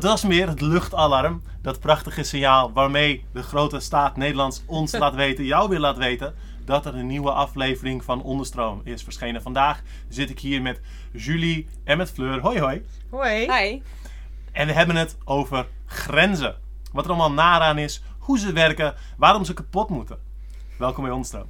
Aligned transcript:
dat 0.00 0.10
was 0.10 0.24
meer 0.24 0.48
het 0.48 0.60
luchtalarm. 0.60 1.42
Dat 1.62 1.80
prachtige 1.80 2.22
signaal 2.22 2.72
waarmee 2.72 3.24
de 3.32 3.42
grote 3.42 3.80
staat 3.80 4.16
Nederlands 4.16 4.62
ons 4.66 4.92
laat 4.98 5.14
weten, 5.14 5.44
jou 5.44 5.68
weer 5.68 5.78
laat 5.78 5.96
weten, 5.96 6.34
dat 6.64 6.86
er 6.86 6.94
een 6.94 7.06
nieuwe 7.06 7.30
aflevering 7.30 8.04
van 8.04 8.22
Onderstroom 8.22 8.80
is 8.84 9.02
verschenen. 9.02 9.42
Vandaag 9.42 9.82
zit 10.08 10.30
ik 10.30 10.38
hier 10.38 10.62
met 10.62 10.80
Julie 11.12 11.68
en 11.84 11.96
met 11.96 12.10
Fleur. 12.10 12.40
Hoi 12.40 12.60
hoi. 12.60 12.84
Hoi. 13.10 13.52
Hi. 13.52 13.82
En 14.52 14.66
we 14.66 14.72
hebben 14.72 14.96
het 14.96 15.16
over 15.24 15.66
grenzen. 15.86 16.56
Wat 16.92 17.04
er 17.04 17.10
allemaal 17.10 17.32
naar 17.32 17.60
aan 17.60 17.78
is, 17.78 18.02
hoe 18.18 18.38
ze 18.38 18.52
werken, 18.52 18.94
waarom 19.16 19.44
ze 19.44 19.54
kapot 19.54 19.88
moeten. 19.88 20.18
Welkom 20.76 21.02
bij 21.02 21.12
Onderstroom. 21.12 21.48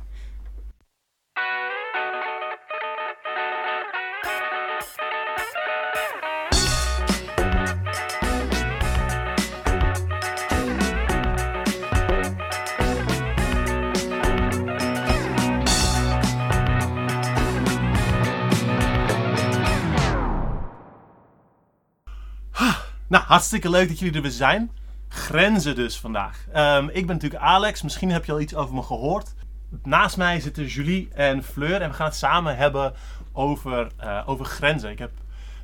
Nou, 23.09 23.25
hartstikke 23.25 23.71
leuk 23.71 23.89
dat 23.89 23.99
jullie 23.99 24.15
er 24.15 24.23
weer 24.23 24.31
zijn. 24.31 24.71
Grenzen 25.09 25.75
dus 25.75 26.01
vandaag. 26.01 26.47
Ehm, 26.53 26.89
ik 26.89 27.07
ben 27.07 27.15
natuurlijk 27.15 27.43
Alex. 27.43 27.83
Misschien 27.83 28.11
heb 28.11 28.25
je 28.25 28.33
al 28.33 28.41
iets 28.41 28.55
over 28.55 28.75
me 28.75 28.83
gehoord. 28.83 29.35
Naast 29.83 30.17
mij 30.17 30.41
zitten 30.41 30.67
Julie 30.67 31.09
en 31.13 31.43
Fleur. 31.43 31.83
En 31.83 31.89
we 31.89 31.95
gaan 31.95 32.07
het 32.07 32.17
samen 32.17 32.57
hebben 32.57 32.95
over, 33.33 33.91
eh, 33.97 34.23
over 34.27 34.45
grenzen. 34.45 34.91
Ik 34.91 34.99
heb 34.99 35.11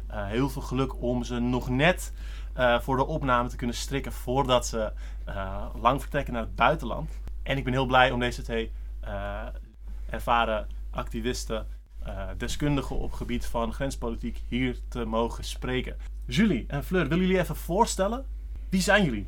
eh, 0.07 0.27
heel 0.27 0.49
veel 0.49 0.63
geluk 0.63 1.03
om 1.03 1.25
ze 1.25 1.39
nog 1.39 1.69
net 1.69 2.13
eh, 2.55 2.81
voor 2.81 2.97
de 2.97 3.07
opname 3.07 3.49
te 3.49 3.57
kunnen 3.57 3.77
strikken. 3.77 4.13
Voordat 4.13 4.67
ze 4.67 4.93
lang 5.81 6.01
vertrekken 6.01 6.33
naar 6.33 6.43
het 6.43 6.55
buitenland. 6.55 7.21
En 7.43 7.57
ik 7.57 7.65
ben 7.65 7.73
heel 7.73 7.87
blij 7.87 8.11
om 8.11 8.21
deze 8.21 8.43
twee 8.43 8.73
ervaren 10.11 10.67
activisten, 10.91 11.67
deskundigen 12.37 12.97
op 12.99 13.13
gebied 13.13 13.47
van 13.47 13.73
grenspolitiek 13.73 14.39
hier 14.49 14.77
te 14.89 15.05
mogen 15.05 15.45
spreken. 15.45 15.97
Julie 16.27 16.65
en 16.69 16.85
Fleur, 16.85 17.09
willen 17.09 17.25
jullie 17.27 17.41
even 17.41 17.57
voorstellen? 17.57 18.25
Wie 18.69 18.81
zijn 18.81 19.05
jullie? 19.05 19.27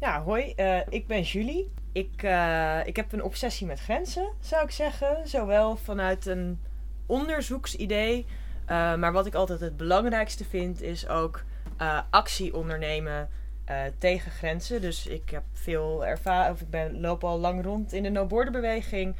Ja, 0.00 0.22
hoi. 0.22 0.52
eh, 0.56 0.78
ik 0.88 1.06
ben 1.06 1.22
Julie. 1.22 1.70
Ik, 1.92 2.22
eh, 2.22 2.78
ik 2.86 2.96
heb 2.96 3.12
een 3.12 3.22
obsessie 3.22 3.66
met 3.66 3.80
grenzen, 3.80 4.28
zou 4.40 4.64
ik 4.64 4.70
zeggen. 4.70 5.28
Zowel 5.28 5.76
vanuit 5.76 6.26
een 6.26 6.58
onderzoeksidee. 7.06 8.26
maar 8.68 9.12
wat 9.12 9.26
ik 9.26 9.34
altijd 9.34 9.60
het 9.60 9.76
belangrijkste 9.76 10.44
vind, 10.44 10.82
is 10.82 11.08
ook 11.08 11.44
actie 12.10 12.54
ondernemen 12.56 13.28
tegen 13.98 14.30
grenzen. 14.30 14.80
Dus 14.80 15.06
ik 15.06 15.30
heb 15.30 15.42
veel 15.52 16.06
ervaring, 16.06 16.54
of 16.54 16.60
ik 16.60 16.70
ben, 16.70 17.00
loop 17.00 17.24
al 17.24 17.38
lang 17.38 17.64
rond 17.64 17.92
in 17.92 18.02
de 18.02 18.08
no-border-beweging. 18.10 19.14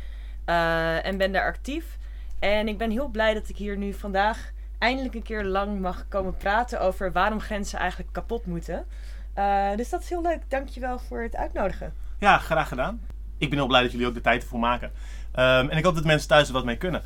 eh, 0.44 1.06
en 1.06 1.16
ben 1.16 1.32
daar 1.32 1.44
actief. 1.46 1.98
En 2.40 2.68
ik 2.68 2.78
ben 2.78 2.90
heel 2.90 3.08
blij 3.08 3.34
dat 3.34 3.48
ik 3.48 3.56
hier 3.56 3.76
nu 3.76 3.92
vandaag 3.92 4.50
eindelijk 4.78 5.14
een 5.14 5.22
keer 5.22 5.44
lang 5.44 5.80
mag 5.80 6.08
komen 6.08 6.36
praten 6.36 6.80
over 6.80 7.12
waarom 7.12 7.40
grenzen 7.40 7.78
eigenlijk 7.78 8.12
kapot 8.12 8.46
moeten. 8.46 8.86
Eh, 9.34 9.76
dus 9.76 9.88
dat 9.88 10.00
is 10.00 10.08
heel 10.08 10.22
leuk. 10.22 10.42
Dankjewel 10.48 10.98
voor 10.98 11.22
het 11.22 11.36
uitnodigen. 11.36 11.92
Ja, 12.18 12.38
graag 12.38 12.68
gedaan. 12.68 13.00
Ik 13.38 13.48
ben 13.48 13.58
heel 13.58 13.66
blij 13.66 13.82
dat 13.82 13.92
jullie 13.92 14.06
ook 14.06 14.14
de 14.14 14.20
tijd 14.20 14.42
ervoor 14.42 14.58
maken. 14.58 14.92
Ehm, 15.32 15.68
en 15.68 15.78
ik 15.78 15.84
hoop 15.84 15.94
dat 15.94 16.04
mensen 16.04 16.28
thuis 16.28 16.46
er 16.46 16.52
wat 16.52 16.64
mee 16.64 16.76
kunnen. 16.76 17.02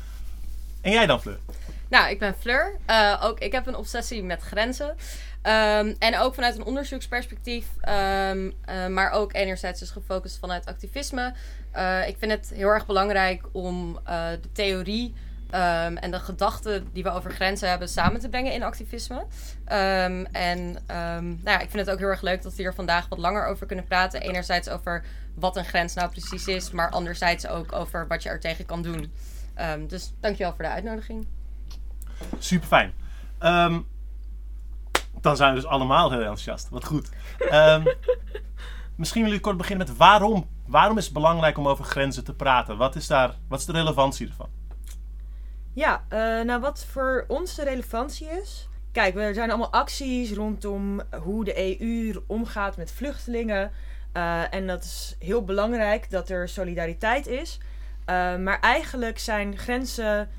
En 0.81 0.91
jij 0.91 1.05
dan, 1.05 1.21
Fleur? 1.21 1.39
Nou, 1.89 2.09
ik 2.09 2.19
ben 2.19 2.35
Fleur. 2.39 2.77
Eh, 2.85 3.21
ook 3.23 3.39
ik 3.39 3.51
heb 3.51 3.67
een 3.67 3.75
obsessie 3.75 4.23
met 4.23 4.41
grenzen. 4.41 4.95
Ehm, 5.45 5.93
en 5.99 6.17
ook 6.17 6.33
vanuit 6.33 6.55
een 6.55 6.65
onderzoeksperspectief. 6.65 7.65
Ehm, 7.81 8.51
eh, 8.65 8.87
maar 8.87 9.11
ook 9.11 9.33
enerzijds 9.33 9.79
dus 9.79 9.89
gefocust 9.89 10.39
vanuit 10.39 10.65
activisme. 10.65 11.33
Eh, 11.71 12.07
ik 12.07 12.15
vind 12.19 12.31
het 12.31 12.51
heel 12.55 12.67
erg 12.67 12.85
belangrijk 12.85 13.43
om 13.51 13.99
eh, 14.03 14.29
de 14.41 14.51
theorie 14.51 15.13
ehm, 15.49 15.95
en 15.95 16.11
de 16.11 16.19
gedachten 16.19 16.87
die 16.93 17.03
we 17.03 17.11
over 17.11 17.31
grenzen 17.31 17.69
hebben 17.69 17.89
samen 17.89 18.19
te 18.19 18.29
brengen 18.29 18.53
in 18.53 18.63
activisme. 18.63 19.25
Ehm, 19.65 20.25
en 20.31 20.77
ehm, 20.87 21.25
nou 21.25 21.43
ja, 21.43 21.59
ik 21.59 21.69
vind 21.69 21.85
het 21.85 21.89
ook 21.89 21.99
heel 21.99 22.07
erg 22.07 22.21
leuk 22.21 22.41
dat 22.41 22.55
we 22.55 22.61
hier 22.61 22.73
vandaag 22.73 23.07
wat 23.09 23.19
langer 23.19 23.45
over 23.45 23.65
kunnen 23.67 23.85
praten. 23.85 24.21
Enerzijds 24.21 24.69
over 24.69 25.03
wat 25.35 25.55
een 25.55 25.65
grens 25.65 25.93
nou 25.93 26.09
precies 26.09 26.47
is, 26.47 26.71
maar 26.71 26.89
anderzijds 26.89 27.47
ook 27.47 27.73
over 27.73 28.07
wat 28.07 28.23
je 28.23 28.29
er 28.29 28.39
tegen 28.39 28.65
kan 28.65 28.81
doen. 28.81 29.13
Ehm, 29.53 29.87
dus 29.87 30.13
dankjewel 30.19 30.53
voor 30.53 30.63
de 30.63 30.71
uitnodiging. 30.71 31.27
Super 32.39 32.67
fijn. 32.67 32.93
dan 35.21 35.37
zijn 35.37 35.53
we 35.53 35.59
dus 35.59 35.69
allemaal 35.69 36.09
heel 36.09 36.19
enthousiast. 36.19 36.69
Wat 36.69 36.85
goed. 36.85 37.09
Ehm, 37.37 37.83
misschien 38.95 39.21
willen 39.21 39.37
jullie 39.37 39.39
kort 39.39 39.57
beginnen 39.57 39.87
met 39.87 39.97
waarom. 39.97 40.47
Waarom 40.65 40.97
is 40.97 41.03
het 41.03 41.13
belangrijk 41.13 41.57
om 41.57 41.67
over 41.67 41.85
grenzen 41.85 42.23
te 42.23 42.33
praten? 42.33 42.77
Wat 42.77 42.95
is, 42.95 43.07
daar, 43.07 43.35
wat 43.47 43.59
is 43.59 43.65
de 43.65 43.71
relevantie 43.71 44.27
ervan? 44.27 44.49
Ja, 45.75 46.05
eh, 46.09 46.19
nou 46.41 46.61
wat 46.61 46.85
voor 46.85 47.25
ons 47.27 47.55
de 47.55 47.63
relevantie 47.63 48.27
is. 48.27 48.69
Kijk, 48.91 49.15
er 49.15 49.33
zijn 49.33 49.49
allemaal 49.49 49.71
acties 49.71 50.33
rondom 50.33 51.01
hoe 51.23 51.43
de 51.43 51.79
EU 51.79 52.21
omgaat 52.27 52.77
met 52.77 52.91
vluchtelingen. 52.91 53.71
Eh, 54.11 54.53
en 54.53 54.67
dat 54.67 54.83
is 54.83 55.15
heel 55.19 55.43
belangrijk 55.43 56.09
dat 56.09 56.29
er 56.29 56.49
solidariteit 56.49 57.27
is. 57.27 57.59
Eh, 58.05 58.37
maar 58.37 58.59
eigenlijk 58.59 59.19
zijn 59.19 59.57
grenzen 59.57 60.29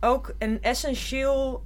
ook 0.00 0.34
een 0.38 0.62
essentieel 0.62 1.64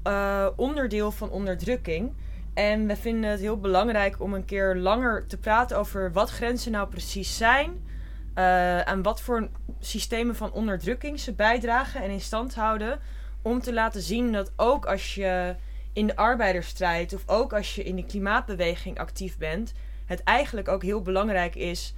onderdeel 0.56 1.10
van 1.10 1.30
onderdrukking. 1.30 2.12
En 2.54 2.86
we 2.86 2.96
vinden 2.96 3.30
het 3.30 3.40
heel 3.40 3.60
belangrijk 3.60 4.20
om 4.20 4.34
een 4.34 4.44
keer 4.44 4.76
langer 4.76 5.26
te 5.26 5.38
praten 5.38 5.78
over 5.78 6.12
wat 6.12 6.30
grenzen 6.30 6.72
nou 6.72 6.88
precies 6.88 7.36
zijn. 7.36 7.84
Eh, 8.36 8.88
en 8.88 9.02
wat 9.02 9.20
voor 9.20 9.48
systemen 9.80 10.36
van 10.36 10.52
onderdrukking 10.52 11.20
ze 11.20 11.32
bijdragen 11.32 12.02
en 12.02 12.10
in 12.10 12.20
stand 12.20 12.54
houden. 12.54 12.98
Om 13.42 13.60
te 13.60 13.72
laten 13.72 14.02
zien 14.02 14.32
dat 14.32 14.52
ook 14.56 14.86
als 14.86 15.14
je 15.14 15.54
in 15.92 16.06
de 16.06 16.16
arbeidersstrijd 16.16 17.14
of 17.14 17.22
ook 17.26 17.52
als 17.52 17.74
je 17.74 17.84
in 17.84 17.96
de 17.96 18.06
klimaatbeweging 18.06 18.98
actief 18.98 19.38
bent, 19.38 19.72
het 20.06 20.22
eigenlijk 20.22 20.68
ook 20.68 20.82
heel 20.82 21.02
belangrijk 21.02 21.54
is 21.54 21.94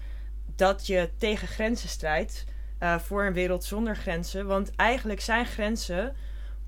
dat 0.56 0.86
je 0.86 1.10
tegen 1.16 1.48
grenzen 1.48 1.88
strijdt. 1.88 2.44
eh, 2.78 2.98
voor 2.98 3.24
een 3.24 3.32
wereld 3.32 3.64
zonder 3.64 3.96
grenzen. 3.96 4.46
Want 4.46 4.70
eigenlijk 4.76 5.20
zijn 5.20 5.46
grenzen 5.46 6.14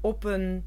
op 0.00 0.24
een, 0.24 0.64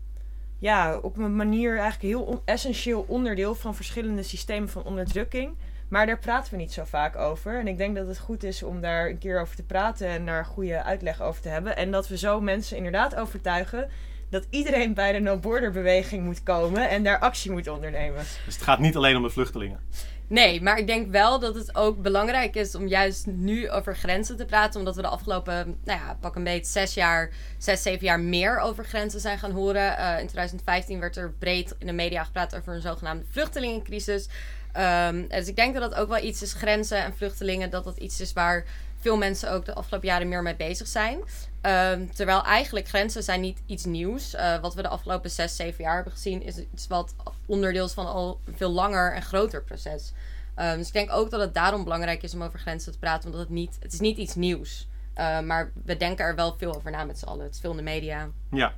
ja, 0.59 0.97
op 0.97 1.17
een 1.17 1.35
manier 1.35 1.71
eigenlijk 1.71 2.01
heel 2.01 2.41
essentieel 2.45 3.05
onderdeel 3.07 3.55
van 3.55 3.75
verschillende 3.75 4.23
systemen 4.23 4.69
van 4.69 4.83
onderdrukking. 4.83 5.55
Maar 5.93 6.05
daar 6.05 6.19
praten 6.19 6.51
we 6.51 6.57
niet 6.57 6.73
zo 6.73 6.83
vaak 6.85 7.15
over. 7.15 7.59
En 7.59 7.67
ik 7.67 7.77
denk 7.77 7.95
dat 7.95 8.07
het 8.07 8.19
goed 8.19 8.43
is 8.43 8.63
om 8.63 8.81
daar 8.81 9.09
een 9.09 9.17
keer 9.17 9.41
over 9.41 9.55
te 9.55 9.63
praten 9.63 10.07
en 10.07 10.25
daar 10.25 10.45
goede 10.45 10.83
uitleg 10.83 11.21
over 11.21 11.41
te 11.41 11.49
hebben. 11.49 11.77
En 11.77 11.91
dat 11.91 12.07
we 12.07 12.17
zo 12.17 12.41
mensen 12.41 12.77
inderdaad 12.77 13.15
overtuigen 13.15 13.89
dat 14.29 14.47
iedereen 14.49 14.93
bij 14.93 15.11
de 15.11 15.19
no-border 15.19 15.71
beweging 15.71 16.23
moet 16.23 16.43
komen 16.43 16.89
en 16.89 17.03
daar 17.03 17.19
actie 17.19 17.51
moet 17.51 17.67
ondernemen. 17.67 18.25
Dus 18.45 18.55
het 18.55 18.63
gaat 18.63 18.79
niet 18.79 18.95
alleen 18.95 19.15
om 19.15 19.23
de 19.23 19.29
vluchtelingen. 19.29 19.79
Nee, 20.27 20.61
maar 20.61 20.77
ik 20.77 20.87
denk 20.87 21.11
wel 21.11 21.39
dat 21.39 21.55
het 21.55 21.75
ook 21.75 22.01
belangrijk 22.01 22.55
is 22.55 22.75
om 22.75 22.87
juist 22.87 23.25
nu 23.25 23.69
over 23.69 23.95
grenzen 23.95 24.37
te 24.37 24.45
praten. 24.45 24.79
Omdat 24.79 24.95
we 24.95 25.01
de 25.01 25.07
afgelopen, 25.07 25.77
nou 25.83 25.99
ja, 25.99 26.17
pak 26.19 26.35
een 26.35 26.43
beetje 26.43 26.71
zes 26.71 26.93
jaar, 26.93 27.31
zes, 27.57 27.81
zeven 27.81 28.05
jaar 28.05 28.19
meer 28.19 28.59
over 28.59 28.85
grenzen 28.85 29.19
zijn 29.19 29.39
gaan 29.39 29.51
horen. 29.51 29.97
Eh, 29.97 30.19
in 30.19 30.27
2015 30.27 30.99
werd 30.99 31.17
er 31.17 31.33
breed 31.39 31.75
in 31.79 31.87
de 31.87 31.93
media 31.93 32.23
gepraat 32.23 32.55
over 32.55 32.73
een 32.73 32.81
zogenaamde 32.81 33.25
vluchtelingencrisis. 33.29 34.29
Ehm, 34.73 35.27
dus 35.27 35.47
ik 35.47 35.55
denk 35.55 35.73
dat 35.73 35.89
dat 35.91 35.99
ook 35.99 36.07
wel 36.07 36.23
iets 36.23 36.41
is, 36.41 36.53
grenzen 36.53 37.03
en 37.03 37.15
vluchtelingen, 37.15 37.69
dat 37.69 37.83
dat 37.83 37.97
iets 37.97 38.21
is 38.21 38.33
waar 38.33 38.65
veel 38.99 39.17
mensen 39.17 39.51
ook 39.51 39.65
de 39.65 39.73
afgelopen 39.73 40.07
jaren 40.07 40.27
meer 40.27 40.41
mee 40.41 40.55
bezig 40.55 40.87
zijn. 40.87 41.19
Ehm, 41.61 42.05
terwijl 42.13 42.43
eigenlijk 42.43 42.87
grenzen 42.87 43.23
zijn 43.23 43.41
niet 43.41 43.61
iets 43.65 43.85
nieuws. 43.85 44.33
Eh, 44.33 44.59
wat 44.59 44.73
we 44.73 44.81
de 44.81 44.87
afgelopen 44.87 45.29
zes, 45.29 45.55
zeven 45.55 45.83
jaar 45.83 45.95
hebben 45.95 46.13
gezien, 46.13 46.43
is 46.43 46.57
iets 46.73 46.87
wat 46.87 47.15
onderdeel 47.45 47.85
is 47.85 47.93
van 47.93 48.05
al 48.05 48.39
een 48.45 48.57
veel 48.57 48.71
langer 48.71 49.13
en 49.13 49.21
groter 49.21 49.63
proces. 49.63 50.13
Ehm, 50.55 50.77
dus 50.77 50.87
ik 50.87 50.93
denk 50.93 51.11
ook 51.11 51.29
dat 51.29 51.39
het 51.39 51.53
daarom 51.53 51.83
belangrijk 51.83 52.23
is 52.23 52.33
om 52.33 52.43
over 52.43 52.59
grenzen 52.59 52.91
te 52.91 52.99
praten, 52.99 53.25
omdat 53.25 53.41
het 53.41 53.49
niet, 53.49 53.77
het 53.79 53.93
is 53.93 53.99
niet 53.99 54.17
iets 54.17 54.35
nieuws. 54.35 54.87
Uh, 55.17 55.39
maar 55.39 55.71
we 55.85 55.97
denken 55.97 56.25
er 56.25 56.35
wel 56.35 56.55
veel 56.57 56.75
over 56.75 56.91
na 56.91 57.03
met 57.03 57.19
z'n 57.19 57.25
allen. 57.25 57.45
Het 57.45 57.53
is 57.53 57.59
veel 57.59 57.71
in 57.71 57.77
de 57.77 57.83
media. 57.83 58.29
Ja, 58.51 58.73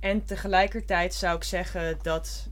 En 0.00 0.24
tegelijkertijd 0.24 1.14
zou 1.14 1.36
ik 1.36 1.44
zeggen 1.44 1.98
dat 2.02 2.48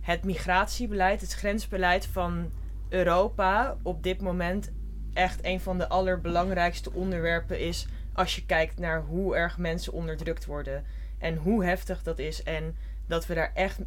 het 0.00 0.24
migratiebeleid, 0.24 1.20
het 1.20 1.32
grensbeleid 1.32 2.06
van 2.06 2.50
Europa 2.88 3.76
op 3.82 4.02
dit 4.02 4.20
moment 4.20 4.72
echt 5.12 5.44
een 5.44 5.60
van 5.60 5.78
de 5.78 5.88
allerbelangrijkste 5.88 6.92
onderwerpen 6.92 7.60
is 7.60 7.86
als 8.12 8.34
je 8.34 8.46
kijkt 8.46 8.78
naar 8.78 9.02
hoe 9.02 9.36
erg 9.36 9.58
mensen 9.58 9.92
onderdrukt 9.92 10.46
worden 10.46 10.84
en 11.18 11.36
hoe 11.36 11.64
heftig 11.64 12.02
dat 12.02 12.18
is 12.18 12.42
en 12.42 12.76
dat 13.06 13.26
we 13.26 13.34
daar 13.34 13.50
echt 13.54 13.80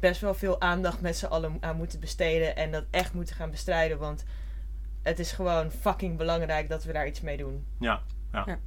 best 0.00 0.20
wel 0.20 0.34
veel 0.34 0.60
aandacht 0.60 1.00
met 1.00 1.16
z'n 1.16 1.26
allen 1.26 1.56
aan 1.60 1.76
moeten 1.76 2.00
besteden 2.00 2.56
en 2.56 2.70
dat 2.70 2.84
echt 2.90 3.14
moeten 3.14 3.36
gaan 3.36 3.50
bestrijden, 3.50 3.98
want 3.98 4.24
het 5.02 5.18
is 5.18 5.32
gewoon 5.32 5.70
fucking 5.70 6.16
belangrijk 6.16 6.68
dat 6.68 6.84
we 6.84 6.92
daar 6.92 7.06
iets 7.06 7.20
mee 7.20 7.36
doen. 7.36 7.64
ja, 7.80 8.02
ja. 8.32 8.44
Ja. 8.46 8.58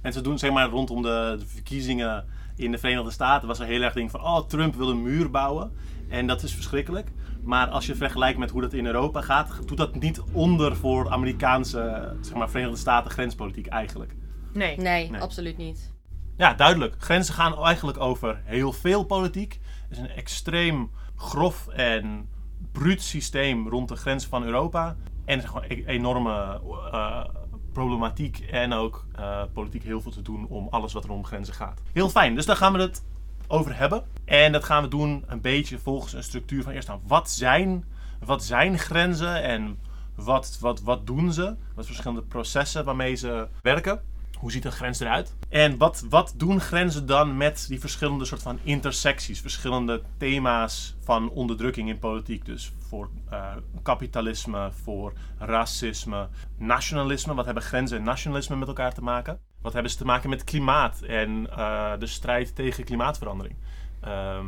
En 0.00 0.12
ze 0.12 0.20
doen 0.20 0.38
zeg 0.38 0.50
maar 0.50 0.68
rondom 0.68 1.02
de, 1.02 1.36
de 1.38 1.46
verkiezingen 1.46 2.24
in 2.56 2.70
de 2.70 2.78
Verenigde 2.78 3.10
Staten 3.10 3.48
was 3.48 3.58
er 3.58 3.66
heel 3.66 3.82
erg 3.82 3.92
ding 3.92 4.10
van, 4.10 4.20
oh 4.20 4.46
Trump 4.46 4.74
wil 4.74 4.90
een 4.90 5.02
muur 5.02 5.30
bouwen. 5.30 5.72
En 6.10 6.26
dat 6.26 6.42
is 6.42 6.54
verschrikkelijk. 6.54 7.12
Maar 7.42 7.68
als 7.68 7.86
je 7.86 7.94
vergelijkt 7.94 8.38
met 8.38 8.50
hoe 8.50 8.60
dat 8.60 8.72
in 8.72 8.86
Europa 8.86 9.20
gaat, 9.20 9.68
doet 9.68 9.76
dat 9.76 9.94
niet 9.94 10.22
onder 10.32 10.76
voor 10.76 11.10
Amerikaanse, 11.10 12.12
zeg 12.20 12.34
maar, 12.34 12.50
Verenigde 12.50 12.78
Staten 12.78 13.10
grenspolitiek 13.10 13.66
eigenlijk. 13.66 14.14
Nee. 14.52 14.76
Nee, 14.76 15.10
Nee. 15.10 15.20
absoluut 15.20 15.56
niet. 15.56 15.92
Ja, 16.36 16.54
duidelijk. 16.54 16.94
Grenzen 16.98 17.34
gaan 17.34 17.64
eigenlijk 17.64 18.00
over 18.00 18.40
heel 18.44 18.72
veel 18.72 19.04
politiek. 19.04 19.58
Het 19.88 19.90
is 19.90 19.98
een 19.98 20.10
extreem 20.10 20.90
grof 21.16 21.68
en 21.68 22.28
bruut 22.72 23.02
systeem 23.02 23.68
rond 23.68 23.88
de 23.88 23.96
grenzen 23.96 24.30
van 24.30 24.44
Europa. 24.44 24.96
En 25.24 25.36
er 25.38 25.42
is 25.44 25.48
gewoon 25.48 25.64
een 25.68 25.86
enorme 25.86 26.60
eh, 26.92 27.24
problematiek 27.72 28.38
en 28.38 28.72
ook 28.72 29.06
eh, 29.14 29.42
politiek 29.52 29.82
heel 29.82 30.00
veel 30.00 30.10
te 30.12 30.22
doen 30.22 30.46
om 30.48 30.68
alles 30.70 30.92
wat 30.92 31.04
er 31.04 31.10
om 31.10 31.24
grenzen 31.24 31.54
gaat. 31.54 31.82
Heel 31.92 32.08
fijn, 32.08 32.34
dus 32.34 32.46
daar 32.46 32.56
gaan 32.56 32.72
we 32.72 32.78
het 32.78 33.04
over 33.50 33.76
hebben. 33.76 34.04
En 34.24 34.52
dat 34.52 34.64
gaan 34.64 34.82
we 34.82 34.88
doen 34.88 35.24
een 35.26 35.40
beetje 35.40 35.78
volgens 35.78 36.12
een 36.12 36.22
structuur 36.22 36.62
van 36.62 36.72
eerst 36.72 36.88
aan 36.88 37.00
wat 37.06 37.30
zijn, 37.30 37.84
wat 38.24 38.44
zijn 38.44 38.78
grenzen 38.78 39.42
en 39.42 39.78
wat, 40.14 40.58
wat, 40.60 40.80
wat 40.80 41.06
doen 41.06 41.32
ze? 41.32 41.56
Wat 41.74 41.86
verschillende 41.86 42.22
processen 42.22 42.84
waarmee 42.84 43.14
ze 43.14 43.48
werken? 43.62 44.00
Hoe 44.38 44.52
ziet 44.52 44.64
een 44.64 44.72
grens 44.72 45.00
eruit? 45.00 45.34
En 45.48 45.76
wat, 45.76 46.04
wat 46.08 46.34
doen 46.36 46.60
grenzen 46.60 47.06
dan 47.06 47.36
met 47.36 47.64
die 47.68 47.80
verschillende 47.80 48.24
soort 48.24 48.42
van 48.42 48.58
intersecties, 48.62 49.40
verschillende 49.40 50.02
thema's 50.16 50.96
van 51.00 51.30
onderdrukking 51.30 51.88
in 51.88 51.98
politiek? 51.98 52.44
Dus 52.44 52.72
voor 52.88 53.10
eh, 53.30 53.56
kapitalisme, 53.82 54.70
voor 54.82 55.12
racisme, 55.38 56.28
nationalisme. 56.56 57.34
Wat 57.34 57.44
hebben 57.44 57.62
grenzen 57.62 57.98
en 57.98 58.04
nationalisme 58.04 58.56
met 58.56 58.68
elkaar 58.68 58.94
te 58.94 59.02
maken? 59.02 59.40
Wat 59.60 59.72
hebben 59.72 59.90
ze 59.90 59.98
te 59.98 60.04
maken 60.04 60.30
met 60.30 60.44
klimaat 60.44 61.00
en 61.00 61.50
eh, 61.50 61.92
de 61.98 62.06
strijd 62.06 62.54
tegen 62.54 62.84
klimaatverandering? 62.84 63.56
Ehm, 64.00 64.46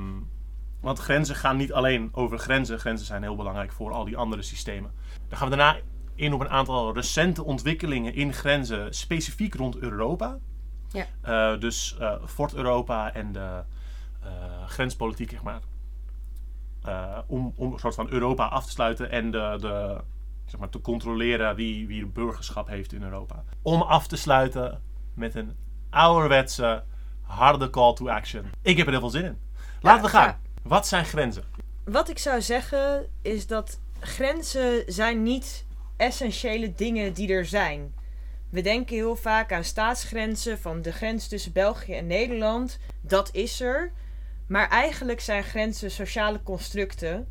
want 0.80 0.98
grenzen 0.98 1.36
gaan 1.36 1.56
niet 1.56 1.72
alleen 1.72 2.08
over 2.12 2.38
grenzen. 2.38 2.78
Grenzen 2.78 3.06
zijn 3.06 3.22
heel 3.22 3.36
belangrijk 3.36 3.72
voor 3.72 3.92
al 3.92 4.04
die 4.04 4.16
andere 4.16 4.42
systemen. 4.42 4.92
Dan 5.28 5.38
gaan 5.38 5.50
we 5.50 5.56
daarna 5.56 5.80
in 6.14 6.32
op 6.32 6.40
een 6.40 6.48
aantal 6.48 6.94
recente 6.94 7.44
ontwikkelingen 7.44 8.14
in 8.14 8.32
grenzen, 8.32 8.94
specifiek 8.94 9.54
rond 9.54 9.76
Europa. 9.76 10.38
Ja. 10.88 11.06
Eh, 11.20 11.60
dus 11.60 11.96
eh 11.98 12.14
Fort 12.26 12.54
Europa 12.54 13.14
en 13.14 13.32
de 13.32 13.62
grenspolitiek, 14.66 15.30
zeg 15.30 15.42
maar. 15.42 15.60
Om, 17.26 17.52
om 17.56 17.72
een 17.72 17.78
soort 17.78 17.94
van 17.94 18.10
Europa 18.10 18.44
af 18.46 18.64
te 18.64 18.70
sluiten 18.70 19.10
en 19.10 19.30
de, 19.30 19.56
de, 19.60 20.00
zeg 20.44 20.60
maar, 20.60 20.68
te 20.68 20.80
controleren 20.80 21.54
wie, 21.54 21.86
wie 21.86 22.06
burgerschap 22.06 22.68
heeft 22.68 22.92
in 22.92 23.02
Europa. 23.02 23.44
Om 23.62 23.82
af 23.82 24.06
te 24.06 24.16
sluiten 24.16 24.80
met 25.14 25.34
een 25.34 25.56
ouderwetse, 25.90 26.84
harde 27.20 27.70
call 27.70 27.94
to 27.94 28.08
action. 28.08 28.44
Ik 28.62 28.76
heb 28.76 28.86
er 28.86 28.92
heel 28.92 29.00
veel 29.00 29.10
zin 29.10 29.24
in. 29.24 29.38
Laten 29.80 30.02
we 30.04 30.08
gaan. 30.08 30.26
ja. 30.26 30.38
Wat 30.62 30.86
zijn 30.86 31.04
grenzen? 31.04 31.44
Wat 31.84 32.08
ik 32.08 32.18
zou 32.18 32.42
zeggen 32.42 33.06
is 33.22 33.46
dat 33.46 33.80
grenzen 34.00 34.82
zijn 34.86 35.22
niet 35.22 35.66
essentiële 35.96 36.72
dingen 36.72 37.12
die 37.12 37.32
er 37.32 37.46
zijn. 37.46 37.94
We 38.50 38.60
denken 38.60 38.96
heel 38.96 39.16
vaak 39.16 39.52
aan 39.52 39.64
staatsgrenzen, 39.64 40.58
van 40.58 40.82
de 40.82 40.92
grens 40.92 41.28
tussen 41.28 41.52
België 41.52 41.92
en 41.92 42.06
Nederland. 42.06 42.78
Dat 43.00 43.34
is 43.34 43.60
er. 43.60 43.92
Maar 44.46 44.68
eigenlijk 44.68 45.20
zijn 45.20 45.42
grenzen 45.44 45.90
sociale 45.90 46.42
constructen 46.42 47.28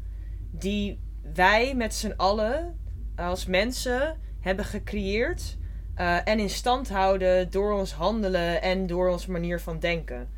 die 0.51 0.99
wij 1.33 1.75
met 1.75 1.93
z'n 1.93 2.13
allen 2.17 2.79
als 3.15 3.45
mensen 3.45 4.19
hebben 4.39 4.65
gecreëerd 4.65 5.57
eh, 6.01 6.17
en 6.27 6.39
in 6.39 6.49
stand 6.49 6.89
houden 6.89 7.51
door 7.51 7.73
ons 7.73 7.93
handelen 7.93 8.61
en 8.61 8.87
door 8.87 9.09
onze 9.09 9.31
manier 9.31 9.59
van 9.59 9.79
denken. 9.79 10.29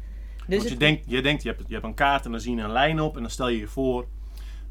Dus 0.48 0.58
Want 0.58 0.70
je 0.70 0.78
denkt, 0.78 1.04
je, 1.08 1.22
denkt 1.22 1.44
je, 1.44 1.50
hebt, 1.50 1.64
je 1.68 1.74
hebt 1.74 1.86
een 1.86 1.94
kaart 1.94 2.26
en 2.26 2.32
dan 2.32 2.40
zie 2.40 2.56
je 2.56 2.62
een 2.62 2.72
lijn 2.72 3.00
op 3.00 3.16
en 3.16 3.22
dan 3.22 3.32
stel 3.32 3.48
je 3.48 3.58
je 3.60 3.68
voor... 3.68 4.08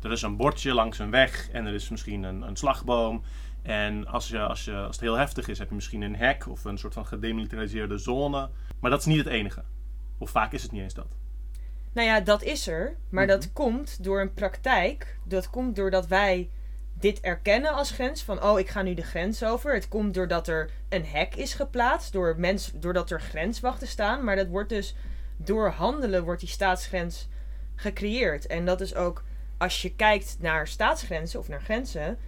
Er 0.03 0.13
is 0.13 0.23
een 0.23 0.37
bordje 0.37 0.75
langs 0.75 0.99
een 0.99 1.11
weg 1.11 1.49
en 1.51 1.67
er 1.67 1.75
is 1.75 1.89
misschien 1.89 2.23
een, 2.23 2.43
een 2.43 2.57
slagboom. 2.57 3.23
En 3.63 4.07
als, 4.07 4.29
je, 4.29 4.41
als, 4.41 4.65
je, 4.65 4.75
als 4.75 4.97
het 4.97 5.01
heel 5.01 5.17
heftig 5.17 5.49
is, 5.49 5.59
heb 5.59 5.69
je 5.69 5.75
misschien 5.75 6.03
een 6.03 6.17
hek 6.17 6.49
of 6.49 6.65
een 6.65 6.79
soort 6.79 6.95
van 6.95 7.07
gedemilitariseerde 7.07 7.99
zone. 7.99 8.49
Maar 8.81 8.91
dat 8.91 9.01
is 9.01 9.07
niet 9.07 9.19
het 9.19 9.27
enige. 9.27 9.63
Of 10.19 10.31
vaak 10.31 10.53
is 10.53 10.63
het 10.63 10.73
niet 10.73 10.83
eens 10.83 10.95
dat. 10.95 11.07
Nou 11.93 12.07
ja, 12.09 12.21
dat 12.21 12.43
is 12.43 12.67
er. 12.67 12.97
Maar 13.09 13.25
Mhm. 13.27 13.33
dat 13.35 13.53
komt 13.53 14.05
door 14.05 14.21
een 14.21 14.35
praktijk. 14.35 15.19
Dat 15.25 15.51
komt 15.51 15.77
doordat 15.77 16.07
wij 16.07 16.51
dit 17.03 17.21
erkennen 17.21 17.73
als 17.73 17.91
grens. 17.91 18.23
Van, 18.23 18.43
oh, 18.43 18.59
ik 18.59 18.69
ga 18.69 18.83
nu 18.83 18.95
de 18.95 19.03
grens 19.03 19.45
over. 19.45 19.75
Het 19.75 19.89
komt 19.89 20.15
doordat 20.15 20.49
er 20.49 20.71
een 20.89 21.05
hek 21.05 21.35
is 21.35 21.55
geplaatst. 21.55 22.13
Door 22.13 22.35
mens, 22.39 22.73
doordat 22.75 23.11
er 23.11 23.21
grenswachten 23.21 23.87
staan. 23.87 24.25
Maar 24.25 24.37
dat 24.37 24.49
wordt 24.49 24.69
dus 24.69 24.95
door 25.37 25.69
handelen 25.69 26.25
wordt 26.25 26.41
die 26.41 26.49
staatsgrens 26.49 27.29
gecreëerd. 27.75 28.47
En 28.47 28.65
dat 28.65 28.81
is 28.81 28.95
ook, 28.95 29.23
als 29.59 29.83
je 29.83 29.95
kijkt 29.95 30.37
naar 30.41 30.69
staatsgrenzen 30.69 31.41
of 31.41 31.49
naar 31.49 31.63
grenzen... 31.63 32.19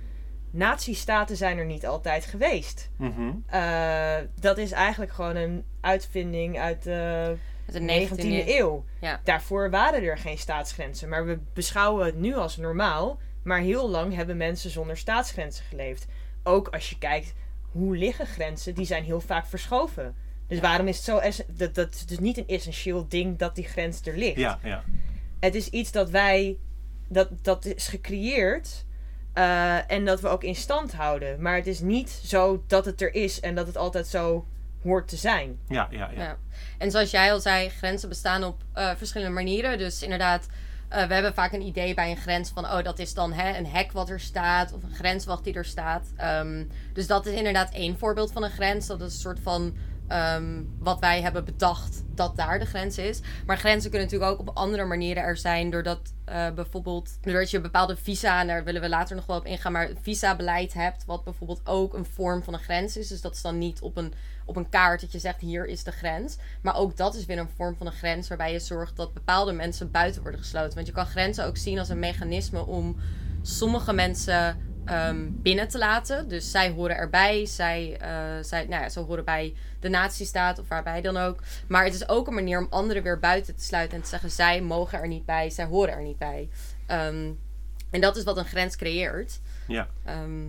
Nazistaten 0.50 1.36
zijn 1.36 1.58
er 1.58 1.64
niet 1.64 1.86
altijd 1.86 2.24
geweest. 2.24 2.90
Mhm. 2.96 3.30
Eh, 3.46 4.16
dat 4.40 4.58
is 4.58 4.72
eigenlijk 4.72 5.12
gewoon 5.12 5.36
een 5.36 5.64
uitvinding 5.80 6.58
uit 6.58 6.82
de 6.82 7.36
de 7.66 7.80
19e 7.80 8.22
19e 8.22 8.48
eeuw. 8.48 8.84
Ja. 9.00 9.20
Daarvoor 9.24 9.70
waren 9.70 10.02
er 10.02 10.18
geen 10.18 10.38
staatsgrenzen. 10.38 11.08
Maar 11.08 11.26
we 11.26 11.38
beschouwen 11.52 12.06
het 12.06 12.16
nu 12.16 12.34
als 12.34 12.56
normaal. 12.56 13.18
Maar 13.44 13.60
heel 13.60 13.90
lang 13.90 14.14
hebben 14.14 14.36
mensen 14.36 14.70
zonder 14.70 14.96
staatsgrenzen 14.96 15.64
geleefd. 15.64 16.06
Ook 16.42 16.68
als 16.68 16.90
je 16.90 16.98
kijkt 16.98 17.34
hoe 17.70 17.96
liggen 17.96 18.26
grenzen, 18.26 18.74
die 18.74 18.86
zijn 18.86 19.04
heel 19.04 19.20
vaak 19.20 19.46
verschoven. 19.46 20.14
Dus 20.46 20.60
waarom 20.60 20.88
is 20.88 20.96
het 20.96 21.04
zo... 21.04 21.20
Dat, 21.52 21.74
dat 21.74 21.94
is 21.94 22.06
dus 22.06 22.18
niet 22.18 22.38
een 22.38 22.46
essentieel 22.46 23.08
ding 23.08 23.38
dat 23.38 23.54
die 23.54 23.64
grens 23.64 24.00
er 24.06 24.16
ligt. 24.16 24.38
Ja, 24.38 24.58
ja. 24.62 24.84
Het 25.40 25.54
is 25.54 25.68
iets 25.68 25.92
dat 25.92 26.10
wij... 26.10 26.56
Dat, 27.08 27.28
dat 27.42 27.64
is 27.64 27.88
gecreëerd... 27.88 28.84
eh, 29.32 29.90
en 29.90 30.04
dat 30.04 30.20
we 30.20 30.28
ook 30.28 30.44
in 30.44 30.54
stand 30.54 30.92
houden. 30.92 31.42
Maar 31.42 31.56
het 31.56 31.66
is 31.66 31.80
niet 31.80 32.10
zo 32.10 32.64
dat 32.66 32.84
het 32.84 33.02
er 33.02 33.14
is 33.14 33.40
en 33.40 33.54
dat 33.54 33.66
het 33.66 33.76
altijd 33.76 34.06
zo 34.06 34.46
hoort 34.82 35.08
te 35.08 35.16
zijn. 35.16 35.58
Ja, 35.68 35.88
ja, 35.90 36.10
ja. 36.10 36.22
Ja. 36.22 36.38
En 36.78 36.90
zoals 36.90 37.10
jij 37.10 37.32
al 37.32 37.40
zei, 37.40 37.68
grenzen 37.68 38.08
bestaan 38.08 38.44
op 38.44 38.62
eh, 38.72 38.90
verschillende 38.96 39.34
manieren. 39.34 39.78
Dus 39.78 40.02
inderdaad, 40.02 40.46
eh, 40.94 41.06
we 41.06 41.14
hebben 41.14 41.34
vaak 41.34 41.52
een 41.52 41.66
idee 41.66 41.94
bij 41.94 42.10
een 42.10 42.16
grens 42.16 42.50
van, 42.50 42.64
oh, 42.64 42.82
dat 42.82 42.98
is 42.98 43.14
dan 43.14 43.32
hè, 43.32 43.58
een 43.58 43.66
hek 43.66 43.92
wat 43.92 44.10
er 44.10 44.20
staat 44.20 44.72
of 44.72 44.82
een 44.82 44.94
grenswacht 44.94 45.44
die 45.44 45.54
er 45.54 45.64
staat. 45.64 46.12
Ehm, 46.16 46.64
dus 46.92 47.06
dat 47.06 47.26
is 47.26 47.34
inderdaad 47.34 47.72
één 47.72 47.98
voorbeeld 47.98 48.32
van 48.32 48.44
een 48.44 48.50
grens. 48.50 48.86
Dat 48.86 49.00
is 49.00 49.14
een 49.14 49.20
soort 49.20 49.40
van 49.42 49.74
ehm, 50.08 50.62
wat 50.78 51.00
wij 51.00 51.22
hebben 51.22 51.44
bedacht 51.44 52.02
dat 52.14 52.36
daar 52.36 52.58
de 52.58 52.66
grens 52.66 52.98
is. 52.98 53.20
Maar 53.46 53.58
grenzen 53.58 53.90
kunnen 53.90 54.08
natuurlijk 54.08 54.32
ook 54.32 54.48
op 54.48 54.56
andere 54.56 54.84
manieren 54.84 55.22
er 55.22 55.36
zijn, 55.36 55.70
doordat 55.70 56.00
eh, 56.24 56.50
bijvoorbeeld, 56.50 57.10
doordat 57.20 57.50
je 57.50 57.60
bepaalde 57.60 57.96
visa, 57.96 58.40
en 58.40 58.46
daar 58.46 58.64
willen 58.64 58.80
we 58.80 58.88
later 58.88 59.16
nog 59.16 59.26
wel 59.26 59.36
op 59.36 59.46
ingaan, 59.46 59.72
maar 59.72 59.90
visa-beleid 60.02 60.72
hebt, 60.72 61.04
wat 61.04 61.24
bijvoorbeeld 61.24 61.60
ook 61.64 61.94
een 61.94 62.04
vorm 62.04 62.42
van 62.42 62.54
een 62.54 62.60
grens 62.60 62.96
is. 62.96 63.08
Dus 63.08 63.20
dat 63.20 63.34
is 63.34 63.42
dan 63.42 63.58
niet 63.58 63.80
op 63.80 63.96
een 63.96 64.14
op 64.44 64.56
een 64.56 64.68
kaart 64.68 65.00
dat 65.00 65.12
je 65.12 65.18
zegt 65.18 65.40
hier 65.40 65.66
is 65.66 65.84
de 65.84 65.92
grens. 65.92 66.36
Maar 66.62 66.76
ook 66.76 66.96
dat 66.96 67.14
is 67.14 67.26
weer 67.26 67.38
een 67.38 67.48
vorm 67.56 67.76
van 67.76 67.86
een 67.86 67.92
grens 67.92 68.28
waarbij 68.28 68.52
je 68.52 68.58
zorgt 68.58 68.96
dat 68.96 69.14
bepaalde 69.14 69.52
mensen 69.52 69.90
buiten 69.90 70.22
worden 70.22 70.40
gesloten. 70.40 70.74
Want 70.74 70.86
je 70.86 70.92
kan 70.92 71.06
grenzen 71.06 71.46
ook 71.46 71.56
zien 71.56 71.78
als 71.78 71.88
een 71.88 71.98
mechanisme 71.98 72.66
om 72.66 72.96
sommige 73.42 73.92
mensen 73.92 74.56
ehm, 74.84 75.26
binnen 75.30 75.68
te 75.68 75.78
laten. 75.78 76.28
Dus 76.28 76.50
zij 76.50 76.70
horen 76.70 76.96
erbij, 76.96 77.46
zij, 77.46 77.96
eh, 78.00 78.44
zij, 78.44 78.66
nou 78.66 78.82
ja, 78.82 78.88
ze 78.88 79.00
horen 79.00 79.24
bij 79.24 79.54
de 79.80 79.88
natiestaat 79.88 80.58
of 80.58 80.68
waarbij 80.68 81.00
dan 81.00 81.16
ook. 81.16 81.38
Maar 81.68 81.84
het 81.84 81.94
is 81.94 82.08
ook 82.08 82.26
een 82.26 82.34
manier 82.34 82.58
om 82.58 82.66
anderen 82.70 83.02
weer 83.02 83.18
buiten 83.18 83.56
te 83.56 83.64
sluiten 83.64 83.96
en 83.96 84.02
te 84.02 84.08
zeggen 84.08 84.30
zij 84.30 84.60
mogen 84.62 84.98
er 85.00 85.08
niet 85.08 85.24
bij, 85.26 85.50
zij 85.50 85.64
horen 85.64 85.94
er 85.94 86.02
niet 86.02 86.18
bij. 86.18 86.48
Ehm, 86.86 87.30
en 87.90 88.00
dat 88.00 88.16
is 88.16 88.24
wat 88.24 88.36
een 88.36 88.44
grens 88.44 88.76
creëert. 88.76 89.40
Ja. 89.66 89.88
Ehm, 90.04 90.46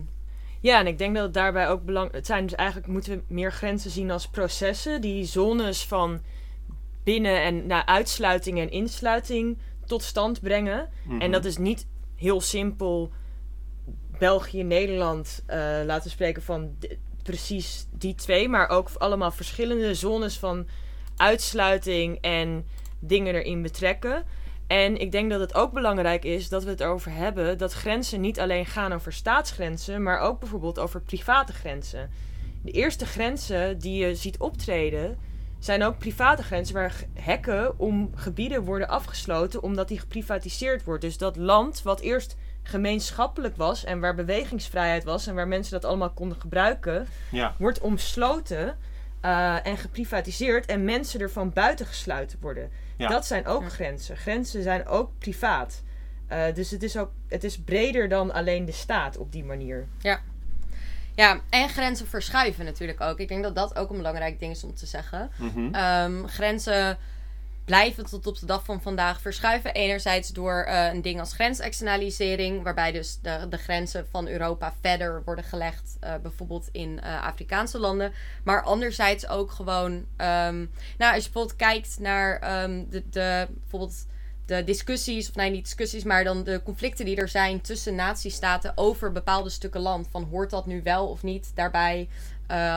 Ja, 0.60 0.80
en 0.80 0.88
ik 0.88 0.98
denk 0.98 1.16
dat 1.16 1.24
het 1.24 1.34
daarbij 1.34 1.68
ook 1.68 1.84
belangrijk... 1.86 2.16
Het 2.16 2.26
zijn 2.26 2.44
dus 2.46 2.56
eigenlijk, 2.56 2.88
moeten 2.88 3.14
we 3.14 3.34
meer 3.34 3.52
grenzen 3.52 3.92
zien 3.92 4.12
als 4.12 4.28
processen. 4.28 5.02
Die 5.02 5.26
zones 5.26 5.86
van 5.86 6.22
binnen- 7.04 7.42
en 7.44 7.68
naar 7.68 7.86
uitsluiting 7.86 8.60
en 8.60 8.72
insluiting 8.72 9.58
tot 9.86 10.04
stand 10.04 10.42
brengen. 10.42 10.90
Mhm. 11.04 11.22
En 11.22 11.32
dat 11.32 11.46
is 11.46 11.58
niet 11.58 11.88
heel 12.16 12.42
simpel 12.42 13.12
België, 14.18 14.64
Nederland, 14.64 15.44
eh, 15.46 15.58
laten 15.86 16.04
we 16.04 16.10
spreken 16.10 16.42
van 16.42 16.76
precies 17.24 17.88
die 17.92 18.16
twee. 18.16 18.50
Maar 18.50 18.70
ook 18.70 18.90
allemaal 18.98 19.32
verschillende 19.32 19.94
zones 19.94 20.38
van 20.38 20.68
uitsluiting 21.16 22.18
en 22.22 22.66
dingen 23.00 23.36
erin 23.36 23.62
betrekken. 23.62 24.24
En 24.68 24.98
ik 24.98 25.12
denk 25.12 25.30
dat 25.30 25.40
het 25.40 25.54
ook 25.54 25.74
belangrijk 25.74 26.24
is 26.24 26.50
dat 26.50 26.64
we 26.64 26.70
het 26.70 26.80
erover 26.80 27.12
hebben 27.12 27.58
dat 27.58 27.74
grenzen 27.74 28.22
niet 28.22 28.40
alleen 28.40 28.66
gaan 28.66 28.94
over 28.94 29.14
staatsgrenzen, 29.14 30.04
maar 30.04 30.20
ook 30.20 30.40
bijvoorbeeld 30.40 30.80
over 30.80 31.02
private 31.02 31.54
grenzen. 31.54 32.10
De 32.64 32.72
eerste 32.72 33.06
grenzen 33.06 33.80
die 33.80 34.06
je 34.06 34.16
ziet 34.16 34.38
optreden 34.38 35.18
zijn 35.60 35.84
ook 35.84 35.98
private 35.98 36.44
grenzen 36.44 36.76
waar 36.76 37.04
hekken 37.14 37.80
om 37.80 38.12
gebieden 38.16 38.64
worden 38.64 38.88
afgesloten 38.88 39.64
omdat 39.64 39.88
die 39.88 40.00
geprivatiseerd 40.00 40.84
wordt. 40.84 41.02
Dus 41.02 41.18
dat 41.18 41.36
land 41.36 41.82
wat 41.82 42.00
eerst 42.00 42.36
gemeenschappelijk 42.68 43.56
was 43.58 43.84
en 43.84 44.00
waar 44.00 44.16
bewegingsvrijheid 44.16 45.04
was 45.04 45.28
en 45.28 45.36
waar 45.36 45.48
mensen 45.48 45.74
dat 45.74 45.86
allemaal 45.86 46.10
konden 46.10 46.42
gebruiken, 46.42 47.08
Ja. 47.32 47.56
wordt 47.58 47.80
omsloten 47.80 48.78
eh, 49.22 49.66
en 49.66 49.78
geprivatiseerd 49.78 50.66
en 50.66 50.84
mensen 50.84 51.20
ervan 51.20 51.54
buitengesluiten 51.54 52.38
worden. 52.42 52.70
Ja. 52.98 53.08
Dat 53.08 53.26
zijn 53.26 53.46
ook 53.48 53.62
Ja. 53.62 53.70
grenzen. 53.70 54.18
Grenzen 54.18 54.64
zijn 54.64 54.88
ook 54.88 55.12
privaat. 55.18 55.84
Eh, 56.28 56.44
dus 56.54 56.72
het 56.72 56.84
is, 56.84 56.98
ook, 56.98 57.12
het 57.28 57.44
is 57.44 57.58
breder 57.60 58.10
dan 58.10 58.34
alleen 58.34 58.66
de 58.66 58.72
staat 58.72 59.18
op 59.18 59.32
die 59.32 59.44
manier. 59.44 59.88
Ja, 61.16 61.40
en 61.50 61.70
grenzen 61.70 62.08
verschuiven 62.08 62.66
natuurlijk 62.66 63.02
ook. 63.02 63.20
Ik 63.20 63.28
denk 63.28 63.44
dat 63.44 63.56
dat 63.56 63.76
ook 63.76 63.90
een 63.90 63.98
belangrijk 63.98 64.40
ding 64.40 64.52
is 64.52 64.64
om 64.64 64.76
te 64.76 64.86
zeggen. 64.86 65.30
Mhm. 65.38 65.74
Ehm, 65.74 66.26
grenzen 66.26 66.98
blijven 67.66 68.06
tot 68.06 68.28
op 68.28 68.40
de 68.40 68.46
dag 68.46 68.66
van 68.66 68.82
vandaag 68.82 69.22
verschuiven. 69.22 69.74
Enerzijds 69.74 70.30
door 70.30 70.64
eh, 70.64 70.94
een 70.94 71.02
ding 71.02 71.20
als 71.20 71.34
grensexternalisering, 71.34 72.64
waarbij 72.64 72.92
dus 72.92 73.20
de, 73.22 73.48
de 73.50 73.58
grenzen 73.58 74.08
van 74.12 74.28
Europa 74.28 74.74
verder 74.82 75.22
worden 75.26 75.44
gelegd, 75.44 75.98
eh, 76.00 76.14
bijvoorbeeld 76.22 76.70
in 76.72 77.02
eh, 77.02 77.24
Afrikaanse 77.24 77.80
landen. 77.80 78.12
Maar 78.44 78.64
anderzijds 78.64 79.28
ook 79.28 79.52
gewoon, 79.52 80.06
ehm, 80.18 80.66
nou, 80.98 81.14
als 81.14 81.24
je 81.24 81.32
bijvoorbeeld 81.32 81.56
kijkt 81.56 82.00
naar 82.00 82.40
ehm, 82.40 82.84
de, 82.90 83.04
de, 83.10 83.48
bijvoorbeeld 83.60 84.06
de 84.46 84.64
discussies, 84.64 85.30
of 85.30 85.36
nee, 85.36 85.50
niet 85.50 85.64
discussies, 85.64 86.04
maar 86.04 86.24
dan 86.24 86.44
de 86.44 86.62
conflicten 86.64 87.06
die 87.06 87.16
er 87.16 87.30
zijn 87.30 87.62
tussen 87.62 87.96
natiestaten 87.96 88.72
over 88.76 89.12
bepaalde 89.12 89.50
stukken 89.50 89.82
land. 89.82 90.08
Van 90.12 90.28
hoort 90.32 90.50
dat 90.50 90.66
nu 90.66 90.82
wel 90.84 91.08
of 91.08 91.24
niet 91.24 91.52
daarbij? 91.56 92.08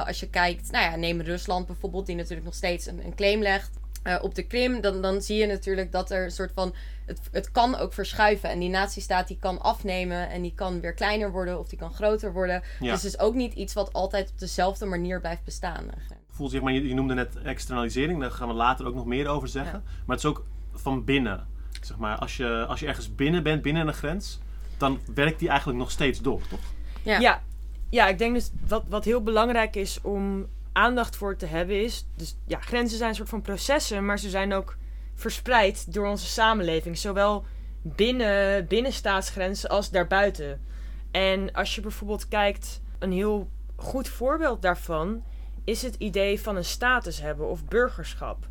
Als 0.06 0.20
je 0.20 0.30
kijkt, 0.30 0.70
nou 0.70 0.84
ja, 0.84 0.96
neem 0.96 1.20
Rusland 1.20 1.66
bijvoorbeeld, 1.66 2.06
die 2.06 2.16
natuurlijk 2.16 2.44
nog 2.44 2.54
steeds 2.54 2.86
een, 2.86 3.04
een 3.04 3.14
claim 3.14 3.42
legt 3.42 3.78
eh, 4.08 4.22
op 4.22 4.34
de 4.34 4.42
Krim. 4.42 4.80
Dan, 4.80 5.02
dan 5.02 5.22
zie 5.22 5.36
je 5.36 5.46
natuurlijk 5.46 5.92
dat 5.92 6.10
er 6.10 6.24
een 6.24 6.30
soort 6.30 6.50
van. 6.54 6.74
Het, 7.06 7.20
het 7.32 7.50
kan 7.50 7.76
ook 7.76 7.92
verschuiven. 7.92 8.50
En 8.50 8.58
die 8.58 8.68
natiestaat 8.68 9.28
die 9.28 9.38
kan 9.40 9.60
afnemen 9.60 10.30
en 10.30 10.42
die 10.42 10.54
kan 10.54 10.80
weer 10.80 10.94
kleiner 10.94 11.30
worden 11.30 11.58
of 11.58 11.68
die 11.68 11.78
kan 11.78 11.92
groter 11.92 12.32
worden. 12.32 12.62
Ja. 12.80 12.92
Dus 12.92 13.02
het 13.02 13.12
is 13.12 13.18
ook 13.18 13.34
niet 13.34 13.54
iets 13.54 13.74
wat 13.74 13.92
altijd 13.92 14.30
op 14.30 14.38
dezelfde 14.38 14.86
manier 14.86 15.20
blijft 15.20 15.44
bestaan. 15.44 15.84
Voel, 16.30 16.48
zeg 16.48 16.60
maar, 16.60 16.72
je, 16.72 16.88
je 16.88 16.94
noemde 16.94 17.14
net 17.14 17.36
externalisering, 17.42 18.20
daar 18.20 18.30
gaan 18.30 18.48
we 18.48 18.54
later 18.54 18.86
ook 18.86 18.94
nog 18.94 19.06
meer 19.06 19.28
over 19.28 19.48
zeggen. 19.48 19.82
Maar 20.06 20.16
het 20.16 20.24
is 20.24 20.30
ook 20.30 20.44
van 20.72 21.04
binnen. 21.04 21.46
Zeg 21.80 21.96
maar, 21.96 22.16
als 22.16 22.36
je, 22.36 22.66
als 22.68 22.80
je 22.80 22.86
ergens 22.86 23.14
binnen 23.14 23.42
bent, 23.42 23.62
binnen 23.62 23.88
een 23.88 23.94
grens, 23.94 24.38
dan 24.76 25.00
werkt 25.14 25.38
die 25.38 25.48
eigenlijk 25.48 25.78
nog 25.78 25.90
steeds 25.90 26.20
door, 26.20 26.40
toch? 26.48 26.60
Ja. 27.02 27.18
Ja, 27.18 27.42
ja 27.90 28.08
ik 28.08 28.18
denk 28.18 28.34
dus 28.34 28.50
wat, 28.66 28.84
wat 28.88 29.04
heel 29.04 29.22
belangrijk 29.22 29.76
is 29.76 30.00
om 30.00 30.46
aandacht 30.72 31.16
voor 31.16 31.36
te 31.36 31.46
hebben 31.46 31.82
is... 31.82 32.06
Dus 32.16 32.36
ja, 32.46 32.60
grenzen 32.60 32.98
zijn 32.98 33.10
een 33.10 33.16
soort 33.16 33.28
van 33.28 33.42
processen, 33.42 34.04
maar 34.04 34.18
ze 34.18 34.30
zijn 34.30 34.52
ook 34.52 34.76
verspreid 35.14 35.92
door 35.92 36.06
onze 36.06 36.26
samenleving. 36.26 36.98
Zowel 36.98 37.44
binnen, 37.82 38.66
binnen 38.66 38.92
staatsgrenzen 38.92 39.70
als 39.70 39.90
daarbuiten. 39.90 40.64
En 41.10 41.52
als 41.52 41.74
je 41.74 41.80
bijvoorbeeld 41.80 42.28
kijkt, 42.28 42.82
een 42.98 43.12
heel 43.12 43.50
goed 43.76 44.08
voorbeeld 44.08 44.62
daarvan 44.62 45.24
is 45.64 45.82
het 45.82 45.94
idee 45.94 46.40
van 46.40 46.56
een 46.56 46.64
status 46.64 47.20
hebben 47.20 47.48
of 47.48 47.64
burgerschap. 47.64 48.48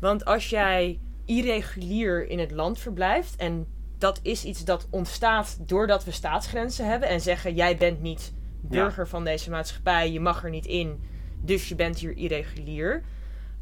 Want 0.00 0.24
als 0.24 0.50
jij 0.50 1.00
irregulier 1.24 2.28
in 2.28 2.38
het 2.38 2.50
land 2.50 2.78
verblijft 2.78 3.36
en 3.36 3.66
dat 3.98 4.20
is 4.22 4.44
iets 4.44 4.64
dat 4.64 4.86
ontstaat 4.90 5.58
doordat 5.68 6.04
we 6.04 6.10
staatsgrenzen 6.10 6.86
hebben 6.86 7.08
en 7.08 7.20
zeggen 7.20 7.54
jij 7.54 7.76
bent 7.76 8.00
niet 8.00 8.32
burger 8.60 9.08
van 9.08 9.24
deze 9.24 9.50
maatschappij, 9.50 10.12
je 10.12 10.20
mag 10.20 10.44
er 10.44 10.50
niet 10.50 10.66
in, 10.66 11.00
dus 11.42 11.68
je 11.68 11.74
bent 11.74 11.98
hier 11.98 12.16
irregulier. 12.16 13.02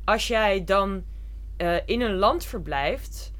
Als 0.04 0.28
jij 0.28 0.64
dan 0.64 1.04
eh, 1.56 1.76
in 1.84 2.00
een 2.00 2.14
land 2.14 2.44
verblijft, 2.44 3.32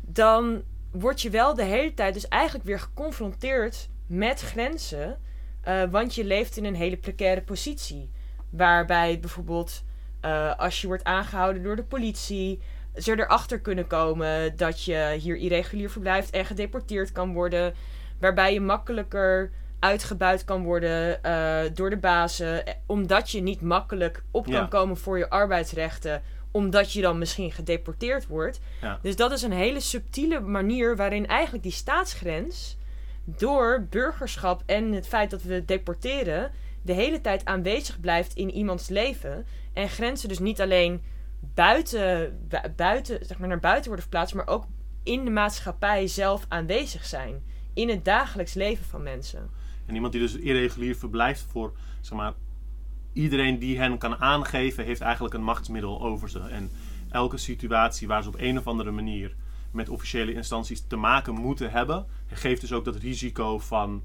dan 0.00 0.62
word 0.90 1.22
je 1.22 1.30
wel 1.30 1.54
de 1.54 1.64
hele 1.64 1.94
tijd 1.94 2.14
dus 2.14 2.28
eigenlijk 2.28 2.64
weer 2.64 2.80
geconfronteerd 2.80 3.88
met 4.06 4.40
grenzen, 4.40 5.18
eh, 5.60 5.82
want 5.90 6.14
je 6.14 6.24
leeft 6.24 6.56
in 6.56 6.64
een 6.64 6.74
hele 6.74 6.96
precaire 6.96 7.42
positie. 7.42 8.10
Waarbij 8.50 9.20
bijvoorbeeld 9.20 9.84
eh, 10.20 10.58
als 10.58 10.80
je 10.80 10.86
wordt 10.86 11.04
aangehouden 11.04 11.62
door 11.62 11.76
de 11.76 11.84
politie, 11.84 12.60
ze 12.96 13.12
erachter 13.12 13.60
kunnen 13.60 13.86
komen 13.86 14.56
dat 14.56 14.84
je 14.84 15.16
hier 15.20 15.36
irregulier 15.36 15.90
verblijft 15.90 16.30
en 16.30 16.44
gedeporteerd 16.44 17.12
kan 17.12 17.32
worden. 17.32 17.74
Waarbij 18.18 18.52
je 18.52 18.60
makkelijker 18.60 19.50
uitgebuit 19.82 20.44
kan 20.44 20.62
worden 20.62 21.22
eh, 21.22 21.60
door 21.74 21.90
de 21.90 21.96
bazen, 21.96 22.66
eh, 22.66 22.74
omdat 22.86 23.30
je 23.30 23.40
niet 23.40 23.60
makkelijk 23.60 24.22
op 24.30 24.44
kan 24.44 24.52
Ja. 24.52 24.64
komen 24.66 24.96
voor 24.96 25.18
je 25.18 25.30
arbeidsrechten, 25.30 26.22
omdat 26.50 26.92
je 26.92 27.00
dan 27.00 27.18
misschien 27.18 27.52
gedeporteerd 27.52 28.26
wordt. 28.26 28.60
Ja. 28.80 28.98
Dus 29.02 29.16
dat 29.16 29.32
is 29.32 29.42
een 29.42 29.52
hele 29.52 29.80
subtiele 29.80 30.40
manier 30.40 30.96
waarin 30.96 31.26
eigenlijk 31.26 31.62
die 31.62 31.72
staatsgrens 31.72 32.76
door 33.24 33.86
burgerschap 33.90 34.62
en 34.66 34.92
het 34.92 35.08
feit 35.08 35.30
dat 35.30 35.42
we 35.42 35.64
deporteren 35.64 36.50
de 36.82 36.92
hele 36.92 37.20
tijd 37.20 37.44
aanwezig 37.44 38.00
blijft 38.00 38.34
in 38.34 38.50
iemands 38.50 38.88
leven 38.88 39.46
en 39.72 39.88
grenzen 39.88 40.28
dus 40.28 40.38
niet 40.38 40.60
alleen 40.60 41.02
buiten, 41.54 42.38
bu- 42.48 42.68
buiten 42.76 43.18
zeg 43.26 43.38
maar 43.38 43.48
naar 43.48 43.60
buiten 43.60 43.84
worden 43.86 44.02
verplaatst, 44.04 44.34
maar 44.34 44.46
ook 44.48 44.64
in 45.02 45.24
de 45.24 45.30
maatschappij 45.30 46.06
zelf 46.06 46.44
aanwezig 46.48 47.04
zijn 47.04 47.42
in 47.74 47.88
het 47.88 48.04
dagelijks 48.04 48.54
leven 48.54 48.84
van 48.84 49.02
mensen. 49.02 49.50
En 49.86 49.94
iemand 49.94 50.12
die 50.12 50.22
dus 50.22 50.34
irregulier 50.34 50.96
verblijft 50.96 51.46
voor, 51.50 51.72
zeg 52.00 52.18
maar, 52.18 52.34
iedereen 53.12 53.58
die 53.58 53.78
hen 53.78 53.98
kan 53.98 54.16
aangeven, 54.16 54.84
heeft 54.84 55.00
eigenlijk 55.00 55.34
een 55.34 55.42
machtsmiddel 55.42 56.00
over 56.02 56.30
ze. 56.30 56.38
En 56.38 56.70
elke 57.10 57.36
situatie 57.36 58.08
waar 58.08 58.22
ze 58.22 58.28
op 58.28 58.36
een 58.38 58.58
of 58.58 58.66
andere 58.66 58.90
manier 58.90 59.34
met 59.70 59.88
officiële 59.88 60.34
instanties 60.34 60.86
te 60.86 60.96
maken 60.96 61.34
moeten 61.34 61.70
hebben, 61.70 62.06
geeft 62.26 62.60
dus 62.60 62.72
ook 62.72 62.84
dat 62.84 62.96
risico 62.96 63.58
van 63.58 64.02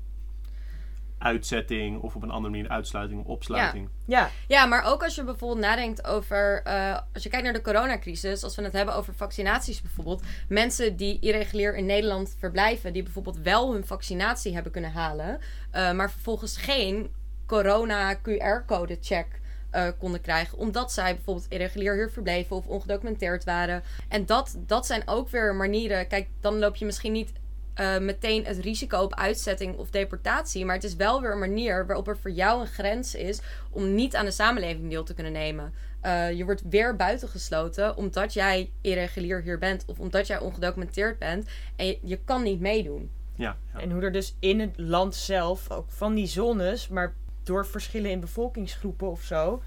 uitzetting 1.17 2.01
of 2.01 2.15
op 2.15 2.23
een 2.23 2.31
andere 2.31 2.53
manier 2.53 2.69
uitsluiting 2.69 3.19
of 3.19 3.25
opsluiting. 3.25 3.89
Ja, 4.05 4.29
Ja, 4.47 4.65
maar 4.65 4.83
ook 4.83 5.03
als 5.03 5.15
je 5.15 5.23
bijvoorbeeld 5.23 5.59
nadenkt 5.61 6.05
over. 6.05 6.61
eh, 6.63 6.99
als 7.13 7.23
je 7.23 7.29
kijkt 7.29 7.45
naar 7.45 7.53
de 7.53 7.61
coronacrisis, 7.61 8.43
als 8.43 8.55
we 8.55 8.61
het 8.63 8.73
hebben 8.73 8.95
over 8.95 9.13
vaccinaties 9.13 9.81
bijvoorbeeld. 9.81 10.23
Mensen 10.49 10.95
die 10.95 11.19
irregulier 11.19 11.75
in 11.75 11.85
Nederland 11.85 12.35
verblijven, 12.39 12.93
die 12.93 13.03
bijvoorbeeld 13.03 13.37
wel 13.37 13.73
hun 13.73 13.85
vaccinatie 13.85 14.53
hebben 14.53 14.71
kunnen 14.71 14.91
halen, 14.91 15.39
eh, 15.71 15.91
maar 15.91 16.11
vervolgens 16.11 16.57
geen 16.57 17.09
corona-QR-code-check. 17.45 19.27
eh, 19.71 19.87
konden 19.99 20.21
krijgen, 20.21 20.57
omdat 20.57 20.91
zij 20.91 21.15
bijvoorbeeld 21.15 21.45
irregulier 21.49 21.93
hier 21.95 22.11
verbleven 22.11 22.55
of 22.55 22.67
ongedocumenteerd 22.67 23.43
waren. 23.43 23.83
En 24.07 24.25
dat, 24.25 24.57
dat 24.59 24.85
zijn 24.85 25.01
ook 25.05 25.29
weer 25.29 25.55
manieren. 25.55 26.07
Kijk, 26.07 26.27
dan 26.39 26.59
loop 26.59 26.75
je 26.75 26.85
misschien 26.85 27.11
niet 27.11 27.31
eh, 27.77 27.97
meteen 27.97 28.45
het 28.45 28.57
risico 28.57 29.01
op 29.01 29.15
uitzetting 29.15 29.77
of 29.77 29.89
deportatie. 29.89 30.65
Maar 30.65 30.75
het 30.75 30.83
is 30.83 30.95
wel 30.95 31.21
weer 31.21 31.31
een 31.31 31.39
manier 31.39 31.87
waarop 31.87 32.07
er 32.07 32.17
voor 32.17 32.31
jou 32.31 32.61
een 32.61 32.67
grens 32.67 33.15
is 33.15 33.41
om 33.69 33.95
niet 33.95 34.15
aan 34.15 34.25
de 34.25 34.31
samenleving 34.31 34.89
deel 34.89 35.03
te 35.03 35.13
kunnen 35.13 35.31
nemen. 35.31 35.73
Eh, 36.01 36.31
je 36.31 36.45
wordt 36.45 36.61
weer 36.69 36.95
buitengesloten 36.95 37.97
omdat 37.97 38.33
jij 38.33 38.71
irregulier 38.81 39.41
hier 39.41 39.59
bent 39.59 39.83
of 39.85 39.99
omdat 39.99 40.27
jij 40.27 40.39
ongedocumenteerd 40.39 41.19
bent. 41.19 41.47
En 41.75 41.85
je, 41.85 41.99
je 42.03 42.19
kan 42.25 42.43
niet 42.43 42.59
meedoen. 42.59 43.09
Ja, 43.35 43.57
ja. 43.73 43.79
en 43.79 43.91
hoe 43.91 44.01
er 44.01 44.11
dus 44.11 44.35
in 44.39 44.59
het 44.59 44.73
land 44.75 45.15
zelf 45.15 45.71
ook 45.71 45.89
van 45.89 46.13
die 46.13 46.27
zones, 46.27 46.87
maar 46.87 47.13
door 47.43 47.65
verschillen 47.65 48.11
in 48.11 48.19
bevolkingsgroepen 48.19 49.09
of 49.09 49.21
zo, 49.21 49.61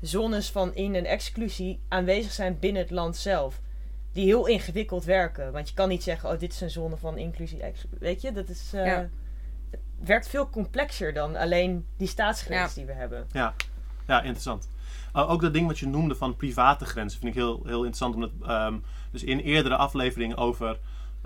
zones 0.00 0.50
van 0.50 0.74
in- 0.74 0.94
en 0.94 1.04
exclusie 1.04 1.78
aanwezig 1.88 2.32
zijn 2.32 2.58
binnen 2.58 2.82
het 2.82 2.90
land 2.90 3.16
zelf. 3.16 3.60
Die 4.16 4.24
heel 4.26 4.46
ingewikkeld 4.46 5.04
werken. 5.04 5.52
Want 5.52 5.68
je 5.68 5.74
kan 5.74 5.88
niet 5.88 6.02
zeggen, 6.02 6.30
oh, 6.30 6.38
dit 6.38 6.52
is 6.52 6.60
een 6.60 6.70
zone 6.70 6.96
van 6.96 7.18
inclusie. 7.18 7.62
Weet 7.98 8.20
je, 8.22 8.32
dat 8.32 8.48
is. 8.48 8.72
eh, 8.74 8.86
Ja. 8.86 9.08
Het 9.70 9.80
werkt 10.08 10.28
veel 10.28 10.48
complexer 10.50 11.12
dan 11.12 11.36
alleen 11.36 11.86
die 11.96 12.08
staatsgrens 12.08 12.74
Ja. 12.74 12.80
die 12.80 12.86
we 12.86 12.92
hebben. 12.92 13.26
Ja, 13.32 13.54
ja 14.06 14.18
interessant. 14.22 14.70
Uh, 15.16 15.30
ook 15.30 15.40
dat 15.40 15.52
ding 15.52 15.66
wat 15.66 15.78
je 15.78 15.86
noemde 15.86 16.14
van 16.14 16.36
private 16.36 16.84
grenzen 16.84 17.20
vind 17.20 17.34
ik 17.34 17.38
heel, 17.40 17.60
heel 17.64 17.76
interessant. 17.84 18.14
Omdat 18.14 18.30
ehm, 18.42 18.78
dus 19.12 19.24
in 19.24 19.38
eerdere 19.38 19.76
afleveringen 19.76 20.36
over 20.36 20.78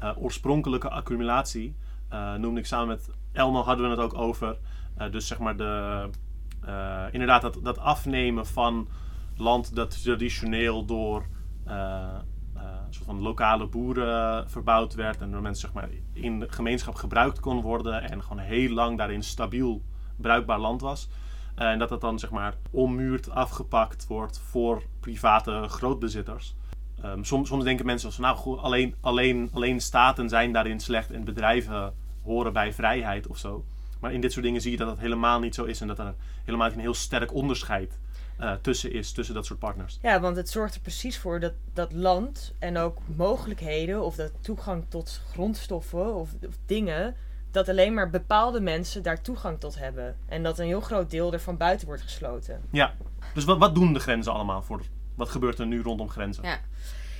uh, 0.02 0.10
oorspronkelijke 0.22 0.88
accumulatie 0.88 1.74
uh, 2.12 2.34
noemde 2.34 2.60
ik 2.60 2.66
samen 2.66 2.88
met 2.88 3.08
Elmo 3.32 3.62
hadden 3.62 3.84
we 3.84 3.90
het 3.90 4.00
ook 4.00 4.14
over. 4.14 4.58
uh, 4.98 5.10
dus 5.12 5.26
zeg 5.26 5.38
maar 5.38 5.56
de, 5.56 6.08
uh, 6.66 7.04
inderdaad 7.10 7.42
dat, 7.42 7.58
dat 7.62 7.78
afnemen 7.78 8.46
van 8.46 8.88
land 9.36 9.74
dat 9.74 10.02
traditioneel 10.02 10.84
door 10.84 11.26
uh, 11.66 12.18
een 12.90 12.96
soort 12.96 13.16
van 13.16 13.22
lokale 13.22 13.66
boeren 13.66 14.50
verbouwd 14.50 14.94
werd. 14.94 15.20
En 15.20 15.30
door 15.30 15.42
mensen 15.42 15.68
zeg 15.68 15.72
maar 15.72 15.88
in 16.12 16.44
gemeenschap 16.48 16.94
gebruikt 16.94 17.40
kon 17.40 17.60
worden. 17.60 18.10
En 18.10 18.22
gewoon 18.22 18.38
heel 18.38 18.70
lang 18.70 18.98
daarin 18.98 19.22
stabiel 19.22 19.82
bruikbaar 20.16 20.58
land 20.58 20.80
was. 20.80 21.08
Uh, 21.58 21.70
en 21.70 21.78
dat 21.78 21.88
dat 21.88 22.00
dan 22.00 22.18
zeg 22.18 22.30
maar 22.30 22.54
ommuurd 22.70 23.30
afgepakt 23.30 24.06
wordt 24.06 24.38
voor 24.38 24.82
private 25.00 25.64
grootbezitters. 25.68 26.54
Um, 27.04 27.24
soms, 27.24 27.48
soms 27.48 27.64
denken 27.64 27.86
mensen 27.86 28.12
van 28.12 28.24
nou 28.24 28.58
alleen, 28.58 28.94
alleen, 29.00 29.50
alleen 29.52 29.80
staten 29.80 30.28
zijn 30.28 30.52
daarin 30.52 30.80
slecht 30.80 31.10
en 31.10 31.24
bedrijven 31.24 31.94
horen 32.22 32.52
bij 32.52 32.72
vrijheid 32.72 33.26
of 33.26 33.38
zo. 33.38 33.64
Maar 34.00 34.12
in 34.12 34.20
dit 34.20 34.32
soort 34.32 34.44
dingen 34.44 34.60
zie 34.60 34.70
je 34.70 34.76
dat 34.76 34.88
dat 34.88 34.98
helemaal 34.98 35.40
niet 35.40 35.54
zo 35.54 35.64
is 35.64 35.80
en 35.80 35.86
dat 35.86 35.98
er 35.98 36.14
helemaal 36.44 36.66
niet 36.66 36.76
een 36.76 36.82
heel 36.82 36.94
sterk 36.94 37.34
onderscheid 37.34 37.98
uh, 38.40 38.52
tussen 38.62 38.92
is, 38.92 39.12
tussen 39.12 39.34
dat 39.34 39.46
soort 39.46 39.58
partners. 39.58 39.98
Ja, 40.02 40.20
want 40.20 40.36
het 40.36 40.50
zorgt 40.50 40.74
er 40.74 40.80
precies 40.80 41.18
voor 41.18 41.40
dat 41.40 41.52
dat 41.72 41.92
land 41.92 42.54
en 42.58 42.78
ook 42.78 42.98
mogelijkheden 43.16 44.02
of 44.04 44.14
dat 44.14 44.32
toegang 44.40 44.84
tot 44.88 45.22
grondstoffen 45.32 46.14
of, 46.14 46.30
of 46.46 46.56
dingen 46.66 47.16
dat 47.50 47.68
alleen 47.68 47.94
maar 47.94 48.10
bepaalde 48.10 48.60
mensen 48.60 49.02
daar 49.02 49.22
toegang 49.22 49.60
tot 49.60 49.78
hebben. 49.78 50.16
En 50.28 50.42
dat 50.42 50.58
een 50.58 50.66
heel 50.66 50.80
groot 50.80 51.10
deel 51.10 51.32
ervan 51.32 51.56
buiten 51.56 51.86
wordt 51.86 52.02
gesloten. 52.02 52.60
Ja. 52.70 52.94
Dus 53.34 53.44
wat, 53.44 53.58
wat 53.58 53.74
doen 53.74 53.92
de 53.92 54.00
grenzen 54.00 54.32
allemaal 54.32 54.62
voor? 54.62 54.82
Wat 55.14 55.28
gebeurt 55.28 55.58
er 55.58 55.66
nu 55.66 55.82
rondom 55.82 56.08
grenzen? 56.08 56.44
Ja. 56.44 56.58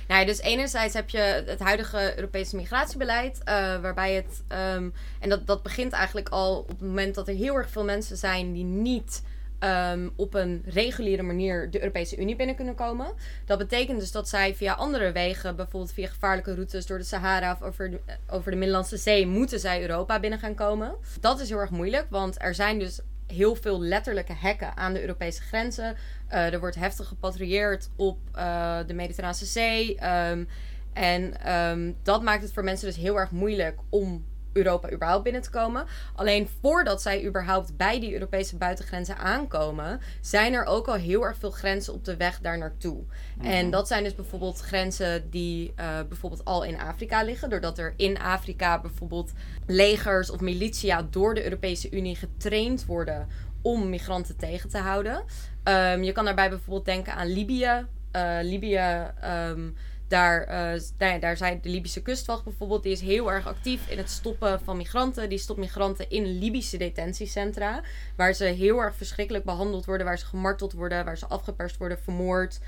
Nou, 0.07 0.19
ja, 0.19 0.25
dus 0.25 0.41
enerzijds 0.41 0.93
heb 0.93 1.09
je 1.09 1.43
het 1.45 1.59
huidige 1.59 2.13
Europese 2.15 2.55
migratiebeleid, 2.55 3.43
eh, 3.43 3.53
waarbij 3.81 4.13
het, 4.13 4.43
ehm, 4.47 4.89
en 5.19 5.29
dat, 5.29 5.47
dat 5.47 5.63
begint 5.63 5.91
eigenlijk 5.91 6.29
al 6.29 6.57
op 6.57 6.67
het 6.67 6.81
moment 6.81 7.15
dat 7.15 7.27
er 7.27 7.35
heel 7.35 7.55
erg 7.55 7.69
veel 7.69 7.83
mensen 7.83 8.17
zijn 8.17 8.53
die 8.53 8.63
niet 8.63 9.23
ehm, 9.61 10.09
op 10.15 10.33
een 10.33 10.61
reguliere 10.65 11.21
manier 11.21 11.71
de 11.71 11.79
Europese 11.79 12.17
Unie 12.17 12.35
binnen 12.35 12.55
kunnen 12.55 12.75
komen. 12.75 13.13
Dat 13.45 13.57
betekent 13.57 13.99
dus 13.99 14.11
dat 14.11 14.29
zij 14.29 14.55
via 14.55 14.73
andere 14.73 15.11
wegen, 15.11 15.55
bijvoorbeeld 15.55 15.93
via 15.93 16.07
gevaarlijke 16.07 16.53
routes 16.53 16.85
door 16.85 16.97
de 16.97 17.03
Sahara 17.03 17.51
of 17.51 17.61
over 17.61 17.91
de, 17.91 17.99
over 18.27 18.51
de 18.51 18.57
Middellandse 18.57 18.97
Zee, 18.97 19.27
moeten 19.27 19.59
zij 19.59 19.81
Europa 19.81 20.19
binnen 20.19 20.39
gaan 20.39 20.55
komen. 20.55 20.95
Dat 21.19 21.39
is 21.39 21.49
heel 21.49 21.59
erg 21.59 21.69
moeilijk, 21.69 22.05
want 22.09 22.41
er 22.41 22.55
zijn 22.55 22.79
dus 22.79 22.99
heel 23.27 23.55
veel 23.55 23.81
letterlijke 23.81 24.33
hekken 24.33 24.77
aan 24.77 24.93
de 24.93 25.01
Europese 25.01 25.41
grenzen. 25.41 25.95
Uh, 26.31 26.53
er 26.53 26.59
wordt 26.59 26.75
heftig 26.75 27.07
gepatrouilleerd 27.07 27.89
op 27.95 28.17
uh, 28.35 28.79
de 28.87 28.93
Mediterrane 28.93 29.35
Zee. 29.35 29.97
Um, 30.29 30.47
en 30.93 31.51
um, 31.53 31.95
dat 32.03 32.21
maakt 32.21 32.41
het 32.41 32.53
voor 32.53 32.63
mensen 32.63 32.87
dus 32.87 32.95
heel 32.95 33.19
erg 33.19 33.31
moeilijk 33.31 33.79
om 33.89 34.25
Europa 34.53 34.91
überhaupt 34.91 35.23
binnen 35.23 35.41
te 35.41 35.49
komen. 35.49 35.85
Alleen 36.15 36.49
voordat 36.61 37.01
zij 37.01 37.25
überhaupt 37.25 37.77
bij 37.77 37.99
die 37.99 38.13
Europese 38.13 38.57
buitengrenzen 38.57 39.17
aankomen, 39.17 39.99
zijn 40.21 40.53
er 40.53 40.65
ook 40.65 40.87
al 40.87 40.93
heel 40.93 41.23
erg 41.23 41.37
veel 41.37 41.51
grenzen 41.51 41.93
op 41.93 42.05
de 42.05 42.17
weg 42.17 42.39
daar 42.39 42.57
naartoe. 42.57 43.03
Mm-hmm. 43.35 43.51
En 43.51 43.69
dat 43.69 43.87
zijn 43.87 44.03
dus 44.03 44.15
bijvoorbeeld 44.15 44.59
grenzen 44.59 45.29
die 45.29 45.73
uh, 45.79 45.99
bijvoorbeeld 46.07 46.45
al 46.45 46.63
in 46.63 46.79
Afrika 46.79 47.23
liggen, 47.23 47.49
doordat 47.49 47.77
er 47.77 47.93
in 47.97 48.19
Afrika 48.19 48.81
bijvoorbeeld 48.81 49.31
legers 49.67 50.29
of 50.29 50.39
militia 50.39 51.07
door 51.09 51.33
de 51.33 51.43
Europese 51.43 51.89
Unie 51.91 52.15
getraind 52.15 52.85
worden 52.85 53.27
om 53.61 53.89
migranten 53.89 54.37
tegen 54.37 54.69
te 54.69 54.77
houden. 54.77 55.23
Um, 55.63 56.03
je 56.03 56.11
kan 56.11 56.25
daarbij 56.25 56.49
bijvoorbeeld 56.49 56.85
denken 56.85 57.15
aan 57.15 57.27
Libië. 57.27 57.85
Uh, 58.15 58.37
Libië. 58.41 59.11
Um, 59.47 59.75
daar, 60.11 60.73
uh, 60.73 60.81
daar, 60.97 61.19
daar 61.19 61.37
zijn 61.37 61.59
de 61.61 61.69
Libische 61.69 62.01
kustwacht 62.01 62.43
bijvoorbeeld, 62.43 62.83
die 62.83 62.91
is 62.91 63.01
heel 63.01 63.31
erg 63.31 63.47
actief 63.47 63.89
in 63.89 63.97
het 63.97 64.09
stoppen 64.09 64.61
van 64.63 64.77
migranten. 64.77 65.29
Die 65.29 65.37
stopt 65.37 65.59
migranten 65.59 66.09
in 66.09 66.39
Libische 66.39 66.77
detentiecentra, 66.77 67.81
waar 68.15 68.33
ze 68.33 68.43
heel 68.43 68.79
erg 68.79 68.95
verschrikkelijk 68.95 69.45
behandeld 69.45 69.85
worden, 69.85 70.05
waar 70.05 70.17
ze 70.17 70.25
gemarteld 70.25 70.73
worden, 70.73 71.05
waar 71.05 71.17
ze 71.17 71.27
afgeperst 71.27 71.77
worden, 71.77 71.99
vermoord, 71.99 72.59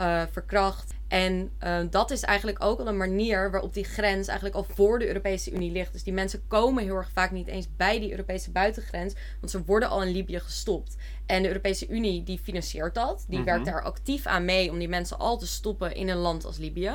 uh, 0.00 0.22
verkracht. 0.30 0.94
En 1.08 1.50
uh, 1.64 1.78
dat 1.90 2.10
is 2.10 2.22
eigenlijk 2.22 2.64
ook 2.64 2.80
al 2.80 2.88
een 2.88 2.96
manier 2.96 3.50
waarop 3.50 3.74
die 3.74 3.84
grens 3.84 4.26
eigenlijk 4.26 4.56
al 4.56 4.66
voor 4.74 4.98
de 4.98 5.06
Europese 5.06 5.50
Unie 5.50 5.70
ligt. 5.70 5.92
Dus 5.92 6.02
die 6.02 6.12
mensen 6.12 6.42
komen 6.48 6.84
heel 6.84 6.96
erg 6.96 7.10
vaak 7.12 7.30
niet 7.30 7.46
eens 7.46 7.66
bij 7.76 8.00
die 8.00 8.10
Europese 8.10 8.50
buitengrens, 8.50 9.14
want 9.40 9.50
ze 9.50 9.62
worden 9.64 9.88
al 9.88 10.02
in 10.02 10.12
Libië 10.12 10.40
gestopt. 10.40 10.96
En 11.26 11.42
de 11.42 11.48
Europese 11.48 11.88
Unie 11.88 12.22
die 12.22 12.38
financiert 12.38 12.94
dat. 12.94 13.24
Die 13.28 13.38
Mhm. 13.38 13.46
werkt 13.46 13.64
daar 13.64 13.82
actief 13.82 14.26
aan 14.26 14.44
mee 14.44 14.70
om 14.70 14.78
die 14.78 14.88
mensen 14.88 15.18
al 15.18 15.38
te 15.38 15.46
stoppen 15.46 15.94
in 15.94 16.08
een 16.08 16.16
land 16.16 16.44
als 16.44 16.58
Libië. 16.58 16.92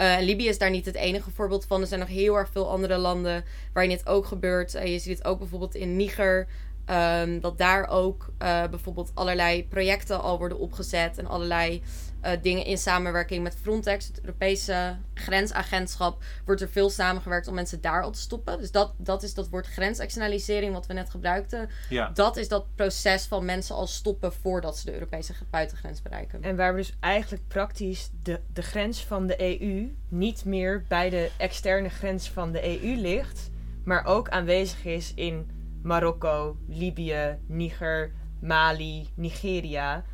Uh, 0.00 0.16
en 0.16 0.24
Libië 0.24 0.48
is 0.48 0.58
daar 0.58 0.70
niet 0.70 0.86
het 0.86 0.94
enige 0.94 1.30
voorbeeld 1.30 1.64
van. 1.64 1.80
Er 1.80 1.86
zijn 1.86 2.00
nog 2.00 2.08
heel 2.08 2.34
erg 2.34 2.48
veel 2.52 2.70
andere 2.70 2.96
landen 2.96 3.44
waarin 3.72 3.96
dit 3.96 4.06
ook 4.06 4.26
gebeurt. 4.26 4.74
Uh, 4.74 4.86
je 4.86 4.98
ziet 4.98 5.18
het 5.18 5.26
ook 5.26 5.38
bijvoorbeeld 5.38 5.74
in 5.74 5.96
Niger. 5.96 6.46
Um, 6.90 7.40
dat 7.40 7.58
daar 7.58 7.88
ook 7.88 8.32
bijvoorbeeld 8.38 9.10
allerlei 9.14 9.68
projecten 9.68 10.22
al 10.22 10.38
worden 10.38 10.58
opgezet 10.58 11.18
en 11.18 11.26
allerlei 11.26 11.82
uh, 12.26 12.32
dingen 12.42 12.64
in 12.64 12.78
samenwerking 12.78 13.42
met 13.42 13.56
Frontex, 13.62 14.06
het 14.06 14.20
Europese 14.20 14.96
grensagentschap, 15.14 16.22
wordt 16.44 16.60
er 16.60 16.68
veel 16.68 16.90
samengewerkt 16.90 17.48
om 17.48 17.54
mensen 17.54 17.80
daar 17.80 18.02
al 18.02 18.10
te 18.10 18.18
stoppen. 18.18 18.58
Dus 18.58 18.70
dat, 18.70 18.92
dat 18.96 19.22
is 19.22 19.34
dat 19.34 19.48
woord 19.48 19.66
grensexternalisering 19.66 20.72
wat 20.72 20.86
we 20.86 20.92
net 20.92 21.10
gebruikten. 21.10 21.68
Ja. 21.88 22.10
Dat 22.14 22.36
is 22.36 22.48
dat 22.48 22.66
proces 22.74 23.26
van 23.26 23.44
mensen 23.44 23.74
al 23.74 23.86
stoppen 23.86 24.32
voordat 24.32 24.78
ze 24.78 24.84
de 24.84 24.92
Europese 24.92 25.32
buitengrens 25.50 26.02
bereiken. 26.02 26.42
En 26.42 26.56
waar 26.56 26.74
we 26.74 26.78
dus 26.78 26.96
eigenlijk 27.00 27.48
praktisch 27.48 28.10
de, 28.22 28.40
de 28.52 28.62
grens 28.62 29.04
van 29.04 29.26
de 29.26 29.60
EU 29.60 29.94
niet 30.08 30.44
meer 30.44 30.84
bij 30.88 31.10
de 31.10 31.30
externe 31.36 31.88
grens 31.88 32.30
van 32.30 32.52
de 32.52 32.82
EU 32.82 32.96
ligt, 32.96 33.50
maar 33.84 34.04
ook 34.04 34.28
aanwezig 34.28 34.84
is 34.84 35.12
in 35.14 35.50
Marokko, 35.82 36.56
Libië, 36.68 37.38
Niger, 37.46 38.12
Mali, 38.40 39.08
Nigeria. 39.14 40.04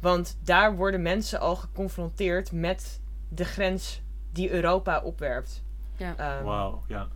Want 0.00 0.38
daar 0.44 0.76
worden 0.76 1.02
mensen 1.02 1.40
al 1.40 1.56
geconfronteerd 1.56 2.52
met 2.52 3.00
de 3.28 3.44
grens 3.44 4.02
die 4.32 4.50
Europa 4.50 5.00
opwerpt. 5.02 5.62
Ja. 5.96 6.38
Um, 6.38 6.44
Wauw, 6.44 6.82
ja. 6.88 7.08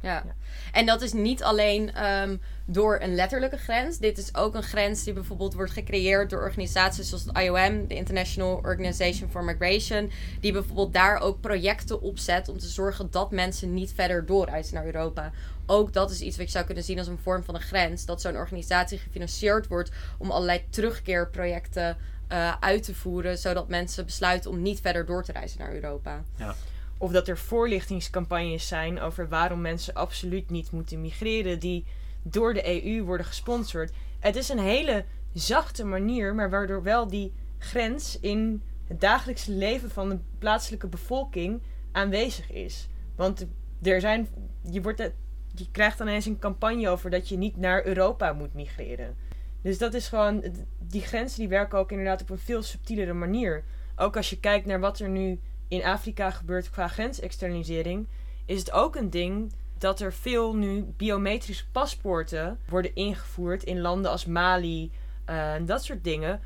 Ja. 0.00 0.22
ja. 0.26 0.34
En 0.72 0.86
dat 0.86 1.02
is 1.02 1.12
niet 1.12 1.42
alleen 1.42 2.04
um, 2.04 2.40
door 2.66 2.98
een 3.00 3.14
letterlijke 3.14 3.56
grens. 3.56 3.98
Dit 3.98 4.18
is 4.18 4.34
ook 4.34 4.54
een 4.54 4.62
grens 4.62 5.04
die 5.04 5.12
bijvoorbeeld 5.12 5.54
wordt 5.54 5.72
gecreëerd 5.72 6.30
door 6.30 6.42
organisaties 6.42 7.08
zoals 7.08 7.24
het 7.24 7.38
IOM, 7.38 7.86
de 7.86 7.94
International 7.94 8.56
Organization 8.56 9.30
for 9.30 9.44
Migration, 9.44 10.10
die 10.40 10.52
bijvoorbeeld 10.52 10.92
daar 10.92 11.20
ook 11.20 11.40
projecten 11.40 12.00
opzet 12.00 12.48
om 12.48 12.58
te 12.58 12.68
zorgen 12.68 13.10
dat 13.10 13.30
mensen 13.30 13.74
niet 13.74 13.92
verder 13.92 14.26
doorreizen 14.26 14.74
naar 14.74 14.84
Europa. 14.84 15.32
Ook 15.66 15.92
dat 15.92 16.10
is 16.10 16.20
iets 16.20 16.36
wat 16.36 16.46
je 16.46 16.52
zou 16.52 16.64
kunnen 16.64 16.84
zien 16.84 16.98
als 16.98 17.06
een 17.06 17.18
vorm 17.18 17.42
van 17.42 17.54
een 17.54 17.60
grens. 17.60 18.04
Dat 18.04 18.20
zo'n 18.20 18.36
organisatie 18.36 18.98
gefinancierd 18.98 19.66
wordt 19.66 19.90
om 20.18 20.30
allerlei 20.30 20.64
terugkeerprojecten 20.70 21.96
uh, 22.32 22.54
uit 22.60 22.82
te 22.82 22.94
voeren, 22.94 23.38
zodat 23.38 23.68
mensen 23.68 24.04
besluiten 24.04 24.50
om 24.50 24.62
niet 24.62 24.80
verder 24.80 25.06
door 25.06 25.24
te 25.24 25.32
reizen 25.32 25.58
naar 25.58 25.74
Europa. 25.74 26.24
Ja. 26.36 26.54
Of 26.98 27.12
dat 27.12 27.28
er 27.28 27.38
voorlichtingscampagnes 27.38 28.68
zijn 28.68 29.00
over 29.00 29.28
waarom 29.28 29.60
mensen 29.60 29.94
absoluut 29.94 30.50
niet 30.50 30.70
moeten 30.70 31.00
migreren, 31.00 31.58
die 31.58 31.84
door 32.22 32.54
de 32.54 32.84
EU 32.84 33.02
worden 33.02 33.26
gesponsord. 33.26 33.92
Het 34.18 34.36
is 34.36 34.48
een 34.48 34.58
hele 34.58 35.04
zachte 35.32 35.84
manier, 35.84 36.34
maar 36.34 36.50
waardoor 36.50 36.82
wel 36.82 37.08
die 37.08 37.32
grens 37.58 38.18
in 38.20 38.62
het 38.86 39.00
dagelijkse 39.00 39.52
leven 39.52 39.90
van 39.90 40.08
de 40.08 40.18
plaatselijke 40.38 40.86
bevolking 40.86 41.62
aanwezig 41.92 42.50
is. 42.50 42.88
Want 43.16 43.46
er 43.82 44.00
zijn, 44.00 44.28
je, 44.70 44.82
wordt, 44.82 45.10
je 45.58 45.70
krijgt 45.70 45.98
dan 45.98 46.06
eens 46.06 46.26
een 46.26 46.38
campagne 46.38 46.88
over 46.88 47.10
dat 47.10 47.28
je 47.28 47.36
niet 47.36 47.56
naar 47.56 47.86
Europa 47.86 48.32
moet 48.32 48.54
migreren. 48.54 49.16
Dus 49.62 49.78
dat 49.78 49.94
is 49.94 50.08
gewoon, 50.08 50.44
die 50.78 51.02
grenzen 51.02 51.38
die 51.38 51.48
werken 51.48 51.78
ook 51.78 51.90
inderdaad 51.90 52.22
op 52.22 52.30
een 52.30 52.38
veel 52.38 52.62
subtielere 52.62 53.12
manier. 53.12 53.64
Ook 53.96 54.16
als 54.16 54.30
je 54.30 54.40
kijkt 54.40 54.66
naar 54.66 54.80
wat 54.80 54.98
er 54.98 55.08
nu 55.08 55.40
in 55.68 55.84
Afrika 55.84 56.30
gebeurt 56.30 56.70
qua 56.70 56.88
grensexternalisering, 56.88 58.08
is 58.44 58.58
het 58.58 58.72
ook 58.72 58.96
een 58.96 59.10
ding 59.10 59.52
dat 59.78 60.00
er 60.00 60.12
veel 60.12 60.56
nu 60.56 60.82
biometrische 60.96 61.70
paspoorten 61.70 62.58
worden 62.68 62.94
ingevoerd 62.94 63.64
in 63.64 63.80
landen 63.80 64.10
als 64.10 64.26
Mali 64.26 64.92
uh, 65.30 65.54
en 65.54 65.66
dat 65.66 65.84
soort 65.84 66.04
dingen, 66.04 66.40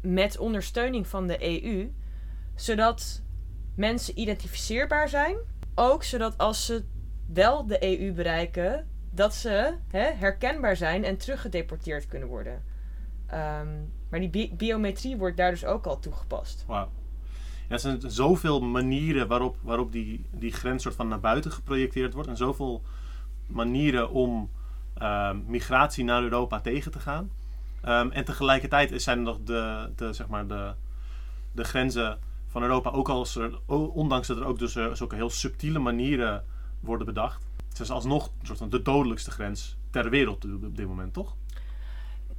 met 0.00 0.38
ondersteuning 0.38 1.06
van 1.06 1.26
de 1.26 1.64
EU, 1.64 1.92
zodat 2.54 3.22
mensen 3.76 4.18
identificeerbaar 4.18 5.08
zijn. 5.08 5.36
Ook 5.74 6.04
zodat 6.04 6.38
als 6.38 6.66
ze 6.66 6.84
wel 7.26 7.66
de 7.66 7.98
EU 8.00 8.12
bereiken, 8.12 8.86
dat 9.10 9.34
ze 9.34 9.74
hè, 9.90 10.12
herkenbaar 10.12 10.76
zijn 10.76 11.04
en 11.04 11.16
teruggedeporteerd 11.16 12.06
kunnen 12.06 12.28
worden. 12.28 12.62
Um, 13.32 13.92
maar 14.08 14.20
die 14.20 14.28
bi 14.28 14.54
biometrie 14.56 15.16
wordt 15.16 15.36
daar 15.36 15.50
dus 15.50 15.64
ook 15.64 15.86
al 15.86 15.98
toegepast. 15.98 16.64
Wauw. 16.66 16.90
Ja, 17.68 17.74
er 17.74 17.78
zijn 17.78 18.00
zoveel 18.06 18.60
manieren 18.60 19.28
waarop, 19.28 19.56
waarop 19.62 19.92
die, 19.92 20.26
die 20.30 20.52
grens 20.52 20.82
soort 20.82 20.94
van 20.94 21.08
naar 21.08 21.20
buiten 21.20 21.52
geprojecteerd 21.52 22.12
wordt. 22.12 22.28
En 22.28 22.36
zoveel 22.36 22.82
manieren 23.46 24.10
om 24.10 24.50
uh, 24.98 25.30
migratie 25.46 26.04
naar 26.04 26.22
Europa 26.22 26.60
tegen 26.60 26.92
te 26.92 26.98
gaan. 26.98 27.30
Um, 27.84 28.10
en 28.10 28.24
tegelijkertijd 28.24 29.02
zijn 29.02 29.18
er 29.18 29.24
nog 29.24 29.38
de, 29.44 29.90
de, 29.96 30.12
zeg 30.12 30.28
maar 30.28 30.46
de, 30.46 30.74
de 31.52 31.64
grenzen 31.64 32.18
van 32.48 32.62
Europa, 32.62 32.90
ook 32.90 33.08
als 33.08 33.36
er, 33.36 33.58
ondanks 33.66 34.26
dat 34.26 34.36
er 34.36 34.44
ook 34.44 34.58
dus 34.58 34.76
uh, 34.76 34.92
zulke 34.92 35.14
heel 35.14 35.30
subtiele 35.30 35.78
manieren 35.78 36.44
worden 36.84 37.06
bedacht. 37.06 37.44
Het 37.68 37.80
is 37.80 37.90
alsnog 37.90 38.26
een 38.40 38.46
soort 38.46 38.58
van 38.58 38.70
de 38.70 38.82
dodelijkste 38.82 39.30
grens 39.30 39.76
ter 39.90 40.10
wereld 40.10 40.44
op 40.44 40.76
dit 40.76 40.86
moment, 40.86 41.12
toch? 41.12 41.34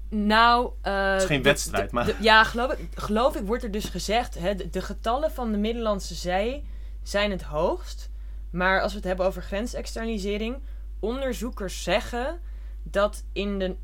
Nou, 0.10 0.72
uh, 0.84 1.12
het 1.12 1.22
is 1.22 1.28
geen 1.28 1.44
wedstrijd, 1.44 1.92
maar. 1.92 2.24
Ja, 2.24 2.44
geloof 2.44 2.72
ik, 2.72 2.90
geloof 2.96 3.36
ik 3.36 3.46
wordt 3.46 3.64
er 3.64 3.72
dus 3.72 3.86
gezegd: 3.86 4.40
hè, 4.40 4.56
de, 4.56 4.70
de, 4.70 4.82
getallen 4.82 5.32
van 5.32 5.52
de 5.52 5.58
Middellandse 5.58 6.16
Zee 6.16 6.68
zijn 7.04 7.32
het 7.32 7.42
hoogst. 7.42 8.10
Maar 8.50 8.82
als 8.82 8.92
we 8.92 8.98
het 8.98 9.08
hebben 9.08 9.26
over 9.26 9.42
grensexternalisering, 9.42 10.58
onderzoekers 11.00 11.84
zeggen 11.84 12.40
dat 12.84 13.24
in 13.32 13.60
de 13.60 13.76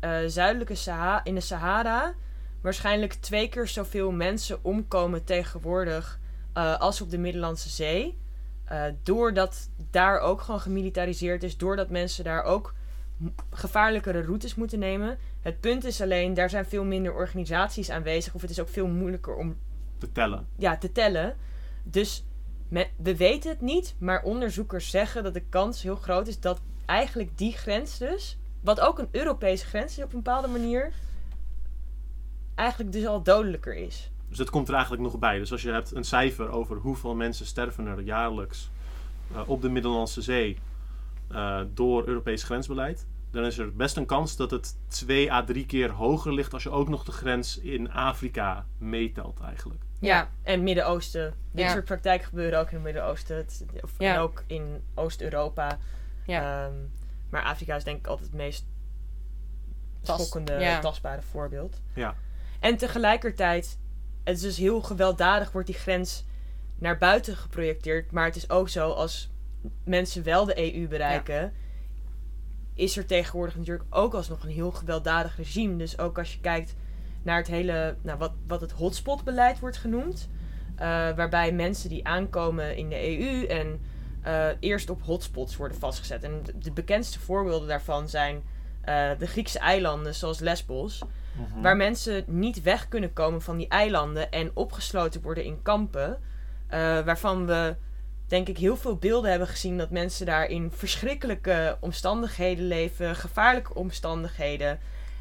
uh, 0.00 0.18
zuidelijke 0.26 0.74
Sahara, 0.74 1.24
in 1.24 1.34
de 1.34 1.40
Sahara 1.40 2.14
waarschijnlijk 2.60 3.12
twee 3.12 3.48
keer 3.48 3.68
zoveel 3.68 4.10
mensen 4.10 4.64
omkomen 4.64 5.24
tegenwoordig 5.24 6.20
uh, 6.54 6.78
als 6.78 7.00
op 7.00 7.10
de 7.10 7.18
Middellandse 7.18 7.68
Zee. 7.68 8.18
Doordat 9.02 9.70
daar 9.90 10.18
ook 10.18 10.40
gewoon 10.40 10.60
gemilitariseerd 10.60 11.42
is, 11.42 11.56
doordat 11.56 11.90
mensen 11.90 12.24
daar 12.24 12.42
ook 12.42 12.74
gevaarlijkere 13.50 14.22
routes 14.22 14.54
moeten 14.54 14.78
nemen. 14.78 15.18
Het 15.40 15.60
punt 15.60 15.84
is 15.84 16.00
alleen, 16.00 16.34
daar 16.34 16.50
zijn 16.50 16.66
veel 16.66 16.84
minder 16.84 17.14
organisaties 17.14 17.90
aanwezig. 17.90 18.34
Of 18.34 18.40
het 18.40 18.50
is 18.50 18.60
ook 18.60 18.68
veel 18.68 18.86
moeilijker 18.86 19.34
om... 19.34 19.56
Te 19.98 20.12
tellen. 20.12 20.46
Ja, 20.56 20.76
te 20.76 20.92
tellen. 20.92 21.36
Dus 21.82 22.24
me, 22.68 22.86
we 22.96 23.16
weten 23.16 23.50
het 23.50 23.60
niet, 23.60 23.94
maar 23.98 24.22
onderzoekers 24.22 24.90
zeggen 24.90 25.22
dat 25.22 25.34
de 25.34 25.44
kans 25.48 25.82
heel 25.82 25.96
groot 25.96 26.26
is 26.26 26.40
dat 26.40 26.60
eigenlijk 26.86 27.38
die 27.38 27.52
grens 27.52 27.98
dus, 27.98 28.38
wat 28.60 28.80
ook 28.80 28.98
een 28.98 29.08
Europese 29.10 29.66
grens 29.66 29.98
is 29.98 30.04
op 30.04 30.12
een 30.12 30.22
bepaalde 30.22 30.48
manier, 30.48 30.92
eigenlijk 32.54 32.92
dus 32.92 33.06
al 33.06 33.22
dodelijker 33.22 33.74
is. 33.74 34.10
Dus 34.28 34.38
dat 34.38 34.50
komt 34.50 34.68
er 34.68 34.74
eigenlijk 34.74 35.02
nog 35.02 35.18
bij. 35.18 35.38
Dus 35.38 35.52
als 35.52 35.62
je 35.62 35.70
hebt 35.70 35.94
een 35.94 36.04
cijfer 36.04 36.48
over 36.50 36.76
hoeveel 36.76 37.14
mensen 37.14 37.46
sterven 37.46 37.86
er 37.86 38.00
jaarlijks 38.00 38.70
uh, 39.32 39.48
op 39.48 39.62
de 39.62 39.68
Middellandse 39.68 40.22
Zee 40.22 40.58
uh, 41.32 41.60
door 41.74 42.06
Europees 42.06 42.42
grensbeleid, 42.42 43.06
dan 43.30 43.44
is 43.44 43.58
er 43.58 43.74
best 43.76 43.96
een 43.96 44.06
kans 44.06 44.36
dat 44.36 44.50
het 44.50 44.76
twee 44.88 45.32
à 45.32 45.44
drie 45.44 45.66
keer 45.66 45.90
hoger 45.90 46.32
ligt 46.34 46.52
als 46.52 46.62
je 46.62 46.70
ook 46.70 46.88
nog 46.88 47.04
de 47.04 47.12
grens 47.12 47.58
in 47.58 47.92
Afrika 47.92 48.66
meetelt 48.78 49.40
eigenlijk. 49.40 49.82
Ja, 50.00 50.30
en 50.42 50.62
Midden-Oosten. 50.62 51.34
Dit 51.52 51.64
Ja. 51.64 51.72
soort 51.72 51.84
praktijken 51.84 52.26
gebeuren 52.26 52.58
ook 52.58 52.68
in 52.68 52.74
het 52.74 52.84
Midden-Oosten. 52.84 53.46
Ja. 53.98 54.14
En 54.14 54.20
ook 54.20 54.42
in 54.46 54.82
Oost-Europa. 54.94 55.78
Ja. 56.26 56.64
Ehm, 56.66 56.74
maar 57.30 57.42
Afrika 57.42 57.76
is 57.76 57.84
denk 57.84 57.98
ik 57.98 58.06
altijd 58.06 58.26
het 58.26 58.36
meest 58.36 58.66
schokkende, 60.02 60.52
ja. 60.52 60.80
tastbare 60.80 61.22
voorbeeld. 61.22 61.80
Ja. 61.94 62.14
En 62.60 62.76
tegelijkertijd, 62.76 63.78
het 64.26 64.36
is 64.36 64.42
dus 64.42 64.56
heel 64.56 64.80
gewelddadig, 64.80 65.52
wordt 65.52 65.66
die 65.66 65.76
grens 65.76 66.24
naar 66.78 66.98
buiten 66.98 67.36
geprojecteerd. 67.36 68.10
Maar 68.10 68.24
het 68.24 68.36
is 68.36 68.50
ook 68.50 68.68
zo, 68.68 68.90
als 68.90 69.30
mensen 69.84 70.22
wel 70.22 70.44
de 70.44 70.74
EU 70.74 70.88
bereiken, 70.88 71.52
is 72.74 72.96
er 72.96 73.06
tegenwoordig 73.06 73.56
natuurlijk 73.56 73.94
ook 73.94 74.14
alsnog 74.14 74.42
een 74.42 74.50
heel 74.50 74.70
gewelddadig 74.72 75.36
regime. 75.36 75.76
Dus 75.76 75.98
ook 75.98 76.18
als 76.18 76.32
je 76.32 76.40
kijkt 76.40 76.74
naar 77.22 77.36
het 77.36 77.46
hele, 77.46 77.96
nou, 78.02 78.18
wat, 78.18 78.32
wat 78.46 78.60
het 78.60 78.72
hotspotbeleid 78.72 79.58
wordt 79.58 79.76
genoemd. 79.76 80.28
eh, 80.76 80.86
waarbij 81.16 81.52
mensen 81.52 81.88
die 81.88 82.06
aankomen 82.06 82.76
in 82.76 82.88
de 82.88 83.18
EU 83.18 83.46
en 83.46 83.80
eh, 84.22 84.48
eerst 84.60 84.90
op 84.90 85.02
hotspots 85.02 85.56
worden 85.56 85.78
vastgezet. 85.78 86.22
En 86.22 86.42
de, 86.58 86.72
bekendste 86.72 87.18
voorbeelden 87.20 87.68
daarvan 87.68 88.08
zijn 88.08 88.42
eh, 88.80 89.10
de 89.18 89.26
Griekse 89.26 89.58
eilanden, 89.58 90.14
zoals 90.14 90.38
Lesbos. 90.38 91.02
Mhm. 91.36 91.60
Waar 91.62 91.76
mensen 91.76 92.24
niet 92.26 92.62
weg 92.62 92.88
kunnen 92.88 93.12
komen 93.12 93.42
van 93.42 93.56
die 93.56 93.68
eilanden 93.68 94.30
en 94.30 94.50
opgesloten 94.54 95.22
worden 95.22 95.44
in 95.44 95.62
kampen. 95.62 96.18
eh, 96.66 96.80
waarvan 96.80 97.46
we, 97.46 97.76
denk 98.26 98.48
ik, 98.48 98.58
heel 98.58 98.76
veel 98.76 98.96
beelden 98.96 99.30
hebben 99.30 99.48
gezien 99.48 99.78
dat 99.78 99.90
mensen 99.90 100.26
daar 100.26 100.46
in 100.46 100.70
verschrikkelijke 100.74 101.76
omstandigheden 101.80 102.66
leven, 102.66 103.16
gevaarlijke 103.16 103.74
omstandigheden. 103.74 104.78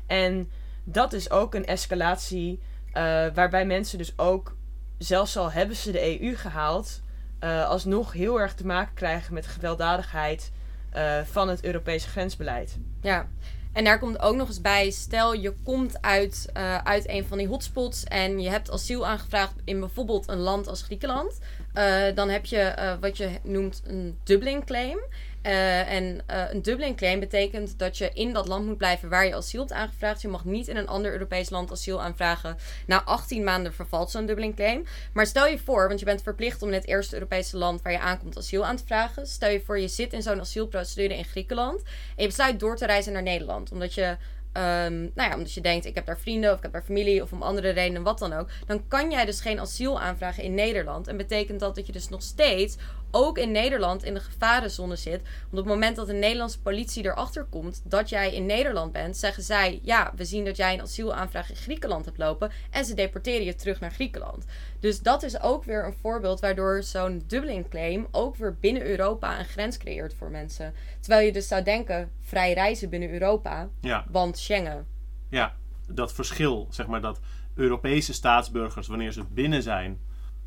En 0.08 0.50
dat 0.84 1.14
is 1.14 1.30
ook 1.32 1.56
een 1.56 1.66
escalatie 1.66 2.60
eh, 2.92 3.04
waarbij 3.34 3.66
mensen 3.66 3.98
dus 3.98 4.14
ook, 4.18 4.56
zelfs 4.98 5.38
al 5.38 5.52
hebben 5.52 5.76
ze 5.76 5.92
de 5.92 6.22
EU 6.22 6.36
gehaald, 6.36 7.02
eh, 7.40 7.68
alsnog 7.68 8.14
heel 8.14 8.40
erg 8.40 8.54
te 8.54 8.66
maken 8.66 8.94
krijgen 8.94 9.34
met 9.34 9.48
gewelddadigheid 9.48 10.52
eh, 10.92 11.22
van 11.22 11.48
het 11.48 11.64
Europese 11.64 12.08
grensbeleid. 12.08 12.78
Ja. 13.02 13.28
En 13.76 13.84
daar 13.84 14.00
komt 14.00 14.20
ook 14.20 14.36
nog 14.36 14.48
eens 14.48 14.62
bij, 14.62 14.92
stel 14.92 15.34
je 15.34 15.54
komt 15.64 16.02
uit, 16.02 16.50
eh, 16.54 16.78
uit 16.78 17.10
een 17.10 17.26
van 17.26 17.38
die 17.38 17.48
hotspots 17.48 18.04
en 18.04 18.40
je 18.40 18.50
hebt 18.50 18.72
asiel 18.72 19.08
aangevraagd 19.08 19.54
in 19.64 19.80
bijvoorbeeld 19.80 20.28
een 20.28 20.40
land 20.40 20.68
als 20.68 20.82
Griekenland. 20.82 21.40
Eh, 21.74 22.04
dan 22.16 22.30
heb 22.30 22.46
je 22.46 22.60
eh, 22.60 22.94
wat 23.00 23.18
je 23.18 23.30
noemt 23.44 23.82
een 23.86 24.18
Dublin 24.24 24.66
claim. 24.66 25.00
Eh, 25.46 25.92
en 25.92 26.22
eh, 26.26 26.44
een 26.50 26.62
Dublin 26.62 26.96
claim 26.96 27.20
betekent 27.20 27.80
dat 27.80 27.98
je 27.98 28.10
in 28.14 28.34
dat 28.34 28.48
land 28.48 28.66
moet 28.66 28.78
blijven 28.78 29.10
waar 29.10 29.26
je 29.26 29.36
asiel 29.36 29.60
hebt 29.60 29.74
aangevraagd. 29.74 30.22
Je 30.22 30.28
mag 30.28 30.46
niet 30.46 30.68
in 30.68 30.78
een 30.78 30.88
ander 30.88 31.12
Europees 31.12 31.50
land 31.50 31.72
asiel 31.72 32.02
aanvragen. 32.02 32.58
Na 32.88 33.04
18 33.04 33.44
maanden 33.44 33.74
vervalt 33.74 34.12
zo'n 34.12 34.26
Dublin 34.26 34.56
claim. 34.56 34.84
Maar 35.14 35.26
stel 35.26 35.48
je 35.48 35.58
voor, 35.58 35.88
want 35.88 36.00
je 36.00 36.06
bent 36.06 36.22
verplicht 36.22 36.62
om 36.62 36.68
in 36.68 36.74
het 36.74 36.88
eerste 36.88 37.14
Europese 37.14 37.58
land 37.58 37.82
waar 37.82 37.92
je 37.92 38.00
aankomt 38.00 38.38
asiel 38.38 38.66
aan 38.66 38.76
te 38.76 38.86
vragen. 38.86 39.28
Stel 39.28 39.50
je 39.50 39.62
voor, 39.62 39.80
je 39.80 39.88
zit 39.88 40.14
in 40.14 40.22
zo'n 40.22 40.40
asielprocedure 40.40 41.18
in 41.18 41.26
Griekenland. 41.26 41.82
En 41.84 41.92
je 42.16 42.28
besluit 42.28 42.60
door 42.60 42.76
te 42.78 42.86
reizen 42.86 43.14
naar 43.14 43.24
Nederland. 43.24 43.72
Omdat 43.72 43.94
je, 43.94 44.18
ehm, 44.52 45.00
nou 45.00 45.30
ja, 45.30 45.36
omdat 45.36 45.54
je 45.54 45.62
denkt, 45.62 45.86
ik 45.86 45.96
heb 45.96 46.06
daar 46.06 46.20
vrienden 46.20 46.52
of 46.52 46.58
ik 46.58 46.64
heb 46.64 46.74
daar 46.74 46.84
familie 46.84 47.22
of 47.22 47.32
om 47.32 47.42
andere 47.42 47.70
redenen, 47.70 48.04
wat 48.04 48.20
dan 48.20 48.34
ook. 48.34 48.50
Dan 48.66 48.88
kan 48.88 49.12
jij 49.12 49.26
dus 49.26 49.42
geen 49.42 49.60
asiel 49.60 50.00
aanvragen 50.00 50.44
in 50.44 50.54
Nederland. 50.54 51.08
En 51.08 51.18
betekent 51.18 51.60
dat 51.60 51.76
dat 51.76 51.86
je 51.86 51.92
dus 51.92 52.10
nog 52.10 52.22
steeds 52.22 52.78
ook 53.16 53.38
in 53.38 53.52
Nederland 53.52 54.04
in 54.04 54.14
de 54.14 54.20
gevarenzone 54.20 54.96
zit. 54.96 55.22
Want 55.22 55.52
op 55.52 55.58
het 55.58 55.66
moment 55.66 55.96
dat 55.96 56.08
de 56.08 56.14
Nederlandse 56.14 56.62
politie 56.62 57.06
erachter 57.06 57.44
komt 57.44 57.82
dat 57.84 58.10
jij 58.10 58.34
in 58.34 58.46
Nederland 58.46 58.92
bent, 58.92 59.18
zeggen 59.18 59.44
zij: 59.44 59.80
Ja, 59.84 60.14
we 60.16 60.26
zien 60.26 60.46
dat 60.46 60.58
jij 60.58 60.74
een 60.74 60.82
asielaanvraag 60.82 61.50
in 61.50 61.56
Griekenland 61.56 62.06
hebt 62.06 62.18
lopen. 62.18 62.52
En 62.72 62.86
ze 62.86 62.94
deporteren 62.94 63.46
je 63.46 63.56
terug 63.56 63.80
naar 63.80 63.92
Griekenland. 63.92 64.46
Dus 64.80 65.02
dat 65.02 65.24
is 65.24 65.40
ook 65.42 65.64
weer 65.64 65.86
een 65.86 65.96
voorbeeld 66.02 66.40
waardoor 66.40 66.84
zo'n 66.84 67.24
Dublin-claim 67.28 68.08
ook 68.12 68.36
weer 68.36 68.56
binnen 68.60 68.86
Europa 68.86 69.40
een 69.40 69.46
grens 69.46 69.78
creëert 69.78 70.14
voor 70.14 70.30
mensen. 70.32 70.74
Terwijl 71.00 71.26
je 71.26 71.32
dus 71.34 71.48
zou 71.48 71.64
denken: 71.64 72.12
vrij 72.22 72.54
reizen 72.54 72.90
binnen 72.90 73.10
Europa, 73.12 73.70
Ja, 73.82 74.06
want 74.10 74.38
Schengen. 74.38 74.86
ja, 75.30 75.56
dat 75.88 76.14
verschil, 76.14 76.68
zeg 76.70 76.88
maar, 76.88 77.02
dat 77.02 77.20
Europese 77.56 78.14
staatsburgers, 78.14 78.88
wanneer 78.88 79.12
ze 79.12 79.24
binnen 79.30 79.62
zijn, 79.64 80.00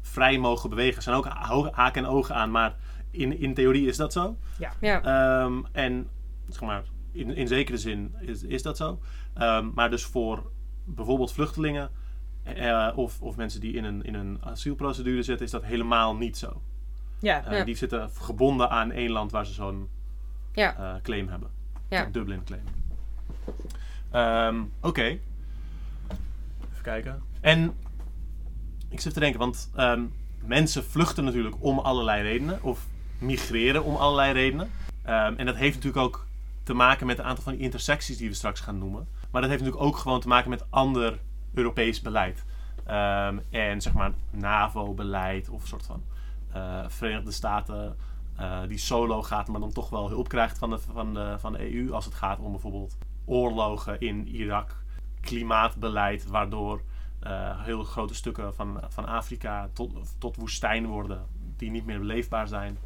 vrij 0.09 0.39
mogen 0.39 0.71
bewegen, 0.71 1.03
zijn 1.03 1.17
ook 1.17 1.25
ha- 1.27 1.71
haken 1.73 2.05
en 2.05 2.11
ogen 2.11 2.35
aan, 2.35 2.51
maar 2.51 2.75
in, 3.11 3.39
in 3.39 3.55
theorie 3.55 3.87
is 3.87 3.97
dat 3.97 4.13
zo. 4.13 4.37
Ja, 4.81 5.03
Ehm, 5.03 5.59
en 5.73 6.09
zeg 6.49 6.61
maar, 6.61 6.83
in, 7.13 7.37
in 7.37 7.49
zekere 7.49 7.77
zin 7.79 8.15
is, 8.21 8.43
is 8.43 8.63
dat 8.63 8.77
zo. 8.77 9.01
Ehm, 9.35 9.71
maar 9.75 9.91
dus 9.91 10.05
voor 10.05 10.51
bijvoorbeeld 10.85 11.33
vluchtelingen 11.33 11.91
eh, 12.43 12.89
of, 12.95 13.21
of 13.23 13.37
mensen 13.37 13.61
die 13.61 13.73
in 13.73 13.85
een, 13.85 14.03
in 14.03 14.15
een 14.15 14.39
asielprocedure 14.45 15.23
zitten, 15.23 15.47
is 15.47 15.53
dat 15.53 15.65
helemaal 15.65 16.17
niet 16.17 16.37
zo. 16.37 16.63
Ja, 17.19 17.45
Eh, 17.45 17.59
Ja. 17.59 17.65
Die 17.65 17.75
zitten 17.77 18.11
gebonden 18.11 18.71
aan 18.71 18.91
één 18.91 19.11
land 19.11 19.31
waar 19.33 19.47
ze 19.47 19.53
zo'n 19.53 19.89
ja, 20.53 20.77
eh, 20.77 21.03
claim 21.03 21.29
hebben. 21.29 21.51
Ja. 21.89 22.05
Een 22.07 22.13
Dublin 22.13 22.45
claim. 22.45 22.65
Ehm, 24.11 24.63
Oké. 24.81 25.03
Even 25.03 26.83
kijken. 26.83 27.23
En 27.41 27.75
ik 28.89 29.01
zit 29.01 29.15
te 29.15 29.21
denken, 29.21 29.39
want 29.39 29.71
ehm, 29.75 30.03
mensen 30.45 30.85
vluchten 30.85 31.25
natuurlijk 31.25 31.57
om 31.59 31.79
allerlei 31.79 32.23
redenen. 32.23 32.63
Of 32.63 32.87
migreren 33.19 33.85
om 33.85 33.97
allerlei 33.97 34.33
redenen. 34.33 34.71
Ehm, 35.03 35.35
en 35.37 35.47
dat 35.47 35.57
heeft 35.57 35.75
natuurlijk 35.75 36.05
ook 36.05 36.27
te 36.63 36.75
maken 36.75 37.07
met 37.07 37.19
een 37.19 37.25
aantal 37.25 37.45
van 37.45 37.53
die 37.53 37.63
intersecties 37.63 38.17
die 38.17 38.29
we 38.29 38.35
straks 38.35 38.61
gaan 38.61 38.79
noemen. 38.79 39.09
Maar 39.31 39.41
dat 39.41 39.51
heeft 39.51 39.63
natuurlijk 39.63 39.89
ook 39.89 39.97
gewoon 39.97 40.21
te 40.21 40.29
maken 40.29 40.51
met 40.51 40.65
ander 40.71 41.19
Europees 41.55 42.01
beleid. 42.01 42.45
Ehm, 42.87 43.39
en 43.51 43.81
zeg 43.81 43.93
maar 43.93 44.13
NAVO-beleid 44.31 45.49
of 45.49 45.63
een 45.63 45.69
soort 45.69 45.87
van 45.87 46.03
eh, 46.53 46.85
Verenigde 46.89 47.31
Staten 47.31 47.97
eh, 48.37 48.61
die 48.69 48.79
solo 48.79 49.23
gaat, 49.23 49.49
maar 49.49 49.61
dan 49.61 49.73
toch 49.73 49.91
wel 49.91 50.09
hulp 50.09 50.29
krijgt 50.29 50.59
van 50.59 50.71
de, 50.71 50.79
van, 50.79 51.15
de, 51.15 51.37
van 51.39 51.53
de 51.53 51.75
EU 51.75 51.93
als 51.93 52.05
het 52.05 52.15
gaat 52.15 52.39
om 52.39 52.51
bijvoorbeeld 52.51 52.97
oorlogen 53.25 54.01
in 54.01 54.29
Irak, 54.29 54.77
klimaatbeleid, 55.21 56.27
waardoor 56.27 56.83
eh, 57.21 57.65
heel 57.65 57.83
grote 57.85 58.15
stukken 58.15 58.55
van, 58.55 58.81
van 58.89 59.07
Afrika 59.07 59.69
tot, 59.73 59.91
tot 60.19 60.37
woestijn 60.37 60.87
worden 60.87 61.27
die 61.57 61.71
niet 61.71 61.87
meer 61.87 61.99
leefbaar 62.01 62.49
zijn. 62.49 62.79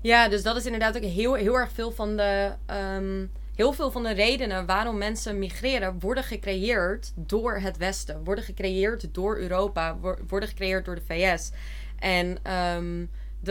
Ja, 0.00 0.28
dus 0.28 0.42
dat 0.42 0.56
is 0.56 0.64
inderdaad 0.64 0.96
ook 0.96 1.02
heel, 1.02 1.34
heel 1.34 1.54
erg 1.58 1.72
veel 1.72 1.90
van 1.92 2.16
de. 2.16 2.52
ehm, 2.66 3.26
heel 3.54 3.72
veel 3.72 3.90
van 3.90 4.02
de 4.02 4.12
redenen 4.12 4.66
waarom 4.66 4.98
mensen 4.98 5.38
migreren 5.38 6.00
worden 6.00 6.24
gecreëerd 6.24 7.12
door 7.14 7.54
het 7.58 7.76
Westen. 7.76 8.24
Worden 8.24 8.44
gecreëerd 8.44 9.14
door 9.14 9.38
Europa. 9.38 9.96
wo- 9.96 10.16
Worden 10.28 10.48
gecreëerd 10.48 10.84
door 10.84 10.94
de 10.94 11.02
VS. 11.06 11.50
En 11.98 12.38
ehm, 12.42 13.04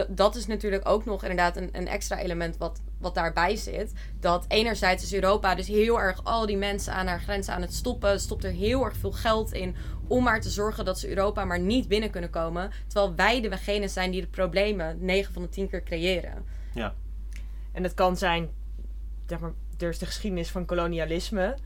dat 0.09 0.35
is 0.35 0.47
natuurlijk 0.47 0.89
ook 0.89 1.05
nog 1.05 1.21
inderdaad 1.21 1.57
een, 1.57 1.69
een 1.71 1.87
extra 1.87 2.19
element 2.19 2.57
wat, 2.57 2.81
wat 2.97 3.15
daarbij 3.15 3.55
zit. 3.55 3.93
Dat 4.19 4.45
enerzijds 4.47 5.03
is 5.03 5.13
Europa 5.13 5.55
dus 5.55 5.67
heel 5.67 5.99
erg 5.99 6.23
al 6.23 6.45
die 6.45 6.57
mensen 6.57 6.93
aan 6.93 7.07
haar 7.07 7.21
grenzen 7.21 7.53
aan 7.53 7.61
het 7.61 7.73
stoppen. 7.73 8.19
Stopt 8.19 8.43
er 8.43 8.51
heel 8.51 8.85
erg 8.85 8.97
veel 8.97 9.11
geld 9.11 9.53
in 9.53 9.75
om 10.07 10.23
maar 10.23 10.41
te 10.41 10.49
zorgen 10.49 10.85
dat 10.85 10.99
ze 10.99 11.09
Europa 11.09 11.45
maar 11.45 11.59
niet 11.59 11.87
binnen 11.87 12.09
kunnen 12.09 12.29
komen. 12.29 12.71
Terwijl 12.87 13.15
wij 13.15 13.41
degene 13.41 13.87
zijn 13.87 14.11
die 14.11 14.21
de 14.21 14.27
problemen 14.27 14.97
9 14.99 15.33
van 15.33 15.41
de 15.41 15.49
10 15.49 15.69
keer 15.69 15.83
creëren. 15.83 16.45
En 17.71 17.83
dat 17.83 17.93
kan 17.93 18.17
zijn, 18.17 18.49
zeg 19.27 19.39
maar, 19.39 19.51
er 19.79 19.89
is 19.89 19.97
de 19.97 20.05
geschiedenis 20.05 20.49
van 20.49 20.65
kolonialisme, 20.65 21.57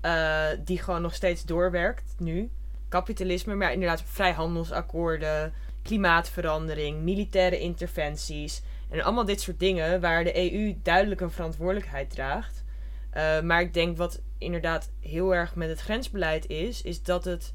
eh, 0.00 0.44
die 0.64 0.78
gewoon 0.78 1.02
nog 1.02 1.14
steeds 1.14 1.44
doorwerkt 1.44 2.14
nu. 2.18 2.50
Kapitalisme, 2.88 3.54
maar 3.54 3.72
inderdaad 3.72 4.02
vrijhandelsakkoorden, 4.02 5.52
klimaatverandering, 5.86 7.02
militaire 7.02 7.58
interventies. 7.58 8.62
En 8.90 9.02
allemaal 9.02 9.24
dit 9.24 9.40
soort 9.40 9.58
dingen 9.58 10.00
waar 10.00 10.24
de 10.24 10.52
EU 10.52 10.74
duidelijk 10.82 11.20
een 11.20 11.30
verantwoordelijkheid 11.30 12.10
draagt. 12.10 12.64
Eh, 13.10 13.40
maar 13.40 13.60
ik 13.60 13.74
denk 13.74 13.96
wat 13.96 14.22
inderdaad 14.38 14.90
heel 15.00 15.34
erg 15.34 15.54
met 15.54 15.68
het 15.68 15.80
grensbeleid 15.80 16.46
is, 16.48 16.82
is 16.82 17.02
dat 17.02 17.24
het 17.24 17.54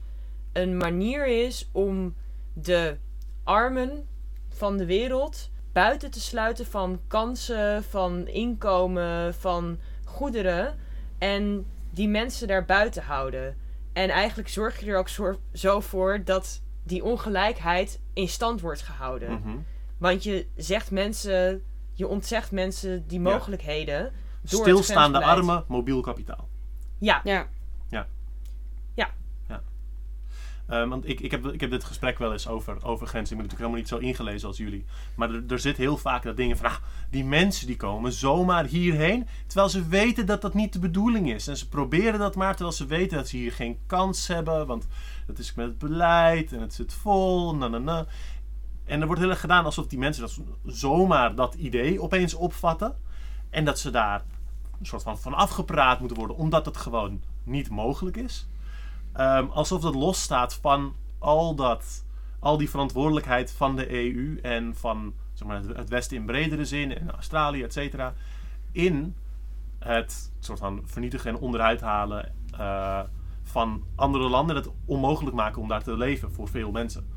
een 0.53 0.77
manier 0.77 1.27
is 1.45 1.69
om 1.71 2.15
de 2.53 2.97
armen 3.43 4.07
van 4.49 4.77
de 4.77 4.85
wereld 4.85 5.49
buiten 5.73 6.11
te 6.11 6.19
sluiten 6.19 6.65
van 6.65 6.99
kansen, 7.07 7.83
van 7.83 8.27
inkomen, 8.27 9.33
van 9.33 9.79
goederen. 10.05 10.77
En 11.17 11.65
die 11.89 12.07
mensen 12.07 12.47
daar 12.47 12.65
buiten 12.65 13.03
houden. 13.03 13.57
En 13.93 14.09
eigenlijk 14.09 14.49
zorg 14.49 14.79
je 14.79 14.91
er 14.91 14.97
ook 14.97 15.09
zo- 15.09 15.39
zo 15.53 15.79
voor 15.79 16.23
dat 16.23 16.61
die 16.83 17.03
ongelijkheid 17.03 17.99
in 18.13 18.27
stand 18.27 18.61
wordt 18.61 18.81
gehouden. 18.81 19.31
Mhm. 19.31 19.57
Want 19.97 20.23
je 20.23 20.47
zegt 20.55 20.91
mensen, 20.91 21.63
je 21.93 22.07
ontzegt 22.07 22.51
mensen 22.51 23.07
die 23.07 23.21
Ja. 23.21 23.31
mogelijkheden. 23.31 24.11
Stilstaande 24.43 25.17
grensbeleid. 25.17 25.37
armen, 25.37 25.63
mobiel 25.67 26.01
kapitaal. 26.01 26.47
Ja, 26.97 27.21
Ja. 27.23 27.47
Eh, 30.71 30.87
want 30.87 31.09
ik, 31.09 31.19
ik, 31.19 31.31
heb, 31.31 31.45
ik 31.45 31.61
heb 31.61 31.69
dit 31.69 31.83
gesprek 31.83 32.17
wel 32.17 32.31
eens 32.31 32.47
over, 32.47 32.83
over 32.83 33.07
grenzen. 33.07 33.37
Ik 33.37 33.41
ben 33.41 33.49
natuurlijk 33.49 33.59
helemaal 33.59 33.77
niet 33.77 33.87
zo 33.87 33.97
ingelezen 33.97 34.47
als 34.47 34.57
jullie. 34.57 34.85
Maar 35.15 35.29
er, 35.29 35.43
er 35.47 35.59
zit 35.59 35.77
heel 35.77 35.97
vaak 35.97 36.23
dat 36.23 36.37
dingen 36.37 36.57
van... 36.57 36.65
Ah, 36.65 36.75
die 37.09 37.25
mensen 37.25 37.67
die 37.67 37.75
komen 37.75 38.11
zomaar 38.11 38.65
hierheen... 38.65 39.27
terwijl 39.47 39.69
ze 39.69 39.87
weten 39.87 40.25
dat 40.25 40.41
dat 40.41 40.53
niet 40.53 40.73
de 40.73 40.79
bedoeling 40.79 41.33
is. 41.33 41.47
En 41.47 41.57
ze 41.57 41.69
proberen 41.69 42.19
dat 42.19 42.35
maar 42.35 42.55
terwijl 42.55 42.75
ze 42.75 42.85
weten 42.85 43.17
dat 43.17 43.27
ze 43.27 43.37
hier 43.37 43.51
geen 43.51 43.77
kans 43.85 44.27
hebben. 44.27 44.67
Want 44.67 44.87
dat 45.27 45.37
is 45.37 45.53
met 45.53 45.65
het 45.65 45.77
beleid 45.77 46.53
en 46.53 46.61
het 46.61 46.73
zit 46.73 46.93
vol. 46.93 47.55
Na. 47.55 48.05
En 48.85 49.01
er 49.01 49.05
wordt 49.05 49.21
heel 49.21 49.29
erg 49.29 49.39
gedaan 49.39 49.65
alsof 49.65 49.87
die 49.87 49.99
mensen 49.99 50.21
dat 50.21 50.39
zomaar 50.65 51.35
dat 51.35 51.53
idee 51.53 52.01
opeens 52.01 52.33
opvatten. 52.33 52.95
En 53.49 53.65
dat 53.65 53.79
ze 53.79 53.89
daar 53.89 54.23
een 54.79 54.85
soort 54.85 55.03
van 55.03 55.19
van 55.19 55.33
afgepraat 55.33 55.99
moeten 55.99 56.17
worden... 56.17 56.37
omdat 56.37 56.65
het 56.65 56.77
gewoon 56.77 57.21
niet 57.43 57.69
mogelijk 57.69 58.17
is. 58.17 58.47
Ehm, 59.13 59.45
alsof 59.49 59.81
dat 59.81 59.95
losstaat 59.95 60.53
van 60.53 60.93
al, 61.19 61.55
dat, 61.55 62.05
al 62.39 62.57
die 62.57 62.69
verantwoordelijkheid 62.69 63.51
van 63.51 63.75
de 63.75 63.91
EU 63.93 64.39
en 64.41 64.75
van 64.75 65.13
zeg 65.33 65.47
maar, 65.47 65.61
het- 65.61 65.89
Westen 65.89 66.17
in 66.17 66.25
bredere 66.25 66.65
zin 66.65 66.97
en 66.97 67.11
Australië, 67.11 67.63
et 67.63 67.73
cetera. 67.73 68.13
In 68.71 69.15
het 69.79 70.31
soort 70.39 70.59
van 70.59 70.81
vernietigen 70.85 71.29
en 71.29 71.37
onderuit 71.39 71.81
halen 71.81 72.33
eh, 72.57 72.99
van 73.43 73.83
andere 73.95 74.29
landen. 74.29 74.55
Het 74.55 74.69
onmogelijk 74.85 75.35
maken 75.35 75.61
om 75.61 75.67
daar 75.67 75.83
te 75.83 75.97
leven 75.97 76.31
voor 76.31 76.47
veel 76.47 76.71
mensen. 76.71 77.07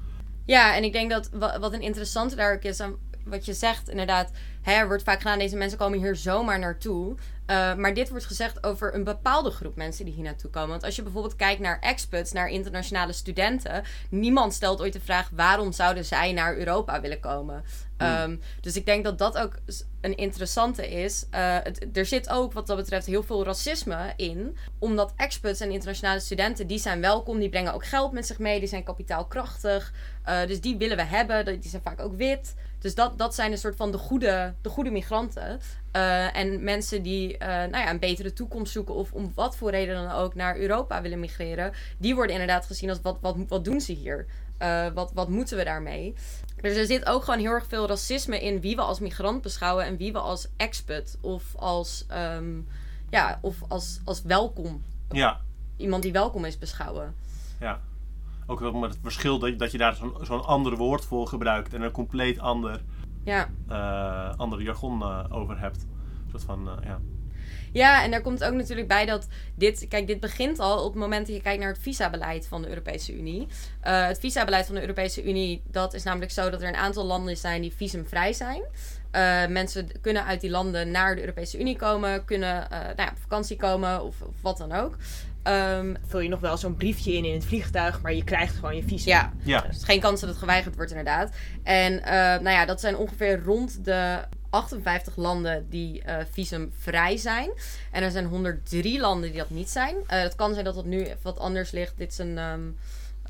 Ja, 0.45 0.77
en 0.77 0.85
ik 0.85 0.93
denk 0.93 1.11
dat 1.11 1.31
wa- 1.31 1.59
wat 1.59 1.73
een 1.73 1.81
interessante 1.83 2.37
daar 2.37 2.55
ook 2.55 2.63
is, 2.63 2.83
wat 3.25 3.45
je 3.45 3.53
zegt 3.53 3.89
inderdaad, 3.89 4.31
hè, 4.63 4.73
er 4.73 4.87
wordt 4.87 5.03
vaak 5.03 5.21
gedaan, 5.21 5.39
deze 5.39 5.57
mensen 5.57 5.79
komen 5.79 5.99
hier 5.99 6.17
zomaar 6.17 6.59
naartoe. 6.59 7.15
Uh, 7.51 7.75
maar 7.75 7.95
dit 7.95 8.11
wordt 8.11 8.25
gezegd 8.25 8.65
over 8.65 8.95
een 8.95 9.05
bepaalde 9.05 9.51
groep 9.51 9.77
mensen 9.77 10.05
die 10.05 10.15
hier 10.15 10.25
naartoe 10.25 10.51
komen. 10.51 10.69
Want 10.69 10.85
als 10.85 10.97
je 10.97 11.03
bijvoorbeeld 11.03 11.37
kijkt 11.37 11.61
naar 11.61 11.79
expats, 11.81 12.33
naar 12.33 12.49
internationale 12.49 13.13
studenten, 13.13 13.85
niemand 14.11 14.55
stelt 14.55 14.81
ooit 14.81 14.93
de 14.93 15.01
vraag 15.01 15.31
waarom 15.33 15.73
zouden 15.73 16.05
zij 16.05 16.33
naar 16.33 16.57
Europa 16.57 17.01
willen 17.01 17.21
komen. 17.21 17.65
Um, 17.99 18.41
dus 18.61 18.77
ik 18.77 18.87
denk 18.87 19.05
dat 19.05 19.19
dat 19.19 19.39
ook 19.39 19.59
een 20.01 20.17
interessante 20.17 20.89
is. 20.91 21.27
Uh, 21.35 21.57
het, 21.63 21.87
er 21.93 22.07
zit 22.07 22.29
ook 22.31 22.53
wat 22.53 22.67
dat 22.67 22.77
betreft 22.77 23.07
heel 23.07 23.23
veel 23.23 23.45
racisme 23.45 24.13
in. 24.17 24.57
Omdat 24.79 25.13
expats 25.17 25.61
en 25.61 25.71
internationale 25.71 26.21
studenten, 26.21 26.67
die 26.67 26.79
zijn 26.79 27.01
welkom. 27.01 27.39
Die 27.39 27.49
brengen 27.49 27.75
ook 27.75 27.87
geld 27.87 28.13
met 28.13 28.27
zich 28.27 28.39
mee. 28.39 28.59
Die 28.59 28.69
zijn 28.69 28.85
kapitaalkrachtig. 28.85 29.93
Uh, 30.29 30.47
dus 30.47 30.61
die 30.61 30.77
willen 30.77 30.97
we 30.97 31.03
hebben. 31.05 31.45
Die 31.45 31.71
zijn 31.71 31.83
vaak 31.83 32.01
ook 32.01 32.17
wit. 32.17 32.55
Dus 32.85 32.95
dat, 32.95 33.19
dat 33.19 33.35
zijn 33.35 33.53
een 33.53 33.59
soort 33.59 33.77
van 33.77 33.91
de 33.93 33.99
goede, 33.99 34.55
de 34.61 34.69
goede 34.69 34.91
migranten. 34.91 35.61
Uh, 35.97 36.37
en 36.37 36.65
mensen 36.65 37.03
die 37.03 37.33
uh, 37.33 37.39
nou 37.49 37.77
ja, 37.77 37.91
een 37.91 37.99
betere 37.99 38.33
toekomst 38.33 38.73
zoeken 38.73 38.95
of 38.95 39.13
om 39.13 39.33
wat 39.35 39.57
voor 39.57 39.71
reden 39.71 39.95
dan 39.95 40.11
ook 40.11 40.35
naar 40.35 40.57
Europa 40.57 41.03
willen 41.03 41.21
migreren, 41.21 41.73
die 41.99 42.15
worden 42.15 42.33
inderdaad 42.33 42.67
gezien 42.67 42.89
als 42.89 43.01
wat, 43.03 43.19
wat, 43.21 43.37
wat 43.49 43.65
doen 43.65 43.81
ze 43.81 43.93
hier? 43.93 44.27
Uh, 44.63 44.87
wat, 44.95 45.11
wat 45.15 45.29
moeten 45.29 45.57
we 45.57 45.65
daarmee? 45.65 46.15
Dus 46.61 46.77
er 46.77 46.87
zit 46.87 47.07
ook 47.07 47.25
gewoon 47.25 47.41
heel 47.41 47.51
erg 47.51 47.67
veel 47.67 47.87
racisme 47.87 48.41
in 48.41 48.61
wie 48.61 48.77
we 48.77 48.83
als 48.83 49.01
migrant 49.01 49.43
beschouwen 49.43 49.85
en 49.85 49.97
wie 49.97 50.13
we 50.13 50.19
als 50.19 50.49
expat 50.57 51.19
of 51.21 51.55
als, 51.57 52.07
um, 52.37 52.69
ja, 53.11 53.39
of 53.43 53.57
als, 53.69 54.01
als 54.05 54.23
welkom. 54.23 54.83
Ja. 55.11 55.41
Iemand 55.77 56.03
die 56.03 56.13
welkom 56.13 56.45
is 56.45 56.59
beschouwen. 56.59 57.15
Ja. 57.61 57.81
Ook 58.47 58.61
wel 58.61 58.73
met 58.73 58.91
het 58.91 58.99
verschil 59.03 59.39
dat, 59.39 59.59
dat 59.59 59.73
je 59.73 59.79
daar 59.79 59.95
zo'n 59.95 60.15
zo'n 60.23 60.45
ander 60.45 60.77
woord 60.77 61.05
voor 61.05 61.27
gebruikt 61.27 61.75
en 61.75 61.83
een 61.83 61.91
compleet 61.91 62.39
ander, 62.39 62.83
ja. 63.25 63.49
uh, 63.69 64.39
ander 64.39 64.63
jargon 64.63 65.01
uh, 65.01 65.25
over 65.29 65.59
hebt. 65.59 65.83
Een 65.83 66.31
soort 66.31 66.45
van, 66.45 66.69
uh, 66.69 66.75
ja. 66.85 67.01
Ja, 67.73 68.03
en 68.03 68.11
daar 68.11 68.21
komt 68.21 68.45
ook 68.45 68.55
natuurlijk 68.55 68.89
bij 68.89 69.07
dat 69.07 69.29
dit, 69.55 69.89
kijk, 69.89 70.07
dit 70.07 70.21
begint 70.21 70.59
al 70.59 70.85
op 70.85 70.93
het 70.93 71.03
moment 71.03 71.27
dat 71.27 71.37
je 71.37 71.43
kijkt 71.43 71.61
naar 71.61 71.73
het 71.73 71.83
visabeleid 71.83 72.47
van 72.47 72.63
de 72.63 72.69
Europese 72.69 73.17
Unie. 73.17 73.41
Uh, 73.41 74.07
het 74.07 74.19
visabeleid 74.19 74.67
van 74.67 74.75
de 74.75 74.81
Europese 74.81 75.25
Unie, 75.25 75.63
dat 75.71 75.95
is 75.95 76.03
namelijk 76.03 76.31
zo 76.31 76.51
dat 76.51 76.63
er 76.63 76.69
een 76.69 76.75
aantal 76.75 77.05
landen 77.05 77.37
zijn 77.37 77.63
die 77.63 77.73
visumvrij 77.73 78.33
zijn. 78.33 78.63
Uh, 78.63 79.47
mensen 79.47 79.89
kunnen 80.01 80.25
uit 80.25 80.41
die 80.41 80.51
landen 80.51 80.91
naar 80.91 81.15
de 81.15 81.21
Europese 81.21 81.61
Unie 81.61 81.77
komen, 81.77 82.25
kunnen 82.25 82.67
uh, 82.73 82.79
nou 82.79 82.95
ja, 82.97 83.09
op 83.11 83.19
vakantie 83.21 83.57
komen 83.57 84.03
of, 84.03 84.21
of 84.21 84.35
wat 84.43 84.59
dan 84.59 84.73
ook. 84.73 84.97
Um, 85.49 85.97
Vul 86.07 86.21
je 86.21 86.29
nog 86.29 86.41
wel 86.41 86.57
zo'n 86.57 86.77
briefje 86.77 87.13
in 87.13 87.25
in 87.25 87.35
het 87.35 87.45
vliegtuig, 87.45 88.03
maar 88.03 88.15
je 88.15 88.25
krijgt 88.25 88.55
gewoon 88.55 88.77
je 88.77 88.83
visum. 88.83 89.13
Ja, 89.13 89.33
ja. 89.43 89.61
Dus 89.61 89.85
geen 89.85 90.01
kans 90.01 90.21
dat 90.21 90.29
het 90.29 90.39
geweigerd 90.39 90.77
wordt 90.77 90.91
inderdaad. 90.91 91.31
En 91.63 91.93
uh, 91.93 92.05
nou 92.09 92.51
ja, 92.51 92.65
dat 92.65 92.81
zijn 92.81 92.97
ongeveer 92.97 93.43
rond 93.43 93.85
de 93.85 94.19
58 94.51 95.17
landen 95.17 95.67
die 95.69 96.03
uh, 96.07 96.17
visumvrij 96.31 97.17
zijn. 97.17 97.51
En 97.91 98.03
er 98.03 98.11
zijn 98.11 98.25
103 98.25 99.01
landen 99.01 99.31
die 99.31 99.39
dat 99.39 99.51
niet 99.51 99.71
zijn. 99.71 99.97
Uh, 99.97 100.03
het 100.07 100.35
kan 100.35 100.53
zijn 100.53 100.65
dat 100.65 100.77
het 100.77 100.87
nu 100.87 101.07
wat 101.23 101.39
anders 101.39 101.71
ligt. 101.71 101.97
Dit 101.97 102.11
is 102.11 102.19
een. 102.19 102.39
Um, 102.39 102.77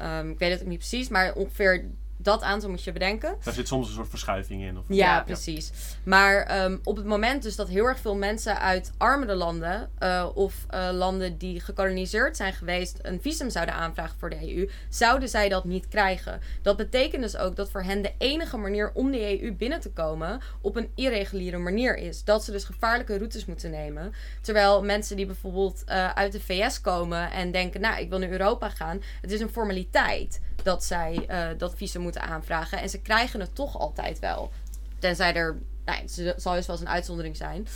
um, 0.01 0.31
ik 0.31 0.39
weet 0.39 0.51
het 0.51 0.61
ook 0.61 0.69
niet 0.69 0.79
precies, 0.79 1.09
maar 1.09 1.35
ongeveer 1.35 1.85
dat 2.25 2.43
aantal 2.43 2.71
moet 2.71 2.85
je 2.85 2.93
bedenken. 2.93 3.37
Daar 3.45 3.55
zit 3.55 3.69
soms 3.69 3.89
een 3.89 3.95
soort 3.95 4.09
verschuiving 4.09 4.63
in. 4.63 4.79
Of 4.79 4.85
ja, 4.89 4.95
ja, 4.95 5.23
precies. 5.23 5.73
Maar 6.05 6.65
um, 6.65 6.81
op 6.85 6.97
het 6.97 7.07
moment 7.07 7.43
dus 7.43 7.57
dat 7.57 7.69
heel 7.69 7.85
erg 7.85 7.99
veel 7.99 8.17
mensen 8.17 8.61
uit 8.61 8.93
armere 8.99 9.35
landen 9.35 9.91
uh, 10.03 10.29
of 10.35 10.55
uh, 10.75 10.89
landen 10.93 11.39
die 11.39 11.61
gekoloniseerd 11.61 12.37
zijn 12.37 12.53
geweest 12.53 12.99
een 13.03 13.21
visum 13.21 13.51
zouden 13.51 13.75
aanvragen 13.75 14.19
voor 14.19 14.31
de 14.31 14.57
EU, 14.57 14.71
zouden 14.89 15.29
zij 15.29 15.49
dat 15.49 15.65
niet 15.65 15.89
krijgen. 15.89 16.41
Dat 16.63 16.77
betekent 16.77 17.23
dus 17.23 17.37
ook 17.37 17.57
dat 17.57 17.71
voor 17.71 17.83
hen 17.83 18.03
de 18.03 18.13
enige 18.19 18.57
manier 18.57 18.91
om 18.95 19.11
de 19.11 19.43
EU 19.43 19.53
binnen 19.53 19.81
te 19.81 19.91
komen 19.91 20.41
op 20.61 20.77
een 20.77 20.91
irreguliere 20.95 21.59
manier 21.59 21.97
is. 21.97 22.25
Dat 22.25 22.45
ze 22.45 22.53
dus 22.53 22.65
gevaarlijke 22.65 23.17
routes 23.17 23.45
moeten 23.45 23.71
nemen. 23.71 24.13
Terwijl 24.41 24.85
mensen 24.85 25.17
die 25.17 25.27
bijvoorbeeld 25.27 25.83
uh, 25.89 26.11
uit 26.11 26.33
de 26.33 26.41
VS 26.41 26.81
komen 26.81 27.31
en 27.31 27.51
denken, 27.51 27.81
nou, 27.81 28.01
ik 28.01 28.09
wil 28.09 28.19
naar 28.19 28.31
Europa 28.31 28.69
gaan, 28.69 29.03
het 29.21 29.33
is 29.33 29.41
een 29.41 29.49
formaliteit 29.49 30.41
dat 30.65 30.85
zij 30.85 31.27
uh, 31.31 31.59
dat 31.59 31.75
visum 31.77 32.03
moeten 32.03 32.23
aanvragen. 32.23 32.79
En 32.79 32.89
ze 32.89 33.01
krijgen 33.01 33.41
het 33.41 33.55
toch 33.55 33.79
altijd 33.79 34.19
wel. 34.19 34.53
Tenzij 34.99 35.35
er, 35.35 35.57
nou, 35.85 35.99
het 36.01 36.43
zal 36.43 36.55
dus 36.55 36.67
wel 36.67 36.77
eens 36.77 36.81
een 36.81 36.89
uitzondering 36.89 37.37
zijn. 37.37 37.67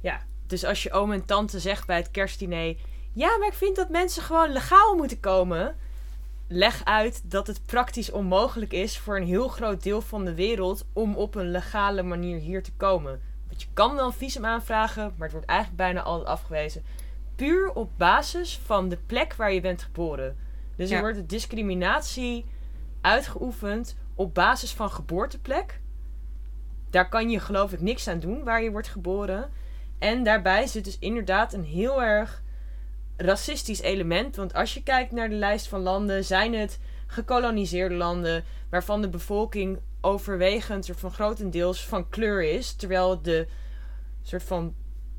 Ja, 0.00 0.20
dus 0.46 0.64
als 0.64 0.82
je 0.82 0.92
oom 0.92 1.12
en 1.12 1.24
tante 1.24 1.60
zegt 1.60 1.86
bij 1.86 1.96
het 1.96 2.10
kerstdiner... 2.10 2.76
Ja, 3.12 3.36
maar 3.38 3.48
ik 3.48 3.54
vind 3.54 3.76
dat 3.76 3.88
mensen 3.88 4.22
gewoon 4.22 4.52
legaal 4.52 4.96
moeten 4.96 5.20
komen. 5.20 5.76
Leg 6.48 6.84
uit 6.84 7.30
dat 7.30 7.46
het 7.46 7.66
praktisch 7.66 8.10
onmogelijk 8.10 8.72
is 8.72 8.98
voor 8.98 9.16
een 9.16 9.26
heel 9.26 9.48
groot 9.48 9.82
deel 9.82 10.00
van 10.00 10.24
de 10.24 10.34
wereld... 10.34 10.84
om 10.92 11.16
op 11.16 11.34
een 11.34 11.50
legale 11.50 12.02
manier 12.02 12.38
hier 12.38 12.62
te 12.62 12.72
komen. 12.72 13.20
Want 13.48 13.62
je 13.62 13.68
kan 13.72 13.94
wel 13.94 14.06
een 14.06 14.12
visum 14.12 14.44
aanvragen, 14.44 15.02
maar 15.02 15.22
het 15.22 15.32
wordt 15.32 15.46
eigenlijk 15.46 15.78
bijna 15.78 16.02
altijd 16.02 16.28
afgewezen. 16.28 16.84
Puur 17.34 17.72
op 17.72 17.90
basis 17.96 18.60
van 18.64 18.88
de 18.88 18.98
plek 19.06 19.34
waar 19.34 19.52
je 19.52 19.60
bent 19.60 19.82
geboren. 19.82 20.36
Dus 20.80 20.90
er 20.90 21.00
wordt 21.00 21.28
discriminatie 21.28 22.44
uitgeoefend 23.00 23.96
op 24.14 24.34
basis 24.34 24.72
van 24.72 24.90
geboorteplek. 24.90 25.80
Daar 26.90 27.08
kan 27.08 27.30
je 27.30 27.40
geloof 27.40 27.72
ik 27.72 27.80
niks 27.80 28.08
aan 28.08 28.20
doen 28.20 28.44
waar 28.44 28.62
je 28.62 28.70
wordt 28.70 28.88
geboren. 28.88 29.50
En 29.98 30.22
daarbij 30.22 30.66
zit 30.66 30.84
dus 30.84 30.98
inderdaad 30.98 31.52
een 31.52 31.64
heel 31.64 32.02
erg 32.02 32.42
racistisch 33.16 33.80
element. 33.80 34.36
Want 34.36 34.54
als 34.54 34.74
je 34.74 34.82
kijkt 34.82 35.12
naar 35.12 35.28
de 35.28 35.34
lijst 35.34 35.68
van 35.68 35.80
landen, 35.80 36.24
zijn 36.24 36.54
het 36.54 36.78
gekoloniseerde 37.06 37.94
landen 37.94 38.44
waarvan 38.70 39.00
de 39.00 39.08
bevolking 39.08 39.78
overwegend 40.00 40.90
of 40.90 40.98
van 40.98 41.12
grotendeels 41.12 41.86
van 41.86 42.08
kleur 42.08 42.42
is. 42.42 42.74
Terwijl 42.74 43.22
de 43.22 43.46
soort 44.22 44.42
van 44.42 44.74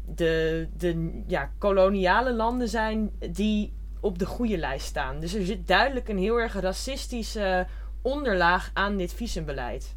de, 0.06 0.68
de 0.78 1.22
ja, 1.28 1.52
koloniale 1.58 2.34
landen 2.34 2.68
zijn 2.68 3.12
die 3.32 3.74
op 4.02 4.20
de 4.20 4.26
goede 4.26 4.58
lijst 4.58 4.86
staan. 4.86 5.20
Dus 5.20 5.34
er 5.34 5.46
zit 5.46 5.68
duidelijk 5.68 6.08
een 6.08 6.18
heel 6.18 6.38
erg 6.38 6.54
racistische 6.54 7.68
onderlaag 8.02 8.72
aan 8.74 8.98
dit 8.98 9.14
visumbeleid. 9.14 9.96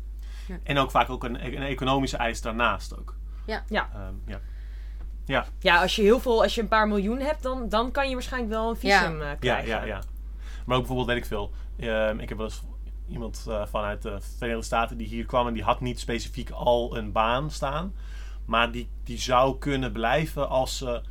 Ja. 0.48 0.58
En 0.62 0.78
ook 0.78 0.90
vaak 0.90 1.10
ook 1.10 1.24
een, 1.24 1.46
een, 1.46 1.62
economische 1.62 2.16
eis 2.16 2.40
daarnaast 2.40 2.98
ook. 2.98 3.16
Ja. 3.46 3.64
Ja. 3.68 3.90
Um, 4.08 4.22
ja. 4.26 4.40
Ja. 5.26 5.46
ja, 5.58 5.82
als 5.82 5.96
je 5.96 6.02
heel 6.02 6.20
veel, 6.20 6.42
als 6.42 6.54
je 6.54 6.60
een 6.60 6.68
paar 6.68 6.88
miljoen 6.88 7.18
hebt, 7.18 7.42
dan, 7.42 7.68
dan 7.68 7.90
kan 7.90 8.08
je 8.08 8.14
waarschijnlijk 8.14 8.52
wel 8.52 8.68
een 8.70 8.76
visum 8.76 9.20
ja. 9.20 9.32
Uh, 9.32 9.38
krijgen. 9.38 9.68
Ja, 9.68 9.80
ja, 9.80 9.84
ja. 9.84 10.02
Maar 10.66 10.76
ook 10.76 10.86
bijvoorbeeld, 10.86 11.06
weet 11.06 11.16
ik 11.16 11.26
veel. 11.26 11.50
Um, 11.78 12.20
ik 12.20 12.28
heb 12.28 12.38
wel 12.38 12.46
eens 12.46 12.62
iemand 13.08 13.44
uh, 13.48 13.66
vanuit 13.66 14.02
de 14.02 14.20
Verenigde 14.36 14.64
Staten 14.64 14.96
die 14.96 15.06
hier 15.06 15.26
kwam 15.26 15.46
en 15.46 15.54
die 15.54 15.62
had 15.62 15.80
niet 15.80 16.00
specifiek 16.00 16.50
al 16.50 16.96
een 16.96 17.12
baan 17.12 17.50
staan. 17.50 17.94
Maar 18.44 18.70
die, 18.70 18.88
die 19.04 19.18
zou 19.18 19.58
kunnen 19.58 19.92
blijven 19.92 20.48
als 20.48 20.76
ze 20.76 21.02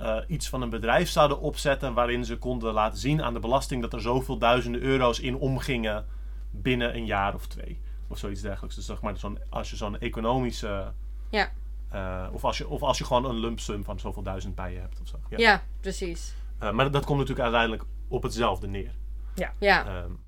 uh, 0.00 0.16
iets 0.26 0.48
van 0.48 0.62
een 0.62 0.70
bedrijf 0.70 1.08
zouden 1.08 1.40
opzetten 1.40 1.94
waarin 1.94 2.24
ze 2.24 2.36
konden 2.36 2.72
laten 2.72 2.98
zien 2.98 3.22
aan 3.22 3.32
de 3.32 3.40
belasting 3.40 3.82
dat 3.82 3.92
er 3.92 4.00
zoveel 4.00 4.38
duizenden 4.38 4.80
euro's 4.80 5.20
in 5.20 5.36
omgingen 5.36 6.06
binnen 6.50 6.96
een 6.96 7.06
jaar 7.06 7.34
of 7.34 7.46
twee. 7.46 7.80
Of 8.08 8.18
zoiets 8.18 8.40
dergelijks. 8.40 8.76
Dus 8.76 8.86
zeg 8.86 9.00
maar, 9.00 9.16
zo'n, 9.16 9.38
als 9.50 9.70
je 9.70 9.76
zo'n 9.76 9.98
economische. 9.98 10.92
Ja. 11.30 11.50
Uh, 11.94 12.26
of, 12.32 12.44
als 12.44 12.58
je, 12.58 12.68
of 12.68 12.82
als 12.82 12.98
je 12.98 13.04
gewoon 13.04 13.24
een 13.24 13.38
lump 13.38 13.60
sum 13.60 13.84
van 13.84 13.98
zoveel 13.98 14.22
duizend 14.22 14.54
bij 14.54 14.72
je 14.72 14.78
hebt 14.78 15.00
of 15.00 15.08
zo. 15.08 15.16
Ja, 15.30 15.38
ja 15.38 15.62
precies. 15.80 16.34
Uh, 16.62 16.70
maar 16.70 16.90
dat 16.90 17.04
komt 17.04 17.18
natuurlijk 17.18 17.44
uiteindelijk 17.44 17.84
op 18.08 18.22
hetzelfde 18.22 18.66
neer. 18.66 18.92
Ja. 19.34 19.52
ja. 19.58 20.02
Um, 20.02 20.20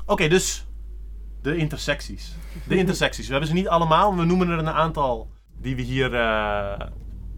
Oké, 0.00 0.12
okay, 0.12 0.28
dus 0.28 0.66
de 1.42 1.56
intersecties. 1.56 2.34
De 2.66 2.76
intersecties. 2.76 3.24
We 3.26 3.30
hebben 3.30 3.48
ze 3.48 3.54
niet 3.54 3.68
allemaal, 3.68 4.10
maar 4.10 4.20
we 4.20 4.26
noemen 4.26 4.48
er 4.48 4.58
een 4.58 4.68
aantal 4.68 5.30
die 5.56 5.76
we 5.76 5.82
hier 5.82 6.12
uh, 6.12 6.80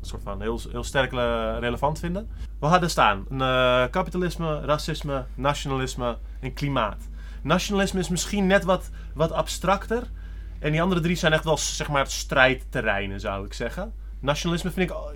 soort 0.07 0.23
van 0.23 0.41
heel, 0.41 0.61
heel 0.71 0.85
sterk 0.85 1.13
eh, 1.13 1.57
relevant 1.59 1.99
vinden. 1.99 2.31
We 2.61 2.67
hadden 2.67 2.91
staan 2.91 3.27
eh, 3.31 3.85
kapitalisme, 3.91 4.61
racisme, 4.61 5.27
nationalisme 5.35 6.19
en 6.41 6.53
klimaat. 6.53 7.09
Nationalisme 7.43 8.01
is 8.01 8.09
misschien 8.09 8.47
net 8.47 8.65
wat, 8.65 8.91
wat 9.15 9.33
abstracter. 9.33 10.11
En 10.59 10.73
die 10.73 10.83
andere 10.83 11.01
drie 11.01 11.17
zijn 11.17 11.33
echt 11.33 11.45
wel 11.45 11.59
zeg 11.59 11.89
maar 11.89 12.07
strijdterreinen, 12.07 13.21
zou 13.21 13.47
ik 13.47 13.53
zeggen. 13.53 13.93
Nationalisme 14.21 14.71
vind 14.71 14.91
ik, 14.91 14.97
oh, 14.97 15.11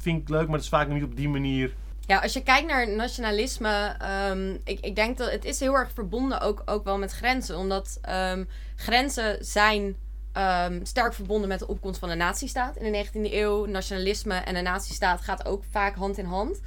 vind 0.00 0.28
leuk, 0.28 0.46
maar 0.46 0.54
het 0.54 0.62
is 0.62 0.68
vaak 0.68 0.88
niet 0.88 1.02
op 1.02 1.16
die 1.16 1.28
manier. 1.28 1.74
Ja, 2.06 2.18
als 2.18 2.32
je 2.32 2.42
kijkt 2.42 2.66
naar 2.66 2.88
nationalisme, 2.88 3.96
um, 4.30 4.60
ik, 4.64 4.80
ik 4.80 4.94
denk 4.94 5.18
dat 5.18 5.30
het 5.30 5.44
is 5.44 5.60
heel 5.60 5.74
erg 5.74 5.90
verbonden 5.94 6.40
ook, 6.40 6.62
ook 6.64 6.84
wel 6.84 6.98
met 6.98 7.12
grenzen. 7.12 7.56
Omdat 7.56 8.00
um, 8.08 8.48
grenzen 8.76 9.44
zijn 9.44 9.96
um, 10.36 10.84
sterk 10.84 11.14
verbonden 11.14 11.48
met 11.48 11.58
de 11.58 11.66
opkomst 11.66 11.98
van 11.98 12.08
de 12.08 12.14
nazistaat 12.14 12.76
in 12.76 12.92
de 12.92 13.06
19e 13.06 13.32
eeuw. 13.32 13.66
Nationalisme 13.66 14.34
en 14.34 14.54
de 14.54 14.60
nazistaat 14.60 15.20
gaat 15.20 15.46
ook 15.46 15.62
vaak 15.70 15.94
hand 15.94 16.18
in 16.18 16.24
hand. 16.24 16.60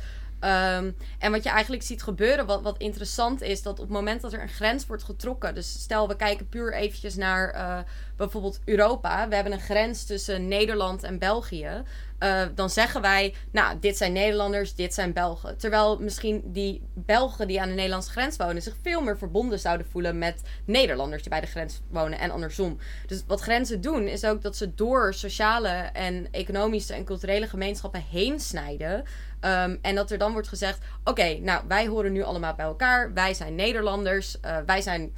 Um, 0.46 0.96
en 1.20 1.32
wat 1.32 1.44
je 1.44 1.50
eigenlijk 1.50 1.84
ziet 1.84 2.04
gebeuren, 2.04 2.46
wat, 2.46 2.62
wat 2.62 2.78
interessant 2.78 3.42
is, 3.42 3.62
dat 3.62 3.74
op 3.74 3.86
het 3.86 3.94
moment 3.94 4.22
dat 4.22 4.34
er 4.34 4.42
een 4.42 4.50
grens 4.50 4.88
wordt 4.88 5.04
getrokken, 5.04 5.56
dus 5.56 5.72
stel 5.72 6.08
we 6.08 6.16
kijken 6.16 6.50
puur 6.50 6.74
eventjes 6.74 7.16
naar 7.16 7.56
uh, 7.56 7.78
bijvoorbeeld 8.16 8.60
Europa, 8.66 9.28
we 9.28 9.36
hebben 9.36 9.54
een 9.54 9.60
grens 9.60 10.06
tussen 10.06 10.48
Nederland 10.48 11.04
en 11.04 11.20
België. 11.20 11.84
Uh, 12.20 12.42
dan 12.56 12.70
zeggen 12.70 13.02
wij, 13.02 13.34
nou, 13.52 13.80
dit 13.80 13.98
zijn 13.98 14.14
Nederlanders, 14.14 14.76
dit 14.76 14.94
zijn 14.94 15.14
Belgen. 15.14 15.58
Terwijl 15.58 16.00
misschien 16.00 16.42
die 16.46 16.82
Belgen 16.94 17.48
die 17.48 17.62
aan 17.62 17.68
de 17.68 17.74
Nederlandse 17.74 18.12
grens 18.12 18.38
wonen 18.38 18.62
zich 18.62 18.76
veel 18.82 19.02
meer 19.02 19.18
verbonden 19.18 19.60
zouden 19.60 19.88
voelen 19.88 20.18
met 20.18 20.42
Nederlanders 20.66 21.22
die 21.22 21.32
bij 21.32 21.42
de 21.42 21.48
grens 21.48 21.82
wonen 21.90 22.20
en 22.20 22.32
andersom. 22.32 22.78
Dus 23.08 23.24
wat 23.28 23.42
grenzen 23.42 23.82
doen, 23.82 24.08
is 24.08 24.26
ook 24.26 24.42
dat 24.42 24.56
ze 24.56 24.74
door 24.76 25.14
sociale 25.14 25.70
en 25.94 26.28
economische 26.32 26.94
en 26.94 27.06
culturele 27.06 27.48
gemeenschappen 27.48 28.04
heen 28.12 28.40
snijden. 28.40 29.04
Um, 29.42 29.80
en 29.82 29.96
dat 29.96 30.12
er 30.12 30.18
dan 30.18 30.32
wordt 30.32 30.48
gezegd: 30.48 30.80
oké, 31.04 31.38
nou, 31.38 31.64
wij 31.68 31.88
horen 31.88 32.12
nu 32.12 32.24
allemaal 32.24 32.56
bij 32.56 32.66
elkaar. 32.66 33.14
Wij 33.14 33.34
zijn 33.34 33.56
Nederlanders. 33.56 34.38
Uh, 34.46 34.58
wij 34.66 34.82
zijn 34.82 35.14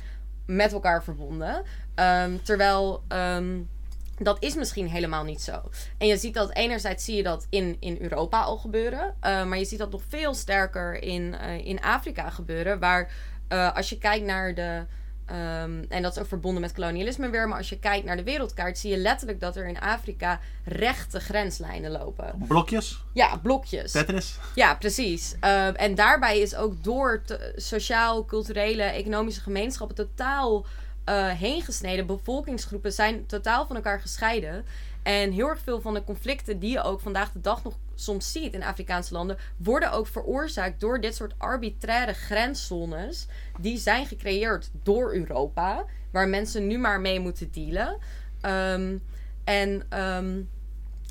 met 0.46 0.74
elkaar 0.74 1.04
verbonden. 1.04 1.64
Um, 1.96 2.44
terwijl. 2.44 3.04
Um, 3.08 3.70
dat 4.18 4.44
is 4.44 4.56
misschien 4.56 4.90
helemaal 4.90 5.24
niet 5.24 5.42
zo. 5.42 5.62
En 5.98 6.08
je 6.08 6.18
ziet 6.18 6.34
dat 6.34 6.54
enerzijds 6.54 7.06
zie 7.06 7.16
je 7.16 7.24
dat 7.24 7.48
in, 7.50 7.78
in 7.80 7.98
Europa 8.02 8.42
al 8.42 8.58
gebeuren. 8.58 9.16
Uh, 9.22 9.46
maar 9.46 9.58
je 9.58 9.66
ziet 9.66 9.80
dat 9.80 9.92
nog 9.92 10.02
veel 10.08 10.34
sterker 10.34 11.04
in, 11.04 11.36
uh, 11.42 11.66
in 11.66 11.82
Afrika 11.82 12.30
gebeuren. 12.30 12.80
Waar 12.80 13.12
uh, 13.50 13.76
als 13.76 13.90
je 13.90 13.98
kijkt 13.98 14.26
naar 14.26 14.54
de. 14.54 14.86
Um, 15.32 15.86
en 15.90 16.02
dat 16.02 16.12
is 16.12 16.22
ook 16.22 16.28
verbonden 16.28 16.62
met 16.62 16.74
kolonialisme 16.74 17.30
weer. 17.30 17.48
Maar 17.48 17.58
als 17.58 17.70
je 17.70 17.80
kijkt 17.80 18.06
naar 18.06 18.18
de 18.18 18.24
wereldkaart, 18.24 18.78
zie 18.78 18.92
je 18.92 18.98
letterlijk 18.98 19.40
dat 19.40 19.56
er 19.56 19.68
in 19.68 19.80
Afrika 19.80 20.40
rechte 20.64 21.20
grenslijnen 21.20 21.92
lopen. 21.92 22.46
Blokjes? 22.48 23.04
Ja, 23.14 23.38
blokjes. 23.38 23.92
Tetris? 23.92 24.38
Ja, 24.56 24.76
precies. 24.76 25.36
Uh, 25.44 25.82
en 25.82 25.96
daarbij 25.96 26.40
is 26.40 26.56
ook 26.56 26.84
door 26.84 27.22
sociaal, 27.56 28.26
culturele, 28.26 28.84
economische 28.84 29.42
gemeenschappen 29.42 29.96
totaal 29.96 30.66
uh, 31.10 31.30
heen 31.30 31.62
gesneden. 31.62 32.06
Bevolkingsgroepen 32.06 32.94
zijn 32.94 33.26
totaal 33.26 33.68
van 33.68 33.76
elkaar 33.76 34.00
gescheiden. 34.00 34.66
En 35.04 35.32
heel 35.32 35.48
erg 35.48 35.60
veel 35.60 35.82
van 35.82 35.94
de 35.94 36.04
conflicten 36.04 36.60
die 36.60 36.72
je 36.72 36.82
ook 36.82 37.00
vandaag 37.00 37.32
de 37.32 37.42
dag 37.42 37.64
nog 37.64 37.78
soms 37.96 38.32
ziet 38.32 38.54
in 38.54 38.64
Afrikaanse 38.64 39.14
landen, 39.14 39.38
worden 39.58 39.92
ook 39.92 40.08
veroorzaakt 40.08 40.80
door 40.80 41.02
dit 41.02 41.16
soort 41.16 41.34
arbitraire 41.38 42.14
grenszones. 42.14 43.28
Die 43.60 43.78
zijn 43.78 44.06
gecreëerd 44.06 44.70
door 44.84 45.14
Europa, 45.14 45.86
waar 46.12 46.28
mensen 46.28 46.68
nu 46.68 46.78
maar 46.78 47.02
mee 47.02 47.20
moeten 47.20 47.52
dealen. 47.52 47.98
Um, 48.42 49.04
en 49.44 50.00
um, 50.00 50.50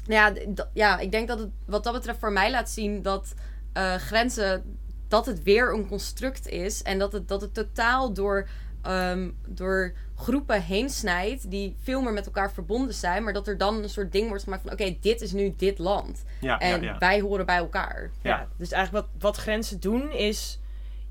ja, 0.06 0.32
ja, 0.72 0.98
ik 0.98 1.10
denk 1.10 1.28
dat 1.28 1.38
het 1.38 1.50
wat 1.64 1.84
dat 1.84 1.92
betreft 1.92 2.18
voor 2.18 2.32
mij 2.32 2.50
laat 2.50 2.70
zien 2.70 3.02
dat 3.02 3.34
uh, 3.74 3.94
grenzen, 3.94 4.78
dat 5.08 5.26
het 5.26 5.42
weer 5.42 5.74
een 5.74 5.88
construct 5.88 6.48
is. 6.48 6.82
En 6.82 6.98
dat 6.98 7.12
het, 7.12 7.28
dat 7.28 7.40
het 7.40 7.54
totaal 7.54 8.12
door 8.12 8.48
um, 8.88 9.36
door 9.46 9.94
groepen 10.16 10.62
heen 10.62 10.90
snijdt 10.90 11.50
die 11.50 11.76
veel 11.82 12.02
meer 12.02 12.12
met 12.12 12.26
elkaar 12.26 12.52
verbonden 12.52 12.94
zijn, 12.94 13.24
maar 13.24 13.32
dat 13.32 13.48
er 13.48 13.58
dan 13.58 13.82
een 13.82 13.88
soort 13.88 14.12
ding 14.12 14.28
wordt 14.28 14.42
gemaakt 14.42 14.62
van 14.62 14.72
oké, 14.72 14.96
dit 15.00 15.20
is 15.20 15.32
nu 15.32 15.54
dit 15.56 15.78
land. 15.78 16.24
Ja, 16.40 16.58
en 16.58 16.82
ja, 16.82 16.92
ja. 16.92 16.98
wij 16.98 17.20
horen 17.20 17.46
bij 17.46 17.56
elkaar. 17.56 18.10
Ja, 18.22 18.48
dus 18.56 18.70
eigenlijk 18.70 19.06
wat, 19.06 19.22
wat 19.22 19.36
grenzen 19.36 19.80
doen 19.80 20.12
is 20.12 20.60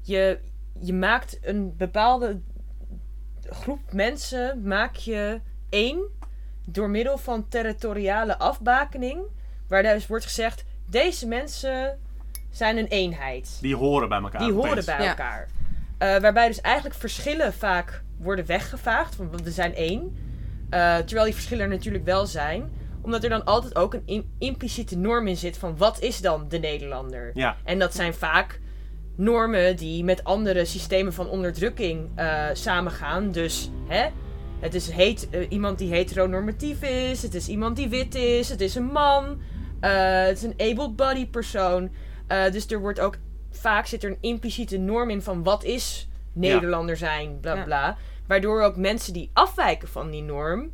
je, 0.02 0.40
je 0.80 0.94
maakt 0.94 1.40
een 1.42 1.78
bepaalde 1.78 2.40
groep 3.50 3.94
mensen 3.94 4.62
maak 4.64 4.96
je 4.96 5.42
één 5.70 6.00
door 6.66 6.90
middel 6.90 7.18
van 7.18 7.48
territoriale 7.48 8.38
afbakening, 8.38 9.22
waar 9.68 9.84
dus 9.84 10.08
wordt 10.08 10.26
gezegd 10.26 10.66
deze 10.86 11.28
mensen 11.28 12.00
zijn 12.50 12.78
een 12.78 12.88
eenheid. 12.88 13.58
Die 13.62 13.76
horen 13.76 14.10
bij 14.10 14.22
elkaar. 14.22 14.42
Die 14.42 14.54
horen 14.54 14.70
opeens. 14.70 14.86
bij 14.86 15.04
Ja. 15.04 15.46
Uh, 16.00 16.18
waarbij 16.18 16.48
dus 16.48 16.62
eigenlijk 16.62 16.96
verschillen 16.96 17.54
vaak 17.54 18.04
worden 18.18 18.46
weggevaagd. 18.46 19.16
Want 19.16 19.42
we 19.42 19.52
zijn 19.52 19.76
één. 19.76 20.02
Uh, 20.02 20.98
terwijl 20.98 21.26
die 21.26 21.34
verschillen 21.34 21.64
er 21.64 21.70
natuurlijk 21.70 22.06
wel 22.06 22.26
zijn. 22.26 22.72
Omdat 23.02 23.24
er 23.24 23.30
dan 23.30 23.46
altijd 23.46 23.76
ook 23.76 23.94
een 23.94 24.02
in, 24.06 24.30
impliciete 24.40 24.98
norm 24.98 25.28
in 25.28 25.38
zit 25.38 25.58
van 25.58 25.78
wat 25.78 26.02
is 26.02 26.22
dan 26.22 26.46
de 26.50 26.58
Nederlander? 26.58 27.32
Ja. 27.34 27.56
En 27.64 27.80
dat 27.80 27.96
zijn 27.96 28.14
vaak 28.14 28.60
normen 29.16 29.76
die 29.76 30.04
met 30.04 30.24
andere 30.24 30.66
systemen 30.66 31.14
van 31.14 31.30
onderdrukking 31.30 32.10
uh, 32.20 32.46
samengaan. 32.54 33.32
Dus 33.32 33.70
hè, 33.88 34.08
het 34.60 34.74
is 34.74 34.90
heet, 34.90 35.28
iemand 35.50 35.78
die 35.78 35.94
heteronormatief 35.94 36.82
is. 36.82 37.22
Het 37.22 37.36
is 37.36 37.48
iemand 37.48 37.76
die 37.76 37.90
wit 37.90 38.16
is. 38.16 38.50
Het 38.50 38.62
is 38.62 38.76
een 38.76 38.92
man. 38.92 39.42
het 39.80 40.38
is 40.38 40.44
een 40.44 40.72
able-bodied 40.72 41.32
persoon. 41.32 41.90
dus 42.52 42.68
er 42.68 42.80
wordt 42.80 43.00
ook 43.00 43.18
vaak 43.58 43.86
zit 43.86 44.04
er 44.04 44.10
een 44.10 44.18
impliciete 44.22 44.78
norm 44.78 45.10
in 45.10 45.22
van 45.22 45.44
wat 45.44 45.64
is 45.64 46.08
Nederlander 46.34 46.98
zijn, 46.98 47.40
bla 47.40 47.64
bla. 47.64 47.98
Waardoor 48.28 48.62
ook 48.62 48.76
mensen 48.76 49.14
die 49.14 49.30
afwijken 49.34 49.88
van 49.88 50.10
die 50.10 50.22
norm 50.22 50.72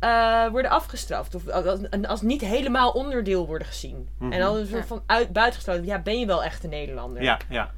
uh, 0.00 0.48
worden 0.48 0.70
afgestraft. 0.70 1.34
Of 1.34 1.48
als, 1.48 1.80
als, 2.06 2.22
niet 2.22 2.40
helemaal 2.40 2.90
onderdeel 2.90 3.46
worden 3.46 3.66
gezien. 3.66 3.96
Mm 3.96 4.02
Mhm. 4.02 4.24
-hmm. 4.24 4.32
En 4.32 4.40
dan 4.40 4.56
een 4.56 4.66
soort 4.66 4.86
van 4.86 5.02
uit, 5.06 5.32
buitengesloten. 5.32 5.84
Ja, 5.84 6.02
ben 6.02 6.18
je 6.18 6.26
wel 6.26 6.44
echt 6.44 6.64
een 6.64 6.70
Nederlander? 6.70 7.22
Ja, 7.22 7.38
ja. 7.48 7.72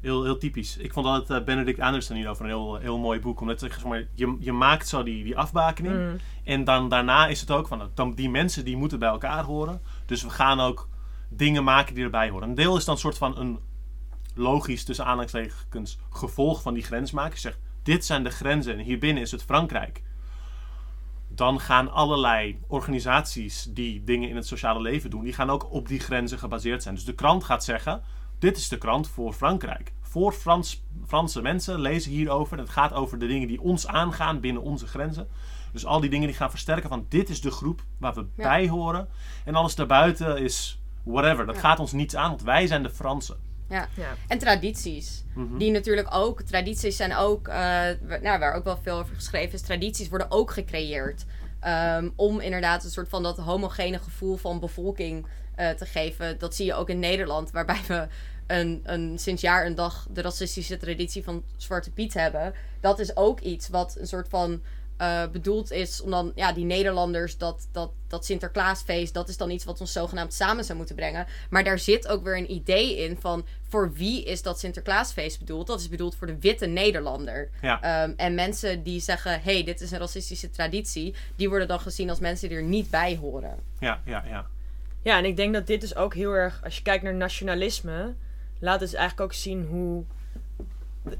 Heel, 0.00 0.24
heel 0.24 0.38
typisch. 0.38 0.76
Ik 0.76 0.92
vond 0.92 1.06
altijd 1.06 1.40
uh, 1.40 1.46
Benedict 1.46 1.80
Anderson 1.80 2.16
hierover 2.16 2.44
een 2.44 2.50
heel, 2.50 2.76
heel 2.76 2.98
mooi 2.98 3.20
boek. 3.20 3.40
Omdat 3.40 3.60
zeg 3.60 3.84
maar, 3.84 4.06
je, 4.14 4.36
je 4.40 4.52
maakt 4.52 4.88
zo 4.88 5.02
die, 5.02 5.24
die 5.24 5.36
afbakening. 5.36 5.94
Mm. 5.94 6.16
En 6.44 6.64
dan 6.64 6.88
daarna 6.88 7.26
is 7.26 7.40
het 7.40 7.50
ook 7.50 7.66
van, 7.66 7.90
dan, 7.94 8.14
die 8.14 8.30
mensen 8.30 8.64
die 8.64 8.76
moeten 8.76 8.98
bij 8.98 9.08
elkaar 9.08 9.44
horen. 9.44 9.80
Dus 10.06 10.22
we 10.22 10.30
gaan 10.30 10.60
ook 10.60 10.88
dingen 11.28 11.64
maken 11.64 11.94
die 11.94 12.04
erbij 12.04 12.28
horen. 12.28 12.48
Een 12.48 12.54
deel 12.54 12.76
is 12.76 12.84
dan 12.84 12.94
een 12.94 13.00
soort 13.00 13.18
van 13.18 13.38
een 13.38 13.58
logisch 14.34 14.84
tussen 14.84 15.04
aanhalingstekens 15.04 15.98
gevolg 16.10 16.62
van 16.62 16.74
die 16.74 16.82
grensmaker 16.82 17.38
zegt 17.38 17.58
dit 17.82 18.04
zijn 18.04 18.22
de 18.22 18.30
grenzen 18.30 18.72
en 18.72 18.84
hierbinnen 18.84 19.22
is 19.22 19.30
het 19.30 19.42
Frankrijk. 19.42 20.02
Dan 21.28 21.60
gaan 21.60 21.92
allerlei 21.92 22.60
organisaties 22.66 23.68
die 23.70 24.04
dingen 24.04 24.28
in 24.28 24.36
het 24.36 24.46
sociale 24.46 24.80
leven 24.80 25.10
doen, 25.10 25.24
die 25.24 25.32
gaan 25.32 25.50
ook 25.50 25.72
op 25.72 25.88
die 25.88 26.00
grenzen 26.00 26.38
gebaseerd 26.38 26.82
zijn. 26.82 26.94
Dus 26.94 27.04
de 27.04 27.14
krant 27.14 27.44
gaat 27.44 27.64
zeggen, 27.64 28.02
dit 28.38 28.56
is 28.56 28.68
de 28.68 28.78
krant 28.78 29.08
voor 29.08 29.32
Frankrijk. 29.32 29.92
Voor 30.00 30.32
Frans, 30.32 30.84
Franse 31.06 31.42
mensen 31.42 31.80
lezen 31.80 32.10
hierover. 32.10 32.58
Het 32.58 32.68
gaat 32.68 32.92
over 32.92 33.18
de 33.18 33.26
dingen 33.26 33.48
die 33.48 33.60
ons 33.60 33.86
aangaan 33.86 34.40
binnen 34.40 34.62
onze 34.62 34.86
grenzen. 34.86 35.28
Dus 35.72 35.86
al 35.86 36.00
die 36.00 36.10
dingen 36.10 36.26
die 36.26 36.36
gaan 36.36 36.50
versterken 36.50 36.88
van 36.88 37.06
dit 37.08 37.28
is 37.28 37.40
de 37.40 37.50
groep 37.50 37.82
waar 37.98 38.14
we 38.14 38.20
ja. 38.20 38.48
bij 38.48 38.68
horen. 38.68 39.08
En 39.44 39.54
alles 39.54 39.74
daarbuiten 39.74 40.38
is 40.42 40.82
whatever. 41.02 41.46
Dat 41.46 41.54
ja. 41.54 41.60
gaat 41.60 41.78
ons 41.78 41.92
niets 41.92 42.16
aan, 42.16 42.28
want 42.28 42.42
wij 42.42 42.66
zijn 42.66 42.82
de 42.82 42.90
Fransen. 42.90 43.36
Ja. 43.72 43.88
ja. 43.96 44.14
en 44.28 44.38
tradities. 44.38 45.24
Mm 45.34 45.48
-hmm. 45.48 45.58
Die 45.58 45.70
natuurlijk 45.70 46.14
ook, 46.14 46.42
tradities 46.42 46.96
zijn 46.96 47.16
ook, 47.16 47.48
uh, 47.48 47.54
nou, 48.20 48.38
waar 48.38 48.54
ook 48.54 48.64
wel 48.64 48.78
veel 48.82 48.98
over 48.98 49.14
geschreven 49.14 49.52
is, 49.52 49.60
tradities 49.60 50.08
worden 50.08 50.30
ook 50.30 50.50
gecreëerd. 50.50 51.24
Um, 51.66 52.12
om 52.16 52.40
inderdaad 52.40 52.84
een 52.84 52.90
soort 52.90 53.08
van 53.08 53.22
dat 53.22 53.36
homogene 53.36 53.98
gevoel 53.98 54.36
van 54.36 54.60
bevolking 54.60 55.26
uh, 55.58 55.70
te 55.70 55.86
geven. 55.86 56.38
Dat 56.38 56.54
zie 56.54 56.66
je 56.66 56.74
ook 56.74 56.88
in 56.88 56.98
Nederland, 56.98 57.50
waarbij 57.50 57.80
we 57.86 58.06
een, 58.46 58.80
een, 58.84 59.18
sinds 59.18 59.42
jaar 59.42 59.66
een 59.66 59.74
dag 59.74 60.06
de 60.10 60.22
racistische 60.22 60.76
traditie 60.76 61.24
van 61.24 61.42
Zwarte 61.56 61.90
Piet 61.90 62.14
hebben. 62.14 62.54
Dat 62.80 62.98
is 62.98 63.16
ook 63.16 63.40
iets 63.40 63.68
wat 63.68 63.96
een 63.98 64.06
soort 64.06 64.28
van 64.28 64.62
uh, 64.98 65.26
bedoeld 65.32 65.70
is 65.70 66.00
om 66.00 66.10
dan, 66.10 66.32
ja, 66.34 66.52
die 66.52 66.64
Nederlanders, 66.64 67.38
dat, 67.38 67.68
dat, 67.72 67.90
dat 68.08 68.24
Sinterklaasfeest, 68.24 69.14
dat 69.14 69.28
is 69.28 69.36
dan 69.36 69.50
iets 69.50 69.64
wat 69.64 69.80
ons 69.80 69.92
zogenaamd 69.92 70.34
samen 70.34 70.64
zou 70.64 70.78
moeten 70.78 70.96
brengen. 70.96 71.26
Maar 71.50 71.64
daar 71.64 71.78
zit 71.78 72.08
ook 72.08 72.24
weer 72.24 72.36
een 72.36 72.52
idee 72.52 72.96
in 72.96 73.16
van, 73.20 73.46
voor 73.68 73.92
wie 73.92 74.24
is 74.24 74.42
dat 74.42 74.58
Sinterklaasfeest 74.58 75.38
bedoeld? 75.38 75.66
Dat 75.66 75.80
is 75.80 75.88
bedoeld 75.88 76.14
voor 76.14 76.26
de 76.26 76.38
witte 76.38 76.66
Nederlander. 76.66 77.50
Ja. 77.60 78.02
Um, 78.04 78.14
en 78.16 78.34
mensen 78.34 78.82
die 78.82 79.00
zeggen, 79.00 79.42
hey, 79.42 79.64
dit 79.64 79.80
is 79.80 79.90
een 79.90 79.98
racistische 79.98 80.50
traditie, 80.50 81.14
die 81.36 81.48
worden 81.48 81.68
dan 81.68 81.80
gezien 81.80 82.10
als 82.10 82.20
mensen 82.20 82.48
die 82.48 82.58
er 82.58 82.64
niet 82.64 82.90
bij 82.90 83.16
horen. 83.16 83.58
Ja, 83.78 84.00
ja, 84.04 84.24
ja. 84.26 84.46
Ja, 85.02 85.18
en 85.18 85.24
ik 85.24 85.36
denk 85.36 85.52
dat 85.52 85.66
dit 85.66 85.80
dus 85.80 85.96
ook 85.96 86.14
heel 86.14 86.32
erg, 86.32 86.60
als 86.64 86.76
je 86.76 86.82
kijkt 86.82 87.04
naar 87.04 87.14
nationalisme, 87.14 88.14
laat 88.58 88.80
het 88.80 88.94
eigenlijk 88.94 89.30
ook 89.30 89.38
zien 89.38 89.66
hoe 89.66 90.04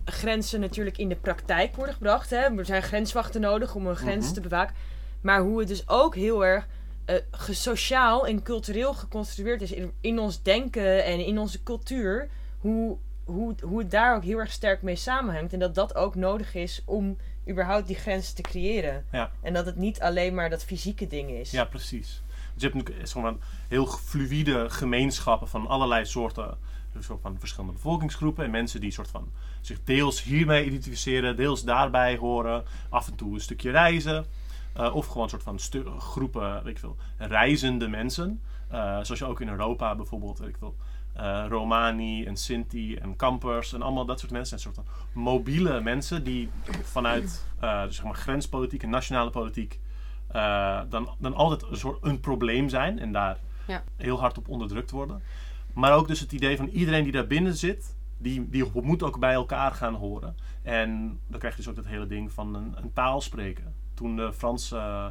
grenzen 0.05 0.61
natuurlijk 0.61 0.99
in 0.99 1.09
de 1.09 1.17
praktijk 1.17 1.77
worden 1.77 1.95
gebracht. 1.95 2.31
Hè? 2.31 2.37
Er 2.59 2.65
zijn 2.65 2.83
grenswachten 2.83 3.41
nodig 3.41 3.75
om 3.75 3.87
een 3.87 3.97
grens 3.97 4.25
Mhm. 4.25 4.35
te 4.35 4.41
bewaken. 4.41 4.75
Maar 5.21 5.41
hoe 5.41 5.59
het 5.59 5.69
dus 5.69 5.89
ook 5.89 6.15
heel 6.15 6.45
erg 6.45 6.67
eh, 7.05 7.17
ge- 7.31 7.55
sociaal 7.55 8.27
en 8.27 8.43
cultureel 8.43 8.95
geconstrueerd 8.95 9.63
is 9.63 9.73
in, 9.73 9.93
in 10.01 10.19
ons 10.19 10.43
denken 10.43 11.05
en 11.05 11.27
in 11.27 11.39
onze 11.39 11.63
cultuur, 11.63 12.29
hoe, 12.59 12.97
hoe, 13.25 13.55
hoe 13.63 13.79
het 13.79 13.91
daar 13.91 14.17
ook 14.17 14.25
heel 14.25 14.39
erg 14.39 14.53
sterk 14.53 14.83
mee 14.83 14.97
samenhangt. 14.97 15.53
En 15.53 15.59
dat 15.59 15.75
dat 15.75 15.95
ook 15.95 16.15
nodig 16.15 16.55
is 16.55 16.83
om 16.85 17.17
überhaupt 17.49 17.87
die 17.87 17.97
grenzen 17.97 18.35
te 18.35 18.43
creëren. 18.43 19.05
Ja. 19.13 19.31
En 19.41 19.53
dat 19.53 19.67
het 19.67 19.77
niet 19.77 20.01
alleen 20.01 20.35
maar 20.35 20.51
dat 20.51 20.65
fysieke 20.65 21.07
ding 21.07 21.31
is. 21.31 21.51
Ja, 21.51 21.65
precies. 21.65 22.23
Dus 22.55 22.63
je 22.63 22.69
hebt 22.69 22.75
natuurlijk 22.75 23.09
zeg 23.09 23.23
maar, 23.23 23.35
heel 23.69 23.87
fluïde 23.87 24.71
gemeenschappen 24.71 25.49
van 25.49 25.67
allerlei 25.67 26.05
soorten 26.07 26.57
een 26.95 27.03
soort 27.03 27.21
van 27.21 27.37
verschillende 27.39 27.73
bevolkingsgroepen. 27.73 28.45
En 28.45 28.51
mensen 28.51 28.81
die 28.81 28.91
soort 28.91 29.09
van 29.09 29.29
zich 29.61 29.79
deels 29.85 30.23
hiermee 30.23 30.65
identificeren, 30.65 31.37
deels 31.37 31.65
daarbij 31.65 32.17
horen. 32.17 32.65
Af 32.89 33.09
en 33.09 33.15
toe 33.15 33.35
een 33.35 33.41
stukje 33.41 33.71
reizen. 33.71 34.27
Eh, 34.73 34.95
of 34.95 35.07
gewoon 35.07 35.23
een 35.23 35.29
soort 35.29 35.43
van 35.43 36.01
groepen, 36.01 36.55
weet 36.55 36.73
ik 36.73 36.79
veel, 36.79 36.97
reizende 37.19 37.89
mensen. 37.89 38.41
Eh, 38.69 38.79
zoals 38.81 39.19
je 39.19 39.25
ook 39.25 39.41
in 39.41 39.49
Europa 39.49 39.95
bijvoorbeeld, 39.95 40.39
weet 40.39 40.49
ik 40.49 40.57
veel, 40.59 40.75
eh, 41.13 41.45
Romani 41.49 42.25
en 42.25 42.37
Sinti 42.37 42.95
en 42.97 43.17
Kampers 43.17 43.73
en 43.73 43.83
allemaal 43.83 44.05
dat 44.05 44.21
soort 44.21 44.33
mensen. 44.33 44.57
Een 44.57 44.63
soort 44.63 44.75
van 44.75 44.85
mobiele 45.13 45.81
mensen 45.81 46.25
die 46.25 46.51
vanuit 46.83 47.45
dus 47.61 47.97
zeg 47.97 48.05
maar 48.05 48.15
grenspolitiek 48.15 48.83
en 48.83 48.91
nationale 48.91 49.31
politiek 49.31 49.81
dan, 50.89 51.09
dan 51.19 51.35
altijd 51.35 51.63
een 51.63 51.77
soort 51.77 51.99
een 52.05 52.21
probleem 52.21 52.69
zijn 52.69 52.99
en 52.99 53.13
daar 53.13 53.39
Ja. 53.67 53.83
heel 53.97 54.21
hard 54.21 54.39
op 54.39 54.49
onderdrukt 54.49 54.91
worden. 54.91 55.23
Maar 55.75 55.93
ook 55.95 56.09
dus 56.09 56.21
het 56.21 56.33
idee 56.33 56.57
van 56.57 56.67
iedereen 56.67 57.03
die 57.03 57.13
daar 57.13 57.27
binnen 57.27 57.57
zit, 57.57 57.97
die, 58.19 58.49
die 58.49 58.71
moet 58.83 59.03
ook 59.03 59.19
bij 59.19 59.33
elkaar 59.33 59.73
gaan 59.73 59.95
horen. 59.95 60.37
En 60.63 61.19
dan 61.27 61.39
krijg 61.39 61.57
je 61.57 61.61
dus 61.63 61.71
ook 61.71 61.77
dat 61.77 61.87
hele 61.87 62.07
ding 62.07 62.33
van 62.33 62.55
een, 62.55 62.75
een 62.77 62.93
taal 62.93 63.21
spreken. 63.21 63.75
Toen 63.95 64.17
de 64.17 64.33
Frans, 64.33 64.73
eh, 64.73 65.07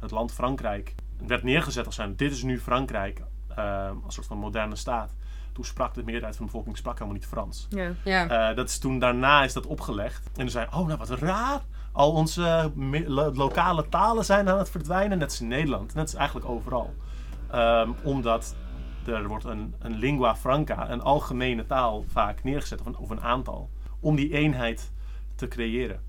het 0.00 0.10
land 0.10 0.32
Frankrijk 0.32 0.94
werd 1.26 1.42
neergezet 1.42 1.86
als 1.86 1.94
zijn, 1.94 2.16
dit 2.16 2.32
is 2.32 2.42
nu 2.42 2.60
Frankrijk, 2.60 3.22
eh, 3.48 3.90
als 4.04 4.14
soort 4.14 4.26
van 4.26 4.38
moderne 4.38 4.76
staat. 4.76 5.14
Toen 5.52 5.64
sprak 5.64 5.94
de 5.94 6.02
meerderheid 6.02 6.36
van 6.36 6.44
de 6.46 6.50
bevolking 6.50 6.76
sprak 6.76 6.94
helemaal 6.94 7.18
niet 7.18 7.26
Frans. 7.26 7.66
Ja. 7.70 7.92
Ja. 8.04 8.50
Eh, 8.50 8.56
dat 8.56 8.68
is 8.68 8.78
toen 8.78 8.98
daarna 8.98 9.44
is 9.44 9.52
dat 9.52 9.66
opgelegd. 9.66 10.26
En 10.26 10.32
toen 10.34 10.48
zei 10.50 10.66
oh 10.70 10.86
nou 10.86 10.98
wat 10.98 11.10
raar. 11.10 11.60
Al 11.92 12.12
onze 12.12 12.72
lo- 13.06 13.32
lokale 13.34 13.88
talen 13.88 14.24
zijn 14.24 14.48
aan 14.48 14.58
het 14.58 14.70
verdwijnen. 14.70 15.18
Net 15.18 15.28
als 15.28 15.40
in 15.40 15.48
Nederland. 15.48 15.94
Net 15.94 16.08
is 16.08 16.14
eigenlijk 16.14 16.48
overal. 16.48 16.94
Ehm, 17.50 17.90
omdat 18.02 18.54
er 19.06 19.28
wordt 19.28 19.44
een, 19.44 19.74
een 19.78 19.98
lingua 19.98 20.36
franca, 20.36 20.90
een 20.90 21.02
algemene 21.02 21.66
taal 21.66 22.04
vaak 22.08 22.44
neergezet. 22.44 22.80
Of 22.80 22.86
een, 22.86 22.96
of 22.96 23.10
een 23.10 23.20
aantal. 23.20 23.70
Om 24.00 24.16
die 24.16 24.32
eenheid 24.32 24.90
te 25.34 25.48
creëren. 25.48 26.00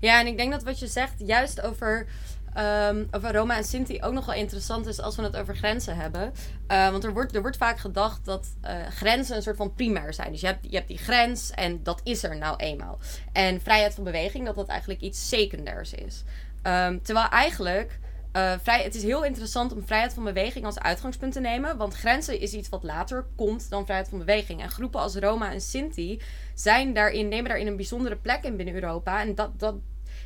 Ja, 0.00 0.20
en 0.20 0.26
ik 0.26 0.36
denk 0.36 0.52
dat 0.52 0.62
wat 0.62 0.78
je 0.78 0.86
zegt, 0.86 1.14
juist 1.18 1.60
over, 1.60 2.06
ehm, 2.54 3.04
over 3.10 3.32
Roma 3.32 3.56
en 3.56 3.64
Sinti, 3.64 4.02
ook 4.02 4.12
nog 4.12 4.26
wel 4.26 4.34
interessant 4.34 4.86
is 4.86 5.00
als 5.00 5.16
we 5.16 5.22
het 5.22 5.36
over 5.36 5.56
grenzen 5.56 5.96
hebben. 5.96 6.32
Eh, 6.66 6.90
want 6.90 7.04
er 7.04 7.12
wordt, 7.12 7.34
er 7.34 7.40
wordt 7.40 7.56
vaak 7.56 7.78
gedacht 7.78 8.24
dat 8.24 8.56
eh, 8.60 8.86
grenzen 8.86 9.36
een 9.36 9.42
soort 9.42 9.56
van 9.56 9.74
primair 9.74 10.14
zijn. 10.14 10.32
Dus 10.32 10.40
je 10.40 10.46
hebt, 10.46 10.70
je 10.70 10.76
hebt 10.76 10.88
die 10.88 10.98
grens 10.98 11.50
en 11.50 11.82
dat 11.82 12.00
is 12.04 12.22
er 12.22 12.36
nou 12.36 12.56
eenmaal. 12.56 12.98
En 13.32 13.60
vrijheid 13.60 13.94
van 13.94 14.04
beweging, 14.04 14.46
dat 14.46 14.54
dat 14.54 14.68
eigenlijk 14.68 15.00
iets 15.00 15.28
secundairs 15.28 15.92
is. 15.92 16.24
Ehm, 16.62 16.98
terwijl 17.02 17.28
eigenlijk. 17.28 18.00
Eh, 18.32 18.52
vrij, 18.62 18.82
het 18.82 18.94
is 18.94 19.02
heel 19.02 19.24
interessant 19.24 19.72
om 19.72 19.86
vrijheid 19.86 20.14
van 20.14 20.24
beweging 20.24 20.64
als 20.64 20.78
uitgangspunt 20.78 21.32
te 21.32 21.40
nemen. 21.40 21.76
Want 21.76 21.94
grenzen 21.94 22.40
is 22.40 22.52
iets 22.52 22.68
wat 22.68 22.82
later 22.82 23.26
komt 23.36 23.70
dan 23.70 23.84
vrijheid 23.84 24.08
van 24.08 24.18
beweging. 24.18 24.62
En 24.62 24.70
groepen 24.70 25.00
als 25.00 25.14
Roma 25.14 25.52
en 25.52 25.60
Sinti 25.60 26.20
zijn 26.54 26.92
daarin, 26.92 27.28
nemen 27.28 27.48
daarin 27.48 27.66
een 27.66 27.76
bijzondere 27.76 28.16
plek 28.16 28.44
in 28.44 28.56
binnen 28.56 28.74
Europa. 28.74 29.20
En 29.20 29.34
dat, 29.34 29.58
dat, 29.58 29.74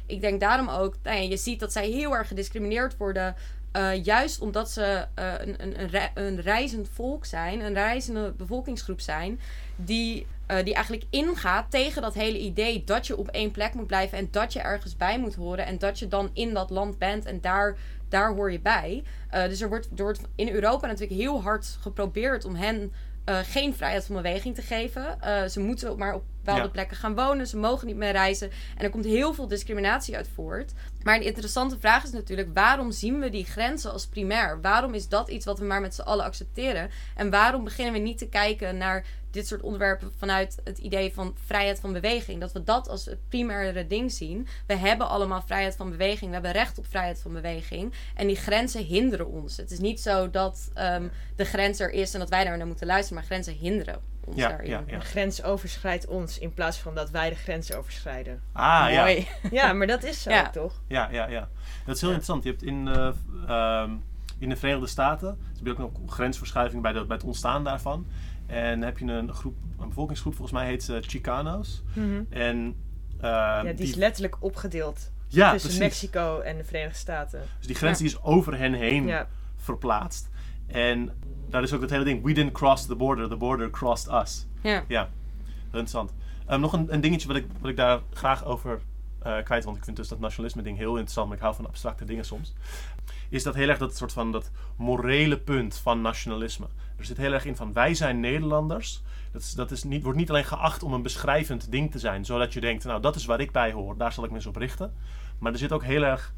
ik 0.07 0.20
denk 0.20 0.40
daarom 0.40 0.68
ook, 0.68 0.94
nou 1.02 1.20
je 1.20 1.36
ziet 1.36 1.61
dat 1.61 1.72
zij 1.72 1.88
heel 1.88 2.16
erg 2.16 2.28
gediscrimineerd 2.28 2.96
worden. 2.96 3.34
eh, 3.72 4.04
juist 4.04 4.40
omdat 4.40 4.70
ze 4.70 5.07
eh, 5.14 5.32
een, 5.38 5.62
een, 5.62 5.94
een, 5.94 6.11
een 6.14 6.40
reizend 6.40 6.88
volk 6.92 7.24
zijn, 7.24 7.61
een 7.61 7.74
reizende 7.74 8.32
bevolkingsgroep 8.36 9.00
zijn, 9.00 9.40
die, 9.76 10.26
die 10.64 10.74
eigenlijk 10.74 11.07
ingaat 11.11 11.70
tegen 11.70 12.02
dat 12.02 12.14
hele 12.14 12.38
idee 12.38 12.84
dat 12.84 13.07
je 13.07 13.16
op 13.16 13.28
één 13.28 13.50
plek 13.50 13.74
moet 13.74 13.86
blijven 13.86 14.18
en 14.18 14.28
dat 14.30 14.52
je 14.52 14.61
ergens 14.61 14.96
bij 14.96 15.18
moet 15.18 15.34
horen 15.34 15.66
en 15.66 15.78
dat 15.78 15.98
je 15.98 16.09
dan 16.09 16.30
in 16.32 16.54
dat 16.54 16.70
land 16.70 16.98
bent 16.98 17.24
en 17.24 17.40
daar, 17.40 17.76
daar 18.09 18.34
hoor 18.34 18.52
je 18.52 18.61
bij. 18.61 19.04
Eh, 19.30 19.44
dus 19.48 19.61
er 19.61 19.68
wordt, 19.68 19.88
er 19.96 20.02
wordt 20.02 20.20
in 20.34 20.48
Europa 20.48 20.86
natuurlijk 20.86 21.20
heel 21.20 21.42
hard 21.42 21.78
geprobeerd 21.80 22.44
om 22.44 22.54
hen 22.54 22.92
eh, 23.24 23.38
geen 23.42 23.74
vrijheid 23.74 24.04
van 24.07 24.16
beweging 24.16 24.54
te 24.54 24.62
geven. 24.62 25.20
Eh, 25.20 25.44
ze 25.44 25.61
moeten 25.61 25.98
maar 25.98 26.14
op 26.14 26.22
bepaalde 26.38 26.62
Ja. 26.62 26.68
plekken 26.68 26.96
gaan 26.96 27.14
wonen. 27.14 27.46
Ze 27.46 27.57
mogen 27.57 27.86
niet 27.86 27.96
meer 27.96 28.12
reizen. 28.12 28.50
En 28.76 28.84
er 28.84 28.90
komt 28.90 29.04
heel 29.04 29.34
veel 29.34 29.48
discriminatie 29.48 30.16
uit 30.16 30.28
voort. 30.34 30.72
Maar 31.02 31.18
de 31.18 31.24
interessante 31.24 31.78
vraag 31.78 32.04
is 32.04 32.11
natuurlijk: 32.11 32.48
waarom 32.54 32.90
zien 32.90 33.20
we 33.20 33.30
die 33.30 33.44
grenzen 33.44 33.92
als 33.92 34.07
primair? 34.07 34.61
Waarom 34.61 34.94
is 34.94 35.09
dat 35.09 35.28
iets 35.28 35.44
wat 35.44 35.59
we 35.59 35.64
maar 35.64 35.80
met 35.80 35.94
z'n 35.94 36.00
allen 36.00 36.24
accepteren? 36.24 36.90
En 37.14 37.30
waarom 37.30 37.64
beginnen 37.64 37.92
we 37.94 37.98
niet 38.00 38.18
te 38.18 38.28
kijken 38.28 38.76
naar 38.76 39.04
dit 39.37 39.47
soort 39.47 39.61
onderwerpen 39.61 40.12
vanuit 40.18 40.57
het 40.64 40.78
idee 40.78 41.12
van 41.14 41.34
vrijheid 41.45 41.80
van 41.80 41.93
beweging? 41.93 42.41
Dat 42.41 42.53
we 42.53 42.62
dat 42.62 42.89
als 42.89 43.05
het 43.05 43.18
primaire 43.28 43.87
ding 43.87 44.12
zien. 44.12 44.47
We 44.66 44.76
hebben 44.76 45.09
allemaal 45.09 45.43
vrijheid 45.43 45.76
van 45.76 45.91
beweging. 45.91 46.26
We 46.26 46.32
hebben 46.32 46.53
recht 46.53 46.78
op 46.78 46.87
vrijheid 46.87 47.20
van 47.20 47.32
beweging. 47.32 47.93
En 48.14 48.26
die 48.26 48.37
grenzen 48.37 48.84
hinderen 48.84 49.26
ons. 49.26 49.57
Het 49.57 49.70
is 49.70 49.78
niet 49.78 50.01
zo 50.01 50.30
dat 50.30 50.70
ehm, 50.74 51.09
de 51.37 51.45
grens 51.45 51.80
er 51.80 51.91
is 51.91 52.14
en 52.14 52.20
dat 52.20 52.28
wij 52.30 52.45
daar 52.45 52.57
naar 52.57 52.66
moeten 52.66 52.87
luisteren, 52.87 53.14
maar 53.18 53.26
grenzen 53.26 53.55
hinderen 53.55 54.01
ons 54.24 54.37
Ja, 54.37 54.49
daarin. 54.49 54.70
ja, 54.70 54.82
ja. 54.87 54.95
Een 54.95 55.05
grens 55.05 55.43
overschrijdt 55.43 56.07
ons 56.07 56.39
in 56.39 56.55
plaats 56.55 56.78
van 56.78 56.95
dat 56.95 57.11
wij 57.11 57.28
de 57.28 57.34
grens 57.34 57.72
overschrijden. 57.72 58.43
Ah 58.53 58.87
ja. 58.91 59.01
Mooi. 59.01 59.26
Ja, 59.51 59.72
maar 59.72 59.87
dat 59.87 60.05
is 60.05 60.22
zo, 60.22 60.30
Ja. 60.41 60.51
toch? 60.51 60.80
Ja, 60.87 61.09
ja, 61.11 61.26
ja. 61.28 61.49
Dat 61.84 61.95
is 61.95 62.01
heel 62.01 62.11
interessant. 62.11 62.43
Je 62.45 62.51
hebt 62.51 62.62
in, 62.62 62.89
eh, 62.89 63.11
ehm, 63.49 63.91
in 64.39 64.49
de 64.49 64.57
Verenigde 64.57 64.87
Staten 64.87 65.39
dus 65.49 65.59
heb 65.59 65.66
je 65.76 65.82
ook 65.82 65.93
nog 66.01 66.14
grensverschuiving 66.14 66.82
bij, 66.82 66.93
de, 66.93 67.05
bij 67.05 67.16
het 67.16 67.26
ontstaan 67.26 67.64
daarvan. 67.64 68.07
En 68.47 68.82
heb 68.82 68.99
je 68.99 69.05
een 69.05 69.32
groep, 69.34 69.55
een 69.78 69.88
bevolkingsgroep, 69.88 70.34
volgens 70.34 70.59
mij 70.59 70.66
heet 70.66 70.82
ze 70.82 70.99
Chicano's. 71.07 71.82
En 72.28 72.76
ehm, 73.20 73.26
Ja, 73.26 73.62
die, 73.62 73.74
die, 73.74 73.86
is 73.86 73.94
letterlijk 73.94 74.36
opgedeeld 74.40 75.12
ja, 75.28 75.53
tussen 75.53 75.70
precies. 75.70 76.01
Mexico 76.01 76.40
en 76.40 76.57
de 76.57 76.64
Verenigde 76.64 76.99
Staten. 76.99 77.40
Dus 77.59 77.66
die 77.66 77.76
grens 77.76 77.99
Ja. 77.99 78.05
die 78.05 78.14
is 78.14 78.22
over 78.22 78.59
hen 78.59 78.72
heen 78.72 79.07
Ja, 79.07 79.28
verplaatst. 79.57 80.30
En 80.66 81.11
daar 81.49 81.62
is 81.62 81.72
ook 81.72 81.80
het 81.80 81.90
hele 81.90 82.05
ding, 82.05 82.24
we 82.24 82.32
didn't 82.32 82.53
cross 82.53 82.86
the 82.86 82.94
border, 82.97 83.28
the 83.28 83.36
border 83.36 83.70
crossed 83.70 84.12
us. 84.12 84.47
Ja. 84.62 84.84
Ja, 84.88 85.09
interessant. 85.64 86.12
Ehm, 86.47 86.61
nog 86.61 86.72
een, 86.72 86.92
een 86.94 87.01
dingetje 87.01 87.28
wat 87.28 87.36
ik, 87.36 87.47
wat 87.61 87.70
ik 87.70 87.76
daar 87.76 88.01
graag 88.12 88.44
over 88.44 88.80
eh, 89.22 89.42
kwijt, 89.44 89.64
want 89.64 89.76
ik 89.76 89.84
vind 89.84 89.97
dus 89.97 90.09
dat 90.09 90.20
nationalisme 90.20 90.62
ding 90.62 90.76
heel 90.78 90.90
interessant, 90.92 91.26
maar 91.28 91.36
ik 91.36 91.42
hou 91.42 91.55
van 91.55 91.66
abstracte 91.66 92.05
dingen 92.05 92.24
soms. 92.24 92.55
Is 93.29 93.43
dat 93.43 93.55
heel 93.55 93.68
erg 93.68 93.79
dat 93.79 93.97
soort 93.97 94.12
van 94.12 94.33
dat 94.33 94.51
morele 94.77 95.39
punt 95.39 95.77
van 95.77 96.01
nationalisme. 96.01 96.66
Er 96.97 97.05
zit 97.05 97.16
heel 97.16 97.33
erg 97.33 97.45
in 97.45 97.57
van 97.57 97.72
wij 97.72 97.95
zijn 97.95 98.20
Nederlanders. 98.20 99.03
Dat, 99.33 99.43
is, 99.43 99.53
dat 99.53 99.70
is 99.70 99.83
niet, 99.83 100.03
wordt 100.03 100.18
niet 100.18 100.31
alleen 100.31 100.45
geacht 100.45 100.83
om 100.83 100.93
een 100.93 101.03
beschrijvend 101.03 101.70
ding 101.70 101.91
te 101.91 101.99
zijn, 101.99 102.24
zodat 102.24 102.53
je 102.53 102.61
denkt, 102.61 102.85
nou 102.85 103.01
dat 103.01 103.16
is 103.16 103.24
waar 103.24 103.41
ik 103.41 103.53
bij 103.53 103.72
hoor, 103.72 103.97
daar 103.97 104.12
zal 104.12 104.24
ik 104.24 104.31
me 104.31 104.37
eens 104.37 104.47
op 104.47 104.57
richten. 104.57 104.95
Maar 105.39 105.53
er 105.53 105.59
zit 105.59 105.72
ook 105.72 105.85
heel 105.85 106.03
erg 106.03 106.35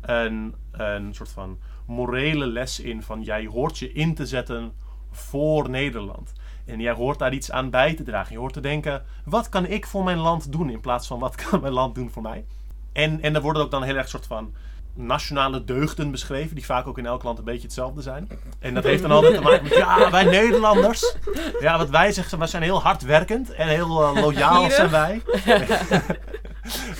een, 0.00 0.54
een 0.70 1.14
soort 1.14 1.30
van 1.30 1.58
morele 1.86 2.46
les 2.46 2.80
in 2.80 3.02
van 3.02 3.22
jij 3.22 3.46
hoort 3.46 3.78
je 3.78 3.92
in 3.92 4.14
te 4.14 4.26
zetten 4.26 4.72
voor 5.10 5.70
Nederland. 5.70 6.32
En 6.64 6.80
jij 6.80 6.92
hoort 6.92 7.18
daar 7.18 7.32
iets 7.32 7.50
aan 7.50 7.70
bij 7.70 7.94
te 7.94 8.02
dragen. 8.02 8.32
Je 8.32 8.38
hoort 8.38 8.52
te 8.52 8.60
denken, 8.60 9.04
wat 9.24 9.48
kan 9.48 9.66
ik 9.66 9.86
voor 9.86 10.04
mijn 10.04 10.18
land 10.18 10.52
doen 10.52 10.70
in 10.70 10.80
plaats 10.80 11.06
van 11.06 11.18
wat 11.18 11.34
kan 11.34 11.60
mijn 11.60 11.72
land 11.72 11.94
doen 11.94 12.10
voor 12.10 12.22
mij? 12.22 12.44
En, 12.92 13.20
en 13.20 13.34
er 13.34 13.40
worden 13.40 13.62
ook 13.62 13.70
dan 13.70 13.82
heel 13.82 13.96
erg 13.96 14.08
soort 14.08 14.26
van 14.26 14.54
nationale 14.94 15.64
deugden 15.64 16.10
beschreven, 16.10 16.54
die 16.54 16.64
vaak 16.64 16.86
ook 16.86 16.98
in 16.98 17.06
elk 17.06 17.22
land 17.22 17.38
een 17.38 17.44
beetje 17.44 17.62
hetzelfde 17.62 18.02
zijn. 18.02 18.28
En 18.58 18.74
dat 18.74 18.84
heeft 18.84 19.02
dan 19.02 19.10
altijd 19.10 19.34
te 19.34 19.40
maken 19.40 19.62
met, 19.62 19.74
ja, 19.74 20.10
wij 20.10 20.24
Nederlanders. 20.24 21.16
Ja, 21.60 21.78
wat 21.78 21.90
wij 21.90 22.12
zeggen, 22.12 22.38
wij 22.38 22.46
zijn 22.46 22.62
heel 22.62 22.82
hardwerkend 22.82 23.50
en 23.52 23.68
heel 23.68 24.02
eh, 24.02 24.22
loyaal 24.22 24.70
zijn 24.70 24.90
wij. 24.90 25.22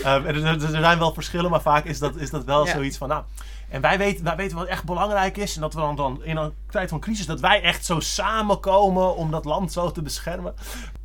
En 0.05 0.26
er, 0.26 0.47
er 0.47 0.61
zijn 0.61 0.99
wel 0.99 1.14
verschillen, 1.14 1.51
maar 1.51 1.62
vaak 1.62 1.84
is 1.84 1.99
dat, 1.99 2.16
is 2.16 2.30
dat 2.30 2.45
wel 2.45 2.66
Ja. 2.66 2.72
zoiets 2.72 2.97
van, 2.97 3.09
nou, 3.09 3.24
en 3.68 3.80
wij 3.80 3.99
weten, 3.99 4.24
wij 4.24 4.36
weten 4.36 4.57
wat 4.57 4.66
echt 4.66 4.84
belangrijk 4.84 5.36
is. 5.36 5.55
En 5.55 5.61
dat 5.61 5.74
we 5.74 5.80
dan, 5.80 5.97
dan 5.97 6.24
in 6.24 6.36
een 6.36 6.53
tijd 6.70 6.88
van 6.88 7.01
crisis, 7.01 7.26
dat 7.26 7.40
wij 7.40 7.62
echt 7.62 7.84
zo 7.84 8.01
samenkomen 8.01 9.16
om 9.16 9.30
dat 9.30 9.45
land 9.45 9.72
zo 9.72 9.90
te 9.90 10.03
beschermen. 10.03 10.55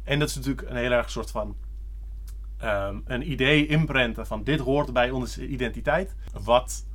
En 0.04 0.20
dat 0.20 0.30
is 0.30 0.36
natuurlijk 0.36 0.70
een 0.70 0.76
heel 0.76 0.92
erg 0.92 1.10
soort 1.10 1.32
van 1.32 1.56
ehm, 2.58 2.98
een 3.06 3.32
idee 3.32 3.68
inprenten 3.68 4.28
van 4.28 4.44
dit 4.44 4.60
hoort 4.60 4.94
bij 4.94 5.10
onze 5.10 5.48
identiteit. 5.48 6.16
Wat 6.44 6.86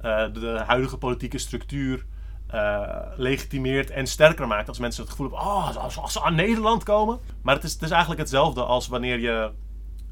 eh, 0.00 0.24
de 0.32 0.62
huidige 0.66 0.98
politieke 0.98 1.38
structuur 1.38 2.04
eh, 2.48 3.00
legitimeert 3.16 3.90
en 3.90 4.06
sterker 4.06 4.46
maakt. 4.46 4.68
Als 4.68 4.78
mensen 4.78 5.02
het 5.02 5.10
gevoel 5.10 5.26
hebben, 5.28 5.46
oh, 5.46 5.76
als, 5.76 6.12
ze 6.12 6.22
aan 6.22 6.34
Nederland 6.34 6.82
komen. 6.82 7.18
Maar 7.42 7.54
het 7.54 7.64
is, 7.64 7.72
het 7.72 7.82
is 7.82 7.90
eigenlijk 7.90 8.20
hetzelfde 8.20 8.64
als 8.64 8.88
wanneer 8.88 9.18
je, 9.18 9.50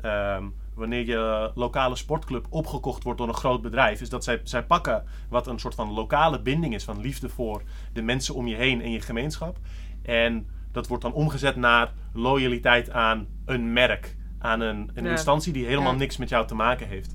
ehm, 0.00 0.44
wanneer 0.74 1.07
je 1.07 1.50
lokale 1.54 1.96
sportclub 1.96 2.46
opgekocht 2.50 3.02
wordt 3.02 3.18
door 3.18 3.28
een 3.28 3.34
groot 3.34 3.62
bedrijf. 3.62 4.00
Is 4.00 4.09
dat 4.09 4.24
zij, 4.24 4.40
zij 4.44 4.64
pakken 4.64 5.04
wat 5.28 5.46
een 5.46 5.59
soort 5.59 5.74
van 5.74 5.92
lokale 5.92 6.42
binding 6.42 6.74
is 6.74 6.84
van 6.84 7.00
liefde 7.00 7.28
voor 7.28 7.62
de 7.92 8.02
mensen 8.02 8.34
om 8.34 8.46
je 8.46 8.57
heen 8.57 8.82
en 8.82 8.90
je 8.90 9.00
gemeenschap. 9.00 9.59
En 10.02 10.48
dat 10.72 10.86
wordt 10.86 11.02
dan 11.02 11.12
omgezet 11.12 11.57
naar 11.57 11.92
loyaliteit 12.12 12.90
aan 12.90 13.26
een 13.44 13.72
merk. 13.72 14.16
Aan 14.39 14.61
een, 14.61 14.91
een 14.95 15.05
Ja. 15.05 15.11
instantie 15.11 15.53
die 15.53 15.66
helemaal 15.66 15.93
Ja. 15.93 15.99
niks 15.99 16.16
met 16.16 16.28
jou 16.28 16.47
te 16.47 16.55
maken 16.55 16.89
heeft. 16.89 17.14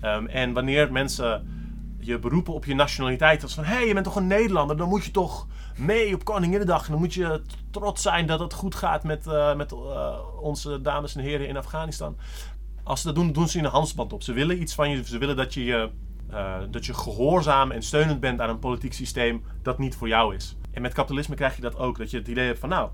Ehm, 0.00 0.26
en 0.26 0.52
wanneer 0.52 0.92
mensen 0.92 1.60
je 1.98 2.18
beroepen 2.18 2.54
op 2.54 2.64
je 2.64 2.74
nationaliteit. 2.74 3.42
Als 3.42 3.54
van, 3.54 3.64
hé, 3.64 3.74
hey, 3.74 3.86
je 3.86 3.92
bent 3.92 4.04
toch 4.04 4.16
een 4.16 4.26
Nederlander, 4.26 4.76
dan 4.76 4.88
moet 4.88 5.04
je 5.04 5.10
toch 5.10 5.46
mee 5.76 6.14
op 6.14 6.24
Koninginnedag. 6.24 6.84
En 6.84 6.90
dan 6.92 7.00
moet 7.00 7.14
je 7.14 7.42
trots 7.70 8.02
zijn 8.02 8.26
dat 8.26 8.40
het 8.40 8.52
goed 8.52 8.74
gaat 8.74 9.04
met, 9.04 9.26
eh, 9.26 9.54
met 9.54 9.72
eh, 9.72 10.18
onze 10.40 10.80
dames 10.80 11.14
en 11.16 11.22
heren 11.22 11.48
in 11.48 11.56
Afghanistan. 11.56 12.16
Als 12.82 13.00
ze 13.00 13.06
dat 13.06 13.14
doen, 13.14 13.32
doen 13.32 13.48
ze 13.48 13.58
een 13.58 13.64
handsband 13.64 14.12
op. 14.12 14.22
Ze 14.22 14.32
willen 14.32 14.60
iets 14.60 14.74
van 14.74 14.90
je, 14.90 15.04
ze 15.04 15.18
willen 15.18 15.36
dat 15.36 15.54
je, 15.54 15.64
je, 15.64 15.90
eh, 16.30 16.54
dat 16.70 16.86
je 16.86 16.94
gehoorzaam 16.94 17.70
en 17.70 17.82
steunend 17.82 18.20
bent 18.20 18.40
aan 18.40 18.48
een 18.48 18.58
politiek 18.58 18.92
systeem 18.92 19.42
dat 19.62 19.78
niet 19.78 19.96
voor 19.96 20.08
jou 20.08 20.34
is. 20.34 20.56
En 20.70 20.82
met 20.82 20.92
kapitalisme 20.92 21.34
krijg 21.34 21.56
je 21.56 21.62
dat 21.62 21.76
ook. 21.76 21.98
Dat 21.98 22.10
je 22.10 22.16
het 22.18 22.28
idee 22.28 22.46
hebt 22.46 22.58
van, 22.58 22.68
nou, 22.68 22.90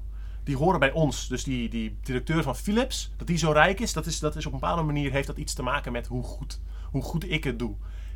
die 0.48 0.56
horen 0.56 0.80
bij 0.80 0.92
ons. 0.92 1.28
Dus 1.28 1.44
die, 1.44 1.68
die 1.68 1.98
directeur 2.02 2.42
van 2.42 2.56
Philips, 2.56 3.12
dat 3.16 3.26
die 3.26 3.38
zo 3.38 3.50
rijk 3.50 3.80
is, 3.80 3.92
dat 3.92 4.06
is, 4.06 4.18
dat 4.18 4.36
is 4.36 4.46
op 4.46 4.52
een 4.52 4.58
bepaalde 4.58 4.82
manier 4.82 5.12
heeft 5.12 5.26
dat 5.26 5.36
iets 5.36 5.54
te 5.54 5.62
maken 5.62 5.92
met 5.92 6.06
hoe 6.06 6.22
goed, 6.22 6.60
hoe 6.90 7.02
goed 7.02 7.30
ik 7.30 7.44
het 7.44 7.58
doe. 7.58 7.74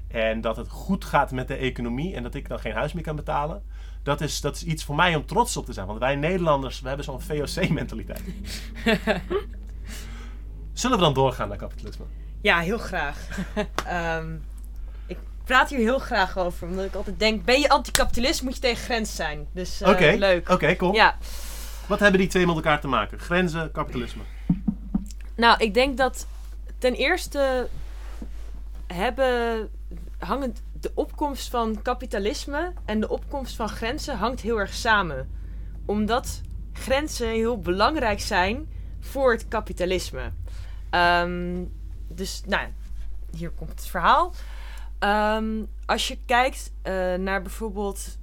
En 0.09 0.41
dat 0.41 0.57
het 0.57 0.69
goed 0.69 1.05
gaat 1.05 1.31
met 1.31 1.49
de 1.49 1.55
economie 1.55 2.15
en 2.15 2.23
dat 2.23 2.35
ik 2.35 2.49
dan 2.49 2.59
geen 2.59 2.73
huis 2.73 2.93
meer 2.93 3.03
kan 3.03 3.17
betalen. 3.17 3.63
Dat 4.03 4.21
is, 4.21 4.41
dat 4.41 4.57
is 4.57 4.65
iets 4.65 4.85
voor 4.85 4.95
mij 4.95 5.15
om 5.15 5.27
trots 5.27 5.57
op 5.57 5.65
te 5.65 5.73
zijn. 5.73 5.87
Want 5.87 5.99
wij 5.99 6.17
Nederlanders, 6.17 6.81
we 6.81 6.89
hebben 6.89 7.05
zo'n 7.05 7.21
VOC-mentaliteit. 7.21 8.23
Zullen 10.73 10.97
we 10.97 11.03
dan 11.03 11.15
doorgaan 11.15 11.49
naar 11.49 11.57
kapitalisme? 11.57 12.05
Ja, 12.41 12.61
heel 12.61 12.79
graag. 12.79 13.29
Ehm, 13.87 14.35
ik 15.07 15.19
praat 15.45 15.71
hier 15.71 15.79
heel 15.79 15.99
graag 15.99 16.39
over, 16.39 16.69
omdat 16.69 16.85
ik 16.85 16.95
altijd 16.95 17.19
denk: 17.19 17.45
ben 17.45 17.61
je 17.61 17.69
anticapitalist, 17.69 18.43
moet 18.43 18.55
je 18.55 18.61
tegen 18.61 18.85
grens 18.85 19.15
zijn. 19.15 19.47
Dus 19.53 19.83
Oké, 19.83 20.15
leuk. 20.19 20.49
Oké, 20.49 20.77
cool. 20.77 20.95
Ja, 20.95 21.17
Wat 21.87 22.01
hebben 22.01 22.21
die 22.21 22.29
twee 22.29 22.47
met 22.47 22.55
elkaar 22.55 22.81
te 22.81 22.89
maken? 22.89 23.19
Grenzen, 23.19 23.71
kapitalisme. 23.71 24.23
nou, 25.37 25.59
ik 25.59 25.75
denk 25.75 25.97
dat 25.97 26.27
ten 26.79 26.95
eerste 26.95 27.69
hebben 28.87 29.69
hangen 30.19 30.55
de 30.81 30.93
opkomst 30.95 31.51
van 31.51 31.83
kapitalisme 31.83 32.73
en 32.85 33.01
de 33.01 33.09
opkomst 33.09 33.57
van 33.57 33.69
grenzen 33.69 34.17
hangt 34.17 34.41
heel 34.41 34.61
erg 34.61 34.75
samen. 34.75 35.31
Omdat 35.87 36.41
grenzen 36.73 37.29
heel 37.29 37.59
belangrijk 37.59 38.21
zijn 38.21 38.69
voor 39.01 39.33
het 39.33 39.49
kapitalisme. 39.49 40.33
Ehm, 40.91 41.65
dus, 42.09 42.43
nou, 42.47 42.69
hier 43.37 43.51
komt 43.51 43.71
het 43.71 43.87
verhaal. 43.87 44.33
Ehm, 44.99 45.65
als 45.87 46.09
je 46.09 46.19
kijkt 46.27 46.73
eh, 46.83 47.15
naar 47.15 47.43
bijvoorbeeld 47.43 48.19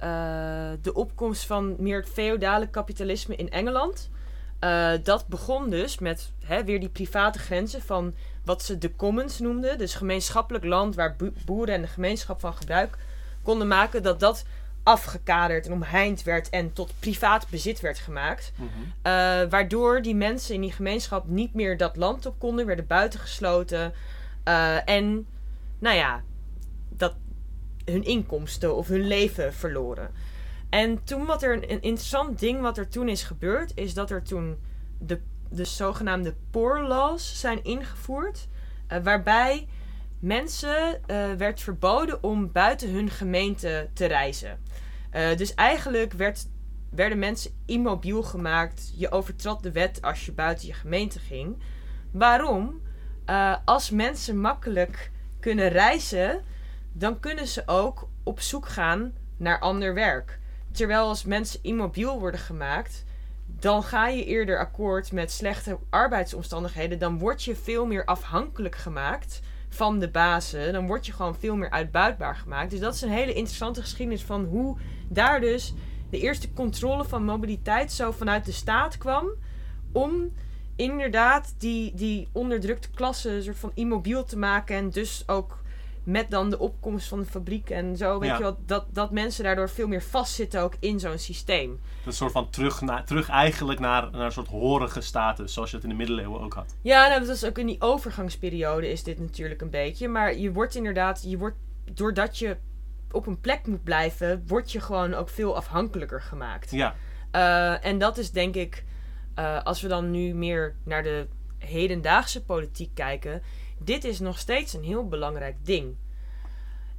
eh, 0.00 0.70
de 0.82 0.94
opkomst 0.94 1.46
van 1.46 1.76
meer 1.78 2.04
feodale 2.12 2.68
kapitalisme 2.68 3.36
in 3.36 3.50
Engeland. 3.50 4.10
eh, 4.58 4.92
dat 5.02 5.26
begon 5.26 5.70
dus 5.70 5.98
met 5.98 6.32
hè, 6.44 6.64
weer 6.64 6.80
die 6.80 6.88
private 6.88 7.38
grenzen 7.38 7.82
van 7.82 8.14
wat 8.44 8.62
ze 8.62 8.78
de 8.78 8.96
commons 8.96 9.38
noemden. 9.38 9.78
Dus 9.78 9.94
gemeenschappelijk 9.94 10.64
land 10.64 10.94
waar 10.94 11.14
bo- 11.16 11.32
boeren 11.44 11.74
en 11.74 11.80
de 11.80 11.86
gemeenschap 11.88 12.40
van 12.40 12.54
gebruik 12.54 12.96
konden 13.42 13.68
maken. 13.68 14.02
Dat 14.02 14.20
dat 14.20 14.44
afgekaderd 14.82 15.66
en 15.66 15.72
omheind 15.72 16.22
werd 16.22 16.48
en 16.50 16.72
tot 16.72 16.92
privaat 16.98 17.46
bezit 17.50 17.80
werd 17.80 17.98
gemaakt. 17.98 18.52
Mhm. 18.56 18.68
Eh, 19.02 19.12
waardoor 19.50 20.02
die 20.02 20.14
mensen 20.14 20.54
in 20.54 20.60
die 20.60 20.72
gemeenschap 20.72 21.26
niet 21.26 21.54
meer 21.54 21.76
dat 21.76 21.96
land 21.96 22.26
op 22.26 22.34
konden, 22.38 22.66
werden 22.66 22.86
buitengesloten. 22.86 23.92
En, 24.84 25.26
nou 25.78 25.96
ja, 25.96 26.22
hun 27.90 28.04
inkomsten 28.04 28.76
of 28.76 28.88
hun 28.88 29.06
leven 29.06 29.54
verloren. 29.54 30.10
En 30.70 31.04
toen 31.04 31.26
wat 31.26 31.42
er 31.42 31.52
een, 31.52 31.82
interessant 31.82 32.38
ding 32.38 32.60
wat 32.60 32.78
er 32.78 32.88
toen 32.88 33.08
is 33.08 33.22
gebeurd, 33.22 33.72
is 33.74 33.94
dat 33.94 34.10
er 34.10 34.22
toen 34.22 34.56
de, 34.98 35.20
de 35.48 35.64
zogenaamde 35.64 36.34
poor 36.50 36.80
laws 36.80 37.40
zijn 37.40 37.64
ingevoerd. 37.64 38.48
eh, 38.86 38.98
waarbij 39.02 39.68
mensen 40.18 41.06
eh, 41.06 41.32
werd 41.32 41.60
verboden 41.60 42.22
om 42.22 42.52
buiten 42.52 42.90
hun 42.90 43.10
gemeente 43.10 43.88
te 43.92 44.06
reizen. 44.06 44.60
Eh, 45.10 45.36
dus 45.36 45.54
eigenlijk 45.54 46.12
werd 46.12 46.46
werden 46.90 47.18
mensen 47.18 47.50
immobiel 47.66 48.22
gemaakt. 48.22 48.92
Je 48.96 49.10
overtrad 49.10 49.62
de 49.62 49.72
wet 49.72 50.02
als 50.02 50.26
je 50.26 50.32
buiten 50.32 50.66
je 50.66 50.72
gemeente 50.72 51.18
ging. 51.18 51.56
Waarom? 52.10 52.80
Als 53.64 53.90
mensen 53.90 54.40
makkelijk 54.40 55.10
kunnen 55.40 55.68
reizen, 55.68 56.42
dan 56.92 57.20
kunnen 57.20 57.46
ze 57.46 57.62
ook 57.66 58.08
op 58.22 58.40
zoek 58.40 58.68
gaan 58.68 59.12
naar 59.36 59.60
ander 59.60 59.94
werk. 59.94 60.38
Terwijl 60.72 61.08
als 61.08 61.24
mensen 61.24 61.58
immobiel 61.62 62.20
worden 62.20 62.40
gemaakt, 62.40 63.04
dan 63.46 63.82
ga 63.82 64.08
je 64.08 64.24
eerder 64.24 64.58
akkoord 64.58 65.12
met 65.12 65.30
slechte 65.30 65.78
arbeidsomstandigheden. 65.90 66.98
Dan 66.98 67.18
word 67.18 67.44
je 67.44 67.56
veel 67.56 67.86
meer 67.86 68.04
afhankelijk 68.04 68.76
gemaakt 68.76 69.40
van 69.68 69.98
de 69.98 70.10
bazen. 70.10 70.72
Dan 70.72 70.86
word 70.86 71.06
je 71.06 71.12
gewoon 71.12 71.36
veel 71.36 71.56
meer 71.56 71.70
uitbuitbaar 71.70 72.36
gemaakt. 72.36 72.70
Dus 72.70 72.80
dat 72.80 72.94
is 72.94 73.02
een 73.02 73.10
hele 73.10 73.34
interessante 73.34 73.80
geschiedenis 73.80 74.22
van 74.22 74.44
hoe 74.44 74.76
daar 75.08 75.40
dus 75.40 75.74
de 76.10 76.18
eerste 76.20 76.52
controle 76.52 77.04
van 77.04 77.24
mobiliteit 77.24 77.92
zo 77.92 78.10
vanuit 78.10 78.44
de 78.44 78.52
staat 78.52 78.98
kwam. 78.98 79.28
Om 79.92 80.32
inderdaad 80.76 81.54
die, 81.58 81.94
die 81.94 82.28
onderdrukte 82.32 82.90
klasse 82.90 83.42
soort 83.42 83.58
van 83.58 83.72
immobiel 83.74 84.24
te 84.24 84.38
maken. 84.38 84.76
En 84.76 84.90
dus 84.90 85.22
ook 85.26 85.58
met 86.04 86.30
dan 86.30 86.50
de 86.50 86.58
opkomst 86.58 87.08
van 87.08 87.18
de 87.20 87.26
fabriek 87.26 87.70
en 87.70 87.96
zo. 87.96 88.18
Weet 88.18 88.28
Ja. 88.28 88.36
je 88.36 88.42
wel, 88.42 88.58
dat, 88.66 88.84
dat 88.92 89.10
mensen 89.10 89.44
daardoor 89.44 89.70
veel 89.70 89.88
meer 89.88 90.02
vastzitten 90.02 90.62
ook 90.62 90.74
in 90.80 91.00
zo'n 91.00 91.18
systeem. 91.18 91.80
Dat 92.04 92.14
soort 92.14 92.32
van 92.32 92.50
terug, 92.50 92.80
naar, 92.80 93.04
terug 93.04 93.28
eigenlijk 93.28 93.80
naar, 93.80 94.10
naar 94.10 94.20
een 94.24 94.32
soort 94.32 94.48
horige 94.48 95.00
status, 95.00 95.52
zoals 95.52 95.70
je 95.70 95.76
het 95.76 95.84
in 95.84 95.90
de 95.90 95.96
middeleeuwen 95.96 96.40
ook 96.40 96.52
had. 96.54 96.74
Ja, 96.82 97.08
nou, 97.08 97.20
dat 97.20 97.28
is 97.36 97.44
ook 97.44 97.58
in 97.58 97.66
die 97.66 97.80
overgangsperiode 97.80 98.90
is 98.90 99.02
dit 99.02 99.18
natuurlijk 99.18 99.60
een 99.60 99.70
beetje. 99.70 100.08
Maar 100.08 100.36
je 100.36 100.52
wordt 100.52 100.74
inderdaad, 100.74 101.22
je 101.26 101.38
wordt, 101.38 101.56
doordat 101.92 102.38
je 102.38 102.56
op 103.10 103.26
een 103.26 103.40
plek 103.40 103.66
moet 103.66 103.84
blijven, 103.84 104.44
word 104.46 104.72
je 104.72 104.80
gewoon 104.80 105.14
ook 105.14 105.28
veel 105.28 105.56
afhankelijker 105.56 106.22
gemaakt. 106.22 106.70
Ja, 106.70 106.94
Eh, 107.30 107.84
en 107.84 107.98
dat 107.98 108.18
is 108.18 108.30
denk 108.30 108.54
ik, 108.54 108.84
eh, 109.34 109.62
als 109.62 109.80
we 109.82 109.88
dan 109.88 110.10
nu 110.10 110.34
meer 110.34 110.74
naar 110.84 111.02
de 111.02 111.26
hedendaagse 111.58 112.44
politiek 112.44 112.94
kijken, 112.94 113.42
dit 113.84 114.04
is 114.04 114.18
nog 114.18 114.38
steeds 114.38 114.72
een 114.72 114.84
heel 114.84 115.08
belangrijk 115.08 115.56
ding. 115.62 115.96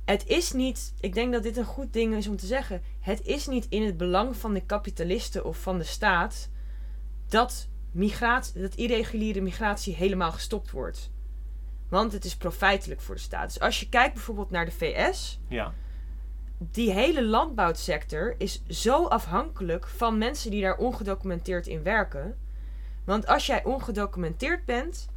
Het 0.05 0.27
is 0.27 0.51
niet, 0.51 0.93
ik 0.99 1.13
denk 1.13 1.33
dat 1.33 1.43
dit 1.43 1.57
een 1.57 1.65
goed 1.65 1.93
ding 1.93 2.15
is 2.15 2.27
om 2.27 2.35
te 2.35 2.45
zeggen, 2.45 2.81
het 2.99 3.21
is 3.21 3.47
niet 3.47 3.65
in 3.69 3.85
het 3.85 3.97
belang 3.97 4.35
van 4.35 4.53
de 4.53 4.65
kapitalisten 4.65 5.45
of 5.45 5.57
van 5.57 5.77
de 5.77 5.83
staat 5.83 6.49
dat, 7.27 7.67
migratie, 7.91 8.61
dat 8.61 8.75
irreguliere 8.75 9.41
migratie 9.41 9.95
helemaal 9.95 10.31
gestopt 10.31 10.71
wordt. 10.71 11.11
Want 11.89 12.11
het 12.11 12.25
is 12.25 12.35
profijtelijk 12.35 13.01
voor 13.01 13.15
de 13.15 13.21
staat. 13.21 13.47
Dus 13.47 13.59
als 13.59 13.79
je 13.79 13.89
kijkt 13.89 14.13
bijvoorbeeld 14.13 14.49
naar 14.49 14.65
de 14.65 14.71
VS, 14.71 15.39
ja. 15.47 15.73
die 16.57 16.91
hele 16.91 17.23
landbouwsector 17.23 18.35
is 18.37 18.63
zo 18.67 19.05
afhankelijk 19.05 19.87
van 19.87 20.17
mensen 20.17 20.51
die 20.51 20.61
daar 20.61 20.77
ongedocumenteerd 20.77 21.67
in 21.67 21.83
werken. 21.83 22.37
Want 23.03 23.27
als 23.27 23.45
jij 23.45 23.63
ongedocumenteerd 23.63 24.65
bent, 24.65 25.09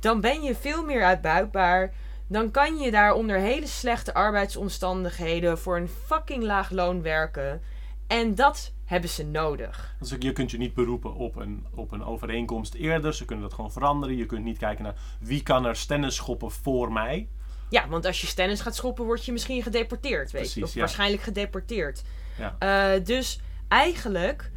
dan 0.00 0.20
ben 0.20 0.42
je 0.42 0.54
veel 0.54 0.84
meer 0.84 1.04
uitbuitbaar. 1.04 1.92
Dan 2.26 2.50
kan 2.50 2.78
je 2.78 2.90
daar 2.90 3.12
onder 3.12 3.38
hele 3.38 3.66
slechte 3.66 4.14
arbeidsomstandigheden 4.14 5.58
voor 5.58 5.76
een 5.76 5.88
fucking 5.88 6.42
laag 6.42 6.70
loon 6.70 7.02
werken. 7.02 7.62
En 8.06 8.34
dat 8.34 8.72
hebben 8.84 9.10
ze 9.10 9.24
nodig. 9.24 9.94
Dus 9.98 10.14
je 10.18 10.32
kunt 10.32 10.50
je 10.50 10.58
niet 10.58 10.74
beroepen 10.74 11.14
op 11.14 11.36
een, 11.36 11.66
op 11.74 11.92
een 11.92 12.04
overeenkomst 12.04 12.74
eerder. 12.74 13.14
Ze 13.14 13.24
kunnen 13.24 13.44
dat 13.44 13.54
gewoon 13.54 13.72
veranderen. 13.72 14.16
Je 14.16 14.26
kunt 14.26 14.44
niet 14.44 14.58
kijken 14.58 14.84
naar 14.84 14.94
wie 15.20 15.42
kan 15.42 15.64
er 15.64 15.76
stennis 15.76 16.14
schoppen 16.14 16.50
voor 16.50 16.92
mij. 16.92 17.28
Ja, 17.70 17.88
want 17.88 18.04
als 18.06 18.20
je 18.20 18.26
stennis 18.26 18.60
gaat 18.60 18.76
schoppen, 18.76 19.04
word 19.04 19.24
je 19.24 19.32
misschien 19.32 19.62
gedeporteerd. 19.62 20.30
Weet 20.30 20.42
je? 20.42 20.48
Precies, 20.48 20.62
Of 20.62 20.74
ja. 20.74 20.80
waarschijnlijk 20.80 21.22
gedeporteerd. 21.22 22.02
Ja. 22.38 22.56
Eh, 22.58 23.04
dus 23.04 23.40
eigenlijk, 23.68 24.50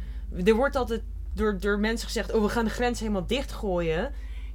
er 0.44 0.54
wordt 0.54 0.76
altijd 0.76 1.02
door, 1.34 1.58
door 1.60 1.78
mensen 1.78 2.06
gezegd: 2.06 2.32
oh, 2.32 2.42
we 2.42 2.48
gaan 2.48 2.64
de 2.64 2.70
grens 2.70 3.00
helemaal 3.00 3.26
dichtgooien. 3.26 4.12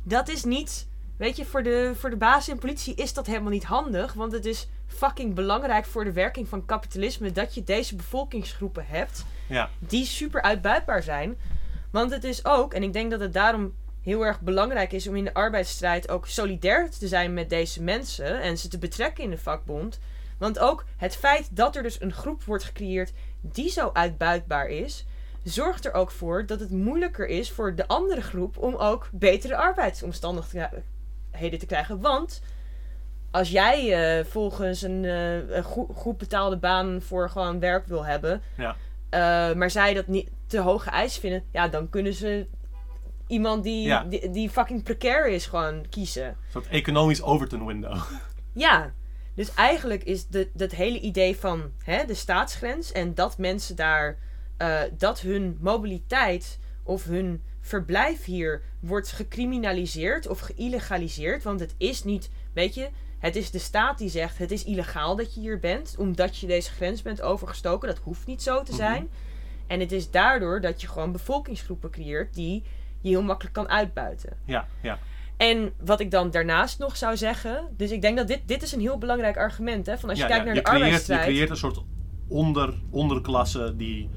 Dat 0.08 0.30
is 0.30 0.43
niet, 0.43 0.88
weet 1.18 1.38
je, 1.38 1.45
voor 1.45 1.64
de, 1.64 1.91
voor 1.95 2.10
de 2.10 2.16
baas 2.16 2.49
in 2.49 2.60
politie 2.60 2.95
is 2.95 3.14
dat 3.14 3.28
helemaal 3.28 3.51
niet 3.51 3.64
handig. 3.64 4.14
Want 4.14 4.32
het 4.32 4.45
is 4.45 4.68
fucking 4.86 5.34
belangrijk 5.34 5.86
voor 5.86 6.03
de 6.03 6.12
werking 6.12 6.47
van 6.47 6.66
kapitalisme 6.66 7.32
dat 7.32 7.53
je 7.53 7.64
deze 7.64 7.95
bevolkingsgroepen 7.95 8.86
hebt 8.88 9.26
Ja, 9.47 9.70
die 9.80 10.05
super 10.05 10.41
uitbuitbaar 10.41 11.03
zijn. 11.03 11.38
Want 11.91 12.12
het 12.12 12.24
is 12.24 12.45
ook, 12.45 12.74
en 12.74 12.84
ik 12.84 12.93
denk 12.93 13.12
dat 13.12 13.20
het 13.20 13.34
daarom 13.34 13.74
heel 14.01 14.26
erg 14.26 14.41
belangrijk 14.41 14.91
is 14.91 15.08
om 15.08 15.16
in 15.16 15.24
de 15.24 15.34
arbeidsstrijd 15.34 16.10
ook 16.10 16.28
solidair 16.28 16.89
te 16.89 17.08
zijn 17.08 17.34
met 17.34 17.49
deze 17.49 17.84
mensen 17.84 18.41
en 18.41 18.58
ze 18.58 18.68
te 18.68 18.78
betrekken 18.78 19.24
in 19.24 19.30
de 19.30 19.38
vakbond. 19.38 19.99
Want 20.38 20.60
ook 20.60 20.86
het 20.97 21.16
feit 21.16 21.55
dat 21.55 21.76
er 21.76 21.84
dus 21.84 22.01
een 22.01 22.14
groep 22.14 22.43
wordt 22.43 22.64
gecreëerd 22.64 23.14
die 23.41 23.70
zo 23.70 23.89
uitbuitbaar 23.93 24.68
is, 24.68 25.05
zorgt 25.50 25.86
er 25.86 25.93
ook 25.93 26.12
voor 26.12 26.45
dat 26.45 26.60
het 26.60 26.72
moeilijker 26.72 27.28
is 27.28 27.52
voor 27.52 27.76
de 27.76 27.88
andere 27.88 28.22
groep 28.22 28.58
om 28.58 28.76
ook 28.76 29.10
betere 29.12 29.56
arbeidsomstandigheden 29.56 31.60
te 31.60 31.66
krijgen. 31.66 32.02
Want 32.02 32.41
als 33.32 33.50
jij 33.50 33.93
eh, 34.20 34.26
volgens 34.26 34.82
een, 34.82 35.06
eh, 35.06 35.50
een 35.50 35.64
goed, 35.64 35.89
goed 35.93 36.18
betaalde 36.18 36.58
baan 36.58 37.02
voor 37.02 37.30
gewoon 37.30 37.60
werk 37.60 37.86
wil 37.88 38.06
hebben, 38.06 38.41
ja. 38.58 38.76
eh, 39.10 39.56
maar 39.56 39.72
zij 39.72 39.93
dat 39.93 40.08
niet 40.08 40.30
te 40.48 40.60
hoge 40.60 40.89
eis 40.89 41.18
vinden, 41.18 41.43
ja, 41.52 41.68
dan 41.68 41.89
kunnen 41.89 42.14
ze 42.14 42.48
iemand 43.28 43.64
die, 43.64 43.88
Ja. 43.88 44.04
die, 44.04 44.30
die 44.30 44.50
fucking 44.50 44.84
precair 44.84 45.28
is 45.28 45.45
gewoon 45.45 45.86
kiezen. 45.89 46.36
Soort 46.52 46.68
economisch 46.68 47.22
Overton 47.22 47.66
window. 47.66 47.98
Ja, 48.54 48.91
Dus 49.36 49.54
eigenlijk 49.54 50.04
is 50.04 50.28
de, 50.28 50.50
dat 50.54 50.72
hele 50.72 51.00
idee 51.00 51.38
van 51.38 51.72
hè, 51.84 52.06
de 52.06 52.14
staatsgrens 52.14 52.91
en 52.91 53.14
dat 53.14 53.38
mensen 53.38 53.76
daar, 53.76 54.18
eh, 54.58 54.82
dat 54.97 55.20
hun 55.20 55.58
mobiliteit 55.62 56.60
of 56.84 57.03
hun 57.05 57.41
verblijf 57.62 58.24
hier 58.26 58.62
wordt 58.80 59.12
gecriminaliseerd 59.12 60.28
of 60.28 60.39
geïllegaliseerd. 60.39 61.43
Want 61.43 61.60
het 61.60 61.76
is 61.78 62.03
niet, 62.03 62.30
weet 62.53 62.74
je, 62.74 62.89
het 63.20 63.36
is 63.36 63.51
de 63.51 63.60
staat 63.60 63.97
die 63.97 64.10
zegt 64.10 64.38
het 64.38 64.51
is 64.51 64.64
illegaal 64.64 65.16
dat 65.16 65.34
je 65.34 65.39
hier 65.39 65.60
bent, 65.60 65.95
omdat 65.97 66.38
je 66.38 66.47
deze 66.47 66.72
grens 66.72 67.01
bent 67.01 67.22
overgestoken. 67.22 67.88
Dat 67.88 67.97
hoeft 68.03 68.28
niet 68.28 68.41
zo 68.41 68.64
te 68.64 68.72
Mhm. 68.72 68.80
zijn. 68.82 69.10
En 69.68 69.80
het 69.80 69.91
is 69.91 70.12
daardoor 70.12 70.62
dat 70.62 70.82
je 70.82 70.88
gewoon 70.88 71.12
bevolkingsgroepen 71.12 71.89
creëert 71.89 72.34
die 72.34 72.64
je 73.01 73.10
heel 73.10 73.22
makkelijk 73.24 73.55
kan 73.55 73.70
uitbuiten. 73.70 74.38
Ja, 74.45 74.68
ja. 74.82 74.99
En 75.38 75.74
wat 75.80 75.99
ik 75.99 76.12
dan 76.12 76.32
daarnaast 76.32 76.80
nog 76.80 76.97
zou 76.97 77.18
zeggen. 77.18 77.68
Dus 77.78 77.91
ik 77.91 78.01
denk 78.01 78.18
dat 78.18 78.28
dit, 78.28 78.41
dit 78.45 78.62
is 78.64 78.72
een 78.72 78.80
heel 78.80 78.97
belangrijk 78.97 79.38
argument. 79.38 79.86
Hè, 79.86 79.97
van 79.97 80.10
als 80.10 80.18
je 80.18 80.24
ja, 80.24 80.30
kijkt 80.30 80.45
ja. 80.45 80.53
naar 80.53 80.64
de 80.64 80.70
creëert, 80.70 80.80
je 80.80 80.86
arbeidsstrijd. 80.86 81.24
creëert 81.24 81.49
een 81.49 81.58
soort 81.58 81.84
onder, 82.28 82.74
onderklasse 82.89 83.74
die 83.76 84.10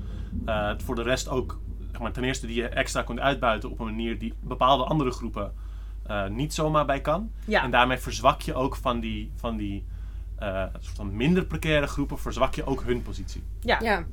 eh, 0.45 0.71
voor 0.85 0.95
de 0.95 1.03
rest 1.03 1.29
ook, 1.29 1.59
zeg 1.93 2.01
maar, 2.01 2.13
ten 2.13 2.25
eerste 2.25 2.47
die 2.47 2.57
je 2.57 2.69
extra 2.69 3.03
kunt 3.03 3.21
uitbuiten 3.21 3.71
op 3.71 3.79
een 3.81 3.87
manier 3.87 4.19
die 4.19 4.35
bepaalde 4.41 4.85
andere 4.85 5.11
groepen 5.11 5.53
eh, 6.07 6.27
niet 6.27 6.55
zomaar 6.55 6.87
bij 6.87 7.01
kan. 7.01 7.31
Ja. 7.45 7.63
En 7.63 7.71
daarmee 7.71 7.99
verzwak 7.99 8.41
je 8.43 8.55
ook 8.55 8.77
van 8.77 9.01
die, 9.01 9.33
van 9.37 9.57
die 9.57 9.85
eh, 10.39 10.65
soort 10.73 10.97
van 10.97 11.17
minder 11.17 11.45
precaire 11.45 11.87
groepen, 11.87 12.19
verzwak 12.19 12.55
je 12.55 12.65
ook 12.67 12.83
hun 12.83 13.03
positie. 13.03 13.43
ja. 13.61 13.79
Ja. 13.83 14.05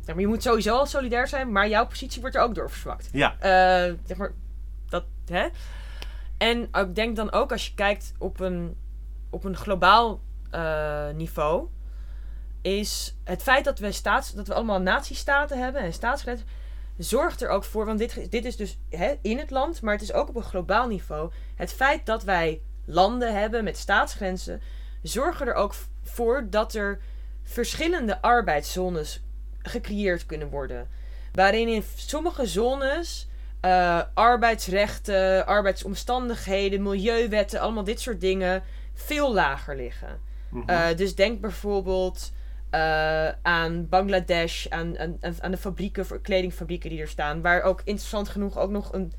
Zeg 0.00 0.14
maar, 0.14 0.24
je 0.24 0.30
moet 0.30 0.42
sowieso 0.42 0.76
al 0.76 0.86
solidair 0.86 1.28
zijn, 1.28 1.52
maar 1.52 1.68
jouw 1.68 1.86
positie 1.86 2.20
wordt 2.20 2.36
er 2.36 2.42
ook 2.42 2.54
door 2.54 2.70
verzwakt. 2.70 3.08
Ja, 3.12 3.34
Eh, 3.38 3.94
zeg 4.04 4.16
maar, 4.16 4.32
dat, 4.88 5.04
hè? 5.26 5.48
En 6.38 6.68
ik 6.72 6.94
denk 6.94 7.16
dan 7.16 7.32
ook 7.32 7.52
als 7.52 7.66
je 7.66 7.74
kijkt 7.74 8.14
op 8.18 8.40
een, 8.40 8.76
op 9.30 9.44
een 9.44 9.56
globaal 9.56 10.20
eh, 10.50 11.10
niveau, 11.14 11.66
is 12.64 13.16
het 13.24 13.42
feit 13.42 13.64
dat 13.64 13.78
we, 13.78 13.92
staats, 13.92 14.32
dat 14.32 14.46
we 14.46 14.54
allemaal 14.54 14.80
natiestaten 14.80 15.58
hebben 15.58 15.82
en 15.82 15.92
staatsgrenzen, 15.92 16.46
zorgt 16.98 17.42
er 17.42 17.48
ook 17.48 17.64
voor, 17.64 17.86
want 17.86 17.98
dit, 17.98 18.30
dit 18.30 18.44
is 18.44 18.56
dus 18.56 18.78
hè, 18.90 19.14
in 19.22 19.38
het 19.38 19.50
land, 19.50 19.82
maar 19.82 19.92
het 19.92 20.02
is 20.02 20.12
ook 20.12 20.28
op 20.28 20.36
een 20.36 20.42
globaal 20.42 20.88
niveau. 20.88 21.30
Het 21.54 21.72
feit 21.72 22.06
dat 22.06 22.22
wij 22.22 22.60
landen 22.84 23.34
hebben 23.34 23.64
met 23.64 23.78
staatsgrenzen, 23.78 24.60
zorgen 25.02 25.46
er 25.46 25.54
ook 25.54 25.74
voor 26.02 26.46
dat 26.50 26.74
er 26.74 27.00
verschillende 27.42 28.22
arbeidszones 28.22 29.22
gecreëerd 29.62 30.26
kunnen 30.26 30.48
worden. 30.48 30.88
Waarin 31.32 31.68
in 31.68 31.84
sommige 31.94 32.46
zones 32.46 33.28
eh, 33.60 34.00
arbeidsrechten, 34.14 35.46
arbeidsomstandigheden, 35.46 36.82
milieuwetten, 36.82 37.60
allemaal 37.60 37.84
dit 37.84 38.00
soort 38.00 38.20
dingen 38.20 38.62
veel 38.94 39.34
lager 39.34 39.76
liggen. 39.76 40.20
Mhm. 40.48 40.68
Eh, 40.68 40.96
dus 40.96 41.14
denk 41.14 41.40
bijvoorbeeld 41.40 42.32
eh, 42.74 43.28
aan 43.42 43.88
Bangladesh, 43.88 44.66
aan, 44.68 44.98
aan, 44.98 45.16
aan- 45.20 45.36
aan 45.42 45.50
de 45.50 45.56
fabrieken, 45.56 46.20
kledingfabrieken 46.22 46.90
die 46.90 47.00
er 47.00 47.08
staan. 47.08 47.42
Waar 47.42 47.62
ook 47.62 47.80
interessant 47.84 48.28
genoeg 48.28 48.58
ook 48.58 48.70
nog 48.70 48.92
een. 48.92 49.12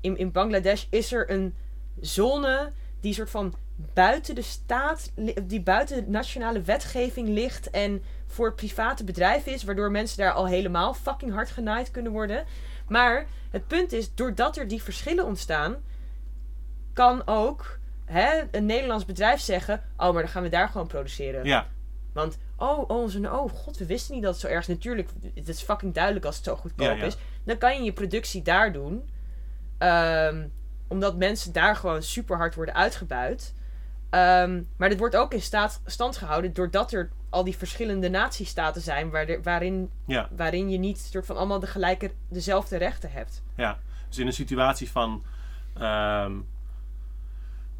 In, 0.00 0.16
in 0.16 0.32
Bangladesh 0.32 0.84
is 0.90 1.12
er 1.12 1.30
een 1.30 1.54
zone 2.00 2.72
die 3.00 3.14
soort 3.14 3.30
van 3.30 3.54
buiten 3.94 4.34
de 4.34 4.42
staat, 4.42 5.12
die 5.42 5.62
buiten 5.62 6.04
de 6.04 6.10
nationale 6.10 6.60
wetgeving 6.60 7.28
ligt 7.28 7.70
en 7.70 8.02
voor 8.26 8.54
private 8.54 9.04
bedrijven 9.04 9.52
is, 9.52 9.62
waardoor 9.64 9.90
mensen 9.90 10.18
daar 10.18 10.32
al 10.32 10.46
helemaal 10.46 10.94
fucking 10.94 11.32
hard 11.32 11.50
genaaid 11.50 11.90
kunnen 11.90 12.12
worden. 12.12 12.44
Maar 12.88 13.26
het 13.50 13.66
punt 13.66 13.92
is, 13.92 14.14
doordat 14.14 14.56
er 14.56 14.68
die 14.68 14.82
verschillen 14.82 15.24
ontstaan, 15.26 15.76
kan 16.92 17.22
ook 17.26 17.78
hè, 18.04 18.42
een 18.50 18.66
Nederlands 18.66 19.04
bedrijf 19.04 19.40
zeggen: 19.40 19.82
Oh, 19.96 20.12
maar 20.12 20.22
dan 20.22 20.28
gaan 20.30 20.42
we 20.42 20.48
daar 20.48 20.68
gewoon 20.68 20.86
produceren. 20.86 21.44
ja, 21.44 21.66
Want, 22.12 22.38
oh, 22.62 22.78
oh, 22.78 22.88
onze, 22.88 23.30
oh, 23.30 23.50
god, 23.50 23.78
we 23.78 23.86
wisten 23.86 24.14
niet 24.14 24.22
dat 24.22 24.32
het 24.32 24.40
zo 24.40 24.48
erg 24.48 24.60
is. 24.60 24.74
Natuurlijk, 24.74 25.08
het 25.34 25.48
is 25.48 25.62
fucking 25.62 25.94
duidelijk 25.94 26.24
als 26.24 26.36
het 26.36 26.44
zo 26.44 26.56
goedkoop 26.56 26.86
Ja, 26.86 26.92
ja. 26.92 27.04
is. 27.04 27.16
Dan 27.44 27.58
kan 27.58 27.76
je 27.76 27.82
je 27.82 27.92
productie 27.92 28.42
daar 28.42 28.72
doen. 28.72 29.08
Ehm, 29.78 30.46
omdat 30.88 31.16
mensen 31.16 31.52
daar 31.52 31.76
gewoon 31.76 32.02
super 32.02 32.36
hard 32.36 32.54
worden 32.54 32.74
uitgebuit. 32.74 33.54
Ehm, 34.10 34.62
maar 34.76 34.88
dit 34.88 34.98
wordt 34.98 35.16
ook 35.16 35.34
in 35.34 35.42
staat, 35.42 35.80
stand 35.86 36.16
gehouden 36.16 36.52
doordat 36.52 36.92
er 36.92 37.10
al 37.30 37.44
die 37.44 37.56
verschillende 37.56 38.08
natiestaten 38.08 38.82
zijn 38.82 39.10
waar 39.10 39.42
waarin, 39.42 39.90
ja. 40.06 40.28
waarin 40.36 40.70
je 40.70 40.78
niet 40.78 40.98
soort 40.98 41.26
van 41.26 41.36
allemaal 41.36 41.60
de 41.60 41.66
gelijke, 41.66 42.10
dezelfde 42.28 42.76
rechten 42.76 43.12
hebt. 43.12 43.42
Ja, 43.56 43.78
dus 44.08 44.18
in 44.18 44.26
een 44.26 44.32
situatie 44.32 44.90
van 44.90 45.22
ehm, 45.74 46.32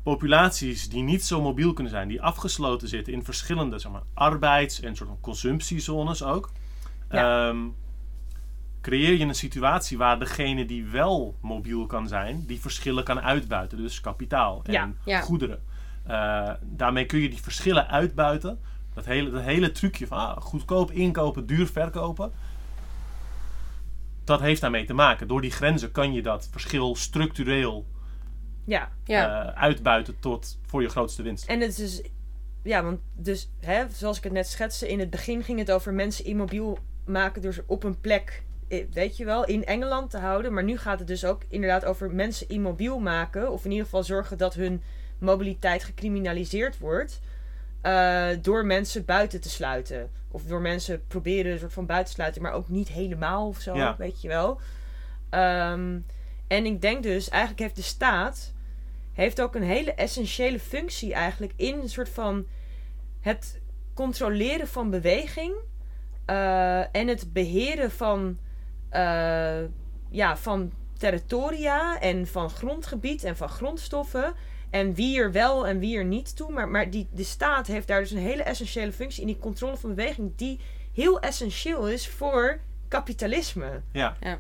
populaties 0.03 0.89
die 0.89 1.03
niet 1.03 1.25
zo 1.25 1.41
mobiel 1.43 1.73
kunnen 1.73 1.93
zijn, 1.93 2.09
die 2.09 2.23
afgesloten 2.23 2.89
zitten 2.89 3.13
in 3.13 3.25
verschillende 3.25 3.79
zeg 3.79 3.93
maar, 3.93 4.03
arbeids- 4.15 4.81
en 4.81 4.97
soort 4.97 5.09
van 5.09 5.21
consumptiezones 5.21 6.23
ook, 6.23 6.51
Ja. 7.11 7.49
ehm, 7.49 7.59
creëer 8.81 9.19
je 9.19 9.25
een 9.25 9.35
situatie 9.35 9.99
waar 9.99 10.19
degene 10.19 10.65
die 10.65 10.85
wel 10.87 11.37
mobiel 11.41 11.87
kan 11.87 12.09
zijn, 12.09 12.45
die 12.47 12.61
verschillen 12.61 13.05
kan 13.05 13.21
uitbuiten. 13.21 13.79
Dus 13.79 14.01
kapitaal 14.01 14.61
en 14.65 14.73
Ja, 14.73 14.93
ja. 15.05 15.21
goederen. 15.21 15.63
Eh, 16.07 16.51
daarmee 16.63 17.07
kun 17.07 17.19
je 17.19 17.29
die 17.29 17.43
verschillen 17.43 17.89
uitbuiten. 17.89 18.59
Dat 18.95 19.05
hele, 19.05 19.31
dat 19.31 19.43
hele 19.43 19.73
trucje 19.73 20.07
van 20.07 20.19
ah, 20.19 20.37
goedkoop 20.41 20.91
inkopen, 20.91 21.47
duur 21.47 21.67
verkopen. 21.67 22.33
Dat 24.25 24.41
heeft 24.41 24.61
daarmee 24.61 24.85
te 24.85 24.95
maken. 24.95 25.29
Door 25.29 25.41
die 25.41 25.51
grenzen 25.51 25.93
kan 25.93 26.13
je 26.13 26.23
dat 26.23 26.49
verschil 26.51 26.97
structureel 26.97 27.87
Ja, 28.65 28.91
Ja. 29.05 29.47
eh, 29.53 29.61
uitbuiten 29.63 30.17
tot 30.21 30.59
voor 30.67 30.83
je 30.83 30.89
grootste 30.89 31.23
winst. 31.23 31.47
En 31.49 31.61
het 31.61 31.71
is 31.71 31.77
dus, 31.77 32.03
ja, 32.63 32.83
want 32.83 33.01
dus, 33.15 33.49
hè, 33.61 33.85
zoals 33.93 34.17
ik 34.17 34.25
het 34.25 34.33
net 34.33 34.49
schetste, 34.49 34.89
in 34.89 34.99
het 34.99 35.11
begin 35.11 35.43
ging 35.43 35.59
het 35.59 35.71
over 35.71 35.93
mensen 35.95 36.25
immobiel 36.25 36.79
maken 37.05 37.43
door 37.43 37.53
ze 37.53 37.63
op 37.67 37.85
een 37.85 38.01
plek, 38.01 38.43
eh, 38.69 38.85
weet 38.93 39.17
je 39.17 39.25
wel, 39.25 39.45
in 39.45 39.65
Engeland 39.65 40.11
te 40.11 40.19
houden. 40.19 40.53
Maar 40.53 40.65
nu 40.65 40.79
gaat 40.79 40.99
het 40.99 41.09
dus 41.09 41.25
ook 41.25 41.43
inderdaad 41.49 41.85
over 41.85 42.11
mensen 42.11 42.49
immobiel 42.49 42.99
maken, 42.99 43.51
of 43.53 43.65
in 43.65 43.71
ieder 43.71 43.85
geval 43.85 44.05
zorgen 44.05 44.39
dat 44.39 44.55
hun 44.55 44.83
mobiliteit 45.19 45.85
gecriminaliseerd 45.85 46.79
wordt. 46.79 47.21
eh, 47.83 48.29
door 48.43 48.67
mensen 48.67 49.05
buiten 49.05 49.41
te 49.41 49.49
sluiten. 49.51 50.11
Of 50.31 50.43
door 50.45 50.61
mensen 50.61 51.07
proberen 51.07 51.53
een 51.53 51.59
soort 51.59 51.73
van 51.73 51.87
buiten 51.87 52.09
te 52.09 52.15
sluiten, 52.15 52.43
maar 52.43 52.53
ook 52.53 52.69
niet 52.69 52.89
helemaal 52.89 53.49
of 53.49 53.61
zo, 53.61 53.77
Ja. 53.77 53.97
weet 53.99 54.21
je 54.23 54.29
wel. 54.29 54.61
Ehm, 55.31 55.99
en 56.53 56.67
ik 56.67 56.81
denk 56.81 57.03
dus, 57.03 57.29
eigenlijk 57.29 57.61
heeft 57.61 57.77
de 57.77 57.83
staat 57.83 58.53
heeft 59.13 59.41
ook 59.41 59.55
een 59.55 59.63
hele 59.63 59.95
essentiële 59.95 60.59
functie 60.59 61.15
eigenlijk 61.15 61.53
in 61.57 61.79
een 61.81 61.89
soort 61.89 62.09
van 62.09 62.47
het 63.21 63.61
controleren 63.95 64.69
van 64.69 64.91
beweging 64.91 65.55
eh, 66.25 66.97
en 66.97 67.09
het 67.09 67.33
beheren 67.33 67.91
van, 67.91 68.39
eh, 68.89 69.63
ja, 70.09 70.37
van 70.37 70.73
territoria 70.99 72.01
en 72.01 72.27
van 72.27 72.51
grondgebied 72.51 73.25
en 73.25 73.37
van 73.37 73.49
grondstoffen. 73.49 74.35
En 74.71 74.95
wie 74.95 75.19
er 75.19 75.33
wel 75.33 75.67
en 75.67 75.79
wie 75.79 75.97
er 75.97 76.05
niet 76.05 76.37
toe. 76.37 76.53
Maar, 76.53 76.69
maar 76.69 76.91
die, 76.91 77.09
de 77.13 77.25
staat 77.25 77.67
heeft 77.67 77.87
daar 77.87 78.01
dus 78.01 78.11
een 78.11 78.19
hele 78.19 78.43
essentiële 78.43 78.93
functie 78.93 79.21
in 79.21 79.27
die 79.27 79.39
controle 79.39 79.77
van 79.77 79.95
beweging, 79.95 80.33
die 80.37 80.61
heel 80.93 81.21
essentieel 81.21 81.89
is 81.89 82.09
voor 82.09 82.61
kapitalisme. 82.89 83.83
Ja. 83.93 84.17
Ja. 84.21 84.39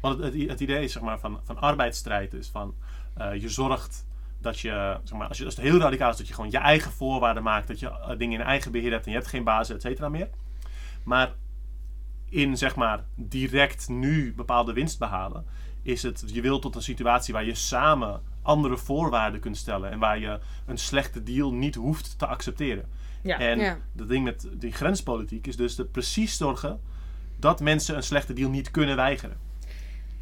Want 0.00 0.22
het, 0.22 0.34
het, 0.34 0.48
het 0.48 0.60
idee 0.60 0.88
zeg 0.88 1.02
maar, 1.02 1.18
van, 1.18 1.40
van 1.44 1.60
arbeidsstrijd 1.60 2.34
is 2.34 2.48
van 2.48 2.74
eh, 3.14 3.34
je 3.40 3.48
zorgt 3.48 4.06
dat 4.40 4.60
je, 4.60 4.98
zeg 5.04 5.18
maar, 5.18 5.28
als, 5.28 5.38
je, 5.38 5.44
als 5.44 5.56
het 5.56 5.64
heel 5.64 5.78
radicaal 5.78 6.10
is, 6.10 6.16
dat 6.16 6.28
je 6.28 6.34
gewoon 6.34 6.50
je 6.50 6.58
eigen 6.58 6.92
voorwaarden 6.92 7.42
maakt, 7.42 7.68
dat 7.68 7.80
je 7.80 7.88
eh, 7.88 8.18
dingen 8.18 8.40
in 8.40 8.46
eigen 8.46 8.72
beheer 8.72 8.90
hebt 8.90 9.04
en 9.04 9.10
je 9.10 9.16
hebt 9.16 9.30
geen 9.30 9.44
bazen, 9.44 9.74
et 9.74 9.82
cetera 9.82 10.08
meer. 10.08 10.28
Maar 11.02 11.32
in 12.28 12.56
zeg 12.56 12.76
maar 12.76 13.04
direct 13.14 13.88
nu 13.88 14.34
bepaalde 14.34 14.72
winst 14.72 14.98
behalen, 14.98 15.44
is 15.82 16.02
het, 16.02 16.24
je 16.26 16.40
wil 16.40 16.58
tot 16.58 16.74
een 16.74 16.82
situatie 16.82 17.34
waar 17.34 17.44
je 17.44 17.54
samen 17.54 18.22
andere 18.42 18.76
voorwaarden 18.76 19.40
kunt 19.40 19.56
stellen 19.56 19.90
en 19.90 19.98
waar 19.98 20.18
je 20.18 20.38
een 20.66 20.78
slechte 20.78 21.22
deal 21.22 21.52
niet 21.52 21.74
hoeft 21.74 22.18
te 22.18 22.26
accepteren. 22.26 22.88
Ja. 23.22 23.38
En 23.38 23.58
Ja. 23.58 23.78
dat 23.92 24.08
ding 24.08 24.24
met 24.24 24.48
die 24.52 24.72
grenspolitiek 24.72 25.46
is 25.46 25.56
dus 25.56 25.76
de 25.76 25.84
precies 25.84 26.36
zorgen 26.36 26.80
dat 27.38 27.60
mensen 27.60 27.96
een 27.96 28.02
slechte 28.02 28.32
deal 28.32 28.50
niet 28.50 28.70
kunnen 28.70 28.96
weigeren. 28.96 29.36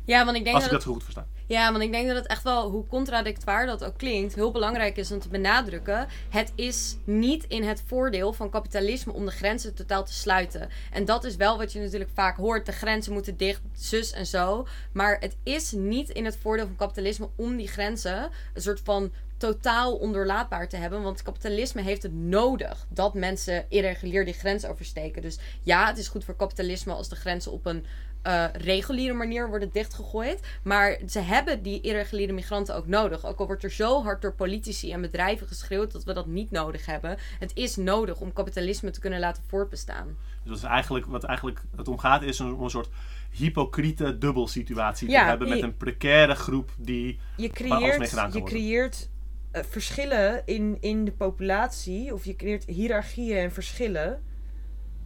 Ja, 0.04 0.24
want 0.24 0.36
ik 0.36 0.44
denk 0.44 0.56
Als 0.56 0.64
ik 0.64 0.70
dat 0.70 0.82
dat 0.82 0.92
goed 0.92 1.02
versta. 1.02 1.26
Ja, 1.46 1.70
want 1.70 1.84
ik 1.84 1.92
denk 1.92 2.06
dat 2.06 2.16
het 2.16 2.26
echt 2.26 2.42
wel, 2.42 2.70
hoe 2.70 2.86
contradictoir 2.86 3.66
dat 3.66 3.84
ook 3.84 3.98
klinkt, 3.98 4.34
heel 4.34 4.50
belangrijk 4.50 4.96
is 4.96 5.12
om 5.12 5.18
te 5.18 5.28
benadrukken. 5.28 6.06
Het 6.28 6.52
is 6.54 6.96
niet 7.04 7.44
in 7.48 7.62
het 7.62 7.82
voordeel 7.86 8.32
van 8.32 8.50
kapitalisme 8.50 9.12
om 9.12 9.24
de 9.24 9.30
grenzen 9.30 9.74
totaal 9.74 10.04
te 10.04 10.12
sluiten. 10.12 10.68
En 10.92 11.04
dat 11.04 11.24
is 11.24 11.36
wel 11.36 11.58
wat 11.58 11.72
je 11.72 11.80
natuurlijk 11.80 12.10
vaak 12.14 12.36
hoort. 12.36 12.66
De 12.66 12.72
grenzen 12.72 13.12
moeten 13.12 13.36
dicht, 13.36 13.60
zus 13.72 14.12
en 14.12 14.26
zo. 14.26 14.66
Maar 14.92 15.16
het 15.20 15.36
is 15.42 15.72
niet 15.72 16.08
in 16.08 16.24
het 16.24 16.36
voordeel 16.36 16.66
van 16.66 16.76
kapitalisme 16.76 17.28
om 17.36 17.56
die 17.56 17.68
grenzen 17.68 18.30
een 18.54 18.62
soort 18.62 18.80
van 18.84 19.12
totaal 19.36 19.94
ondoorlaatbaar 19.96 20.68
te 20.68 20.76
hebben. 20.76 21.02
Want 21.02 21.22
kapitalisme 21.22 21.82
heeft 21.82 22.02
het 22.02 22.14
nodig 22.14 22.86
dat 22.88 23.14
mensen 23.14 23.64
irregulier 23.68 24.24
die 24.24 24.34
grens 24.34 24.64
oversteken. 24.64 25.22
Dus 25.22 25.38
ja, 25.62 25.86
het 25.86 25.98
is 25.98 26.08
goed 26.08 26.24
voor 26.24 26.36
kapitalisme 26.36 26.92
als 26.92 27.08
de 27.08 27.16
grenzen 27.16 27.52
op 27.52 27.66
een 27.66 27.84
uh, 28.26 28.44
reguliere 28.52 29.14
manier 29.14 29.48
worden 29.48 29.70
dichtgegooid. 29.72 30.40
Maar 30.62 30.98
ze 31.08 31.20
hebben 31.20 31.62
die 31.62 31.80
irreguliere 31.80 32.32
migranten 32.32 32.74
ook 32.74 32.86
nodig. 32.86 33.26
Ook 33.26 33.38
al 33.38 33.46
wordt 33.46 33.64
er 33.64 33.70
zo 33.70 34.02
hard 34.02 34.22
door 34.22 34.34
politici 34.34 34.92
en 34.92 35.00
bedrijven 35.00 35.46
geschreeuwd 35.46 35.92
dat 35.92 36.04
we 36.04 36.12
dat 36.12 36.26
niet 36.26 36.50
nodig 36.50 36.86
hebben. 36.86 37.16
Het 37.38 37.50
is 37.54 37.76
nodig 37.76 38.20
om 38.20 38.32
kapitalisme 38.32 38.90
te 38.90 39.00
kunnen 39.00 39.20
laten 39.20 39.42
voortbestaan. 39.46 40.16
Dus 40.44 40.60
wat 40.60 40.70
eigenlijk, 40.70 41.06
wat 41.06 41.24
eigenlijk 41.24 41.62
het 41.76 41.88
om 41.88 41.98
gaat 41.98 42.22
is 42.22 42.38
een, 42.38 42.60
een 42.60 42.70
soort 42.70 42.88
hypocriete 43.30 44.18
dubbelsituatie 44.18 45.10
ja, 45.10 45.22
te 45.22 45.28
hebben 45.28 45.48
met 45.48 45.62
een 45.62 45.76
precaire 45.76 46.34
groep 46.34 46.70
die 46.78 47.18
je 47.36 47.48
creëert, 47.48 48.10
Je 48.32 48.42
creëert 48.42 49.08
uh, 49.52 49.62
verschillen 49.68 50.42
in, 50.44 50.76
in 50.80 51.04
de 51.04 51.12
populatie 51.12 52.12
of 52.14 52.24
je 52.24 52.36
creëert 52.36 52.64
hiërarchieën 52.64 53.38
en 53.38 53.52
verschillen. 53.52 54.22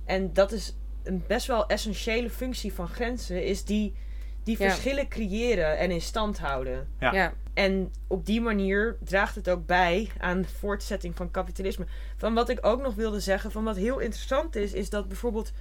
En 0.04 0.32
dat 0.32 0.52
is 0.52 0.76
een 1.02 1.24
best 1.26 1.46
wel 1.46 1.66
essentiële 1.66 2.30
functie 2.30 2.72
van 2.72 2.88
grenzen 2.88 3.44
is 3.44 3.64
die, 3.64 3.94
die 4.42 4.56
verschillen 4.56 5.08
creëren 5.08 5.78
en 5.78 5.90
in 5.90 6.00
stand 6.00 6.38
houden. 6.38 6.88
Ja. 7.00 7.12
ja. 7.12 7.32
En 7.54 7.92
op 8.06 8.26
die 8.26 8.40
manier 8.40 8.96
draagt 9.04 9.34
het 9.34 9.50
ook 9.50 9.66
bij 9.66 10.10
aan 10.18 10.42
de 10.42 10.48
voortzetting 10.48 11.16
van 11.16 11.30
kapitalisme. 11.30 11.86
Van 12.16 12.34
wat 12.34 12.48
ik 12.48 12.66
ook 12.66 12.82
nog 12.82 12.94
wilde 12.94 13.20
zeggen, 13.20 13.52
van 13.52 13.64
wat 13.64 13.76
heel 13.76 13.98
interessant 13.98 14.56
is, 14.56 14.72
is 14.72 14.90
dat 14.90 15.08
bijvoorbeeld 15.08 15.52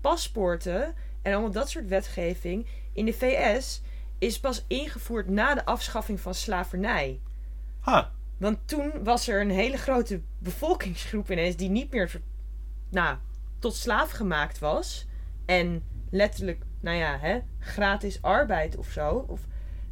paspoorten 0.00 0.94
en 1.22 1.32
allemaal 1.32 1.50
dat 1.50 1.70
soort 1.70 1.88
wetgeving 1.88 2.66
in 2.92 3.04
de 3.04 3.12
VS 3.12 3.82
is 4.18 4.40
pas 4.40 4.64
ingevoerd 4.66 5.28
na 5.28 5.54
de 5.54 5.64
afschaffing 5.64 6.20
van 6.20 6.34
slavernij. 6.34 7.20
Ha. 7.80 8.12
Want 8.36 8.58
toen 8.64 9.04
was 9.04 9.28
er 9.28 9.40
een 9.40 9.50
hele 9.50 9.76
grote 9.76 10.20
bevolkingsgroep 10.38 11.30
ineens 11.30 11.56
die 11.56 11.70
niet 11.70 11.90
meer 11.90 12.20
nou, 12.88 13.16
tot 13.62 13.74
slaaf 13.74 14.10
gemaakt 14.10 14.58
was. 14.58 15.06
En 15.46 15.82
letterlijk, 16.10 16.62
nou 16.80 16.96
ja, 16.96 17.18
hè, 17.20 17.38
gratis 17.58 18.22
arbeid 18.22 18.76
of 18.76 18.88
zo. 18.90 19.24
Of, 19.28 19.40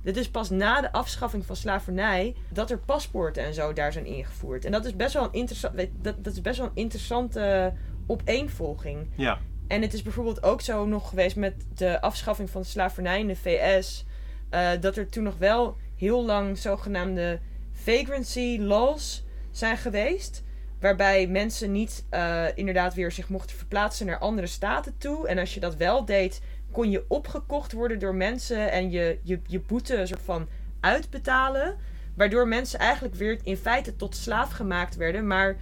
dit 0.02 0.16
is 0.16 0.30
pas 0.30 0.50
na 0.50 0.80
de 0.80 0.92
afschaffing 0.92 1.46
van 1.46 1.56
slavernij 1.56 2.34
dat 2.48 2.70
er 2.70 2.78
paspoorten 2.78 3.44
en 3.44 3.54
zo 3.54 3.72
daar 3.72 3.92
zijn 3.92 4.06
ingevoerd. 4.06 4.64
En 4.64 4.72
dat 4.72 4.84
is 4.84 4.96
best 4.96 5.14
wel 5.14 5.24
een, 5.24 5.32
interessant, 5.32 5.76
dat, 5.76 6.24
dat 6.24 6.32
is 6.32 6.40
best 6.40 6.58
wel 6.58 6.66
een 6.66 6.74
interessante 6.74 7.72
opeenvolging. 8.06 9.08
Ja. 9.16 9.38
En 9.66 9.82
het 9.82 9.92
is 9.92 10.02
bijvoorbeeld 10.02 10.42
ook 10.42 10.60
zo 10.60 10.86
nog 10.86 11.08
geweest 11.08 11.36
met 11.36 11.66
de 11.74 12.00
afschaffing 12.00 12.50
van 12.50 12.60
de 12.60 12.66
slavernij 12.66 13.20
in 13.20 13.26
de 13.26 13.36
VS. 13.36 14.04
Uh, 14.50 14.72
eh, 14.72 14.80
dat 14.80 14.96
er 14.96 15.08
toen 15.08 15.22
nog 15.22 15.38
wel 15.38 15.76
heel 15.96 16.24
lang 16.24 16.58
zogenaamde 16.58 17.40
vagrancy 17.72 18.58
laws 18.60 19.24
zijn 19.50 19.76
geweest. 19.76 20.42
Waarbij 20.80 21.26
mensen 21.26 21.72
niet 21.72 22.04
uh, 22.10 22.44
inderdaad 22.54 22.94
weer 22.94 23.12
zich 23.12 23.28
mochten 23.28 23.56
verplaatsen 23.56 24.06
naar 24.06 24.18
andere 24.18 24.46
staten 24.46 24.94
toe. 24.98 25.28
En 25.28 25.38
als 25.38 25.54
je 25.54 25.60
dat 25.60 25.76
wel 25.76 26.04
deed, 26.04 26.40
kon 26.70 26.90
je 26.90 27.04
opgekocht 27.08 27.72
worden 27.72 27.98
door 27.98 28.14
mensen 28.14 28.70
en 28.70 28.90
je, 28.90 29.18
je, 29.22 29.40
je 29.46 29.60
boete 29.60 29.96
een 29.96 30.06
soort 30.06 30.20
van 30.24 30.48
uitbetalen. 30.80 31.76
Waardoor 32.14 32.48
mensen 32.48 32.78
eigenlijk 32.78 33.14
weer 33.14 33.38
in 33.42 33.56
feite 33.56 33.96
tot 33.96 34.16
slaaf 34.16 34.50
gemaakt 34.50 34.96
werden. 34.96 35.26
Maar 35.26 35.56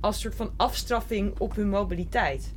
als 0.00 0.20
soort 0.20 0.34
van 0.34 0.50
afstraffing 0.56 1.38
op 1.38 1.56
hun 1.56 1.68
mobiliteit. 1.68 2.52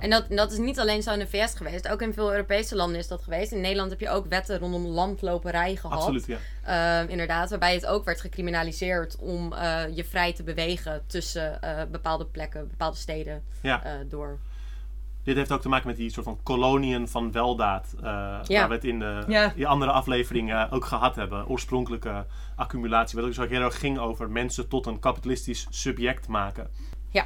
En 0.00 0.10
dat, 0.10 0.24
dat 0.28 0.52
is 0.52 0.58
niet 0.58 0.78
alleen 0.78 1.02
zo 1.02 1.12
in 1.12 1.18
de 1.18 1.26
VS 1.26 1.54
geweest. 1.54 1.88
Ook 1.88 2.02
in 2.02 2.12
veel 2.12 2.30
Europese 2.30 2.76
landen 2.76 2.98
is 2.98 3.08
dat 3.08 3.22
geweest. 3.22 3.52
In 3.52 3.60
Nederland 3.60 3.90
heb 3.90 4.00
je 4.00 4.08
ook 4.08 4.26
wetten 4.26 4.58
rondom 4.58 4.86
landloperij 4.86 5.76
gehad. 5.76 5.98
Absoluut, 5.98 6.26
ja. 6.26 7.02
Uh, 7.04 7.10
inderdaad, 7.10 7.50
waarbij 7.50 7.74
het 7.74 7.86
ook 7.86 8.04
werd 8.04 8.20
gecriminaliseerd 8.20 9.16
om 9.16 9.52
uh, 9.52 9.82
je 9.94 10.04
vrij 10.04 10.32
te 10.32 10.42
bewegen 10.42 11.02
tussen 11.06 11.58
uh, 11.64 11.82
bepaalde 11.90 12.26
plekken, 12.26 12.68
bepaalde 12.68 12.96
steden 12.96 13.42
ja. 13.62 14.04
door. 14.08 14.38
Dit 15.26 15.36
heeft 15.36 15.52
ook 15.52 15.60
te 15.60 15.68
maken 15.68 15.86
met 15.86 15.96
die 15.96 16.10
soort 16.10 16.26
van 16.26 16.40
koloniën 16.42 17.08
van 17.08 17.32
weldaad. 17.32 17.94
Uh, 17.96 18.02
ja. 18.02 18.42
Waar 18.46 18.68
we 18.68 18.74
het 18.74 18.84
in 18.84 18.98
de 18.98 19.24
ja. 19.28 19.52
die 19.56 19.66
andere 19.66 19.90
afleveringen 19.90 20.70
ook 20.70 20.84
gehad 20.84 21.16
hebben. 21.16 21.48
Oorspronkelijke 21.48 22.26
accumulatie. 22.56 23.18
Wat 23.18 23.26
ook 23.26 23.34
zo 23.34 23.46
heel 23.46 23.60
erg 23.60 23.78
ging 23.78 23.98
over 23.98 24.30
mensen 24.30 24.68
tot 24.68 24.86
een 24.86 24.98
kapitalistisch 24.98 25.66
subject 25.70 26.28
maken. 26.28 26.70
Ja. 27.10 27.24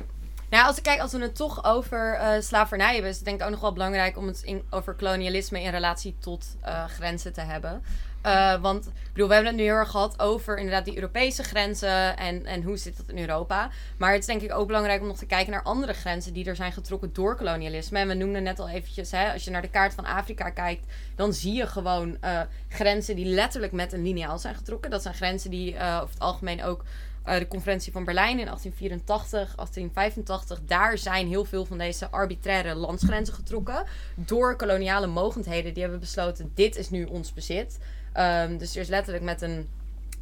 Nou, 0.51 0.66
als, 0.66 0.80
kijk, 0.80 1.01
als 1.01 1.12
we 1.12 1.18
het 1.18 1.36
toch 1.36 1.64
over 1.64 2.20
uh, 2.20 2.40
slavernij 2.40 2.92
hebben, 2.92 3.11
is 3.11 3.16
het 3.16 3.24
denk 3.24 3.40
ik 3.40 3.46
ook 3.46 3.53
nog 3.53 3.61
wel 3.61 3.72
belangrijk 3.72 4.16
om 4.16 4.26
het 4.26 4.42
in, 4.42 4.62
over 4.70 4.94
kolonialisme 4.94 5.62
in 5.62 5.70
relatie 5.70 6.16
tot 6.20 6.57
uh, 6.64 6.84
grenzen 6.84 7.32
te 7.32 7.40
hebben. 7.40 7.82
Uh, 8.27 8.61
want 8.61 8.87
ik 8.87 8.93
bedoel, 9.12 9.29
we 9.29 9.35
hebben 9.35 9.53
het 9.53 9.61
nu 9.61 9.66
heel 9.68 9.79
erg 9.79 9.91
gehad 9.91 10.18
over 10.18 10.57
inderdaad 10.57 10.85
die 10.85 10.95
Europese 10.95 11.43
grenzen 11.43 12.16
en, 12.16 12.47
en 12.47 12.62
hoe 12.62 12.77
zit 12.77 12.97
dat 12.97 13.09
in 13.09 13.18
Europa. 13.18 13.71
Maar 13.99 14.12
het 14.12 14.21
is 14.21 14.27
denk 14.27 14.43
ik 14.43 14.55
ook 14.55 14.66
belangrijk 14.66 15.01
om 15.01 15.07
nog 15.07 15.16
te 15.16 15.27
kijken 15.27 15.53
naar 15.53 15.62
andere 15.62 15.93
grenzen 15.93 16.33
die 16.33 16.45
er 16.45 16.57
zijn 16.57 16.73
getrokken 16.73 17.11
door 17.12 17.37
kolonialisme. 17.37 17.99
En 17.99 18.09
we 18.09 18.14
noemden 18.14 18.43
net 18.43 18.59
al 18.59 18.68
eventjes, 18.68 19.11
hè, 19.11 19.33
als 19.33 19.45
je 19.45 19.51
naar 19.51 19.62
de 19.62 19.71
kaart 19.71 19.95
van 19.95 20.05
Afrika 20.05 20.51
kijkt, 20.51 20.93
dan 21.16 21.33
zie 21.33 21.55
je 21.55 21.66
gewoon 21.66 22.16
uh, 22.25 22.41
grenzen 22.68 23.16
die 23.16 23.27
letterlijk 23.27 23.73
met 23.73 23.93
een 23.93 24.03
lineaal 24.03 24.39
zijn 24.39 24.55
getrokken. 24.55 24.91
Dat 24.91 25.03
zijn 25.03 25.14
grenzen 25.14 25.51
die 25.51 25.75
uh, 25.75 25.99
over 26.03 26.14
het 26.14 26.23
algemeen 26.23 26.64
ook 26.64 26.85
de 27.25 27.49
conferentie 27.49 27.93
van 27.93 28.05
Berlijn 28.05 28.39
in 28.39 28.45
1884, 28.45 29.55
1885. 29.57 30.61
Daar 30.66 30.99
zijn 30.99 31.29
heel 31.29 31.45
veel 31.45 31.64
van 31.64 31.79
deze 31.79 32.11
arbitraire 32.11 32.75
landsgrenzen 32.75 33.35
getrokken. 33.35 33.85
Door 34.14 34.57
koloniale 34.57 35.07
mogendheden 35.07 35.73
die 35.73 35.83
hebben 35.83 36.01
besloten: 36.01 36.51
dit 36.55 36.77
is 36.77 36.91
nu 36.91 37.05
ons 37.05 37.33
bezit. 37.33 37.79
Um, 38.16 38.58
dus 38.58 38.74
er 38.74 38.80
is 38.80 38.88
letterlijk 38.88 39.24
met 39.24 39.42
een, 39.42 39.68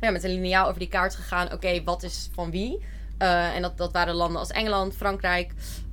ja, 0.01 0.11
met 0.11 0.25
een 0.25 0.31
lineaal 0.31 0.67
over 0.67 0.79
die 0.79 0.89
kaart 0.89 1.15
gegaan. 1.15 1.53
Oké, 1.53 1.85
wat 1.85 2.03
is 2.03 2.29
van 2.33 2.51
wie? 2.51 2.79
Uh, 3.19 3.55
en 3.55 3.63
dat, 3.63 3.79
dat 3.79 3.93
waren 3.93 4.15
landen 4.15 4.39
als 4.39 4.51
Engeland, 4.51 4.97
Frankrijk, 4.97 5.53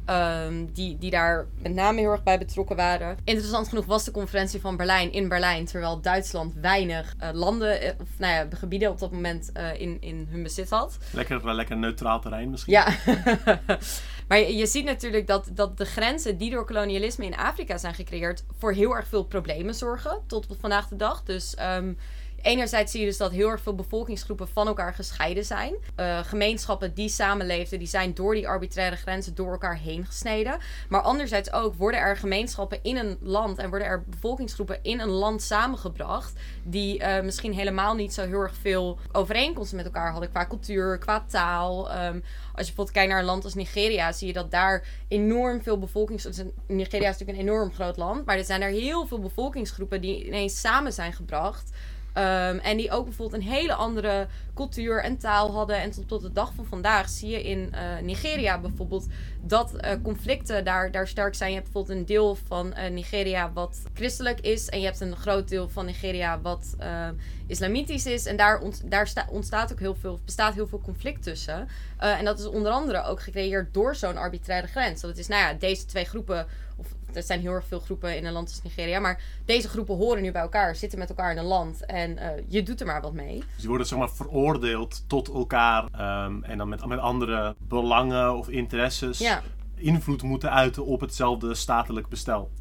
um, 0.09 0.73
die, 0.73 0.97
die 0.97 1.11
daar 1.11 1.47
met 1.61 1.73
name 1.73 1.99
heel 1.99 2.11
erg 2.11 2.23
bij 2.23 2.37
betrokken 2.37 2.75
waren. 2.75 3.17
Interessant 3.23 3.67
genoeg 3.67 3.85
was 3.85 4.03
de 4.03 4.11
conferentie 4.11 4.61
van 4.61 4.77
Berlijn 4.77 5.11
in 5.11 5.27
Berlijn, 5.27 5.65
terwijl 5.65 6.01
Duitsland 6.01 6.53
weinig 6.53 7.15
uh, 7.21 7.29
landen, 7.33 7.83
uh, 7.83 7.89
of 8.01 8.07
nou 8.17 8.33
ja, 8.33 8.47
gebieden 8.57 8.89
op 8.89 8.99
dat 8.99 9.11
moment 9.11 9.51
in, 9.77 9.97
in 10.01 10.27
hun 10.29 10.43
bezit 10.43 10.69
had. 10.69 10.97
Lekker, 11.11 11.55
lekker 11.55 11.77
neutraal 11.77 12.21
terrein 12.21 12.49
misschien. 12.49 12.73
Ja, 12.73 12.87
maar 14.27 14.37
je, 14.37 14.55
je, 14.55 14.65
ziet 14.65 14.85
natuurlijk 14.85 15.27
dat, 15.27 15.49
dat 15.53 15.77
de 15.77 15.85
grenzen 15.85 16.37
die 16.37 16.51
door 16.51 16.65
kolonialisme 16.65 17.25
in 17.25 17.35
Afrika 17.35 17.77
zijn 17.77 17.93
gecreëerd, 17.93 18.43
voor 18.57 18.73
heel 18.73 18.95
erg 18.95 19.07
veel 19.07 19.23
problemen 19.23 19.75
zorgen 19.75 20.21
tot 20.27 20.47
vandaag 20.59 20.87
de 20.87 20.95
dag. 20.95 21.23
Dus 21.23 21.55
um, 21.77 21.97
enerzijds 22.45 22.91
zie 22.91 22.99
je 22.99 23.05
dus 23.05 23.17
dat 23.17 23.31
heel 23.31 23.49
erg 23.49 23.61
veel 23.61 23.75
bevolkingsgroepen 23.75 24.47
van 24.47 24.67
elkaar 24.67 24.93
gescheiden 24.93 25.45
zijn. 25.45 25.75
Uh, 25.99 26.19
gemeenschappen 26.19 26.93
die 26.93 27.09
samenleefden, 27.09 27.79
die 27.79 27.87
zijn 27.87 28.13
door 28.13 28.33
die 28.33 28.47
arbitraire 28.47 28.95
grenzen 28.95 29.35
door 29.35 29.51
elkaar 29.51 29.77
heen 29.77 30.05
gesneden. 30.05 30.57
Maar 30.89 31.01
anderzijds 31.01 31.53
ook 31.53 31.75
worden 31.75 31.99
er 31.99 32.17
gemeenschappen 32.17 32.79
in 32.81 32.97
een 32.97 33.17
land 33.21 33.57
en 33.57 33.69
worden 33.69 33.87
er 33.87 34.03
bevolkingsgroepen 34.07 34.79
in 34.81 34.99
een 34.99 35.09
land 35.09 35.41
samengebracht. 35.41 36.33
Die 36.63 36.99
uh, 36.99 37.21
misschien 37.21 37.53
helemaal 37.53 37.95
niet 37.95 38.13
zo 38.13 38.25
heel 38.25 38.39
erg 38.39 38.55
veel 38.61 38.99
overeenkomsten 39.11 39.77
met 39.77 39.85
elkaar 39.85 40.11
hadden 40.11 40.29
qua 40.29 40.45
cultuur, 40.45 40.97
qua 40.97 41.25
taal. 41.27 41.91
Um, 41.91 42.23
als 42.55 42.67
je 42.67 42.73
bijvoorbeeld 42.73 42.91
kijkt 42.91 43.09
naar 43.09 43.19
een 43.19 43.25
land 43.25 43.43
als 43.43 43.53
Nigeria, 43.53 44.11
zie 44.11 44.27
je 44.27 44.33
dat 44.33 44.51
daar 44.51 44.87
enorm 45.07 45.63
veel 45.63 45.79
bevolkings... 45.79 46.23
Nigeria 46.67 47.09
is 47.09 47.17
natuurlijk 47.17 47.39
een 47.39 47.47
enorm 47.47 47.73
groot 47.73 47.97
land, 47.97 48.25
maar 48.25 48.37
er 48.37 48.43
zijn 48.43 48.61
er 48.61 48.69
heel 48.69 49.07
veel 49.07 49.19
bevolkingsgroepen 49.19 50.01
die 50.01 50.25
ineens 50.25 50.59
samen 50.59 50.93
zijn 50.93 51.13
gebracht. 51.13 51.71
Um, 52.17 52.59
en 52.59 52.77
die 52.77 52.91
ook 52.91 53.05
bijvoorbeeld 53.05 53.41
een 53.41 53.49
hele 53.49 53.73
andere 53.73 54.27
cultuur 54.53 55.03
en 55.03 55.17
taal 55.17 55.51
hadden. 55.51 55.81
En 55.81 55.91
tot, 55.91 56.07
tot 56.07 56.21
de 56.21 56.31
dag 56.31 56.53
van 56.53 56.65
vandaag 56.65 57.09
zie 57.09 57.29
je 57.29 57.43
in 57.43 57.73
uh, 57.73 57.79
Nigeria 58.01 58.59
bijvoorbeeld 58.59 59.07
dat 59.41 59.73
uh, 59.73 59.91
conflicten 60.03 60.63
daar, 60.63 60.91
daar 60.91 61.07
sterk 61.07 61.35
zijn. 61.35 61.49
Je 61.49 61.55
hebt 61.55 61.71
bijvoorbeeld 61.71 61.99
een 61.99 62.05
deel 62.05 62.35
van 62.35 62.73
uh, 62.77 62.89
Nigeria 62.89 63.51
wat 63.53 63.81
christelijk 63.93 64.39
is. 64.39 64.69
En 64.69 64.79
je 64.79 64.85
hebt 64.85 64.99
een 64.99 65.15
groot 65.15 65.47
deel 65.47 65.69
van 65.69 65.85
Nigeria 65.85 66.41
wat 66.41 66.75
islamitisch 67.47 68.05
is. 68.05 68.25
En 68.25 68.37
daar, 68.37 68.59
ont, 68.59 68.91
daar 68.91 69.27
ontstaat 69.29 69.71
ook 69.71 69.79
heel 69.79 69.95
veel, 69.95 70.19
bestaat 70.25 70.53
heel 70.53 70.67
veel 70.67 70.81
conflict 70.81 71.23
tussen. 71.23 71.67
en 71.97 72.25
dat 72.25 72.39
is 72.39 72.45
onder 72.45 72.71
andere 72.71 73.03
ook 73.03 73.21
gecreëerd 73.21 73.73
door 73.73 73.95
zo'n 73.95 74.17
arbitraire 74.17 74.67
grens. 74.67 75.01
Dat 75.01 75.17
is, 75.17 75.27
nou 75.27 75.41
ja, 75.41 75.53
deze 75.53 75.85
twee 75.85 76.05
groepen 76.05 76.47
of 76.77 76.87
er 77.15 77.23
zijn 77.23 77.39
heel 77.39 77.51
erg 77.51 77.65
veel 77.65 77.79
groepen 77.79 78.17
in 78.17 78.25
een 78.25 78.33
land 78.33 78.49
als 78.49 78.61
Nigeria. 78.61 78.99
Maar 78.99 79.21
deze 79.45 79.69
groepen 79.69 79.95
horen 79.95 80.21
nu 80.21 80.31
bij 80.31 80.41
elkaar, 80.41 80.75
zitten 80.75 80.99
met 80.99 81.09
elkaar 81.09 81.31
in 81.31 81.37
een 81.37 81.45
land. 81.45 81.85
En 81.85 82.11
uh, 82.11 82.29
je 82.47 82.63
doet 82.63 82.79
er 82.79 82.85
maar 82.85 83.01
wat 83.01 83.13
mee. 83.13 83.37
Dus 83.37 83.57
die 83.57 83.67
worden 83.67 83.87
zeg 83.87 83.99
maar 83.99 84.09
veroordeeld 84.09 85.03
tot 85.07 85.29
elkaar. 85.29 85.83
Um, 85.83 86.43
en 86.43 86.57
dan 86.57 86.69
met, 86.69 86.85
met 86.85 86.99
andere 86.99 87.55
belangen 87.57 88.35
of 88.37 88.49
interesses. 88.49 89.19
Ja. 89.19 89.41
Invloed 89.75 90.23
moeten 90.23 90.51
uiten 90.51 90.85
op 90.85 91.01
hetzelfde 91.01 91.55
statelijk 91.55 92.07
bestel. 92.07 92.51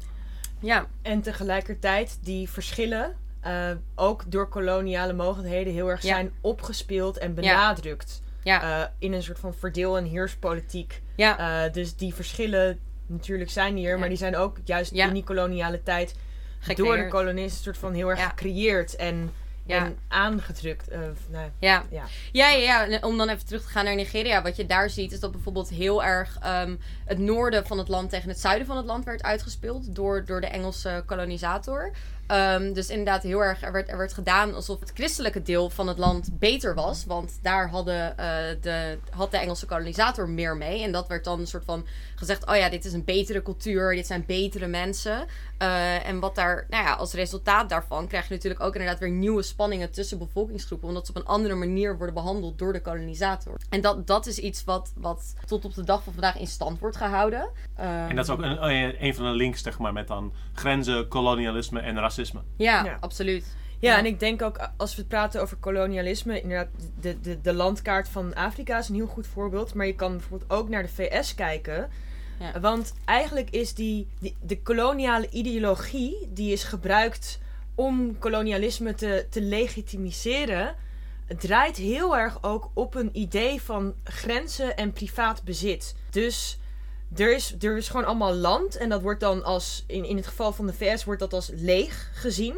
Ja, 0.59 0.87
en 1.01 1.21
tegelijkertijd 1.21 2.19
die 2.21 2.49
verschillen. 2.49 3.15
Uh, 3.47 3.71
ook 3.95 4.31
door 4.31 4.49
koloniale 4.49 5.13
mogelijkheden 5.13 5.73
heel 5.73 5.89
erg 5.89 6.01
zijn 6.01 6.31
opgespeeld 6.41 7.17
en 7.17 7.33
benadrukt. 7.33 8.21
Ja. 8.43 8.79
Uh, 8.79 8.85
in 8.99 9.13
een 9.13 9.23
soort 9.23 9.39
van 9.39 9.53
verdeel- 9.53 9.97
en 9.97 10.05
heerspolitiek. 10.05 11.01
Ja. 11.15 11.69
dus 11.69 11.95
die 11.95 12.13
verschillen 12.13 12.79
natuurlijk 13.05 13.49
zijn 13.49 13.75
hier, 13.75 13.99
maar 13.99 14.09
die 14.09 14.17
zijn 14.17 14.35
ook 14.35 14.57
juist 14.63 14.91
in 14.91 15.13
die 15.13 15.23
koloniale 15.23 15.83
tijd 15.83 16.15
door 16.75 16.95
de 16.97 17.07
kolonisten 17.07 17.63
soort 17.63 17.77
van 17.77 17.93
heel 17.93 18.09
erg 18.09 18.19
gecreëerd. 18.29 18.95
En 18.95 19.31
Ja. 19.67 19.85
en 19.85 19.97
aangedrukt. 20.07 20.87
eh, 20.87 20.99
nou, 21.29 21.49
Ja. 21.59 21.83
ja. 21.89 22.03
Ja, 22.31 22.49
ja, 22.49 22.83
ja, 22.83 22.99
om 23.01 23.17
dan 23.17 23.29
even 23.29 23.45
terug 23.45 23.61
te 23.61 23.67
gaan 23.69 23.85
naar 23.85 23.95
Nigeria. 23.95 24.41
Wat 24.41 24.55
je 24.55 24.65
daar 24.65 24.89
ziet 24.89 25.11
is 25.11 25.19
dat 25.19 25.31
bijvoorbeeld 25.31 25.69
heel 25.69 26.03
erg 26.03 26.37
ehm, 26.41 26.75
het 27.05 27.17
noorden 27.17 27.67
van 27.67 27.77
het 27.77 27.87
land 27.87 28.09
tegen 28.09 28.29
het 28.29 28.39
zuiden 28.39 28.67
van 28.67 28.77
het 28.77 28.85
land 28.85 29.05
werd 29.05 29.23
uitgespeeld 29.23 29.95
door, 29.95 30.25
door 30.25 30.41
de 30.41 30.47
Engelse 30.47 31.03
kolonisator. 31.05 31.91
Ehm, 32.27 32.73
dus 32.73 32.89
inderdaad 32.89 33.23
heel 33.23 33.39
erg, 33.43 33.61
er 33.63 33.71
werd, 33.71 33.89
er 33.89 33.97
werd 33.97 34.13
gedaan 34.13 34.53
alsof 34.53 34.79
het 34.79 34.91
christelijke 34.93 35.41
deel 35.41 35.69
van 35.69 35.87
het 35.87 35.97
land 35.97 36.29
beter 36.39 36.75
was. 36.75 37.05
Want 37.05 37.39
daar 37.41 37.69
hadden, 37.69 38.17
eh, 38.17 38.27
de, 38.61 38.97
had 39.09 39.31
de 39.31 39.37
Engelse 39.37 39.65
kolonisator 39.65 40.29
meer 40.29 40.57
mee. 40.57 40.83
En 40.83 40.91
dat 40.91 41.07
werd 41.07 41.23
dan 41.23 41.39
een 41.39 41.47
soort 41.47 41.65
van 41.65 41.85
gezegd, 42.15 42.45
oh 42.47 42.55
ja, 42.55 42.69
dit 42.69 42.85
is 42.85 42.93
een 42.93 43.03
betere 43.03 43.41
cultuur, 43.41 43.95
dit 43.95 44.07
zijn 44.07 44.23
betere 44.27 44.67
mensen. 44.67 45.25
Eh, 45.57 46.07
en 46.07 46.19
wat 46.19 46.35
daar, 46.35 46.65
nou 46.69 46.83
ja, 46.83 46.93
als 46.93 47.13
resultaat 47.13 47.69
daarvan 47.69 48.07
krijg 48.07 48.27
je 48.27 48.33
natuurlijk 48.33 48.63
ook 48.63 48.73
inderdaad 48.75 48.99
weer 48.99 49.09
nieuwe 49.11 49.43
spanningen 49.43 49.91
tussen 49.91 50.17
bevolkingsgroepen. 50.17 50.87
Omdat 50.87 51.05
ze 51.05 51.11
op 51.11 51.17
een 51.17 51.25
andere 51.27 51.55
manier 51.55 51.97
worden 51.97 52.15
behandeld 52.15 52.57
door 52.57 52.73
de 52.73 52.81
kolonisator. 52.81 53.53
En 53.69 53.81
dat, 53.81 54.07
dat 54.07 54.25
is 54.25 54.37
iets 54.39 54.63
wat, 54.63 54.93
wat 54.95 55.33
tot 55.45 55.65
op 55.65 55.73
de 55.73 55.83
dag 55.83 56.03
van 56.03 56.13
vandaag 56.13 56.37
in 56.39 56.47
stand 56.47 56.79
wordt 56.79 56.97
gehouden. 56.97 57.49
En 58.07 58.15
dat 58.15 58.25
is 58.25 58.31
ook 58.31 58.41
een- 58.41 58.95
een 59.05 59.15
van 59.15 59.25
de 59.25 59.31
links, 59.31 59.61
zeg 59.63 59.79
maar, 59.79 59.93
met 59.93 60.07
dan 60.07 60.33
grenzen, 60.53 61.07
kolonialisme 61.07 61.79
en 61.79 61.95
racisme. 61.95 62.13
Ja, 62.57 62.83
Ja. 62.85 62.97
absoluut. 62.99 63.55
Ja, 63.79 63.91
Ja. 63.91 63.97
en 63.97 64.05
ik 64.05 64.19
denk 64.19 64.41
ook 64.41 64.69
als 64.77 64.91
we 64.95 64.99
het 64.99 65.09
praten 65.09 65.41
over 65.41 65.57
kolonialisme, 65.57 66.41
inderdaad, 66.41 66.67
de, 66.99 67.19
de, 67.21 67.41
de 67.41 67.53
landkaart 67.53 68.09
van 68.09 68.33
Afrika 68.35 68.77
is 68.77 68.89
een 68.89 68.95
heel 68.95 69.07
goed 69.07 69.27
voorbeeld. 69.27 69.73
Maar 69.73 69.85
je 69.85 69.95
kan 69.95 70.11
bijvoorbeeld 70.11 70.51
ook 70.51 70.69
naar 70.69 70.83
de 70.83 70.89
VS 70.89 71.35
kijken. 71.35 71.89
Ja. 72.39 72.59
Want 72.59 72.93
eigenlijk 73.05 73.49
is 73.49 73.73
die, 73.73 74.07
die, 74.19 74.35
de 74.41 74.61
koloniale 74.61 75.29
ideologie, 75.29 76.29
die 76.33 76.51
is 76.51 76.63
gebruikt 76.63 77.39
om 77.75 78.17
kolonialisme 78.19 78.93
te, 78.93 79.25
te 79.29 79.41
legitimiseren, 79.41 80.75
het 81.25 81.39
draait 81.39 81.77
heel 81.77 82.17
erg 82.17 82.37
ook 82.43 82.69
op 82.73 82.95
een 82.95 83.09
idee 83.13 83.61
van 83.61 83.93
grenzen 84.03 84.77
en 84.77 84.91
privaat 84.91 85.43
bezit. 85.43 85.95
Dus 86.09 86.59
er 87.15 87.33
is, 87.33 87.55
er 87.59 87.77
is 87.77 87.87
gewoon 87.87 88.05
allemaal 88.05 88.33
land 88.33 88.75
en 88.75 88.89
dat 88.89 89.01
wordt 89.01 89.19
dan 89.19 89.43
als, 89.43 89.83
in, 89.87 90.05
in 90.05 90.15
het 90.15 90.27
geval 90.27 90.53
van 90.53 90.67
de 90.67 90.73
VS, 90.73 91.03
wordt 91.03 91.19
dat 91.19 91.33
als 91.33 91.49
leeg 91.53 92.09
gezien. 92.13 92.57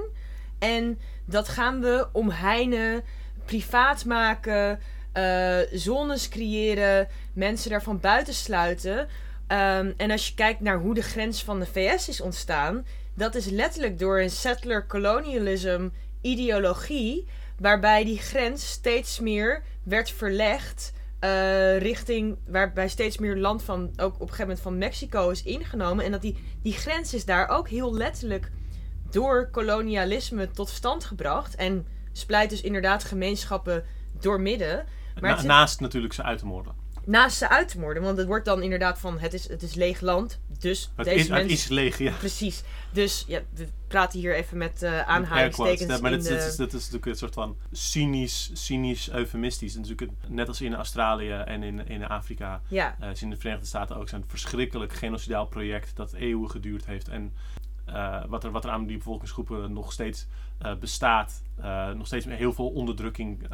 En 0.60 1.00
dat 1.26 1.48
gaan 1.48 1.82
we 1.82 2.08
omheinen, 2.12 3.04
privaat 3.45 4.06
maken, 4.06 4.80
eh, 5.12 5.58
zones 5.72 6.30
creëren, 6.30 7.08
mensen 7.34 7.70
daarvan 7.70 8.00
buitensluiten. 8.00 9.08
Ehm, 9.48 9.91
en 9.98 10.12
als 10.12 10.28
je 10.28 10.34
kijkt 10.34 10.60
naar 10.60 10.80
hoe 10.80 10.93
de 10.93 11.02
grens 11.02 11.43
van 11.43 11.60
de 11.60 11.66
VS 11.66 12.10
is 12.10 12.22
ontstaan, 12.22 12.86
dat 13.14 13.36
is 13.36 13.45
letterlijk 13.45 14.00
door 14.00 14.20
een 14.20 14.30
settler 14.30 14.88
colonialism 14.88 15.89
ideologie, 16.22 17.28
waarbij 17.60 18.04
die 18.04 18.20
grens 18.20 18.70
steeds 18.70 19.20
meer 19.20 19.64
werd 19.84 20.12
verlegd 20.12 20.93
eh, 21.20 21.78
richting 21.78 22.38
waarbij 22.47 22.88
steeds 22.88 23.18
meer 23.18 23.38
land 23.38 23.63
van 23.63 23.91
ook 23.95 24.13
op 24.13 24.22
een 24.22 24.28
gegeven 24.28 24.41
moment 24.41 24.59
van 24.59 24.78
Mexico 24.78 25.30
is 25.30 25.43
ingenomen 25.43 26.05
en 26.05 26.11
dat 26.11 26.22
die 26.22 26.38
die 26.61 26.74
grens 26.74 27.13
is 27.13 27.26
daar 27.26 27.47
ook 27.49 27.70
heel 27.70 27.93
letterlijk 27.93 28.51
door 29.09 29.49
kolonialisme 29.49 30.51
tot 30.51 30.70
stand 30.70 31.03
gebracht 31.03 31.55
en 31.55 31.86
splijt 32.11 32.49
dus 32.49 32.61
inderdaad 32.61 33.03
gemeenschappen 33.03 33.84
door 34.20 34.41
midden. 34.41 34.86
Maar 35.20 35.36
Na- 35.36 35.41
naast 35.41 35.80
natuurlijk 35.80 36.13
ze 36.13 36.24
uit 36.24 36.39
te 36.39 36.45
moorden. 36.45 36.74
Naast 37.08 37.38
ze 37.38 37.49
uit 37.49 37.68
te 37.68 37.80
moorden. 37.80 38.03
Want 38.03 38.18
het 38.18 38.28
wordt 38.28 38.45
dan 38.45 38.62
inderdaad 38.62 38.99
van 38.99 39.20
het 39.20 39.34
is, 39.34 39.49
het 39.49 39.62
is 39.62 39.74
leeg 39.74 40.01
land. 40.01 40.39
Dus 40.60 40.91
Het, 40.95 41.05
deze 41.05 41.18
is, 41.18 41.24
het 41.24 41.32
mensen. 41.32 41.49
is 41.49 41.68
leeg, 41.68 41.97
ja. 41.97 42.12
Precies. 42.12 42.64
Dus 42.91 43.24
ja, 43.28 43.41
we 43.53 43.68
praten 43.88 44.20
hier 44.20 44.36
even 44.36 44.58
met 44.58 44.74
quotes. 44.78 45.05
aanhalingstekens. 45.05 45.95
Ja, 45.95 46.01
maar 46.01 46.12
de... 46.12 46.18
dit 46.18 46.26
is, 46.32 46.45
is 46.45 46.58
natuurlijk 46.58 47.05
een 47.05 47.16
soort 47.16 47.34
van 47.34 47.58
cynisch, 47.72 48.49
cynisch 48.53 49.10
eufemistisch. 49.10 49.76
En 49.76 49.82
natuurlijk 49.82 50.12
net 50.28 50.47
als 50.47 50.62
in 50.62 50.76
Australië 50.76 51.32
en 51.32 51.64
in, 51.64 51.88
in 51.88 52.08
Afrika, 52.08 52.62
Ja, 52.68 52.95
eh, 52.99 53.10
is 53.10 53.22
in 53.22 53.30
de 53.30 53.38
Verenigde 53.38 53.68
Staten 53.68 53.95
ook 53.95 54.10
zo'n 54.10 54.24
verschrikkelijk 54.28 54.93
genocidaal 54.93 55.45
project 55.45 55.95
dat 55.95 56.14
eeuwen 56.14 56.49
geduurd 56.49 56.86
heeft. 56.86 57.08
En 57.08 57.34
eh, 57.86 58.24
wat, 58.28 58.43
er, 58.43 58.51
wat 58.51 58.64
er 58.64 58.72
aan 58.72 58.86
die 58.86 58.97
bevolkingsgroepen 58.97 59.74
nog 59.74 59.91
steeds 59.91 60.28
bestaat, 60.80 61.43
nog 61.95 62.08
steeds 62.08 62.26
met 62.26 62.38
heel 62.38 62.53
veel 62.53 62.70
onderdrukking 62.70 63.47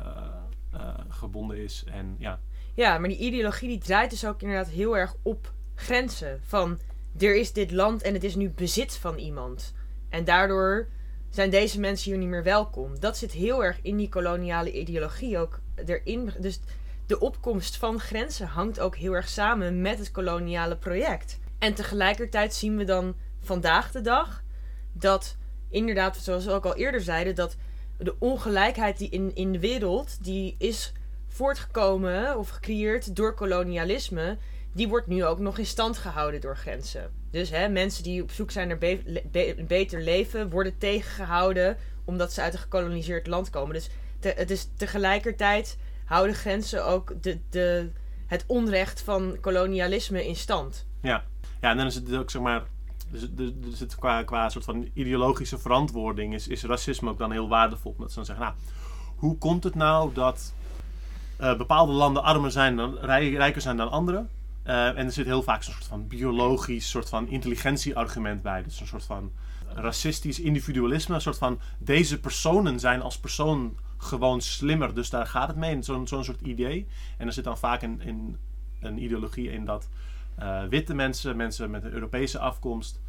gebonden 1.09 1.57
is. 1.57 1.83
En 1.87 2.15
ja, 2.19 2.39
ja, 2.73 2.97
maar 2.97 3.09
die 3.09 3.17
ideologie 3.17 3.69
die 3.69 3.77
draait 3.77 4.09
dus 4.09 4.25
ook 4.25 4.41
inderdaad 4.41 4.69
heel 4.69 4.97
erg 4.97 5.15
op 5.21 5.51
grenzen. 5.75 6.41
Van 6.45 6.79
er 7.19 7.35
is 7.35 7.53
dit 7.53 7.71
land 7.71 8.01
en 8.01 8.13
het 8.13 8.23
is 8.23 8.35
nu 8.35 8.49
bezit 8.49 8.95
van 8.95 9.17
iemand. 9.17 9.73
En 10.09 10.23
daardoor 10.23 10.87
zijn 11.29 11.49
deze 11.49 11.79
mensen 11.79 12.11
hier 12.11 12.19
niet 12.19 12.29
meer 12.29 12.43
welkom. 12.43 12.99
Dat 12.99 13.17
zit 13.17 13.31
heel 13.31 13.63
erg 13.63 13.79
in 13.81 13.97
die 13.97 14.09
koloniale 14.09 14.71
ideologie 14.71 15.37
ook 15.37 15.59
erin. 15.85 16.31
Dus 16.39 16.59
de 17.05 17.19
opkomst 17.19 17.77
van 17.77 17.99
grenzen 17.99 18.47
hangt 18.47 18.79
ook 18.79 18.95
heel 18.95 19.13
erg 19.13 19.29
samen 19.29 19.81
met 19.81 19.99
het 19.99 20.11
koloniale 20.11 20.77
project. 20.77 21.39
En 21.59 21.73
tegelijkertijd 21.73 22.53
zien 22.53 22.77
we 22.77 22.83
dan 22.83 23.15
vandaag 23.39 23.91
de 23.91 24.01
dag 24.01 24.43
dat 24.93 25.37
inderdaad, 25.69 26.17
zoals 26.17 26.45
we 26.45 26.51
ook 26.51 26.65
al 26.65 26.75
eerder 26.75 27.01
zeiden, 27.01 27.35
dat 27.35 27.55
de 27.97 28.15
ongelijkheid 28.19 28.97
die 28.97 29.09
in, 29.09 29.35
in 29.35 29.51
de 29.51 29.59
wereld, 29.59 30.23
die 30.23 30.55
is 30.57 30.93
voortgekomen 31.33 32.37
of 32.37 32.49
gecreëerd 32.49 33.15
door 33.15 33.33
kolonialisme, 33.33 34.37
die 34.73 34.87
wordt 34.87 35.07
nu 35.07 35.25
ook 35.25 35.39
nog 35.39 35.57
in 35.57 35.65
stand 35.65 35.97
gehouden 35.97 36.41
door 36.41 36.57
grenzen. 36.57 37.11
Dus 37.31 37.49
hè, 37.49 37.69
mensen 37.69 38.03
die 38.03 38.21
op 38.21 38.31
zoek 38.31 38.51
zijn 38.51 38.67
naar 38.67 38.77
beter 39.67 40.01
leven, 40.01 40.49
worden 40.49 40.77
tegengehouden 40.77 41.77
omdat 42.05 42.33
ze 42.33 42.41
uit 42.41 42.53
een 42.53 42.59
gekoloniseerd 42.59 43.27
land 43.27 43.49
komen. 43.49 43.73
Dus 43.73 43.89
het 44.19 44.51
is 44.51 44.67
tegelijkertijd 44.77 45.77
houden 46.05 46.35
grenzen 46.35 46.85
ook 46.85 47.13
de, 47.21 47.39
de, 47.49 47.91
het 48.27 48.43
onrecht 48.47 49.01
van 49.01 49.37
kolonialisme 49.41 50.27
in 50.27 50.35
stand. 50.35 50.85
Ja, 51.01 51.23
en 51.69 51.77
dan 51.77 51.85
is 51.85 51.95
het 51.95 52.15
ook 52.15 52.31
zeg 52.31 52.41
maar. 52.41 52.63
Dus 53.09 53.27
dus 53.31 53.51
dus 53.55 53.79
het 53.79 53.95
qua, 53.95 54.23
qua 54.23 54.49
soort 54.49 54.65
van 54.65 54.89
ideologische 54.93 55.57
verantwoording 55.57 56.33
is, 56.33 56.47
is 56.47 56.63
racisme 56.63 57.09
ook 57.09 57.17
dan 57.17 57.31
heel 57.31 57.47
waardevol. 57.47 57.91
Omdat 57.91 58.09
ze 58.09 58.15
dan 58.15 58.25
zeggen, 58.25 58.45
nou, 58.45 58.57
hoe 59.15 59.37
komt 59.37 59.63
het 59.63 59.75
nou 59.75 60.13
dat 60.13 60.53
eh, 61.37 61.57
bepaalde 61.57 61.91
landen 61.91 62.23
armer 62.23 62.51
zijn 62.51 62.75
dan, 62.75 62.97
rij- 62.97 63.33
rijker 63.33 63.61
zijn 63.61 63.77
dan 63.77 63.91
andere? 63.91 64.25
Eh, 64.63 64.87
en 64.87 64.97
er 65.05 65.11
zit 65.11 65.25
heel 65.25 65.43
vaak 65.43 65.63
zo'n 65.63 65.73
soort 65.73 65.85
van 65.85 66.07
biologisch, 66.07 66.89
soort 66.89 67.09
van 67.09 67.27
intelligentie-argument 67.27 68.41
bij. 68.41 68.63
Dus 68.63 68.79
een 68.79 68.87
soort 68.87 69.05
van 69.05 69.31
racistisch 69.73 70.39
individualisme. 70.39 71.15
Een 71.15 71.21
soort 71.21 71.37
van, 71.37 71.59
deze 71.77 72.19
personen 72.19 72.79
zijn 72.79 73.01
als 73.01 73.19
persoon 73.19 73.77
gewoon 73.97 74.41
slimmer, 74.41 74.93
dus 74.93 75.09
daar 75.09 75.27
gaat 75.27 75.47
het 75.47 75.57
mee. 75.57 75.81
Zo'n 75.81 76.07
zo'n 76.07 76.23
soort 76.23 76.41
idee. 76.41 76.87
En 77.17 77.27
er 77.27 77.33
zit 77.33 77.43
dan 77.43 77.57
vaak 77.57 77.81
een, 77.81 78.01
een, 78.05 78.37
een 78.79 79.03
ideologie 79.03 79.51
in 79.51 79.65
dat 79.65 79.89
eh, 80.35 80.63
witte 80.69 80.93
mensen, 80.93 81.35
mensen 81.35 81.71
met 81.71 81.83
een 81.83 81.93
Europese 81.93 82.39
afkomst, 82.39 83.01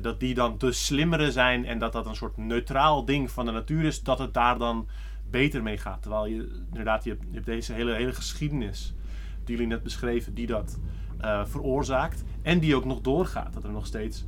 dat 0.00 0.20
die 0.20 0.34
dan 0.34 0.54
de 0.58 0.72
slimmere 0.72 1.32
zijn 1.32 1.66
en 1.66 1.78
dat 1.78 1.92
dat 1.92 2.06
een 2.06 2.14
soort 2.14 2.36
neutraal 2.36 3.04
ding 3.04 3.30
van 3.30 3.44
de 3.46 3.52
natuur 3.52 3.84
is, 3.84 4.02
dat 4.02 4.18
het 4.18 4.34
daar 4.34 4.58
dan 4.58 4.88
beter 5.30 5.62
mee 5.62 5.78
gaat. 5.78 6.02
Terwijl 6.02 6.26
je 6.26 6.62
inderdaad, 6.68 7.04
je 7.04 7.10
hebt, 7.10 7.24
hebt 7.32 7.46
deze 7.46 7.72
hele, 7.72 7.94
hele 7.94 8.12
geschiedenis 8.12 8.94
die 9.44 9.54
jullie 9.54 9.70
net 9.70 9.82
beschreven, 9.82 10.34
die 10.34 10.46
dat 10.46 10.78
eh, 11.20 11.44
veroorzaakt 11.44 12.24
en 12.42 12.58
die 12.58 12.76
ook 12.76 12.84
nog 12.84 13.00
doorgaat. 13.00 13.52
Dat 13.52 13.64
er 13.64 13.72
nog 13.72 13.86
steeds 13.86 14.24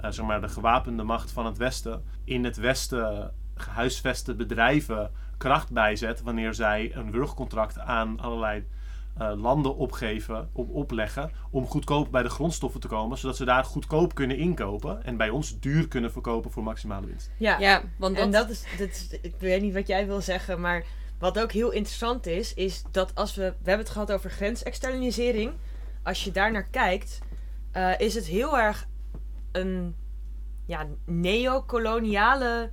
eh, 0.00 0.10
zeg 0.10 0.26
maar, 0.26 0.40
de 0.40 0.48
gewapende 0.48 1.02
macht 1.02 1.32
van 1.32 1.46
het 1.46 1.56
Westen 1.56 2.02
in 2.24 2.44
het 2.44 2.56
Westen 2.56 3.32
gehuisveste 3.54 4.34
bedrijven 4.34 5.10
kracht 5.36 5.72
bijzet 5.72 6.22
wanneer 6.22 6.54
zij 6.54 6.96
een 6.96 7.10
wurgcontract 7.10 7.78
aan 7.78 8.20
allerlei 8.20 8.66
eh, 9.18 9.32
landen 9.36 9.76
opgeven, 9.76 10.48
op, 10.52 10.70
opleggen, 10.70 11.30
om 11.50 11.66
goedkoop 11.66 12.10
bij 12.10 12.22
de 12.22 12.28
grondstoffen 12.28 12.80
te 12.80 12.88
komen, 12.88 13.18
zodat 13.18 13.36
ze 13.36 13.44
daar 13.44 13.64
goedkoop 13.64 14.14
kunnen 14.14 14.36
inkopen 14.36 15.04
en 15.04 15.16
bij 15.16 15.28
ons 15.28 15.60
duur 15.60 15.88
kunnen 15.88 16.12
verkopen 16.12 16.50
voor 16.50 16.62
maximale 16.62 17.06
winst. 17.06 17.30
Ja, 17.38 17.58
Ja, 17.58 17.82
want 17.98 18.16
dat, 18.16 18.24
En 18.24 18.30
dat 18.30 18.50
is, 18.50 18.64
dat 18.78 18.88
is, 18.88 19.08
ik 19.22 19.34
weet 19.38 19.62
niet 19.62 19.74
wat 19.74 19.86
jij 19.86 20.06
wil 20.06 20.20
zeggen, 20.20 20.60
maar 20.60 20.84
wat 21.18 21.38
ook 21.38 21.52
heel 21.52 21.70
interessant 21.70 22.26
is, 22.26 22.54
is 22.54 22.82
dat 22.90 23.14
als 23.14 23.34
we, 23.34 23.42
we 23.42 23.68
hebben 23.68 23.84
het 23.84 23.94
gehad 23.94 24.12
over 24.12 24.30
grensexternalisering. 24.30 25.52
Als 26.02 26.24
je 26.24 26.30
daar 26.30 26.52
naar 26.52 26.68
kijkt, 26.70 27.18
eh, 27.72 28.00
is 28.00 28.14
het 28.14 28.26
heel 28.26 28.58
erg 28.58 28.88
een 29.52 29.94
ja, 30.66 30.86
neocoloniale 31.04 32.70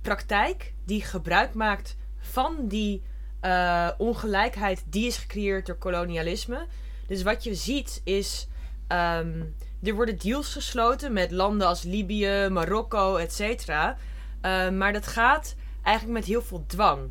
praktijk 0.00 0.74
die 0.84 1.02
gebruik 1.02 1.54
maakt 1.54 1.96
van 2.18 2.68
die 2.68 3.02
eh, 3.42 3.88
ongelijkheid 3.98 4.84
die 4.86 5.06
is 5.06 5.16
gecreëerd 5.16 5.66
door 5.66 5.76
kolonialisme. 5.76 6.66
Dus 7.06 7.22
wat 7.22 7.44
je 7.44 7.54
ziet 7.54 8.00
is, 8.04 8.48
ehm, 8.88 9.42
er 9.82 9.94
worden 9.94 10.18
deals 10.18 10.52
gesloten 10.52 11.12
met 11.12 11.30
landen 11.30 11.66
als 11.66 11.82
Libië, 11.82 12.48
Marokko, 12.50 13.16
et 13.16 13.32
cetera. 13.32 13.96
Eh, 14.40 14.68
maar 14.68 14.92
dat 14.92 15.06
gaat 15.06 15.54
eigenlijk 15.82 16.18
met 16.18 16.28
heel 16.28 16.42
veel 16.42 16.64
dwang. 16.66 17.10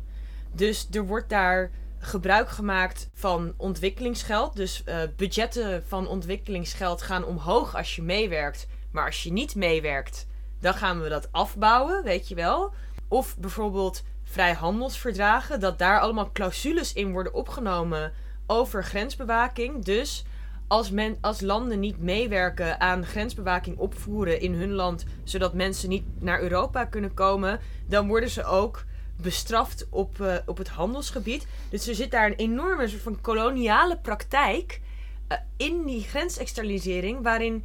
Dus 0.52 0.88
er 0.90 1.06
wordt 1.06 1.28
daar 1.28 1.70
gebruik 1.98 2.48
gemaakt 2.48 3.10
van 3.14 3.54
ontwikkelingsgeld. 3.56 4.56
Dus 4.56 4.84
eh, 4.84 4.96
budgetten 5.16 5.84
van 5.86 6.08
ontwikkelingsgeld 6.08 7.02
gaan 7.02 7.24
omhoog 7.24 7.76
als 7.76 7.96
je 7.96 8.02
meewerkt. 8.02 8.66
Maar 8.90 9.06
als 9.06 9.22
je 9.22 9.32
niet 9.32 9.54
meewerkt, 9.54 10.26
dan 10.60 10.74
gaan 10.74 11.00
we 11.00 11.08
dat 11.08 11.32
afbouwen, 11.32 12.04
weet 12.04 12.28
je 12.28 12.34
wel. 12.34 12.72
Of 13.08 13.38
bijvoorbeeld 13.38 14.02
vrijhandelsverdragen, 14.32 15.60
dat 15.60 15.78
daar 15.78 16.00
allemaal 16.00 16.30
clausules 16.32 16.92
in 16.92 17.12
worden 17.12 17.34
opgenomen 17.34 18.12
over 18.46 18.84
grensbewaking. 18.84 19.84
Dus 19.84 20.24
als, 20.66 20.90
men, 20.90 21.18
als 21.20 21.40
landen 21.40 21.80
niet 21.80 21.98
meewerken 21.98 22.80
aan 22.80 23.06
grensbewaking 23.06 23.78
opvoeren 23.78 24.40
in 24.40 24.54
hun 24.54 24.72
land, 24.72 25.04
zodat 25.24 25.54
mensen 25.54 25.88
niet 25.88 26.04
naar 26.18 26.40
Europa 26.40 26.84
kunnen 26.84 27.14
komen, 27.14 27.60
dan 27.86 28.06
worden 28.06 28.30
ze 28.30 28.44
ook 28.44 28.84
bestraft 29.16 29.86
op, 29.90 30.20
eh, 30.20 30.36
op 30.46 30.58
het 30.58 30.68
handelsgebied. 30.68 31.46
Dus 31.70 31.88
er 31.88 31.94
zit 31.94 32.10
daar 32.10 32.26
een 32.26 32.36
enorme 32.36 32.88
soort 32.88 33.02
van 33.02 33.20
koloniale 33.20 33.96
praktijk 33.96 34.80
eh, 35.28 35.38
in 35.56 35.84
die 35.84 36.02
grensexternalisering, 36.02 37.22
waarin 37.22 37.64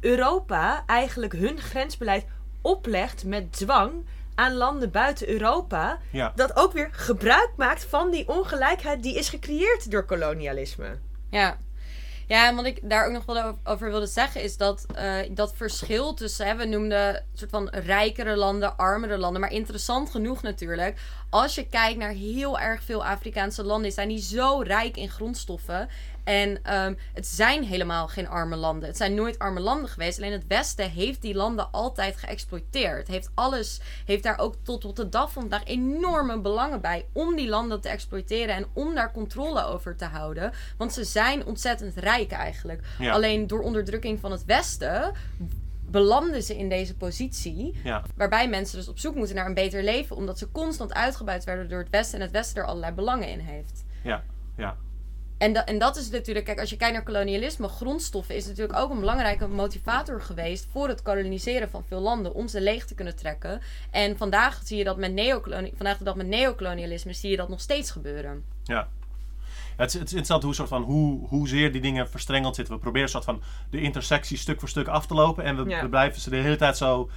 Europa 0.00 0.82
eigenlijk 0.86 1.32
hun 1.32 1.58
grensbeleid 1.58 2.26
oplegt 2.60 3.24
met 3.24 3.52
dwang 3.52 3.92
aan 4.34 4.54
landen 4.54 4.90
buiten 4.90 5.28
Europa. 5.28 5.98
Ja. 6.10 6.32
Dat 6.34 6.56
ook 6.56 6.72
weer 6.72 6.88
gebruik 6.92 7.50
maakt 7.56 7.84
van 7.84 8.10
die 8.10 8.28
ongelijkheid 8.28 9.02
die 9.02 9.14
is 9.18 9.28
gecreëerd 9.28 9.90
door 9.90 10.04
kolonialisme. 10.04 10.98
Ja. 11.30 11.58
Ja, 12.26 12.48
en 12.48 12.56
wat 12.56 12.64
ik 12.64 12.78
daar 12.82 13.06
ook 13.06 13.12
nog 13.12 13.24
wel 13.24 13.36
over- 13.42 13.58
over 13.64 13.90
wilde 13.90 14.06
zeggen 14.06 14.42
is 14.42 14.56
dat 14.56 14.86
eh, 14.94 15.14
dat 15.30 15.56
verschil 15.56 16.14
tussen, 16.14 16.46
hè, 16.46 16.56
we 16.56 16.64
noemden 16.64 17.24
soort 17.34 17.50
van 17.50 17.68
rijkere 17.68 18.36
landen, 18.36 18.76
armere 18.76 19.18
landen, 19.18 19.40
maar 19.40 19.52
interessant 19.52 20.10
genoeg 20.10 20.42
natuurlijk. 20.42 21.00
Als 21.30 21.54
je 21.54 21.66
kijkt 21.68 21.98
naar 21.98 22.10
heel 22.10 22.58
erg 22.58 22.82
veel 22.82 23.04
Afrikaanse 23.04 23.64
landen, 23.64 23.92
zijn 23.92 24.08
die 24.08 24.22
zo 24.22 24.60
rijk 24.60 24.96
in 24.96 25.08
grondstoffen. 25.10 25.88
En 26.24 26.62
ehm, 26.62 26.94
het 27.12 27.26
zijn 27.26 27.64
helemaal 27.64 28.08
geen 28.08 28.28
arme 28.28 28.56
landen. 28.56 28.88
Het 28.88 28.96
zijn 28.96 29.14
nooit 29.14 29.38
arme 29.38 29.60
landen 29.60 29.88
geweest. 29.88 30.18
Alleen 30.18 30.32
het 30.32 30.46
Westen 30.46 30.90
heeft 30.90 31.22
die 31.22 31.34
landen 31.34 31.70
altijd 31.70 32.16
geëxploiteerd. 32.16 33.08
Heeft 33.08 33.30
alles, 33.34 33.80
heeft 34.04 34.22
daar 34.22 34.38
ook 34.38 34.54
tot 34.62 34.84
op 34.84 34.96
de 34.96 35.08
dag 35.08 35.32
van 35.32 35.40
vandaag 35.40 35.64
enorme 35.64 36.40
belangen 36.40 36.80
bij 36.80 37.06
om 37.12 37.36
die 37.36 37.48
landen 37.48 37.80
te 37.80 37.88
exploiteren 37.88 38.54
en 38.54 38.66
om 38.72 38.94
daar 38.94 39.12
controle 39.12 39.64
over 39.64 39.96
te 39.96 40.04
houden. 40.04 40.52
Want 40.76 40.92
ze 40.92 41.04
zijn 41.04 41.46
ontzettend 41.46 41.96
rijk 41.96 42.30
eigenlijk. 42.30 42.82
Ja. 42.98 43.12
Alleen 43.12 43.46
door 43.46 43.60
onderdrukking 43.60 44.20
van 44.20 44.30
het 44.30 44.44
Westen 44.44 45.12
belanden 45.90 46.42
ze 46.42 46.56
in 46.58 46.68
deze 46.68 46.96
positie. 46.96 47.80
Ja. 47.84 48.02
Waarbij 48.16 48.48
mensen 48.48 48.78
dus 48.78 48.88
op 48.88 48.98
zoek 48.98 49.14
moeten 49.14 49.34
naar 49.34 49.46
een 49.46 49.54
beter 49.54 49.82
leven. 49.82 50.16
Omdat 50.16 50.38
ze 50.38 50.50
constant 50.52 50.94
uitgebuit 50.94 51.44
werden 51.44 51.68
door 51.68 51.78
het 51.78 51.90
Westen. 51.90 52.18
En 52.18 52.24
het 52.24 52.34
Westen 52.34 52.62
er 52.62 52.68
allerlei 52.68 52.92
belangen 52.92 53.28
in 53.28 53.38
heeft. 53.38 53.84
Ja. 54.02 54.22
Ja. 54.56 54.76
En, 55.40 55.52
da- 55.52 55.64
en 55.64 55.78
dat 55.78 55.96
is 55.96 56.10
natuurlijk, 56.10 56.44
kijk, 56.46 56.60
als 56.60 56.70
je 56.70 56.76
kijkt 56.76 56.94
naar 56.94 57.02
kolonialisme, 57.02 57.68
grondstoffen 57.68 58.34
is 58.34 58.46
natuurlijk 58.46 58.78
ook 58.78 58.90
een 58.90 59.00
belangrijke 59.00 59.46
motivator 59.48 60.20
geweest 60.22 60.66
voor 60.72 60.88
het 60.88 61.02
koloniseren 61.02 61.70
van 61.70 61.84
veel 61.88 62.00
landen, 62.00 62.34
om 62.34 62.48
ze 62.48 62.60
leeg 62.60 62.84
te 62.86 62.94
kunnen 62.94 63.16
trekken. 63.16 63.60
En 63.90 64.16
vandaag 64.16 64.60
zie 64.64 64.78
je 64.78 64.84
dat 64.84 64.96
met 64.96 65.12
neocoloni- 65.12 65.72
vandaag 65.76 65.98
de 65.98 66.04
dag 66.04 66.14
met 66.14 66.26
neocolonialisme 66.26 67.12
zie 67.12 67.30
je 67.30 67.36
dat 67.36 67.48
nog 67.48 67.60
steeds 67.60 67.90
gebeuren. 67.90 68.44
Ja. 68.64 68.88
Het, 69.76 69.88
is, 69.88 69.94
het 69.94 70.02
is 70.02 70.10
interessant 70.10 70.42
hoe, 70.42 70.54
soort 70.54 70.68
van, 70.68 70.82
hoe, 70.82 71.26
hoezeer 71.28 71.72
die 71.72 71.80
dingen 71.80 72.08
verstrengeld 72.10 72.54
zitten. 72.54 72.74
We 72.74 72.80
proberen 72.80 73.08
soort 73.08 73.24
van 73.24 73.42
de 73.70 73.80
intersectie 73.80 74.36
stuk 74.36 74.58
voor 74.60 74.68
stuk 74.68 74.88
af 74.88 75.06
te 75.06 75.14
lopen. 75.14 75.44
En 75.44 75.64
we, 75.64 75.70
Ja. 75.70 75.82
we 75.82 75.88
blijven 75.88 76.20
ze 76.20 76.30
de 76.30 76.36
hele 76.36 76.56
tijd 76.56 76.76
zo 76.76 77.10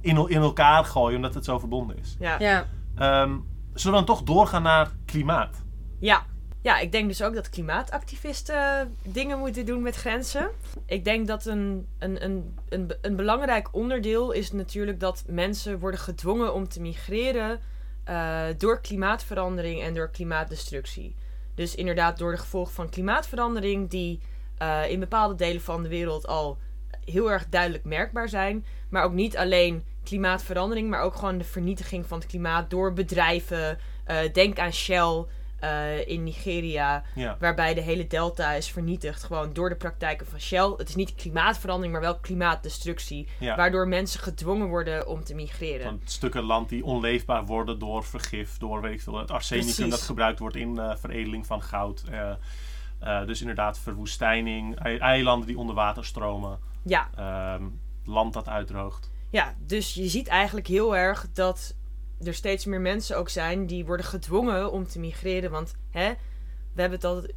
in, 0.00 0.28
in 0.28 0.40
elkaar 0.40 0.84
gooien, 0.84 1.16
omdat 1.16 1.34
het 1.34 1.44
zo 1.44 1.58
verbonden 1.58 1.98
is. 1.98 2.16
Ja. 2.18 2.36
Ja, 2.38 2.66
Ehm, 2.96 3.30
zullen 3.74 3.98
we 4.00 4.04
dan 4.06 4.16
toch 4.16 4.22
doorgaan 4.22 4.62
naar 4.62 4.90
klimaat? 5.04 5.62
Ja. 6.00 6.26
Ja, 6.62 6.78
ik 6.78 6.92
denk 6.92 7.08
dus 7.08 7.22
ook 7.22 7.34
dat 7.34 7.48
klimaatactivisten 7.48 8.96
dingen 9.02 9.38
moeten 9.38 9.66
doen 9.66 9.82
met 9.82 9.96
grenzen. 9.96 10.50
Ik 10.86 11.04
denk 11.04 11.26
dat 11.26 11.46
een, 11.46 11.86
een, 11.98 12.24
een, 12.24 12.54
een, 12.68 12.92
een 13.00 13.16
belangrijk 13.16 13.68
onderdeel 13.72 14.32
is 14.32 14.52
natuurlijk 14.52 15.00
dat 15.00 15.24
mensen 15.26 15.78
worden 15.78 16.00
gedwongen 16.00 16.54
om 16.54 16.68
te 16.68 16.80
migreren 16.80 17.60
eh, 18.04 18.44
door 18.58 18.80
klimaatverandering 18.80 19.82
en 19.82 19.94
door 19.94 20.10
klimaatdestructie. 20.10 21.14
Dus 21.54 21.74
inderdaad 21.74 22.18
door 22.18 22.30
de 22.30 22.38
gevolgen 22.38 22.74
van 22.74 22.88
klimaatverandering 22.88 23.90
die 23.90 24.20
eh, 24.58 24.90
in 24.90 25.00
bepaalde 25.00 25.34
delen 25.34 25.62
van 25.62 25.82
de 25.82 25.88
wereld 25.88 26.26
al 26.26 26.58
heel 27.04 27.30
erg 27.30 27.48
duidelijk 27.48 27.84
merkbaar 27.84 28.28
zijn. 28.28 28.64
Maar 28.88 29.04
ook 29.04 29.12
niet 29.12 29.36
alleen 29.36 29.84
klimaatverandering, 30.04 30.90
maar 30.90 31.02
ook 31.02 31.14
gewoon 31.14 31.38
de 31.38 31.44
vernietiging 31.44 32.06
van 32.06 32.18
het 32.18 32.28
klimaat 32.28 32.70
door 32.70 32.92
bedrijven. 32.92 33.78
Eh, 34.04 34.32
denk 34.32 34.58
aan 34.58 34.72
Shell 34.72 35.24
eh, 35.62 36.08
in 36.08 36.22
Nigeria, 36.22 37.02
Ja. 37.14 37.36
waarbij 37.40 37.74
de 37.74 37.80
hele 37.80 38.06
delta 38.06 38.52
is 38.52 38.70
vernietigd 38.70 39.22
gewoon 39.24 39.52
door 39.52 39.68
de 39.68 39.76
praktijken 39.76 40.26
van 40.26 40.40
Shell. 40.40 40.74
Het 40.76 40.88
is 40.88 40.94
niet 40.94 41.14
klimaatverandering, 41.14 41.92
maar 41.92 42.02
wel 42.02 42.18
klimaatdestructie, 42.18 43.28
Ja. 43.38 43.56
waardoor 43.56 43.88
mensen 43.88 44.20
gedwongen 44.20 44.66
worden 44.68 45.06
om 45.06 45.24
te 45.24 45.34
migreren. 45.34 45.84
Van 45.84 46.00
stukken 46.04 46.42
land 46.42 46.68
die 46.68 46.84
onleefbaar 46.84 47.44
worden 47.46 47.78
door 47.78 48.04
vergif, 48.04 48.58
door 48.58 48.80
weet 48.80 48.92
ik 48.92 49.00
veel, 49.00 49.18
het 49.18 49.30
arsenicum 49.30 49.72
Precies. 49.74 49.90
dat 49.90 50.00
gebruikt 50.02 50.38
wordt 50.38 50.56
in 50.56 50.78
eh, 50.78 50.96
veredeling 50.96 51.46
van 51.46 51.62
goud. 51.62 52.04
Eh, 52.10 53.26
dus 53.26 53.40
inderdaad 53.40 53.78
verwoestijning, 53.78 54.78
ei- 54.78 54.98
eilanden 54.98 55.46
die 55.46 55.58
onder 55.58 55.74
water 55.74 56.04
stromen, 56.04 56.58
Ja, 56.82 57.08
ehm, 57.16 57.64
land 58.04 58.32
dat 58.32 58.48
uitdroogt. 58.48 59.10
Ja, 59.30 59.54
dus 59.66 59.94
je 59.94 60.08
ziet 60.08 60.28
eigenlijk 60.28 60.66
heel 60.66 60.96
erg 60.96 61.26
dat 61.32 61.74
er 62.24 62.34
steeds 62.34 62.64
meer 62.64 62.80
mensen 62.80 63.16
ook 63.16 63.28
zijn 63.28 63.66
die 63.66 63.84
worden 63.84 64.06
gedwongen 64.06 64.72
om 64.72 64.86
te 64.86 64.98
migreren. 64.98 65.50
Want 65.50 65.74
hè, 65.90 66.08
we 66.72 66.80
hebben 66.80 66.98
het 66.98 67.08
altijd. 67.08 67.32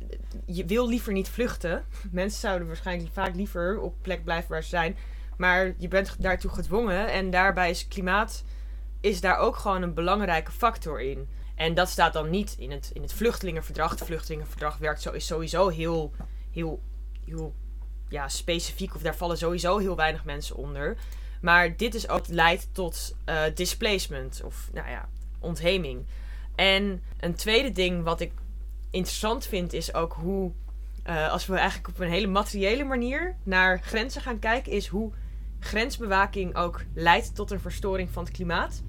Je 0.46 0.66
wil 0.66 0.88
liever 0.88 1.14
niet 1.14 1.30
vluchten. 1.30 1.86
Mensen 2.12 2.40
zouden 2.40 2.68
waarschijnlijk 2.68 3.14
vaak 3.14 3.36
liever 3.36 3.80
op 3.80 3.96
plek 4.02 4.24
blijven 4.24 4.50
waar 4.52 4.64
ze 4.64 4.70
zijn. 4.70 4.98
Maar 5.38 5.74
je 5.78 5.88
bent 5.88 6.16
daartoe 6.20 6.52
gedwongen. 6.52 7.12
En 7.12 7.30
daarbij 7.30 7.70
is 7.70 7.88
klimaat 7.88 8.44
is 9.06 9.22
daar 9.22 9.38
ook 9.38 9.56
gewoon 9.56 9.82
een 9.82 9.94
belangrijke 9.94 10.52
factor 10.52 11.02
in. 11.02 11.28
En 11.56 11.74
dat 11.74 11.90
staat 11.90 12.14
dan 12.14 12.30
niet 12.30 12.56
in 12.58 12.72
het, 12.72 12.92
in 12.94 13.02
het 13.02 13.14
vluchtelingenverdrag. 13.14 13.90
Het 13.90 14.04
vluchtelingenverdrag 14.04 14.78
werkt 14.78 15.02
zo, 15.02 15.12
is 15.12 15.26
sowieso 15.26 15.68
heel, 15.68 16.12
heel, 16.52 16.82
heel 17.26 17.54
ja, 18.10 18.28
specifiek. 18.28 18.96
Of 18.96 19.02
daar 19.02 19.16
vallen 19.16 19.38
sowieso 19.38 19.78
heel 19.78 19.96
weinig 19.96 20.26
mensen 20.26 20.56
onder. 20.56 20.98
Maar 21.46 21.78
dit 21.78 21.96
is 21.96 22.10
ook 22.10 22.28
leidt 22.28 22.68
tot 22.72 23.16
eh, 23.26 23.42
displacement 23.54 24.42
of 24.46 24.70
nou 24.74 24.90
ja, 24.90 25.10
ontheming. 25.40 26.06
En 26.56 27.04
een 27.20 27.36
tweede 27.36 27.72
ding 27.72 28.04
wat 28.04 28.20
ik 28.20 28.32
interessant 28.90 29.46
vind 29.46 29.74
is 29.74 29.94
ook 29.94 30.14
hoe, 30.14 30.52
eh, 31.04 31.32
als 31.32 31.46
we 31.46 31.56
eigenlijk 31.56 31.88
op 31.88 32.00
een 32.00 32.10
hele 32.10 32.28
materiële 32.28 32.84
manier 32.84 33.36
naar 33.44 33.80
grenzen 33.80 34.22
gaan 34.22 34.40
kijken, 34.40 34.72
is 34.72 34.88
hoe 34.88 35.12
grensbewaking 35.60 36.56
ook 36.56 36.82
leidt 36.94 37.36
tot 37.36 37.52
een 37.52 37.60
verstoring 37.60 38.10
van 38.10 38.24
het 38.24 38.34
klimaat. 38.34 38.84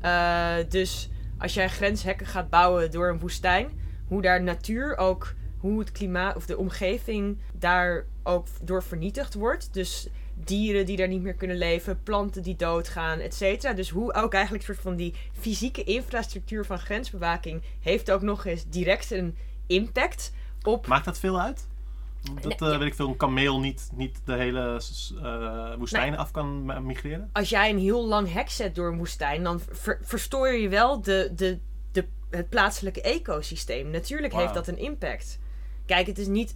Eh, 0.00 0.56
dus 0.68 1.10
als 1.38 1.54
jij 1.54 1.68
grenshekken 1.68 2.26
gaat 2.26 2.50
bouwen 2.50 2.90
door 2.90 3.08
een 3.08 3.20
woestijn, 3.20 3.80
hoe 4.06 4.22
daar 4.22 4.42
natuur 4.42 4.96
ook, 4.96 5.34
hoe 5.58 5.78
het 5.78 5.92
klimaat 5.92 6.36
of 6.36 6.46
de 6.46 6.58
omgeving 6.58 7.38
daar 7.52 8.06
ook 8.22 8.46
door 8.62 8.82
vernietigd 8.82 9.34
wordt. 9.34 9.72
Dus 9.72 10.08
dieren 10.34 10.86
die 10.86 10.96
daar 10.96 11.08
niet 11.08 11.22
meer 11.22 11.34
kunnen 11.34 11.58
leven, 11.58 12.02
planten 12.02 12.42
die 12.42 12.56
doodgaan, 12.56 13.18
et 13.18 13.34
cetera. 13.34 13.72
Dus 13.72 13.90
hoe 13.90 14.14
ook 14.14 14.34
eigenlijk 14.34 14.64
soort 14.64 14.80
van 14.80 14.96
die 14.96 15.14
fysieke 15.32 15.84
infrastructuur 15.84 16.64
van 16.64 16.78
grensbewaking 16.78 17.62
heeft 17.80 18.10
ook 18.10 18.22
nog 18.22 18.44
eens 18.44 18.64
direct 18.68 19.10
een 19.10 19.36
impact 19.66 20.32
op. 20.62 20.86
Maakt 20.86 21.04
dat 21.04 21.18
veel 21.18 21.40
uit? 21.40 21.66
Dat, 22.34 22.44
Nee, 22.44 22.54
eh, 22.58 22.72
ja. 22.72 22.78
weet 22.78 22.88
ik 22.88 22.94
veel, 22.94 23.08
een 23.08 23.16
kameel 23.16 23.60
niet, 23.60 23.90
niet 23.94 24.20
de 24.24 24.32
hele 24.32 24.82
eh, 25.22 25.74
woestijnen 25.78 26.18
af 26.18 26.30
kan 26.30 26.64
migreren? 26.86 27.30
Als 27.32 27.48
jij 27.48 27.70
een 27.70 27.78
heel 27.78 28.06
lang 28.06 28.32
hek 28.32 28.50
zet 28.50 28.74
door 28.74 28.88
een 28.88 28.98
woestijn, 28.98 29.42
dan 29.42 29.60
ver- 29.70 30.00
verstoor 30.02 30.48
je 30.48 30.68
wel 30.68 31.02
de, 31.02 31.32
de, 31.36 31.58
de, 31.92 32.06
het 32.30 32.48
plaatselijke 32.48 33.02
ecosysteem. 33.02 33.90
Natuurlijk 33.90 34.32
heeft 34.32 34.54
dat 34.54 34.68
een 34.68 34.78
impact. 34.78 35.38
Kijk, 35.86 36.06
het 36.06 36.18
is 36.18 36.26
niet. 36.26 36.54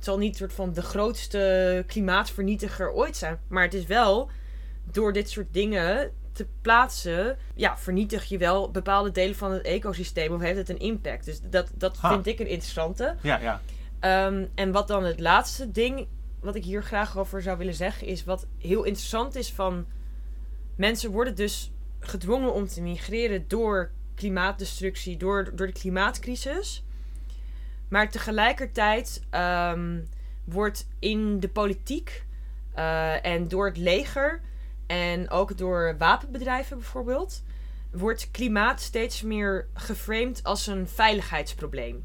Het 0.00 0.08
zal 0.08 0.18
niet 0.18 0.36
soort 0.36 0.52
van 0.52 0.72
de 0.72 0.82
grootste 0.82 1.84
klimaatvernietiger 1.86 2.92
ooit 2.92 3.16
zijn. 3.16 3.38
Maar 3.48 3.62
het 3.62 3.74
is 3.74 3.86
wel 3.86 4.30
door 4.92 5.12
dit 5.12 5.30
soort 5.30 5.52
dingen 5.52 6.12
te 6.32 6.46
plaatsen. 6.60 7.38
Ja, 7.54 7.78
vernietig 7.78 8.24
je 8.24 8.38
wel 8.38 8.70
bepaalde 8.70 9.10
delen 9.10 9.34
van 9.36 9.52
het 9.52 9.62
ecosysteem. 9.62 10.32
Of 10.32 10.40
heeft 10.40 10.58
het 10.58 10.68
een 10.68 10.78
impact. 10.78 11.24
Dus 11.24 11.40
dat, 11.42 11.70
dat 11.74 11.96
Ha. 11.96 12.12
vind 12.12 12.26
ik 12.26 12.38
een 12.38 12.48
interessante. 12.48 13.16
Ja, 13.22 13.38
ja. 13.40 13.60
Ehm, 13.98 14.46
en 14.54 14.72
wat 14.72 14.88
dan 14.88 15.04
het 15.04 15.20
laatste 15.20 15.70
ding 15.70 16.06
wat 16.40 16.54
ik 16.54 16.64
hier 16.64 16.82
graag 16.82 17.18
over 17.18 17.42
zou 17.42 17.58
willen 17.58 17.74
zeggen 17.74 18.06
is 18.06 18.24
wat 18.24 18.46
heel 18.58 18.82
interessant 18.82 19.34
is 19.34 19.52
van 19.52 19.86
mensen 20.76 21.10
worden 21.10 21.34
dus 21.34 21.72
gedwongen 21.98 22.52
om 22.52 22.66
te 22.66 22.82
migreren 22.82 23.44
door 23.48 23.90
klimaatdestructie, 24.14 25.16
door, 25.16 25.52
door 25.54 25.66
de 25.66 25.72
klimaatcrisis. 25.72 26.84
Maar 27.90 28.10
tegelijkertijd 28.10 29.22
ehm, 29.30 29.98
wordt 30.44 30.88
in 30.98 31.40
de 31.40 31.48
politiek 31.48 32.24
eh, 32.74 33.24
en 33.26 33.48
door 33.48 33.66
het 33.66 33.76
leger 33.76 34.40
en 34.86 35.30
ook 35.30 35.58
door 35.58 35.94
wapenbedrijven 35.98 36.76
bijvoorbeeld, 36.76 37.42
wordt 37.92 38.30
klimaat 38.30 38.80
steeds 38.80 39.22
meer 39.22 39.68
geframed 39.74 40.44
als 40.44 40.66
een 40.66 40.88
veiligheidsprobleem. 40.88 42.04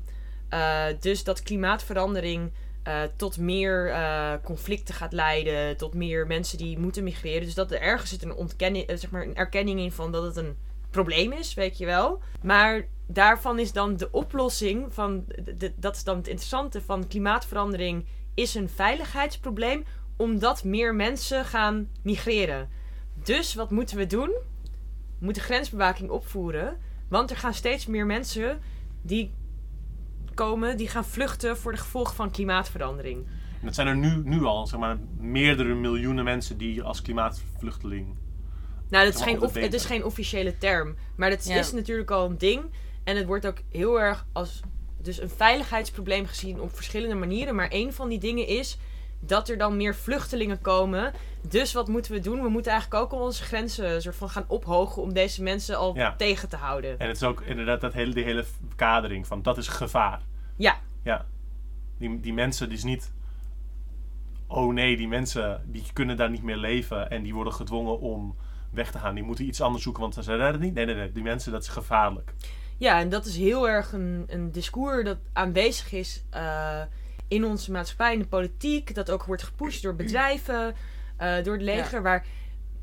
Uh, 0.49 0.85
dus 0.99 1.23
dat 1.23 1.43
klimaatverandering 1.43 2.51
uh, 2.87 3.01
tot 3.15 3.37
meer 3.37 3.95
conflicten 4.43 4.95
gaat 4.95 5.13
leiden, 5.13 5.77
tot 5.77 5.93
meer 5.93 6.27
mensen 6.27 6.57
die 6.57 6.79
moeten 6.79 7.03
migreren. 7.03 7.45
Dus 7.45 7.53
dat 7.53 7.71
er 7.71 7.81
ergens 7.81 8.09
zit 8.09 8.23
een, 8.23 8.33
ontkenning, 8.33 8.85
zeg 8.87 9.11
maar 9.11 9.23
een 9.23 9.35
erkenning 9.35 9.79
in 9.79 9.91
van 9.91 10.11
dat 10.11 10.23
het 10.23 10.35
een 10.35 10.57
probleem 10.89 11.31
is, 11.31 11.53
weet 11.53 11.77
je 11.77 11.85
wel. 11.85 12.21
Maar 12.41 12.85
daarvan 13.07 13.59
is 13.59 13.71
dan 13.71 13.97
de 13.97 14.11
oplossing 14.11 14.93
van, 14.93 15.23
de- 15.43 15.57
de- 15.57 15.73
dat 15.75 15.95
is 15.95 16.03
dan 16.03 16.17
het 16.17 16.27
interessante 16.27 16.81
van 16.81 17.07
klimaatverandering, 17.07 18.05
is 18.33 18.55
een 18.55 18.69
veiligheidsprobleem 18.69 19.83
omdat 20.17 20.63
meer 20.63 20.95
mensen 20.95 21.45
gaan 21.45 21.89
migreren. 22.03 22.69
Dus 23.23 23.53
wat 23.53 23.71
moeten 23.71 23.97
we 23.97 24.07
doen? 24.07 24.29
We 25.19 25.25
moeten 25.25 25.41
grensbewaking 25.43 26.09
opvoeren, 26.09 26.77
want 27.09 27.29
er 27.31 27.37
gaan 27.37 27.53
steeds 27.53 27.85
meer 27.85 28.05
mensen 28.05 28.59
die 29.01 29.33
komen, 30.33 30.77
die 30.77 30.87
gaan 30.87 31.05
vluchten 31.05 31.57
voor 31.57 31.71
de 31.71 31.77
gevolgen 31.77 32.15
van 32.15 32.31
klimaatverandering. 32.31 33.25
En 33.59 33.65
dat 33.65 33.75
zijn 33.75 33.87
er 33.87 33.97
nu, 33.97 34.21
nu 34.23 34.43
al, 34.43 34.67
zeg 34.67 34.79
maar, 34.79 34.97
meerdere 35.19 35.73
miljoenen 35.73 36.23
mensen 36.23 36.57
die 36.57 36.83
als 36.83 37.01
klimaatvluchteling... 37.01 38.15
Nou, 38.89 39.05
dat 39.05 39.15
is 39.15 39.21
geen, 39.21 39.63
het 39.63 39.73
is 39.73 39.85
geen 39.85 40.03
officiële 40.03 40.57
term. 40.57 40.95
Maar 41.15 41.29
dat 41.29 41.45
Ja. 41.45 41.55
is 41.55 41.71
natuurlijk 41.71 42.11
al 42.11 42.29
een 42.29 42.37
ding. 42.37 42.63
En 43.05 43.15
het 43.15 43.25
wordt 43.25 43.47
ook 43.47 43.57
heel 43.71 43.99
erg 44.01 44.25
als 44.31 44.61
dus 45.01 45.21
een 45.21 45.29
veiligheidsprobleem 45.29 46.25
gezien 46.25 46.59
op 46.61 46.75
verschillende 46.75 47.15
manieren. 47.15 47.55
Maar 47.55 47.67
een 47.71 47.93
van 47.93 48.09
die 48.09 48.19
dingen 48.19 48.47
is 48.47 48.77
dat 49.19 49.49
er 49.49 49.57
dan 49.57 49.77
meer 49.77 49.95
vluchtelingen 49.95 50.61
komen. 50.61 51.13
Dus 51.49 51.73
wat 51.73 51.87
moeten 51.87 52.11
we 52.11 52.19
doen? 52.19 52.41
We 52.41 52.49
moeten 52.49 52.71
eigenlijk 52.71 53.03
ook 53.03 53.11
al 53.11 53.25
onze 53.25 53.43
grenzen 53.43 54.01
soort 54.01 54.15
van 54.15 54.29
gaan 54.29 54.45
ophogen 54.47 55.01
om 55.01 55.13
deze 55.13 55.43
mensen 55.43 55.77
al 55.77 55.95
Ja. 55.95 56.15
tegen 56.15 56.49
te 56.49 56.55
houden. 56.55 56.99
En 56.99 57.07
het 57.07 57.15
is 57.15 57.23
ook 57.23 57.41
inderdaad 57.41 57.81
dat 57.81 57.93
hele, 57.93 58.13
die 58.13 58.23
hele 58.23 58.45
kadering 58.75 59.27
van 59.27 59.41
dat 59.41 59.57
is 59.57 59.67
gevaar. 59.67 60.21
Ja, 60.55 60.79
Ja. 61.03 61.25
Die, 61.97 62.19
die 62.19 62.33
mensen, 62.33 62.67
die 62.69 62.77
is 62.77 62.83
niet... 62.83 63.13
Oh 64.47 64.73
nee, 64.73 64.97
die 64.97 65.07
mensen 65.07 65.61
die 65.65 65.83
kunnen 65.93 66.17
daar 66.17 66.29
niet 66.29 66.43
meer 66.43 66.57
leven 66.57 67.09
en 67.09 67.23
die 67.23 67.33
worden 67.33 67.53
gedwongen 67.53 67.99
om 67.99 68.35
weg 68.71 68.91
te 68.91 68.97
gaan. 68.97 69.15
Die 69.15 69.23
moeten 69.23 69.45
iets 69.45 69.61
anders 69.61 69.83
zoeken, 69.83 70.01
want 70.01 70.13
ze 70.13 70.21
redden 70.21 70.51
het 70.51 70.59
niet. 70.59 70.73
Nee, 70.73 70.85
nee, 70.85 70.95
nee. 70.95 71.11
Die 71.11 71.23
mensen, 71.23 71.51
dat 71.51 71.61
is 71.61 71.67
gevaarlijk. 71.67 72.33
Ja, 72.77 72.99
en 72.99 73.09
dat 73.09 73.25
is 73.25 73.37
heel 73.37 73.69
erg 73.69 73.91
een, 73.91 74.23
een 74.27 74.51
discours 74.51 75.03
dat 75.05 75.17
aanwezig 75.33 75.91
is 75.91 76.23
eh, 76.29 76.81
in 77.27 77.45
onze 77.45 77.71
maatschappij, 77.71 78.13
in 78.13 78.19
de 78.19 78.27
politiek. 78.27 78.95
Dat 78.95 79.11
ook 79.11 79.23
wordt 79.23 79.43
gepusht 79.43 79.83
door 79.83 79.95
bedrijven, 79.95 80.75
eh, 81.17 81.43
door 81.43 81.53
het 81.53 81.63
leger, 81.63 82.01
waar 82.01 82.25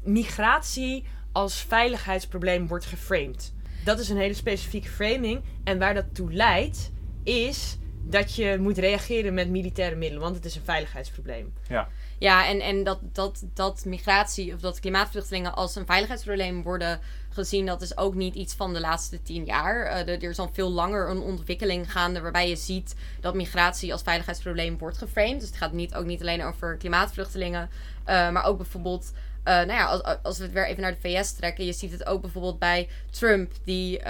migratie 0.02 1.04
als 1.32 1.60
veiligheidsprobleem 1.60 2.66
wordt 2.66 2.84
geframed. 2.84 3.54
Dat 3.84 3.98
is 3.98 4.08
een 4.08 4.16
hele 4.16 4.34
specifieke 4.34 4.88
framing. 4.88 5.42
En 5.64 5.78
waar 5.78 5.94
dat 5.94 6.14
toe 6.14 6.32
leidt, 6.32 6.92
is 7.22 7.78
dat 8.02 8.34
je 8.34 8.56
moet 8.60 8.78
reageren 8.78 9.34
met 9.34 9.48
militaire 9.48 9.96
middelen, 9.96 10.22
want 10.22 10.36
het 10.36 10.44
is 10.44 10.56
een 10.56 10.64
veiligheidsprobleem. 10.64 11.52
Ja. 11.68 11.88
Ja, 12.22 12.46
en, 12.46 12.60
en 12.60 12.84
dat, 12.84 12.98
dat, 13.02 13.42
dat 13.54 13.84
migratie 13.84 14.54
of 14.54 14.60
dat 14.60 14.80
klimaatvluchtelingen 14.80 15.54
als 15.54 15.74
een 15.76 15.86
veiligheidsprobleem 15.86 16.62
worden 16.62 17.00
gezien, 17.28 17.66
dat 17.66 17.82
is 17.82 17.96
ook 17.96 18.14
niet 18.14 18.34
iets 18.34 18.54
van 18.54 18.72
de 18.72 18.80
laatste 18.80 19.22
tien 19.22 19.44
jaar. 19.44 19.84
Eh, 19.84 20.08
er 20.08 20.22
is 20.22 20.38
al 20.38 20.50
veel 20.52 20.70
langer 20.70 21.10
een 21.10 21.20
ontwikkeling 21.20 21.92
gaande 21.92 22.20
waarbij 22.20 22.48
je 22.48 22.56
ziet 22.56 22.94
dat 23.20 23.34
migratie 23.34 23.92
als 23.92 24.02
veiligheidsprobleem 24.02 24.78
wordt 24.78 24.98
geframed. 24.98 25.40
Dus 25.40 25.48
het 25.48 25.58
gaat 25.58 25.72
niet, 25.72 25.94
ook 25.94 26.04
niet 26.04 26.20
alleen 26.20 26.44
over 26.44 26.76
klimaatvluchtelingen, 26.76 27.70
eh, 28.04 28.30
maar 28.30 28.44
ook 28.44 28.56
bijvoorbeeld. 28.56 29.12
eh, 29.42 29.54
nou 29.54 29.72
ja, 29.72 29.84
als, 29.84 30.02
als 30.22 30.38
we 30.38 30.44
het 30.44 30.52
weer 30.52 30.66
even 30.66 30.82
naar 30.82 30.96
de 31.00 31.08
VS 31.08 31.32
trekken, 31.32 31.64
je 31.64 31.72
ziet 31.72 31.92
het 31.92 32.06
ook 32.06 32.20
bijvoorbeeld 32.20 32.58
bij 32.58 32.88
Trump, 33.10 33.52
die 33.64 34.00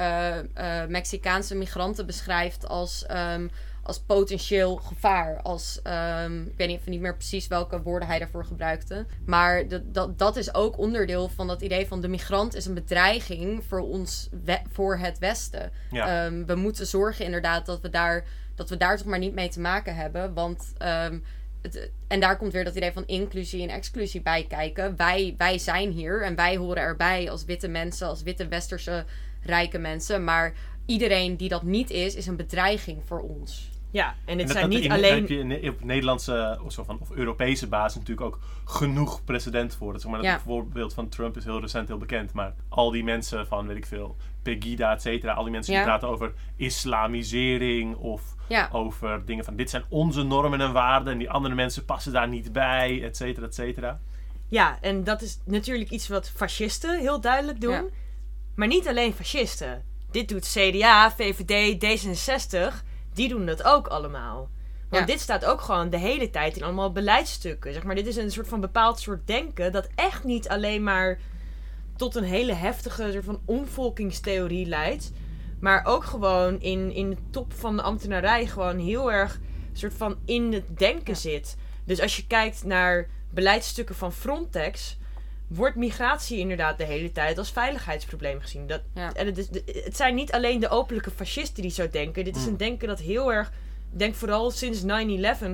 Mexicaanse 0.88 1.54
migranten 1.54 2.06
beschrijft 2.06 2.68
als, 2.68 3.06
ehm, 3.06 3.48
als 3.82 4.00
potentieel 4.00 4.76
gevaar. 4.76 5.42
Als, 5.42 5.80
ehm, 5.82 6.42
ik 6.42 6.56
weet 6.56 6.68
niet, 6.68 6.78
even 6.78 6.90
niet 6.90 7.00
meer 7.00 7.16
precies 7.16 7.46
welke 7.46 7.82
woorden 7.82 8.08
hij 8.08 8.18
daarvoor 8.18 8.44
gebruikte. 8.44 9.06
Maar 9.26 9.68
dat, 9.68 9.94
dat, 9.94 10.18
dat 10.18 10.36
is 10.36 10.54
ook 10.54 10.78
onderdeel 10.78 11.28
van 11.28 11.46
dat 11.46 11.62
idee 11.62 11.86
van 11.86 12.00
de 12.00 12.08
migrant 12.08 12.54
is 12.54 12.66
een 12.66 12.74
bedreiging 12.74 13.64
voor 13.64 13.80
ons, 13.80 14.28
voor 14.72 14.96
het 14.96 15.18
Westen. 15.18 15.70
Ja. 15.90 16.26
Ehm, 16.26 16.44
we 16.44 16.54
moeten 16.54 16.86
zorgen 16.86 17.24
inderdaad 17.24 17.66
dat 17.66 17.80
we 17.80 17.88
daar, 17.88 18.24
dat 18.54 18.70
we 18.70 18.76
daar 18.76 18.96
toch 18.96 19.06
maar 19.06 19.18
niet 19.18 19.34
mee 19.34 19.48
te 19.48 19.60
maken 19.60 19.96
hebben. 19.96 20.34
Want, 20.34 20.72
ehm, 20.78 21.18
het, 21.62 21.90
en 22.08 22.20
daar 22.20 22.36
komt 22.36 22.52
weer 22.52 22.64
dat 22.64 22.76
idee 22.76 22.92
van 22.92 23.06
inclusie 23.06 23.62
en 23.62 23.68
exclusie 23.68 24.22
bij 24.22 24.46
kijken. 24.48 24.96
Wij, 24.96 25.34
wij 25.38 25.58
zijn 25.58 25.90
hier 25.90 26.22
en 26.22 26.34
wij 26.34 26.56
horen 26.56 26.82
erbij 26.82 27.30
als 27.30 27.44
witte 27.44 27.68
mensen, 27.68 28.06
als 28.06 28.22
witte 28.22 28.48
westerse 28.48 29.04
rijke 29.40 29.78
mensen. 29.78 30.24
Maar 30.24 30.52
iedereen 30.86 31.36
die 31.36 31.48
dat 31.48 31.62
niet 31.62 31.90
is, 31.90 32.14
is 32.14 32.26
een 32.26 32.36
bedreiging 32.36 33.02
voor 33.04 33.20
ons. 33.20 33.71
Ja, 33.92 34.14
en 34.24 34.38
het 34.38 34.50
zijn 34.50 34.62
dat- 34.62 34.70
niet 34.74 34.84
in- 34.84 34.92
alleen... 34.92 35.14
heb 35.14 35.28
je 35.28 35.38
in- 35.38 35.68
op 35.70 35.84
Nederlandse 35.84 36.58
of, 36.64 36.72
zo 36.72 36.84
van, 36.84 36.98
of 37.00 37.10
Europese 37.10 37.66
basis 37.68 37.98
natuurlijk 37.98 38.26
ook 38.26 38.38
genoeg 38.64 39.24
precedent 39.24 39.74
voor. 39.74 39.92
Dat, 39.92 40.00
zeg 40.00 40.10
maar, 40.10 40.20
dat 40.22 40.30
Ja. 40.30 40.40
voorbeeld 40.40 40.94
van 40.94 41.08
Trump 41.08 41.36
is 41.36 41.44
heel 41.44 41.60
recent 41.60 41.88
heel 41.88 41.98
bekend. 41.98 42.32
Maar 42.32 42.54
al 42.68 42.90
die 42.90 43.04
mensen 43.04 43.46
van, 43.46 43.66
weet 43.66 43.76
ik 43.76 43.86
veel, 43.86 44.16
Pegida, 44.42 44.92
et 44.92 45.02
cetera. 45.02 45.32
Al 45.32 45.42
die 45.42 45.52
mensen 45.52 45.74
die 45.74 45.82
praten 45.82 46.08
over 46.08 46.32
islamisering 46.56 47.96
of 47.96 48.22
Ja. 48.48 48.68
over 48.72 49.24
dingen 49.24 49.44
van 49.44 49.56
dit 49.56 49.70
zijn 49.70 49.84
onze 49.88 50.22
normen 50.22 50.60
en 50.60 50.72
waarden. 50.72 51.12
En 51.12 51.18
die 51.18 51.30
andere 51.30 51.54
mensen 51.54 51.84
passen 51.84 52.12
daar 52.12 52.28
niet 52.28 52.52
bij, 52.52 53.02
et 53.04 53.16
cetera, 53.16 53.46
et 53.46 53.54
cetera. 53.54 54.00
Ja, 54.48 54.78
en 54.80 55.04
dat 55.04 55.22
is 55.22 55.38
natuurlijk 55.44 55.90
iets 55.90 56.08
wat 56.08 56.30
fascisten 56.36 56.98
heel 57.00 57.20
duidelijk 57.20 57.60
doen. 57.60 57.90
Maar 58.54 58.68
niet 58.68 58.88
alleen 58.88 59.12
fascisten. 59.12 59.82
Dit 60.10 60.28
doet 60.28 60.52
CDA, 60.52 61.10
VVD, 61.10 61.74
D66. 61.84 62.82
Die 63.14 63.28
doen 63.28 63.46
dat 63.46 63.62
ook 63.64 63.86
allemaal. 63.86 64.50
Want 64.88 65.06
Ja. 65.08 65.12
dit 65.12 65.20
staat 65.20 65.44
ook 65.44 65.60
gewoon 65.60 65.90
de 65.90 65.98
hele 65.98 66.30
tijd 66.30 66.56
in 66.56 66.62
allemaal 66.62 66.92
beleidsstukken. 66.92 67.72
Zeg 67.72 67.82
maar, 67.82 67.94
dit 67.94 68.06
is 68.06 68.16
een 68.16 68.30
soort 68.30 68.48
van 68.48 68.60
bepaald 68.60 69.00
soort 69.00 69.26
denken 69.26 69.72
dat 69.72 69.88
echt 69.94 70.24
niet 70.24 70.48
alleen 70.48 70.82
maar 70.82 71.18
tot 71.96 72.14
een 72.14 72.24
hele 72.24 72.52
heftige 72.52 73.12
soort 73.12 73.24
van 73.24 73.40
omvolkingstheorie 73.44 74.66
leidt. 74.66 75.12
Maar 75.60 75.84
ook 75.84 76.04
gewoon 76.04 76.60
in, 76.60 76.92
in 76.92 77.10
de 77.10 77.16
top 77.30 77.52
van 77.52 77.76
de 77.76 77.82
ambtenarij 77.82 78.46
gewoon 78.46 78.78
heel 78.78 79.12
erg 79.12 79.40
soort 79.72 79.94
van 79.94 80.16
in 80.24 80.52
het 80.52 80.78
denken 80.78 81.16
zit. 81.16 81.56
Dus 81.84 82.00
als 82.00 82.16
je 82.16 82.26
kijkt 82.26 82.64
naar 82.64 83.08
beleidsstukken 83.30 83.94
van 83.94 84.12
Frontex, 84.12 84.96
wordt 85.54 85.76
migratie 85.76 86.38
inderdaad 86.38 86.78
de 86.78 86.84
hele 86.84 87.12
tijd 87.12 87.38
als 87.38 87.50
veiligheidsprobleem 87.52 88.40
gezien. 88.40 88.66
Dat, 88.66 88.80
Ja. 88.94 89.12
en 89.14 89.26
het, 89.26 89.38
is, 89.38 89.48
het 89.84 89.96
zijn 89.96 90.14
niet 90.14 90.32
alleen 90.32 90.60
de 90.60 90.68
openlijke 90.68 91.10
fascisten 91.10 91.62
die 91.62 91.70
zo 91.70 91.88
denken. 91.90 92.24
Dit 92.24 92.36
is 92.36 92.46
een 92.46 92.56
denken 92.56 92.88
dat 92.88 93.00
heel 93.00 93.32
erg, 93.32 93.48
ik 93.92 93.98
denk 93.98 94.14
vooral 94.14 94.50
sinds 94.50 94.82
9-11, 94.82 94.84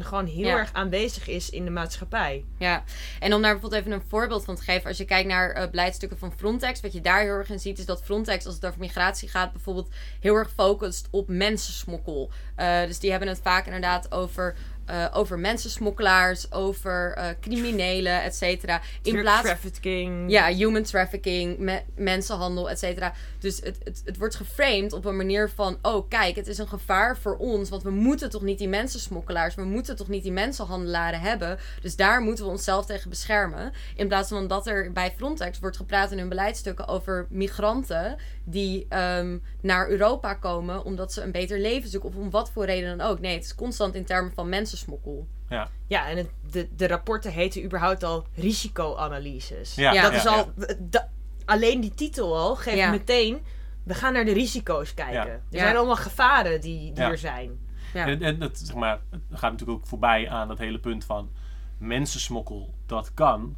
gewoon 0.05 0.27
heel 0.27 0.47
Ja. 0.47 0.57
erg 0.57 0.73
aanwezig 0.73 1.29
is 1.29 1.51
in 1.51 1.65
de 1.65 1.71
maatschappij. 1.71 2.45
Ja, 2.59 2.85
en 3.21 3.35
om 3.35 3.43
daar 3.43 3.53
bijvoorbeeld 3.53 3.81
even 3.83 3.93
een 3.95 4.09
voorbeeld 4.09 4.45
van 4.45 4.57
te 4.57 4.63
geven. 4.63 4.89
Als 4.89 4.97
je 4.99 5.05
kijkt 5.05 5.29
naar 5.29 5.51
eh 5.51 5.71
beleidstukken 5.71 6.19
van 6.19 6.33
Frontex, 6.37 6.81
wat 6.81 6.93
je 6.93 7.01
daar 7.01 7.21
heel 7.21 7.33
erg 7.33 7.51
in 7.51 7.59
ziet, 7.61 7.79
is 7.79 7.87
dat 7.87 8.03
Frontex, 8.05 8.47
als 8.47 8.55
het 8.55 8.67
over 8.67 8.79
migratie 8.79 9.29
gaat, 9.29 9.53
bijvoorbeeld 9.53 9.89
heel 10.21 10.35
erg 10.35 10.51
focust 10.51 11.09
op 11.11 11.29
mensensmokkel. 11.29 12.31
Eh, 12.57 12.83
dus 12.87 12.99
die 12.99 13.11
hebben 13.11 13.29
het 13.29 13.41
vaak 13.43 13.65
inderdaad 13.67 14.13
over, 14.13 14.55
eh, 14.89 15.07
over 15.13 15.39
mensensmokkelaars, 15.39 16.53
over 16.53 17.13
eh, 17.13 17.27
criminelen, 17.41 18.23
et 18.23 18.35
cetera. 18.35 18.81
In 19.03 19.21
plaats 19.21 19.43
trafficking. 19.43 20.31
ja, 20.31 20.47
human 20.47 20.83
trafficking, 20.83 21.59
me- 21.59 21.83
mensenhandel, 21.95 22.71
et 22.71 22.79
cetera. 22.79 23.13
Dus 23.39 23.57
het, 23.57 23.79
het, 23.85 24.03
het 24.05 24.17
wordt 24.17 24.35
geframed 24.35 24.93
op 24.93 25.05
een 25.05 25.17
manier 25.17 25.51
van... 25.51 25.79
oh, 25.83 26.09
kijk, 26.09 26.37
het 26.37 26.47
is 26.47 26.59
een 26.59 26.69
gevaar 26.69 27.17
voor 27.17 27.37
ons... 27.37 27.69
want 27.69 27.83
we 27.83 27.91
moeten 27.91 28.31
toch 28.31 28.43
niet 28.43 28.59
die 28.59 28.69
mensensmokkelaars... 28.69 29.55
we 29.55 29.65
moeten 29.65 29.97
toch 29.97 30.09
niet 30.09 30.23
die 30.23 30.33
mensenhandelaren 30.33 31.21
hebben... 31.21 31.59
dus 31.83 31.97
daar 31.97 32.21
moeten 32.21 32.45
we 32.45 32.51
onszelf 32.51 32.87
tegen 32.87 33.11
beschermen. 33.11 33.73
In 33.97 34.09
plaats 34.09 34.29
van 34.29 34.47
dat 34.47 34.67
er 34.67 34.93
bij 34.93 35.13
Frontex 35.17 35.59
wordt 35.59 35.77
gepraat 35.77 36.11
in 36.13 36.19
hun 36.19 36.29
beleidsstukken... 36.29 36.89
over 36.89 37.27
migranten 37.31 38.17
die 38.51 38.87
ehm, 38.89 39.39
naar 39.61 39.89
Europa 39.89 40.35
komen... 40.35 40.85
omdat 40.85 41.13
ze 41.13 41.23
een 41.23 41.33
beter 41.33 41.59
leven 41.61 41.89
zoeken... 41.91 42.09
of 42.09 42.17
om 42.17 42.31
wat 42.31 42.51
voor 42.51 42.65
reden 42.65 42.97
dan 42.99 43.07
ook. 43.07 43.21
Nee, 43.21 43.35
het 43.35 43.45
is 43.45 43.55
constant 43.55 43.95
in 43.95 44.05
termen 44.05 44.33
van 44.33 44.49
mensensmokkel. 44.49 45.27
Ja. 45.49 45.69
Ja, 45.87 46.09
en 46.09 46.17
het, 46.17 46.31
de, 46.51 46.69
de 46.77 46.87
rapporten 46.87 47.33
heten 47.33 47.65
überhaupt 47.65 48.03
al 48.03 48.27
risicoanalyses. 48.35 49.75
Ja, 49.75 49.93
Ja. 49.93 50.03
dat 50.03 50.11
ja, 50.13 50.17
is 50.19 50.27
al. 50.27 50.53
da- 50.79 51.09
alleen 51.45 51.81
die 51.81 51.95
titel 51.95 52.37
al 52.37 52.57
geeft 52.57 52.77
Ja. 52.77 52.91
meteen. 52.91 53.39
We 53.85 53.95
gaan 53.95 54.13
naar 54.13 54.25
de 54.25 54.33
risico's 54.33 54.95
kijken. 54.95 55.15
Ja. 55.15 55.27
Er 55.27 55.41
Ja. 55.51 55.59
zijn 55.59 55.77
allemaal 55.77 55.97
gevaren 55.97 56.61
die, 56.61 56.93
die 56.93 57.03
Ja. 57.05 57.11
er 57.11 57.19
zijn. 57.19 57.59
Ja. 57.95 58.07
En, 58.07 58.23
en 58.23 58.39
dat, 58.39 58.59
zeg 58.59 58.75
maar, 58.77 59.01
het 59.11 59.21
gaat 59.31 59.51
natuurlijk 59.53 59.79
ook 59.79 59.87
voorbij 59.87 60.29
aan 60.29 60.49
dat 60.49 60.59
hele 60.59 60.79
punt 60.79 61.05
van 61.05 61.31
mensensmokkel. 61.79 62.75
Dat 62.87 63.15
kan 63.15 63.57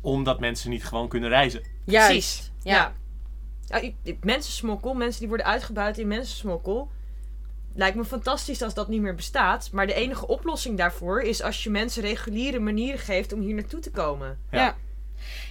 omdat 0.00 0.40
mensen 0.40 0.70
niet 0.70 0.84
gewoon 0.84 1.08
kunnen 1.08 1.28
reizen. 1.28 1.62
Juist. 1.84 2.08
Precies. 2.08 2.52
Ja. 2.62 2.92
Mensensmokkel, 4.20 4.94
mensen 4.94 5.20
die 5.20 5.28
worden 5.28 5.46
uitgebuit 5.46 5.98
in 5.98 6.08
mensensmokkel. 6.08 6.90
Lijkt 7.74 7.96
me 7.96 8.04
fantastisch 8.04 8.62
als 8.62 8.74
dat 8.74 8.88
niet 8.88 9.00
meer 9.00 9.14
bestaat. 9.14 9.70
Maar 9.72 9.86
de 9.86 9.94
enige 9.94 10.26
oplossing 10.26 10.78
daarvoor 10.78 11.22
is 11.22 11.42
als 11.42 11.64
je 11.64 11.70
mensen 11.70 12.02
reguliere 12.02 12.58
manieren 12.58 13.00
geeft 13.00 13.32
om 13.32 13.40
hier 13.40 13.54
naartoe 13.54 13.80
te 13.80 13.90
komen. 13.90 14.38
Ja. 14.50 14.76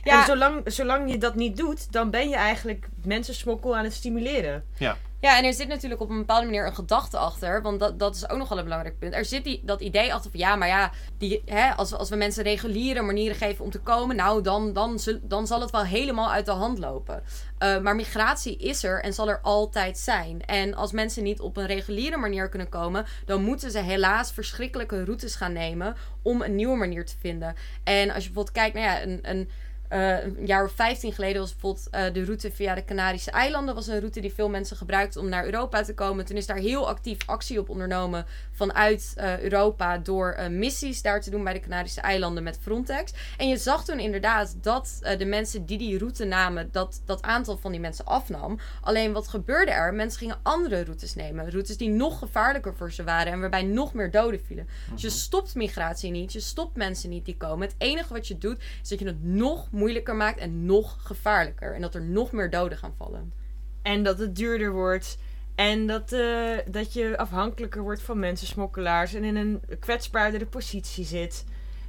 Ja. 0.04 0.20
En 0.20 0.26
zolang, 0.26 0.62
zolang 0.66 1.12
je 1.12 1.18
dat 1.18 1.36
niet 1.36 1.58
doet, 1.58 1.92
dan 1.92 2.10
ben 2.10 2.30
je 2.30 2.36
eigenlijk 2.36 2.88
mensensmokkel 3.04 3.78
aan 3.78 3.84
het 3.84 3.94
stimuleren. 3.94 4.66
Ja. 4.78 4.98
Ja, 5.26 5.38
en 5.38 5.46
er 5.46 5.54
zit 5.54 5.68
natuurlijk 5.68 6.02
op 6.02 6.10
een 6.10 6.18
bepaalde 6.18 6.46
manier 6.46 6.66
een 6.66 6.76
gedachte 6.76 7.18
achter. 7.18 7.62
Want 7.62 7.80
dat, 7.80 8.00
dat 8.00 8.16
is 8.16 8.30
ook 8.30 8.38
nog 8.38 8.50
wel 8.50 8.58
een 8.58 8.64
belangrijk 8.64 9.00
punt. 9.00 9.14
Er 9.14 9.26
zit 9.26 9.44
die, 9.44 9.62
dat 9.64 9.82
idee 9.82 10.14
achter 10.14 10.32
van 10.32 10.40
ja, 10.40 10.56
maar 10.56 10.68
ja, 10.68 10.92
die, 11.18 11.42
hè, 11.46 11.72
als, 11.72 11.94
als 11.94 12.10
we 12.10 12.16
mensen 12.16 12.44
reguliere 12.44 13.02
manieren 13.02 13.36
geven 13.36 13.66
om 13.66 13.72
te 13.72 13.80
komen, 13.80 14.16
nou 14.16 14.42
dan, 14.42 14.74
dan, 14.74 15.00
dan 15.22 15.48
zal 15.48 15.62
het 15.62 15.72
wel 15.72 15.84
helemaal 15.84 16.32
uit 16.32 16.46
de 16.46 16.52
hand 16.52 16.78
lopen. 16.78 17.24
Uh, 17.60 17.80
maar 17.80 17.96
migratie 17.96 18.58
is 18.58 18.84
er 18.84 19.02
en 19.02 19.14
zal 19.14 19.30
er 19.30 19.40
altijd 19.42 19.98
zijn. 19.98 20.46
En 20.46 20.76
als 20.76 20.92
mensen 20.92 21.24
niet 21.24 21.40
op 21.40 21.58
een 21.58 21.68
reguliere 21.68 22.18
manier 22.18 22.50
kunnen 22.50 22.70
komen, 22.70 23.06
dan 23.26 23.44
moeten 23.44 23.72
ze 23.72 23.80
helaas 23.80 24.32
verschrikkelijke 24.32 25.04
routes 25.04 25.36
gaan 25.36 25.54
nemen 25.54 25.96
om 26.22 26.42
een 26.42 26.56
nieuwe 26.56 26.78
manier 26.78 27.06
te 27.06 27.16
vinden. 27.20 27.56
En 27.84 28.12
als 28.12 28.24
je 28.24 28.32
bijvoorbeeld 28.32 28.52
kijkt, 28.52 28.76
nou 28.76 28.86
ja, 28.86 29.02
een. 29.04 29.20
een 29.22 29.50
uh, 29.96 30.24
een 30.24 30.46
jaar 30.46 30.64
of 30.64 30.72
15 30.72 31.14
geleden 31.14 31.42
was 31.42 31.52
bijvoorbeeld 31.52 31.88
uh, 31.92 32.14
de 32.14 32.26
route 32.26 32.52
via 32.52 32.76
de 32.76 32.86
Canarische 32.86 33.32
eilanden. 33.32 33.76
was 33.76 33.88
een 33.88 34.00
route 34.00 34.20
die 34.20 34.34
veel 34.34 34.50
mensen 34.50 34.78
gebruikten 34.78 35.22
om 35.22 35.30
naar 35.30 35.46
Europa 35.46 35.84
te 35.84 35.94
komen. 35.94 36.26
Toen 36.26 36.38
is 36.38 36.46
daar 36.46 36.58
heel 36.58 36.88
actief 36.88 37.18
actie 37.26 37.60
op 37.60 37.70
ondernomen 37.70 38.26
vanuit 38.52 39.14
uh, 39.18 39.40
Europa 39.40 39.98
door 39.98 40.38
missies 40.50 41.02
daar 41.02 41.22
te 41.22 41.30
doen 41.30 41.44
bij 41.44 41.54
de 41.54 41.60
Canarische 41.60 42.02
eilanden 42.02 42.44
met 42.44 42.60
Frontex. 42.62 43.14
En 43.38 43.48
je 43.48 43.58
zag 43.58 43.86
toen 43.86 44.00
inderdaad 44.00 44.56
dat 44.62 45.00
de 45.18 45.26
mensen 45.26 45.66
die 45.66 45.78
die 45.78 45.98
route 45.98 46.26
namen, 46.26 46.70
dat 46.72 47.02
dat 47.06 47.22
aantal 47.22 47.58
van 47.58 47.72
die 47.72 47.80
mensen 47.80 48.06
afnam. 48.06 48.60
Alleen 48.82 49.14
wat 49.14 49.28
gebeurde 49.28 49.72
er? 49.72 49.94
Mensen 49.94 50.20
gingen 50.20 50.40
andere 50.44 50.84
routes 50.84 51.16
nemen. 51.16 51.50
Routes 51.52 51.78
die 51.78 51.90
nog 51.90 52.20
gevaarlijker 52.20 52.76
voor 52.76 52.92
ze 52.92 53.04
waren 53.04 53.34
en 53.34 53.40
waarbij 53.40 53.64
nog 53.64 53.94
meer 53.94 54.12
doden 54.12 54.40
vielen. 54.46 54.68
Dus 54.92 55.02
je 55.02 55.10
stopt 55.10 55.56
migratie 55.56 56.12
niet, 56.12 56.34
je 56.34 56.40
stopt 56.40 56.76
mensen 56.76 57.10
niet 57.10 57.26
die 57.26 57.38
komen. 57.38 57.68
Het 57.68 57.76
enige 57.78 58.14
wat 58.14 58.28
je 58.28 58.38
doet 58.38 58.58
is 58.82 58.90
dat 58.90 59.00
je 59.00 59.06
het 59.06 59.24
nog 59.24 59.72
moeilijker 59.72 59.85
maakt 60.16 60.40
en 60.40 60.66
nog 60.66 60.98
gevaarlijker. 61.00 61.74
En 61.74 61.82
dat 61.82 61.96
er 61.96 62.02
nog 62.02 62.32
meer 62.32 62.50
doden 62.50 62.78
gaan 62.78 62.94
vallen. 62.98 63.34
En 63.82 64.04
dat 64.04 64.20
het 64.20 64.36
duurder 64.36 64.72
wordt. 64.72 65.18
En 65.56 65.88
dat, 65.88 66.12
uh, 66.12 66.58
dat 66.72 66.94
je 66.94 67.18
afhankelijker 67.18 67.82
wordt 67.82 68.02
van 68.02 68.20
mensensmokkelaars. 68.20 69.14
En 69.14 69.24
in 69.24 69.36
een 69.36 69.62
kwetsbaardere 69.80 70.46
positie 70.46 71.06
zit. 71.06 71.46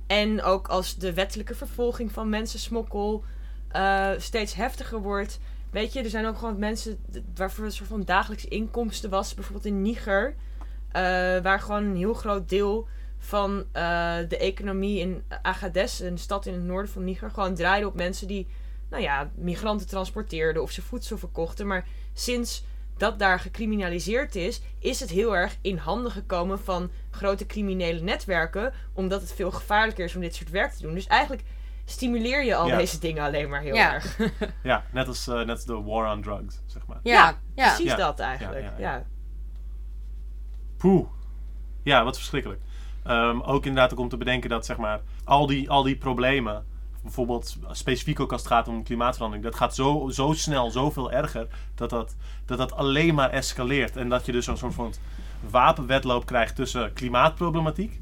En 0.06 0.42
ook 0.42 0.68
als 0.68 0.96
de 0.96 1.12
wettelijke 1.12 1.54
vervolging 1.54 2.12
van 2.12 2.28
mensensmokkel 2.28 3.24
uh, 3.76 4.10
steeds 4.16 4.54
heftiger 4.54 5.00
wordt. 5.00 5.38
Weet 5.70 5.92
je, 5.92 6.02
er 6.02 6.10
zijn 6.10 6.26
ook 6.26 6.38
gewoon 6.38 6.58
mensen 6.58 6.98
waarvoor 7.34 7.64
een 7.64 7.72
soort 7.72 7.88
van 7.88 8.02
dagelijks 8.04 8.44
inkomsten 8.44 9.10
was. 9.10 9.34
Bijvoorbeeld 9.34 9.66
in 9.66 9.82
Niger. 9.82 10.28
Uh, 10.28 10.92
waar 11.42 11.60
gewoon 11.60 11.84
een 11.84 11.96
heel 11.96 12.14
groot 12.14 12.48
deel 12.48 12.88
van 13.26 13.50
uh, 13.58 13.64
de 14.28 14.36
economie 14.38 15.00
in 15.00 15.22
Agadez, 15.42 16.00
een 16.00 16.18
stad 16.18 16.46
in 16.46 16.52
het 16.52 16.62
noorden 16.62 16.90
van 16.92 17.04
Niger, 17.04 17.30
gewoon 17.30 17.54
draaide 17.54 17.86
op 17.86 17.94
mensen 17.94 18.26
die, 18.26 18.46
nou 18.90 19.02
ja, 19.02 19.30
migranten 19.34 19.86
transporteerden 19.86 20.62
of 20.62 20.70
ze 20.70 20.82
voedsel 20.82 21.18
verkochten. 21.18 21.66
Maar 21.66 21.86
sinds 22.12 22.64
dat 22.96 23.18
daar 23.18 23.40
gecriminaliseerd 23.40 24.34
is, 24.34 24.60
is 24.78 25.00
het 25.00 25.10
heel 25.10 25.36
erg 25.36 25.56
in 25.60 25.76
handen 25.76 26.10
gekomen 26.12 26.58
van 26.60 26.90
grote 27.10 27.46
criminele 27.46 28.00
netwerken, 28.00 28.72
omdat 28.92 29.20
het 29.20 29.32
veel 29.32 29.50
gevaarlijker 29.50 30.04
is 30.04 30.14
om 30.14 30.20
dit 30.20 30.34
soort 30.34 30.50
werk 30.50 30.72
te 30.72 30.82
doen. 30.82 30.94
Dus 30.94 31.06
eigenlijk 31.06 31.42
stimuleer 31.84 32.44
je 32.44 32.54
al 32.54 32.66
Ja. 32.66 32.76
deze 32.76 32.98
dingen 32.98 33.24
alleen 33.24 33.48
maar 33.48 33.60
heel 33.60 33.74
Ja. 33.74 33.92
erg. 33.94 34.18
Ja, 34.62 34.84
net 34.92 35.06
als, 35.06 35.28
eh, 35.28 35.34
net 35.34 35.48
als 35.50 35.64
de 35.64 35.82
war 35.82 36.12
on 36.12 36.22
drugs, 36.22 36.60
zeg 36.66 36.86
maar. 36.86 37.00
Ja, 37.02 37.38
ja. 37.54 37.66
Precies 37.66 37.90
Ja. 37.90 37.96
dat 37.96 38.18
eigenlijk. 38.18 38.60
Ja, 38.60 38.66
Ja, 38.70 38.74
ja, 38.78 38.94
ja. 38.96 39.04
Poeh. 40.76 41.06
Ja, 41.82 42.04
wat 42.04 42.16
verschrikkelijk. 42.16 42.60
Ehm, 43.06 43.40
ook 43.40 43.66
inderdaad 43.66 43.98
om 43.98 44.08
te 44.08 44.16
bedenken 44.16 44.50
dat 44.50 44.66
zeg 44.66 44.76
maar, 44.76 45.00
al, 45.24 45.46
die, 45.46 45.70
al 45.70 45.82
die 45.82 45.96
problemen, 45.96 46.64
bijvoorbeeld 47.02 47.56
specifiek 47.70 48.20
ook 48.20 48.32
als 48.32 48.42
het 48.42 48.50
gaat 48.50 48.68
om 48.68 48.82
klimaatverandering, 48.82 49.46
dat 49.46 49.56
gaat 49.56 49.74
zo, 49.74 50.08
zo 50.10 50.32
snel, 50.32 50.70
zoveel 50.70 51.12
erger, 51.12 51.46
dat 51.74 51.90
dat, 51.90 52.16
dat 52.44 52.58
dat 52.58 52.72
alleen 52.72 53.14
maar 53.14 53.30
escaleert. 53.30 53.96
En 53.96 54.08
dat 54.08 54.26
je 54.26 54.32
dus 54.32 54.44
zo'n 54.44 54.56
soort 54.56 54.74
van 54.74 54.92
wapenwedloop 55.50 56.26
krijgt 56.26 56.56
tussen 56.56 56.92
klimaatproblematiek, 56.92 58.00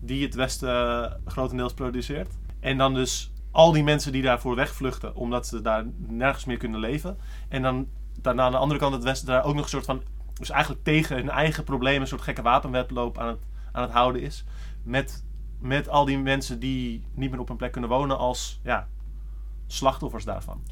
die 0.00 0.24
het 0.24 0.34
Westen 0.34 1.04
eh, 1.04 1.12
grotendeels 1.26 1.74
produceert, 1.74 2.34
en 2.60 2.78
dan 2.78 2.94
dus 2.94 3.32
al 3.50 3.72
die 3.72 3.84
mensen 3.84 4.12
die 4.12 4.22
daarvoor 4.22 4.54
wegvluchten, 4.54 5.14
omdat 5.14 5.46
ze 5.46 5.60
daar 5.60 5.84
nergens 5.96 6.44
meer 6.44 6.56
kunnen 6.56 6.80
leven. 6.80 7.18
En 7.48 7.62
dan 7.62 7.88
daarna 8.20 8.42
aan 8.42 8.52
de 8.52 8.58
andere 8.58 8.80
kant 8.80 8.94
het 8.94 9.04
Westen 9.04 9.26
daar 9.26 9.44
ook 9.44 9.54
nog 9.54 9.64
een 9.64 9.70
soort 9.70 9.84
van, 9.84 10.02
dus 10.34 10.50
eigenlijk 10.50 10.84
tegen 10.84 11.16
hun 11.16 11.30
eigen 11.30 11.64
problemen, 11.64 12.00
een 12.00 12.06
soort 12.06 12.22
gekke 12.22 12.42
wapenwedloop 12.42 13.18
aan 13.18 13.28
het 13.28 13.46
aan 13.76 13.82
het 13.82 13.92
houden 13.92 14.22
is. 14.22 14.44
Met, 14.82 15.24
met 15.58 15.88
al 15.88 16.04
die 16.04 16.18
mensen 16.18 16.58
die 16.58 17.04
niet 17.14 17.30
meer 17.30 17.40
op 17.40 17.48
een 17.48 17.56
plek 17.56 17.72
kunnen 17.72 17.90
wonen 17.90 18.18
als 18.18 18.60
ja, 18.62 18.88
slachtoffers 19.66 20.24
daarvan. 20.24 20.62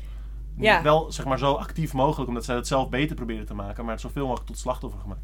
Ja. 0.57 0.83
Wel 0.83 1.13
zeg 1.13 1.25
maar 1.25 1.39
zo 1.39 1.53
actief 1.53 1.93
mogelijk, 1.93 2.29
omdat 2.29 2.45
zij 2.45 2.57
het 2.57 2.67
zelf 2.67 2.89
beter 2.89 3.17
proberen 3.17 3.47
te 3.47 3.55
maken, 3.55 3.85
maar 3.85 3.93
het 3.93 4.03
zoveel 4.03 4.27
mogelijk 4.27 4.47
tot 4.47 4.59
slachtoffer 4.59 5.01
gemaakt. 5.01 5.21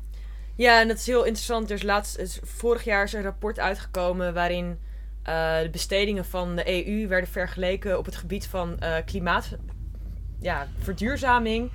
Ja, 0.55 0.81
en 0.81 0.89
dat 0.89 0.97
is 0.97 1.07
heel 1.07 1.25
interessant. 1.25 1.71
Er 1.71 1.77
is 1.77 1.83
laatst, 1.83 2.19
is 2.19 2.41
vorig 2.43 2.85
jaar 2.85 3.05
is 3.05 3.13
een 3.13 3.23
rapport 3.23 3.59
uitgekomen 3.59 4.35
waarin 4.35 4.79
eh, 5.23 5.59
de 5.61 5.69
bestedingen 5.71 6.25
van 6.25 6.57
de 6.57 6.87
EU 6.87 7.09
werden 7.09 7.31
vergeleken 7.31 7.99
op 7.99 8.05
het 8.05 8.17
gebied 8.17 8.47
van 8.47 8.79
eh, 8.79 8.97
klimaat, 9.05 9.57
ja, 10.41 10.67
verduurzaming 10.79 11.71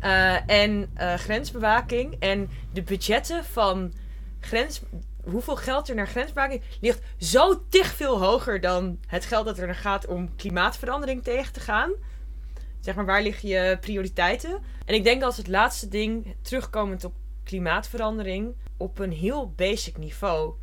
eh, 0.00 0.50
en 0.50 0.90
grensbewaking. 1.16 2.16
En 2.18 2.50
de 2.72 2.82
budgetten 2.82 3.44
van 3.44 3.92
grens, 4.40 4.82
hoeveel 5.30 5.56
geld 5.56 5.88
er 5.88 5.94
naar 5.94 6.06
grensbewaking 6.06 6.62
ligt 6.80 7.02
zo 7.18 7.62
tig 7.68 7.86
veel 7.86 8.18
hoger 8.18 8.60
dan 8.60 8.98
het 9.06 9.24
geld 9.24 9.44
dat 9.44 9.58
er 9.58 9.66
naar 9.66 9.74
gaat 9.74 10.06
om 10.06 10.36
klimaatverandering 10.36 11.22
tegen 11.22 11.52
te 11.52 11.60
gaan. 11.60 11.92
Zeg 12.80 12.94
maar, 12.94 13.06
waar 13.06 13.22
liggen 13.22 13.48
je 13.48 13.78
prioriteiten? 13.80 14.62
En 14.84 14.94
ik 14.94 15.04
denk 15.04 15.22
als 15.22 15.36
het 15.36 15.48
laatste 15.48 15.88
ding, 15.88 16.34
terugkomend 16.42 17.04
op 17.04 17.14
klimaatverandering, 17.44 18.54
op 18.76 18.98
een 18.98 19.12
heel 19.12 19.50
basic 19.50 19.96
niveau. 19.96 20.54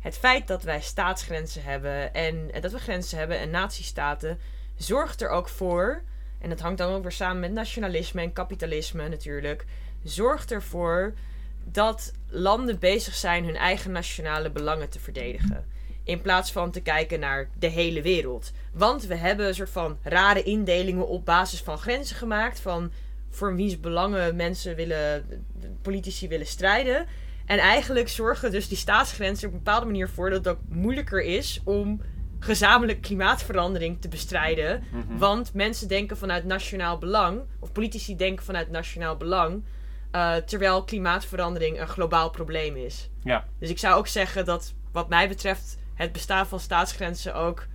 Het 0.00 0.18
feit 0.18 0.46
dat 0.46 0.62
wij 0.62 0.80
staatsgrenzen 0.80 1.62
hebben 1.62 2.14
en, 2.14 2.50
dat 2.60 2.72
we 2.72 2.78
grenzen 2.78 3.18
hebben 3.18 3.38
en 3.38 3.50
natiestaten, 3.50 4.38
zorgt 4.76 5.22
er 5.22 5.28
ook 5.28 5.48
voor, 5.48 6.02
en 6.38 6.48
dat 6.48 6.60
hangt 6.60 6.78
dan 6.78 6.92
ook 6.92 7.02
weer 7.02 7.12
samen 7.12 7.40
met 7.40 7.52
nationalisme 7.52 8.20
en 8.20 8.32
kapitalisme 8.32 9.08
natuurlijk, 9.08 9.64
zorgt 10.04 10.52
ervoor 10.52 11.14
dat 11.64 12.12
landen 12.28 12.78
bezig 12.78 13.14
zijn 13.14 13.44
hun 13.44 13.56
eigen 13.56 13.92
nationale 13.92 14.50
belangen 14.50 14.88
te 14.88 15.00
verdedigen. 15.00 15.64
In 16.04 16.20
plaats 16.20 16.52
van 16.52 16.70
te 16.70 16.80
kijken 16.80 17.20
naar 17.20 17.48
de 17.58 17.66
hele 17.66 18.02
wereld. 18.02 18.52
Want 18.72 19.06
we 19.06 19.14
hebben 19.14 19.46
een 19.46 19.54
soort 19.54 19.70
van 19.70 19.98
rare 20.02 20.42
indelingen 20.42 21.08
op 21.08 21.24
basis 21.24 21.60
van 21.60 21.78
grenzen 21.78 22.16
gemaakt. 22.16 22.60
Van 22.60 22.92
voor 23.30 23.54
wiens 23.54 23.80
belangen 23.80 24.36
mensen 24.36 24.76
willen, 24.76 25.24
politici 25.82 26.28
willen 26.28 26.46
strijden. 26.46 27.06
En 27.46 27.58
eigenlijk 27.58 28.08
zorgen 28.08 28.50
dus 28.50 28.68
die 28.68 28.76
staatsgrenzen 28.76 29.48
op 29.48 29.52
een 29.52 29.62
bepaalde 29.62 29.86
manier 29.86 30.08
voor 30.08 30.30
dat 30.30 30.44
het 30.44 30.54
ook 30.54 30.60
moeilijker 30.68 31.22
is 31.22 31.60
om 31.64 32.00
gezamenlijk 32.38 33.00
klimaatverandering 33.00 34.00
te 34.00 34.08
bestrijden. 34.08 34.84
Mhm. 34.90 35.18
Want 35.18 35.54
mensen 35.54 35.88
denken 35.88 36.16
vanuit 36.16 36.44
nationaal 36.44 36.98
belang, 36.98 37.40
of 37.60 37.72
politici 37.72 38.16
denken 38.16 38.44
vanuit 38.44 38.70
nationaal 38.70 39.16
belang. 39.16 39.64
Uh, 40.14 40.34
terwijl 40.36 40.84
klimaatverandering 40.84 41.80
een 41.80 41.88
globaal 41.88 42.30
probleem 42.30 42.76
is. 42.76 43.10
Ja. 43.22 43.44
Dus 43.58 43.70
ik 43.70 43.78
zou 43.78 43.94
ook 43.96 44.06
zeggen 44.06 44.44
dat, 44.44 44.74
wat 44.92 45.08
mij 45.08 45.28
betreft, 45.28 45.78
het 45.94 46.12
bestaan 46.12 46.46
van 46.46 46.60
staatsgrenzen 46.60 47.34
ook. 47.34 47.66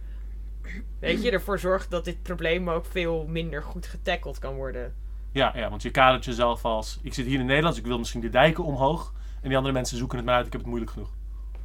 Weet 0.99 1.23
je, 1.23 1.31
ervoor 1.31 1.59
zorgt 1.59 1.91
dat 1.91 2.05
dit 2.05 2.21
probleem 2.23 2.69
ook 2.69 2.85
veel 2.85 3.25
minder 3.27 3.63
goed 3.63 3.85
getackled 3.85 4.39
kan 4.39 4.55
worden. 4.55 4.93
Ja, 5.31 5.51
ja, 5.55 5.69
want 5.69 5.81
je 5.81 5.91
kadert 5.91 6.25
jezelf 6.25 6.65
als, 6.65 6.99
ik 7.03 7.13
zit 7.13 7.25
hier 7.25 7.39
in 7.39 7.45
Nederland, 7.45 7.75
dus 7.75 7.83
ik 7.83 7.89
wil 7.89 7.97
misschien 7.97 8.21
de 8.21 8.29
dijken 8.29 8.63
omhoog. 8.63 9.13
En 9.41 9.47
die 9.47 9.57
andere 9.57 9.73
mensen 9.73 9.97
zoeken 9.97 10.17
het 10.17 10.25
maar 10.25 10.35
uit, 10.35 10.45
ik 10.45 10.51
heb 10.51 10.61
het 10.61 10.69
moeilijk 10.69 10.91
genoeg. 10.91 11.09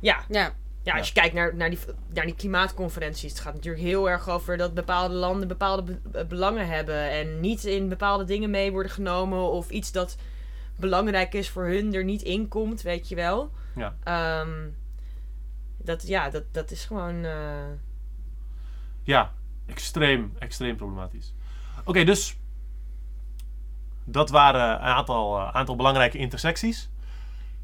Ja, 0.01 0.25
Ja. 0.29 0.53
ja 0.83 0.97
als 0.97 1.09
je 1.09 1.15
kijkt 1.15 1.35
naar, 1.35 1.55
naar, 1.57 1.71
die, 1.71 1.79
naar 2.13 2.27
die 2.27 2.35
klimaatconferenties, 2.35 3.31
het 3.31 3.41
gaat 3.41 3.55
natuurlijk 3.55 3.83
heel 3.85 4.11
erg 4.11 4.29
over 4.29 4.57
dat 4.57 4.75
bepaalde 4.75 5.15
landen 5.15 5.49
bepaalde 5.49 5.83
be- 5.83 6.19
eh, 6.19 6.27
belangen 6.27 6.67
hebben. 6.69 7.11
En 7.11 7.41
niet 7.41 7.65
in 7.65 7.89
bepaalde 7.89 8.25
dingen 8.25 8.51
mee 8.51 8.73
worden 8.73 8.93
genomen 8.93 9.51
of 9.51 9.71
iets 9.71 9.93
dat 9.93 10.17
belangrijk 10.83 11.35
is 11.35 11.51
voor 11.51 11.65
hun 11.65 11.95
er 11.95 12.05
niet 12.05 12.23
in 12.23 12.49
komt, 12.49 12.83
weet 12.83 13.09
je 13.09 13.15
wel. 13.15 13.51
Ja. 13.75 13.95
Ehm, 14.03 14.69
dat, 15.77 16.07
ja, 16.07 16.31
dat, 16.31 16.43
dat 16.51 16.71
is 16.71 16.85
gewoon. 16.85 17.25
eh, 17.25 17.65
Ja, 19.03 19.33
extreem, 19.67 20.33
extreem 20.39 20.77
problematisch. 20.77 21.35
Oké, 21.85 22.05
dus 22.05 22.37
dat 24.05 24.31
waren 24.31 24.71
een 24.75 24.79
aantal, 24.95 25.39
eh, 25.39 25.55
aantal 25.55 25.77
belangrijke 25.77 26.19
intersecties. 26.19 26.91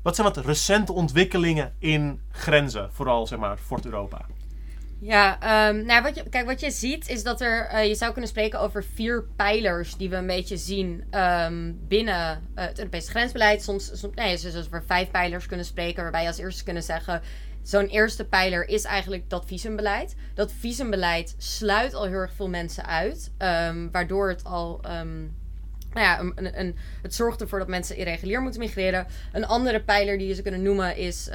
Wat 0.03 0.15
zijn 0.15 0.27
wat 0.27 0.45
recente 0.45 0.93
ontwikkelingen 0.93 1.75
in 1.79 2.21
grenzen, 2.31 2.93
vooral 2.93 3.27
zeg 3.27 3.39
maar 3.39 3.57
Fort 3.57 3.85
Europa? 3.85 4.27
Ja, 5.01 5.41
ehm, 5.41 5.85
nou, 5.85 6.03
wat 6.03 6.15
je, 6.15 6.29
kijk, 6.29 6.47
wat 6.47 6.61
je 6.61 6.71
ziet 6.71 7.09
is 7.09 7.23
dat 7.23 7.41
er, 7.41 7.67
eh, 7.67 7.87
je 7.87 7.95
zou 7.95 8.13
kunnen 8.13 8.31
spreken 8.31 8.61
over 8.61 8.85
vier 8.85 9.25
pijlers 9.37 9.97
die 9.97 10.11
we 10.11 10.17
een 10.17 10.27
beetje 10.27 10.57
zien 10.57 11.05
ehm, 11.11 11.73
binnen 11.89 12.43
eh, 12.55 12.65
het 12.67 12.79
Europese 12.79 13.11
grensbeleid. 13.11 13.63
Soms, 13.63 13.91
soms 14.01 14.15
nee, 14.15 14.39
dus 14.39 14.57
over 14.57 14.85
vijf 14.87 15.11
pijlers 15.11 15.47
kunnen 15.47 15.67
spreken, 15.67 16.03
waarbij 16.03 16.23
je 16.23 16.29
als 16.29 16.39
eerste 16.39 16.65
kunnen 16.65 16.83
zeggen, 16.83 17.23
zo'n 17.63 17.87
eerste 17.87 18.25
pijler 18.25 18.69
is 18.69 18.85
eigenlijk 18.85 19.31
dat 19.31 19.47
visumbeleid. 19.47 20.15
Dat 20.35 20.53
visumbeleid 20.53 21.35
sluit 21.39 21.95
al 21.95 22.05
heel 22.05 22.13
erg 22.13 22.33
veel 22.33 22.49
mensen 22.49 22.87
uit, 22.87 23.31
ehm, 23.39 23.91
waardoor 23.91 24.29
het 24.29 24.45
al 24.45 24.81
nou 25.93 26.07
ja, 26.07 26.21
een, 26.21 26.59
een, 26.61 26.77
het 27.03 27.15
zorgt 27.15 27.41
ervoor 27.41 27.59
dat 27.59 27.69
mensen 27.69 27.97
irregulier 27.97 28.43
moeten 28.43 28.61
migreren. 28.61 29.07
Een 29.33 29.47
andere 29.47 29.83
pijler 29.83 30.19
die 30.19 30.27
je 30.27 30.33
zou 30.33 30.43
kunnen 30.43 30.63
noemen 30.63 30.97
is 30.97 31.29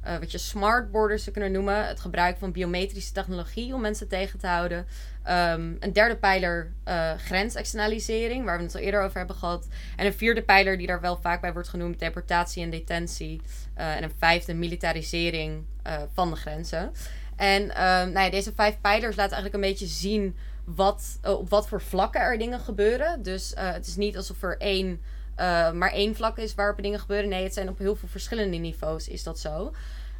eh, 0.00 0.18
wat 0.18 0.32
je 0.32 0.38
smart 0.38 0.90
borders 0.90 1.22
zou 1.22 1.32
kunnen 1.32 1.52
noemen. 1.52 1.86
Het 1.86 2.00
gebruik 2.00 2.38
van 2.38 2.52
biometrische 2.52 3.12
technologie 3.12 3.74
om 3.74 3.80
mensen 3.80 4.08
tegen 4.08 4.38
te 4.38 4.46
houden. 4.46 4.86
Ehm, 5.22 5.74
een 5.80 5.92
derde 5.92 6.16
pijler 6.16 6.72
uh, 6.88 7.12
grensexternalisering, 7.12 8.44
waar 8.44 8.58
we 8.58 8.64
het 8.64 8.74
al 8.74 8.80
eerder 8.80 9.02
over 9.02 9.18
hebben 9.18 9.36
gehad. 9.36 9.68
En 9.96 10.06
een 10.06 10.12
vierde 10.12 10.42
pijler 10.42 10.78
die 10.78 10.86
daar 10.86 11.00
wel 11.00 11.18
vaak 11.20 11.40
bij 11.40 11.52
wordt 11.52 11.68
genoemd, 11.68 11.98
deportatie 11.98 12.62
en 12.62 12.70
detentie. 12.70 13.40
Uh, 13.78 13.96
en 13.96 14.02
een 14.02 14.12
vijfde, 14.18 14.54
militarisering 14.54 15.64
van 16.12 16.30
de 16.30 16.36
grenzen. 16.36 16.92
En 17.36 17.66
nou 18.12 18.20
ja, 18.20 18.30
deze 18.30 18.52
vijf 18.54 18.80
pijlers 18.80 19.16
laten 19.16 19.32
eigenlijk 19.32 19.64
een 19.64 19.70
beetje 19.70 19.86
zien 19.86 20.36
wat, 20.64 21.18
op 21.22 21.50
wat 21.50 21.68
voor 21.68 21.80
vlakken 21.80 22.20
er 22.20 22.38
dingen 22.38 22.60
gebeuren. 22.60 23.22
Dus 23.22 23.52
het 23.54 23.86
is 23.86 23.96
niet 23.96 24.16
alsof 24.16 24.42
er 24.42 24.58
één 24.58 25.00
uh, 25.40 25.72
maar 25.72 25.92
één 25.92 26.14
vlak 26.14 26.38
is 26.38 26.54
waarop 26.54 26.82
dingen 26.82 27.00
gebeuren. 27.00 27.28
Nee, 27.28 27.42
het 27.42 27.54
zijn 27.54 27.68
op 27.68 27.78
heel 27.78 27.96
veel 27.96 28.08
verschillende 28.08 28.56
niveaus 28.56 29.08
is 29.08 29.22
dat 29.22 29.38
zo. 29.38 29.66
Um, 29.66 29.72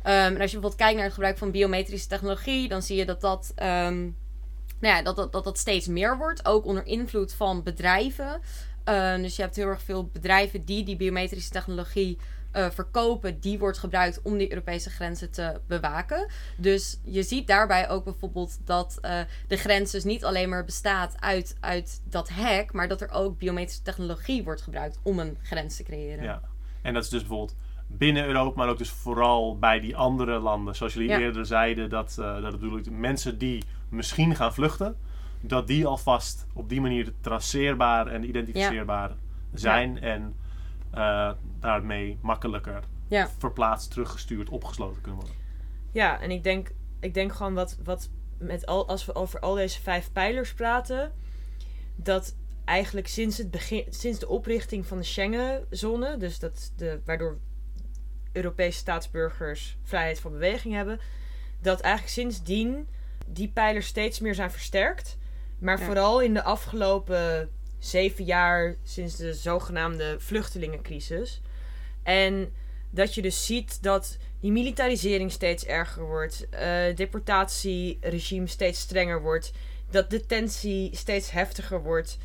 en 0.02 0.40
als 0.40 0.50
je 0.50 0.58
bijvoorbeeld 0.58 0.76
kijkt 0.76 0.94
naar 0.94 1.04
het 1.04 1.14
gebruik 1.14 1.38
van 1.38 1.50
biometrische 1.50 2.08
technologie, 2.08 2.68
dan 2.68 2.82
zie 2.82 2.96
je 2.96 3.06
dat 3.06 3.20
dat, 3.20 3.52
um, 3.56 4.16
nou 4.78 4.94
ja, 4.96 5.02
dat, 5.02 5.16
dat, 5.16 5.32
dat 5.32 5.44
dat 5.44 5.58
steeds 5.58 5.86
meer 5.86 6.16
wordt. 6.16 6.46
Ook 6.46 6.64
onder 6.64 6.86
invloed 6.86 7.32
van 7.32 7.62
bedrijven. 7.62 8.40
Uh, 8.88 9.16
dus 9.16 9.36
je 9.36 9.42
hebt 9.42 9.56
heel 9.56 9.66
erg 9.66 9.82
veel 9.82 10.06
bedrijven 10.06 10.64
die 10.64 10.84
die 10.84 10.96
biometrische 10.96 11.50
technologie 11.50 12.18
uh, 12.56 12.70
verkopen, 12.70 13.40
die 13.40 13.58
wordt 13.58 13.78
gebruikt 13.78 14.22
om 14.22 14.38
die 14.38 14.50
Europese 14.50 14.90
grenzen 14.90 15.30
te 15.30 15.60
bewaken. 15.66 16.26
Dus 16.56 17.00
je 17.04 17.22
ziet 17.22 17.46
daarbij 17.46 17.88
ook 17.88 18.04
bijvoorbeeld 18.04 18.58
dat 18.64 18.98
uh, 19.02 19.20
de 19.46 19.56
grens 19.56 19.90
dus 19.90 20.04
niet 20.04 20.24
alleen 20.24 20.48
maar 20.48 20.64
bestaat 20.64 21.14
uit, 21.20 21.56
uit 21.60 22.00
dat 22.04 22.28
hek, 22.28 22.72
maar 22.72 22.88
dat 22.88 23.00
er 23.00 23.10
ook 23.10 23.38
biometrische 23.38 23.82
technologie 23.82 24.44
wordt 24.44 24.62
gebruikt 24.62 24.98
om 25.02 25.18
een 25.18 25.38
grens 25.42 25.76
te 25.76 25.82
creëren. 25.82 26.24
Ja, 26.24 26.40
en 26.82 26.94
dat 26.94 27.02
is 27.02 27.08
dus 27.08 27.20
bijvoorbeeld 27.20 27.56
binnen 27.86 28.26
Europa, 28.26 28.56
maar 28.56 28.68
ook 28.68 28.78
dus 28.78 28.90
vooral 28.90 29.58
bij 29.58 29.80
die 29.80 29.96
andere 29.96 30.38
landen. 30.38 30.76
Zoals 30.76 30.94
jullie 30.94 31.18
eerder 31.18 31.46
zeiden, 31.46 31.90
dat, 31.90 32.16
uh, 32.20 32.42
dat 32.42 32.50
bedoel 32.50 32.78
ik, 32.78 32.90
mensen 32.90 33.38
die 33.38 33.64
misschien 33.88 34.36
gaan 34.36 34.54
vluchten, 34.54 34.96
dat 35.40 35.66
die 35.66 35.86
alvast 35.86 36.46
op 36.52 36.68
die 36.68 36.80
manier 36.80 37.12
traceerbaar 37.20 38.06
en 38.06 38.28
identificeerbaar 38.28 39.08
ja. 39.08 39.16
zijn. 39.58 39.94
Ja. 39.94 40.00
En 40.00 40.34
uh, 40.94 41.32
daarmee 41.60 42.18
makkelijker 42.22 42.84
ja. 43.08 43.28
verplaatst, 43.38 43.90
teruggestuurd, 43.90 44.48
opgesloten 44.48 45.00
kunnen 45.00 45.20
worden. 45.20 45.38
Ja, 45.92 46.20
en 46.20 46.30
ik 46.30 46.42
denk, 46.42 46.72
ik 47.00 47.14
denk 47.14 47.32
gewoon 47.32 47.54
wat, 47.54 47.78
wat 47.84 48.10
met 48.38 48.66
al, 48.66 48.88
als 48.88 49.06
we 49.06 49.14
over 49.14 49.40
al 49.40 49.54
deze 49.54 49.80
vijf 49.80 50.12
pijlers 50.12 50.54
praten, 50.54 51.12
dat 51.96 52.36
eigenlijk 52.64 53.08
sinds, 53.08 53.38
het 53.38 53.50
begin, 53.50 53.84
sinds 53.90 54.18
de 54.18 54.28
oprichting 54.28 54.86
van 54.86 54.98
de 54.98 55.04
Schengenzone, 55.04 56.16
dus 56.16 56.38
dat 56.38 56.72
de, 56.76 57.00
waardoor 57.04 57.38
Europese 58.32 58.78
staatsburgers 58.78 59.78
vrijheid 59.82 60.20
van 60.20 60.32
beweging 60.32 60.74
hebben, 60.74 61.00
dat 61.60 61.80
eigenlijk 61.80 62.14
sindsdien 62.14 62.88
die 63.26 63.48
pijlers 63.48 63.86
steeds 63.86 64.20
meer 64.20 64.34
zijn 64.34 64.50
versterkt. 64.50 65.18
Maar 65.58 65.78
ja. 65.78 65.84
vooral 65.84 66.20
in 66.20 66.34
de 66.34 66.42
afgelopen 66.42 67.50
zeven 67.80 68.24
jaar 68.24 68.76
sinds 68.82 69.16
de 69.16 69.34
zogenaamde 69.34 70.16
vluchtelingencrisis. 70.18 71.40
En 72.02 72.52
dat 72.90 73.14
je 73.14 73.22
dus 73.22 73.46
ziet 73.46 73.82
dat 73.82 74.18
die 74.40 74.52
militarisering 74.52 75.32
steeds 75.32 75.64
erger 75.64 76.04
wordt, 76.04 76.46
uh, 76.52 76.60
deportatieregime 76.96 78.46
steeds 78.46 78.80
strenger 78.80 79.22
wordt, 79.22 79.52
dat 79.90 80.10
detentie 80.10 80.96
steeds 80.96 81.30
heftiger 81.30 81.82
wordt, 81.82 82.18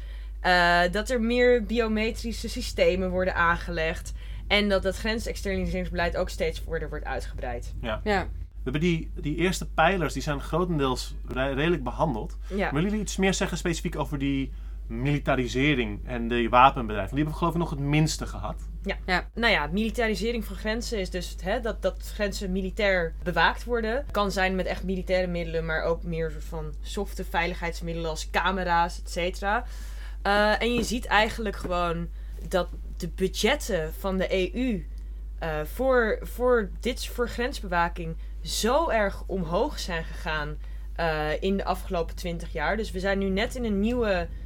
uh, 0.44 0.82
dat 0.91 1.10
er 1.10 1.22
meer 1.22 1.64
biometrische 1.64 2.49
systemen 2.49 3.10
worden 3.10 3.36
aangelegd 3.36 4.14
en 4.48 4.69
dat 4.69 4.84
het 4.84 4.95
grensexternaliseringsbeleid 4.95 6.18
ook 6.18 6.30
steeds 6.30 6.61
verder 6.68 6.90
wordt 6.90 7.06
uitgebreid. 7.06 7.73
Ja. 7.82 8.02
ja. 8.03 8.23
We 8.23 8.72
hebben 8.72 8.82
die, 8.82 9.11
die 9.15 9.36
eerste 9.36 9.68
pijlers, 9.68 10.14
die 10.14 10.22
zijn 10.22 10.41
grotendeels 10.41 11.15
redelijk 11.27 11.84
behandeld. 11.84 12.38
Ja. 12.48 12.72
Willen 12.72 12.90
jullie 12.90 13.02
iets 13.02 13.18
meer 13.18 13.34
zeggen 13.34 13.57
specifiek 13.57 13.98
over 13.98 14.18
die 14.18 14.52
militarisering 14.88 16.07
en 16.07 16.28
de 16.28 16.49
wapenbedrijven. 16.49 17.16
Die 17.16 17.24
hebben 17.24 17.34
we 17.34 17.40
geloof 17.40 17.53
ik 17.53 17.60
nog 17.60 17.70
het 17.70 17.80
minste 17.80 18.26
gehad. 18.26 18.56
Ja, 18.82 18.98
ja. 19.06 19.30
nou 19.34 19.52
ja, 19.53 19.68
militarisering 19.68 20.45
van 20.45 20.56
grenzen 20.56 20.99
is 20.99 21.10
dus 21.10 21.36
hè, 21.41 21.60
dat, 21.60 21.82
dat 21.82 22.12
grenzen 22.14 22.52
militair 22.52 23.14
bewaakt 23.24 23.64
worden. 23.64 24.06
Kan 24.12 24.32
zijn 24.32 24.56
met 24.56 24.66
echt 24.66 24.84
militaire 24.84 25.28
middelen, 25.28 25.66
maar 25.66 25.84
ook 25.84 26.03
meer 26.03 26.32
soort 26.32 26.44
van 26.44 26.74
softe 26.82 27.26
veiligheidsmiddelen 27.26 28.10
als 28.10 28.30
camera's, 28.30 29.02
et 29.02 29.10
cetera. 29.10 29.66
Uh, 30.24 30.62
en 30.62 30.74
je 30.74 30.84
ziet 30.84 31.06
eigenlijk 31.06 31.56
gewoon 31.56 32.07
dat 32.48 32.68
de 32.98 33.10
budgetten 33.10 33.94
van 33.94 34.18
de 34.18 34.53
EU 34.53 34.86
uh, 35.44 35.62
voor, 35.64 36.20
voor, 36.22 36.70
dit, 36.80 37.07
voor 37.07 37.30
grensbewaking 37.30 38.16
zo 38.41 38.90
erg 38.90 39.24
omhoog 39.26 39.80
zijn 39.80 40.03
gegaan 40.03 40.57
uh, 40.99 41.41
in 41.41 41.57
de 41.57 41.66
afgelopen 41.66 42.16
twintig 42.16 42.53
jaar. 42.53 42.78
Dus 42.78 42.91
we 42.91 42.99
zijn 42.99 43.18
nu 43.18 43.30
net 43.30 43.56
in 43.56 43.64
een 43.64 43.80
nieuwe 43.80 44.12
uh, 44.12 44.45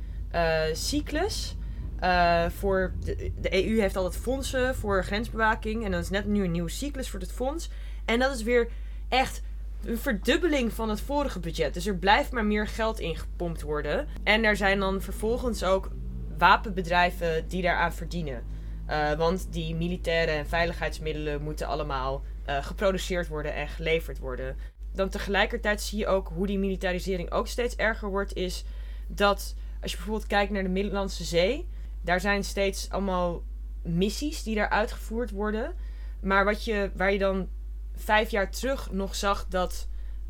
cyclus. 0.73 1.55
Uh, 2.03 2.45
voor 2.49 2.93
de, 3.03 3.31
de, 3.41 3.65
EU 3.65 3.79
heeft 3.79 3.95
altijd 3.95 4.21
fondsen 4.21 4.75
voor 4.75 5.03
grensbewaking. 5.03 5.85
En 5.85 5.91
dan 5.91 5.99
is 5.99 6.09
net 6.09 6.25
nu 6.25 6.43
een 6.43 6.51
nieuwe 6.51 6.69
cyclus 6.69 7.09
voor 7.09 7.19
het 7.19 7.31
fonds. 7.31 7.69
En 8.05 8.19
dat 8.19 8.35
is 8.35 8.43
weer 8.43 8.69
echt 9.09 9.41
een 9.85 9.97
verdubbeling 9.97 10.73
van 10.73 10.89
het 10.89 11.01
vorige 11.01 11.39
budget. 11.39 11.73
Dus 11.73 11.85
er 11.85 11.95
blijft 11.95 12.31
maar 12.31 12.45
meer 12.45 12.67
geld 12.67 12.99
ingepompt 12.99 13.61
worden. 13.61 14.07
En 14.23 14.43
er 14.43 14.55
zijn 14.55 14.79
dan 14.79 15.01
vervolgens 15.01 15.63
ook 15.63 15.91
wapenbedrijven 16.37 17.47
die 17.47 17.61
daaraan 17.61 17.93
verdienen. 17.93 18.43
Uh, 18.89 19.11
want 19.13 19.47
die 19.51 19.75
militaire 19.75 20.31
en 20.31 20.47
veiligheidsmiddelen 20.47 21.41
moeten 21.41 21.67
allemaal 21.67 22.23
geproduceerd 22.61 23.27
worden 23.27 23.53
en 23.53 23.67
geleverd 23.67 24.19
worden. 24.19 24.55
Dan 24.93 25.09
tegelijkertijd 25.09 25.81
zie 25.81 25.99
je 25.99 26.07
ook 26.07 26.31
hoe 26.33 26.47
die 26.47 26.59
militarisering 26.59 27.31
ook 27.31 27.47
steeds 27.47 27.75
erger 27.75 28.09
wordt. 28.09 28.35
Is 28.35 28.63
dat 29.07 29.55
als 29.81 29.91
je 29.91 29.97
bijvoorbeeld 29.97 30.27
kijkt 30.27 30.51
naar 30.51 30.63
de 30.63 30.69
Middellandse 30.69 31.23
Zee, 31.23 31.67
daar 32.01 32.19
zijn 32.19 32.43
steeds 32.43 32.89
allemaal 32.89 33.43
missies 33.81 34.43
die 34.43 34.55
daar 34.55 34.69
uitgevoerd 34.69 35.31
worden. 35.31 35.73
Maar 36.21 36.45
wat 36.45 36.63
je, 36.63 36.91
waar 36.95 37.11
je 37.11 37.19
dan 37.19 37.47
vijf 37.95 38.29
jaar 38.29 38.51
terug 38.51 38.91
nog 38.91 39.15
zag 39.15 39.45
dat 39.49 39.87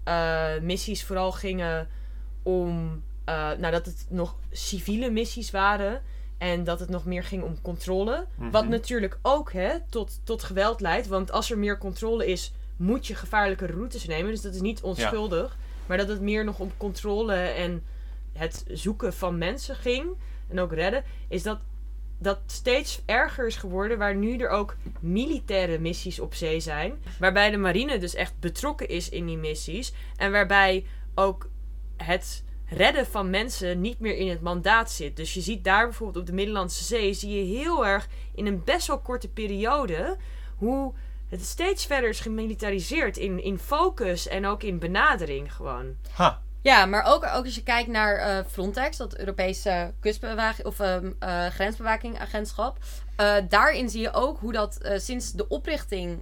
uh, 0.07 0.59
missies 0.61 1.03
vooral 1.05 1.31
gingen 1.31 1.87
om. 2.43 3.03
Uh, 3.29 3.35
nou, 3.35 3.71
dat 3.71 3.85
het 3.85 4.05
nog 4.09 4.35
civiele 4.51 5.09
missies 5.09 5.51
waren. 5.51 6.01
En 6.37 6.63
dat 6.63 6.79
het 6.79 6.89
nog 6.89 7.05
meer 7.05 7.23
ging 7.23 7.43
om 7.43 7.61
controle. 7.61 8.25
Mm-hmm. 8.35 8.51
Wat 8.51 8.67
natuurlijk 8.67 9.19
ook 9.21 9.53
hè, 9.53 9.79
tot, 9.89 10.19
tot 10.23 10.43
geweld 10.43 10.81
leidt. 10.81 11.07
Want 11.07 11.31
als 11.31 11.51
er 11.51 11.57
meer 11.57 11.77
controle 11.77 12.25
is, 12.25 12.53
moet 12.77 13.07
je 13.07 13.15
gevaarlijke 13.15 13.65
routes 13.65 14.05
nemen. 14.05 14.31
Dus 14.31 14.41
dat 14.41 14.53
is 14.53 14.61
niet 14.61 14.81
onschuldig. 14.81 15.51
Ja. 15.51 15.57
Maar 15.85 15.97
dat 15.97 16.07
het 16.07 16.21
meer 16.21 16.43
nog 16.43 16.59
om 16.59 16.71
controle 16.77 17.33
en 17.35 17.83
het 18.39 18.65
zoeken 18.67 19.13
van 19.13 19.37
mensen 19.37 19.75
ging 19.75 20.07
en 20.47 20.59
ook 20.59 20.73
redden, 20.73 21.03
is 21.27 21.43
dat 21.43 21.59
dat 22.19 22.39
steeds 22.45 23.01
erger 23.05 23.47
is 23.47 23.55
geworden, 23.55 23.97
waar 23.97 24.15
nu 24.15 24.37
er 24.37 24.49
ook 24.49 24.75
militaire 24.99 25.79
missies 25.79 26.19
op 26.19 26.33
zee 26.33 26.59
zijn, 26.59 26.93
waarbij 27.19 27.51
de 27.51 27.57
marine 27.57 27.97
dus 27.97 28.15
echt 28.15 28.39
betrokken 28.39 28.89
is 28.89 29.09
in 29.09 29.25
die 29.25 29.37
missies 29.37 29.93
en 30.15 30.31
waarbij 30.31 30.85
ook 31.15 31.49
het 31.97 32.43
redden 32.65 33.05
van 33.05 33.29
mensen 33.29 33.81
niet 33.81 33.99
meer 33.99 34.15
in 34.15 34.29
het 34.29 34.41
mandaat 34.41 34.91
zit. 34.91 35.15
Dus 35.15 35.33
je 35.33 35.41
ziet 35.41 35.63
daar 35.63 35.85
bijvoorbeeld 35.85 36.19
op 36.19 36.25
de 36.25 36.33
Middellandse 36.33 36.83
Zee, 36.83 37.13
zie 37.13 37.35
je 37.35 37.57
heel 37.57 37.85
erg 37.85 38.07
in 38.35 38.45
een 38.45 38.63
best 38.63 38.87
wel 38.87 38.99
korte 38.99 39.27
periode 39.29 40.17
hoe 40.55 40.93
het 41.29 41.45
steeds 41.45 41.85
verder 41.85 42.09
is 42.09 42.19
gemilitariseerd 42.19 43.17
in, 43.17 43.43
in 43.43 43.59
focus 43.59 44.27
en 44.27 44.45
ook 44.45 44.63
in 44.63 44.79
benadering 44.79 45.53
gewoon. 45.53 45.95
Ha. 46.11 46.41
Ja, 46.61 46.85
maar 46.85 47.03
ook, 47.03 47.25
ook 47.35 47.45
als 47.45 47.55
je 47.55 47.63
kijkt 47.63 47.89
naar 47.89 48.19
uh, 48.19 48.45
Frontex, 48.51 48.97
dat 48.97 49.17
Europese 49.17 49.93
kustbewaking 49.99 50.67
of 50.67 50.79
uh, 50.79 50.95
uh, 51.01 51.45
grensbewakingagentschap. 51.45 52.77
daarin 53.49 53.89
zie 53.89 54.01
je 54.01 54.13
ook 54.13 54.39
hoe 54.39 54.51
dat 54.51 54.77
sinds 54.95 55.31
de 55.31 55.47
oprichting 55.47 56.21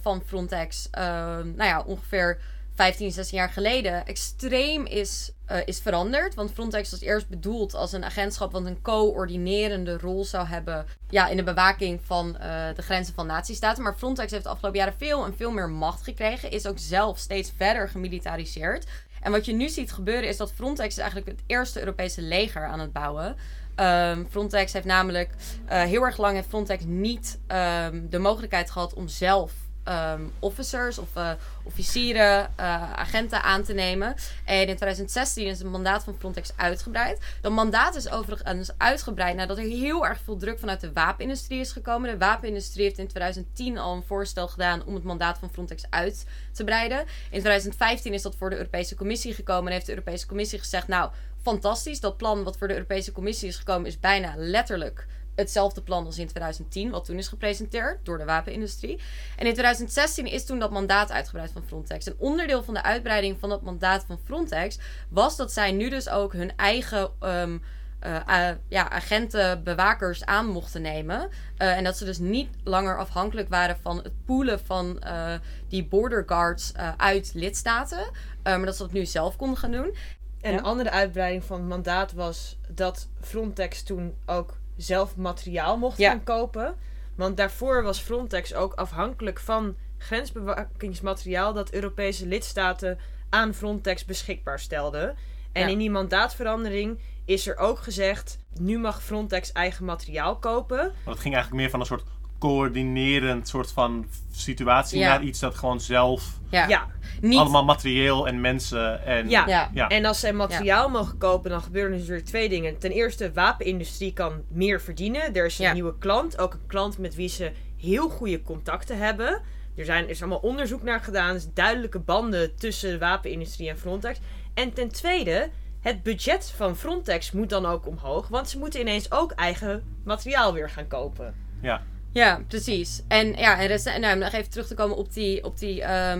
van 0.00 0.22
Frontex, 0.26 0.88
nou 0.90 1.64
ja, 1.64 1.82
ongeveer 1.86 2.38
15, 2.74 3.12
16 3.12 3.38
jaar 3.38 3.50
geleden, 3.50 4.06
extreem 4.06 4.86
is, 4.86 5.32
is 5.64 5.78
veranderd. 5.78 6.34
Want 6.34 6.52
Frontex 6.52 6.90
was 6.90 7.00
eerst 7.00 7.28
bedoeld 7.28 7.74
als 7.74 7.92
een 7.92 8.04
agentschap 8.04 8.52
wat 8.52 8.64
een 8.64 8.82
coördinerende 8.82 9.98
rol 9.98 10.24
zou 10.24 10.46
hebben 10.46 10.86
ja, 11.08 11.28
in 11.28 11.36
de 11.36 11.42
bewaking 11.42 12.00
van 12.04 12.32
de 12.74 12.82
grenzen 12.82 13.14
van 13.14 13.26
natiestaten. 13.26 13.82
Maar 13.82 13.96
Frontex 13.96 14.30
heeft 14.30 14.44
de 14.44 14.50
afgelopen 14.50 14.78
jaren 14.78 14.98
veel 14.98 15.24
en 15.24 15.36
veel 15.36 15.50
meer 15.50 15.68
macht 15.68 16.02
gekregen, 16.02 16.50
is 16.50 16.66
ook 16.66 16.78
zelf 16.78 17.18
steeds 17.18 17.52
verder 17.56 17.88
gemilitariseerd. 17.88 18.86
En 19.26 19.32
wat 19.32 19.44
je 19.44 19.52
nu 19.52 19.68
ziet 19.68 19.92
gebeuren 19.92 20.28
is 20.28 20.36
dat 20.36 20.52
Frontex 20.52 20.88
is 20.88 20.98
eigenlijk 20.98 21.30
het 21.30 21.42
eerste 21.46 21.78
Europese 21.78 22.22
leger 22.22 22.66
aan 22.66 22.80
het 22.80 22.92
bouwen. 22.92 23.36
Um, 23.76 24.26
Frontex 24.30 24.72
heeft 24.72 24.84
namelijk 24.84 25.30
uh, 25.70 25.82
heel 25.82 26.02
erg 26.02 26.16
lang 26.16 26.34
heeft 26.34 26.48
Frontex 26.48 26.84
niet 26.84 27.38
um, 27.48 28.10
de 28.10 28.18
mogelijkheid 28.18 28.70
gehad 28.70 28.94
om 28.94 29.08
zelf 29.08 29.52
ehm, 29.86 30.22
officers 30.38 30.98
of 30.98 31.08
eh, 31.14 31.30
officieren, 31.62 32.50
eh, 32.56 32.92
agenten 32.92 33.42
aan 33.42 33.62
te 33.62 33.72
nemen. 33.72 34.14
En 34.44 34.58
in 34.58 34.76
2016 34.76 35.46
is 35.46 35.58
het 35.58 35.68
mandaat 35.68 36.04
van 36.04 36.16
Frontex 36.18 36.52
uitgebreid. 36.56 37.20
Dat 37.40 37.52
mandaat 37.52 37.94
is 37.94 38.10
overigens 38.10 38.70
uitgebreid 38.76 39.36
nadat 39.36 39.58
er 39.58 39.64
heel 39.64 40.06
erg 40.06 40.20
veel 40.24 40.36
druk 40.36 40.58
vanuit 40.58 40.80
de 40.80 40.92
wapenindustrie 40.92 41.60
is 41.60 41.72
gekomen. 41.72 42.10
De 42.10 42.18
wapenindustrie 42.18 42.84
heeft 42.84 42.98
in 42.98 43.06
2010 43.06 43.78
al 43.78 43.94
een 43.94 44.02
voorstel 44.06 44.48
gedaan 44.48 44.84
om 44.84 44.94
het 44.94 45.04
mandaat 45.04 45.38
van 45.38 45.50
Frontex 45.52 45.84
uit 45.90 46.26
te 46.52 46.64
breiden. 46.64 46.98
In 47.30 47.40
2015 47.40 48.14
is 48.14 48.22
dat 48.22 48.36
voor 48.36 48.50
de 48.50 48.56
Europese 48.56 48.94
Commissie 48.94 49.34
gekomen 49.34 49.66
en 49.66 49.72
heeft 49.72 49.86
de 49.86 49.92
Europese 49.92 50.26
Commissie 50.26 50.58
gezegd: 50.58 50.88
Nou, 50.88 51.10
fantastisch. 51.42 52.00
Dat 52.00 52.16
plan 52.16 52.44
wat 52.44 52.56
voor 52.56 52.68
de 52.68 52.74
Europese 52.74 53.12
Commissie 53.12 53.48
is 53.48 53.56
gekomen 53.56 53.86
is 53.86 54.00
bijna 54.00 54.34
letterlijk 54.36 55.06
hetzelfde 55.36 55.82
plan 55.82 56.06
als 56.06 56.18
in 56.18 56.26
2010, 56.26 56.90
wat 56.90 57.04
toen 57.04 57.18
is 57.18 57.28
gepresenteerd 57.28 58.04
door 58.04 58.18
de 58.18 58.24
wapenindustrie. 58.24 59.00
En 59.36 59.46
in 59.46 59.52
2016 59.52 60.26
is 60.26 60.44
toen 60.44 60.58
dat 60.58 60.70
mandaat 60.70 61.12
uitgebreid 61.12 61.52
van 61.52 61.62
Frontex. 61.66 62.06
Een 62.06 62.14
onderdeel 62.18 62.62
van 62.62 62.74
de 62.74 62.82
uitbreiding 62.82 63.38
van 63.38 63.48
dat 63.48 63.62
mandaat 63.62 64.04
van 64.04 64.18
Frontex 64.24 64.78
was 65.08 65.36
dat 65.36 65.52
zij 65.52 65.72
nu 65.72 65.88
dus 65.88 66.08
ook 66.08 66.32
hun 66.32 66.56
eigen 66.56 67.10
um, 67.20 67.62
uh, 68.06 68.50
ja, 68.68 68.90
agenten, 68.90 69.62
bewakers 69.62 70.24
aan 70.24 70.46
mochten 70.46 70.82
nemen. 70.82 71.28
Uh, 71.58 71.76
en 71.76 71.84
dat 71.84 71.96
ze 71.96 72.04
dus 72.04 72.18
niet 72.18 72.48
langer 72.64 72.98
afhankelijk 72.98 73.48
waren 73.48 73.76
van 73.82 73.96
het 73.96 74.12
poelen 74.24 74.60
van 74.60 75.02
uh, 75.06 75.34
die 75.68 75.86
border 75.86 76.22
guards 76.26 76.72
uit 76.96 77.30
lidstaten. 77.34 78.10
maar 78.42 78.64
dat 78.64 78.76
ze 78.76 78.82
dat 78.82 78.92
nu 78.92 79.06
zelf 79.06 79.36
konden 79.36 79.58
gaan 79.58 79.70
doen. 79.70 79.94
En 80.40 80.52
ja? 80.52 80.58
een 80.58 80.64
andere 80.64 80.90
uitbreiding 80.90 81.44
van 81.44 81.58
het 81.58 81.68
mandaat 81.68 82.12
was 82.12 82.58
dat 82.68 83.08
Frontex 83.20 83.82
toen 83.82 84.14
ook 84.26 84.58
zelf 84.76 85.16
materiaal 85.16 85.78
mocht 85.78 86.02
gaan 86.02 86.22
kopen. 86.24 86.76
Want 87.14 87.36
daarvoor 87.36 87.82
was 87.82 88.00
Frontex 88.00 88.54
ook 88.54 88.74
afhankelijk 88.74 89.40
van 89.40 89.76
grensbewakingsmateriaal 89.98 91.52
dat 91.52 91.70
Europese 91.72 92.26
lidstaten 92.26 92.98
aan 93.30 93.54
Frontex 93.54 94.04
beschikbaar 94.04 94.60
stelden. 94.60 95.16
En 95.52 95.68
in 95.68 95.78
die 95.78 95.90
mandaatverandering 95.90 96.98
is 97.24 97.46
er 97.46 97.56
ook 97.56 97.78
gezegd: 97.78 98.38
nu 98.58 98.78
mag 98.78 99.02
Frontex 99.02 99.52
eigen 99.52 99.84
materiaal 99.84 100.36
kopen. 100.36 100.76
Maar 100.76 101.14
het 101.14 101.22
ging 101.22 101.34
eigenlijk 101.34 101.62
meer 101.62 101.70
van 101.70 101.80
een 101.80 101.86
soort 101.86 102.04
coördinerend 102.38 103.48
soort 103.48 103.72
van 103.72 104.06
situatie 104.32 105.00
naar 105.00 105.22
iets 105.22 105.40
dat 105.40 105.54
gewoon 105.54 105.80
zelf 105.80 106.38
ja. 106.50 106.68
ja. 106.68 106.86
Niet... 107.20 107.38
allemaal 107.38 107.64
materieel 107.64 108.26
en 108.26 108.40
mensen 108.40 109.04
en 109.04 109.28
ja. 109.28 109.68
ja. 109.72 109.88
En 109.88 110.04
als 110.04 110.20
zij 110.20 110.32
materiaal 110.32 110.88
mogen 110.88 111.18
kopen, 111.18 111.50
dan 111.50 111.62
gebeuren 111.62 111.92
er 111.92 111.98
natuurlijk 111.98 112.26
twee 112.26 112.48
dingen. 112.48 112.78
Ten 112.78 112.90
eerste, 112.90 113.24
de 113.24 113.32
wapenindustrie 113.32 114.12
kan 114.12 114.42
meer 114.48 114.80
verdienen. 114.80 115.34
Er 115.34 115.46
is 115.46 115.58
een 115.58 115.72
nieuwe 115.72 115.98
klant, 115.98 116.38
ook 116.38 116.52
een 116.52 116.66
klant 116.66 116.98
met 116.98 117.14
wie 117.14 117.28
ze 117.28 117.52
heel 117.76 118.08
goede 118.08 118.42
contacten 118.42 118.98
hebben. 118.98 119.42
Er, 119.76 119.84
zijn, 119.84 120.04
er 120.04 120.10
is 120.10 120.20
allemaal 120.20 120.38
onderzoek 120.38 120.82
naar 120.82 121.00
gedaan. 121.00 121.34
Er 121.34 121.40
zijn 121.40 121.54
duidelijke 121.54 121.98
banden 121.98 122.56
tussen 122.56 122.90
de 122.90 122.98
wapenindustrie 122.98 123.68
en 123.68 123.78
Frontex. 123.78 124.18
En 124.54 124.72
ten 124.72 124.88
tweede, 124.88 125.50
het 125.80 126.02
budget 126.02 126.52
van 126.56 126.76
Frontex 126.76 127.32
moet 127.32 127.50
dan 127.50 127.66
ook 127.66 127.86
omhoog. 127.86 128.28
Want 128.28 128.48
ze 128.48 128.58
moeten 128.58 128.80
ineens 128.80 129.12
ook 129.12 129.32
eigen 129.32 129.98
materiaal 130.04 130.52
weer 130.52 130.70
gaan 130.70 130.88
kopen. 130.88 131.34
Ja. 131.62 131.82
Ja, 132.16 132.40
precies. 132.48 133.02
En 133.08 133.32
ja, 133.32 133.58
en 133.60 133.66
recent, 133.66 134.00
nou, 134.00 134.14
om 134.14 134.18
nog 134.18 134.32
even 134.32 134.50
terug 134.50 134.66
te 134.66 134.74
komen 134.74 134.96
op 134.96 135.12
die, 135.12 135.44
op 135.44 135.58
die, 135.58 135.80
uh, 135.80 136.14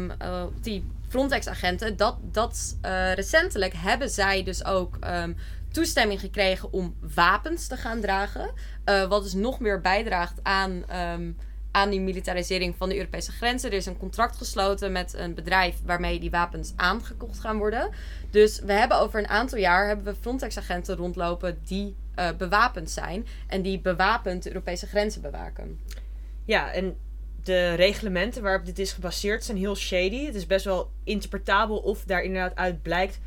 op 0.44 0.64
die 0.64 0.86
Frontex-agenten. 1.08 1.96
Dat, 1.96 2.16
dat 2.22 2.76
uh, 2.84 3.12
recentelijk 3.12 3.72
hebben 3.76 4.10
zij 4.10 4.42
dus 4.42 4.64
ook 4.64 4.98
um, 5.04 5.36
toestemming 5.72 6.20
gekregen 6.20 6.72
om 6.72 6.94
wapens 7.14 7.66
te 7.66 7.76
gaan 7.76 8.00
dragen. 8.00 8.50
Uh, 8.84 9.08
wat 9.08 9.22
dus 9.22 9.32
nog 9.32 9.60
meer 9.60 9.80
bijdraagt 9.80 10.40
aan, 10.42 10.84
um, 11.14 11.36
aan 11.76 11.90
die 11.90 12.00
militarisering 12.00 12.74
van 12.76 12.88
de 12.88 12.96
Europese 12.96 13.32
grenzen. 13.32 13.70
Er 13.70 13.76
is 13.76 13.86
een 13.86 13.98
contract 13.98 14.36
gesloten 14.36 14.92
met 14.92 15.14
een 15.14 15.34
bedrijf 15.34 15.76
waarmee 15.84 16.20
die 16.20 16.30
wapens 16.30 16.72
aangekocht 16.76 17.38
gaan 17.38 17.58
worden. 17.58 17.90
Dus 18.30 18.60
we 18.60 18.72
hebben 18.72 18.98
over 18.98 19.18
een 19.18 19.28
aantal 19.28 19.58
jaar 19.58 19.86
hebben 19.86 20.04
we 20.04 20.20
Frontex-agenten 20.20 20.96
rondlopen 20.96 21.58
die 21.64 21.96
uh, 22.18 22.28
bewapend 22.38 22.90
zijn 22.90 23.26
en 23.46 23.62
die 23.62 23.80
bewapend 23.80 24.42
de 24.42 24.48
Europese 24.48 24.86
grenzen 24.86 25.22
bewaken. 25.22 25.80
Ja, 26.44 26.72
en 26.72 26.96
de 27.42 27.74
reglementen 27.74 28.42
waarop 28.42 28.66
dit 28.66 28.78
is 28.78 28.92
gebaseerd 28.92 29.44
zijn 29.44 29.58
heel 29.58 29.76
shady. 29.76 30.24
Het 30.24 30.34
is 30.34 30.46
best 30.46 30.64
wel 30.64 30.90
interpretabel 31.04 31.76
of 31.76 32.04
daar 32.04 32.22
inderdaad 32.22 32.56
uit 32.56 32.82
blijkt. 32.82 33.18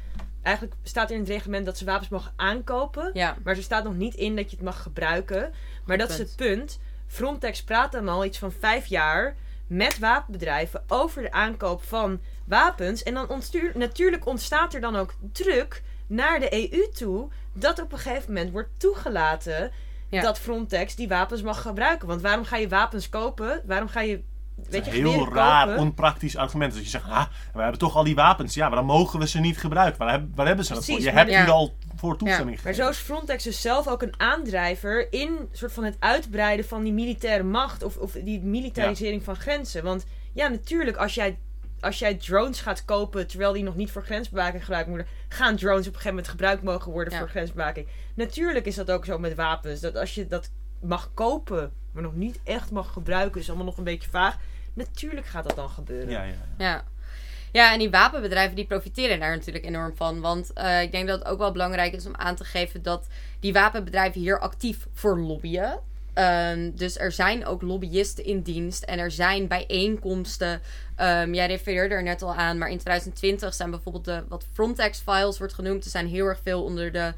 Eigenlijk 0.42 0.76
staat 0.84 1.12
in 1.12 1.20
het 1.20 1.28
reglement 1.28 1.66
dat 1.66 1.78
ze 1.78 1.86
wapens 1.86 2.10
mogen 2.10 2.34
aankopen. 2.36 3.12
Ja. 3.14 3.38
Maar 3.44 3.56
er 3.56 3.64
staat 3.64 3.84
nog 3.84 3.96
niet 3.96 4.16
in 4.16 4.36
dat 4.36 4.50
je 4.50 4.56
het 4.56 4.66
mag 4.66 4.82
gebruiken. 4.82 5.54
Maar 5.86 5.98
dat 5.98 6.10
is 6.10 6.18
het 6.18 6.34
punt. 6.36 6.80
Frontex 7.10 7.64
praat 7.64 7.92
dan 7.92 8.10
al 8.10 8.26
iets 8.26 8.38
van 8.38 8.52
vijf 8.52 8.86
jaar 8.86 9.36
met 9.68 10.00
wapenbedrijven 10.00 10.84
over 10.88 11.22
de 11.22 11.32
aankoop 11.32 11.84
van 11.84 12.20
wapens. 12.46 13.04
En 13.04 13.14
dan 13.14 13.30
ontstuur, 13.30 13.72
natuurlijk 13.76 14.26
ontstaat 14.26 14.74
er 14.74 14.82
dan 14.82 14.96
ook 14.96 15.14
druk 15.32 15.84
naar 16.08 16.40
de 16.40 16.72
EU 16.74 16.90
toe 16.90 17.30
dat 17.54 17.82
op 17.82 17.92
een 17.92 17.98
gegeven 17.98 18.34
moment 18.34 18.52
wordt 18.52 18.70
toegelaten 18.78 19.72
dat 20.10 20.40
Frontex 20.40 20.96
die 20.96 21.08
wapens 21.08 21.42
mag 21.42 21.62
gebruiken. 21.62 22.08
Want 22.08 22.22
waarom 22.22 22.46
ga 22.46 22.58
je 22.58 22.68
wapens 22.68 23.10
kopen? 23.10 23.62
Waarom 23.66 23.88
ga 23.88 24.02
je 24.02 24.22
Weet 24.70 24.86
je, 24.86 24.92
heel 24.92 25.34
raar, 25.34 25.78
onpraktisch 25.78 26.38
argument. 26.38 26.74
Dat 26.74 26.84
je 26.84 26.90
zegt, 26.90 27.10
ah, 27.10 27.26
we 27.54 27.62
hebben 27.62 27.80
toch 27.80 27.96
al 27.96 28.04
die 28.04 28.16
wapens. 28.16 28.54
Ja, 28.54 28.68
maar 28.68 28.78
dan 28.78 28.86
mogen 28.86 29.20
we 29.20 29.28
ze 29.28 29.40
niet 29.40 29.58
gebruiken. 29.58 30.00
Waar, 30.00 30.10
hebben, 30.10 30.32
waar 30.36 30.48
hebben 30.48 30.66
ze 30.66 30.74
dat 30.74 30.86
voor? 30.86 31.02
Je 31.02 31.10
hebt 31.10 31.30
hier 31.30 31.52
al 31.52 31.74
voor 31.96 32.18
toestemming 32.18 32.58
ja. 32.58 32.62
gegeven. 32.62 32.84
Maar 32.86 32.94
zo 32.94 33.00
is 33.00 33.06
Frontex 33.06 33.44
dus 33.44 33.62
zelf 33.62 33.88
ook 33.88 34.02
een 34.02 34.14
aandrijver 34.18 35.14
in 35.14 35.50
soort 35.52 35.72
van 35.72 35.84
het 35.84 35.96
uitbreiden 36.00 36.66
van 36.66 36.84
die 36.84 36.94
militaire 36.94 37.44
macht. 37.44 37.84
Of, 37.84 37.98
of 37.98 38.12
die 38.12 38.42
militarisering 38.42 39.24
van 39.24 39.36
grenzen. 39.36 39.84
Want 39.84 40.06
ja, 40.34 40.48
natuurlijk, 40.48 40.98
als 40.98 41.16
jij 41.16 41.38
als 41.80 42.00
jij 42.00 42.16
drones 42.16 42.62
gaat 42.62 42.86
kopen 42.86 43.28
terwijl 43.28 43.54
die 43.54 43.64
nog 43.64 43.76
niet 43.76 43.92
voor 43.92 44.04
grensbewaking 44.04 44.64
gebruikt 44.64 44.88
worden, 44.88 45.08
gaan 45.28 45.56
drones 45.56 45.80
op 45.80 45.86
een 45.86 45.92
gegeven 45.92 46.10
moment 46.10 46.28
gebruikt 46.28 46.64
mogen 46.64 46.92
worden 46.92 47.18
voor 47.18 47.30
grensbewaking. 47.30 47.88
Natuurlijk 48.16 48.66
is 48.66 48.76
dat 48.76 48.92
ook 48.92 49.06
zo 49.06 49.18
met 49.18 49.36
wapens. 49.36 49.80
Dat 49.80 49.96
als 49.96 50.16
je 50.16 50.28
dat 50.28 50.52
mag 50.82 51.12
kopen, 51.14 51.72
maar 51.92 52.04
nog 52.04 52.16
niet 52.16 52.40
echt 52.44 52.72
mag 52.72 52.94
gebruiken, 52.94 53.42
is 53.42 53.48
allemaal 53.48 53.66
nog 53.66 53.78
een 53.78 53.84
beetje 53.84 54.10
vaag. 54.10 54.38
Natuurlijk 54.80 55.28
gaat 55.28 55.48
dat 55.48 55.56
dan 55.56 55.70
gebeuren. 55.70 56.10
Ja, 56.10 56.24
ja, 56.24 56.34
ja. 56.58 56.66
ja. 56.66 56.84
ja 57.52 57.74
en 57.74 57.80
die 57.80 57.90
wapenbedrijven 57.90 58.56
die 58.56 58.66
profiteren 58.66 59.20
daar 59.20 59.36
natuurlijk 59.36 59.66
enorm 59.66 59.96
van. 59.96 60.22
Want 60.22 60.52
uh, 60.58 60.82
ik 60.82 60.92
denk 60.92 61.08
dat 61.08 61.20
het 61.20 61.28
ook 61.28 61.38
wel 61.38 61.52
belangrijk 61.52 61.94
is 61.94 62.06
om 62.06 62.16
aan 62.16 62.36
te 62.36 62.44
geven 62.44 62.84
dat 62.84 63.08
die 63.40 63.54
wapenbedrijven 63.54 64.22
hier 64.22 64.40
actief 64.40 64.88
voor 64.94 65.20
lobbyen. 65.20 65.80
Um, 66.14 66.76
dus 66.76 66.98
er 66.98 67.12
zijn 67.12 67.46
ook 67.46 67.62
lobbyisten 67.62 68.26
in 68.26 68.42
dienst 68.42 68.84
en 68.84 69.00
er 69.00 69.12
zijn 69.12 69.48
bijeenkomsten. 69.48 70.62
Um, 70.98 71.34
jij 71.34 71.48
refereerde 71.48 71.96
er 71.96 72.04
net 72.04 72.22
al 72.22 72.36
aan, 72.36 72.58
maar 72.58 72.70
in 72.70 72.78
2020 72.78 73.54
zijn 73.54 73.70
bijvoorbeeld 73.70 74.06
de 74.06 74.24
wat 74.28 74.46
Frontex-files 74.54 75.38
wordt 75.38 75.54
genoemd. 75.54 75.84
Er 75.86 75.92
zijn 75.92 76.08
heel 76.08 76.26
erg 76.26 76.40
veel 76.44 76.64
onder 76.64 76.92
de 76.92 77.14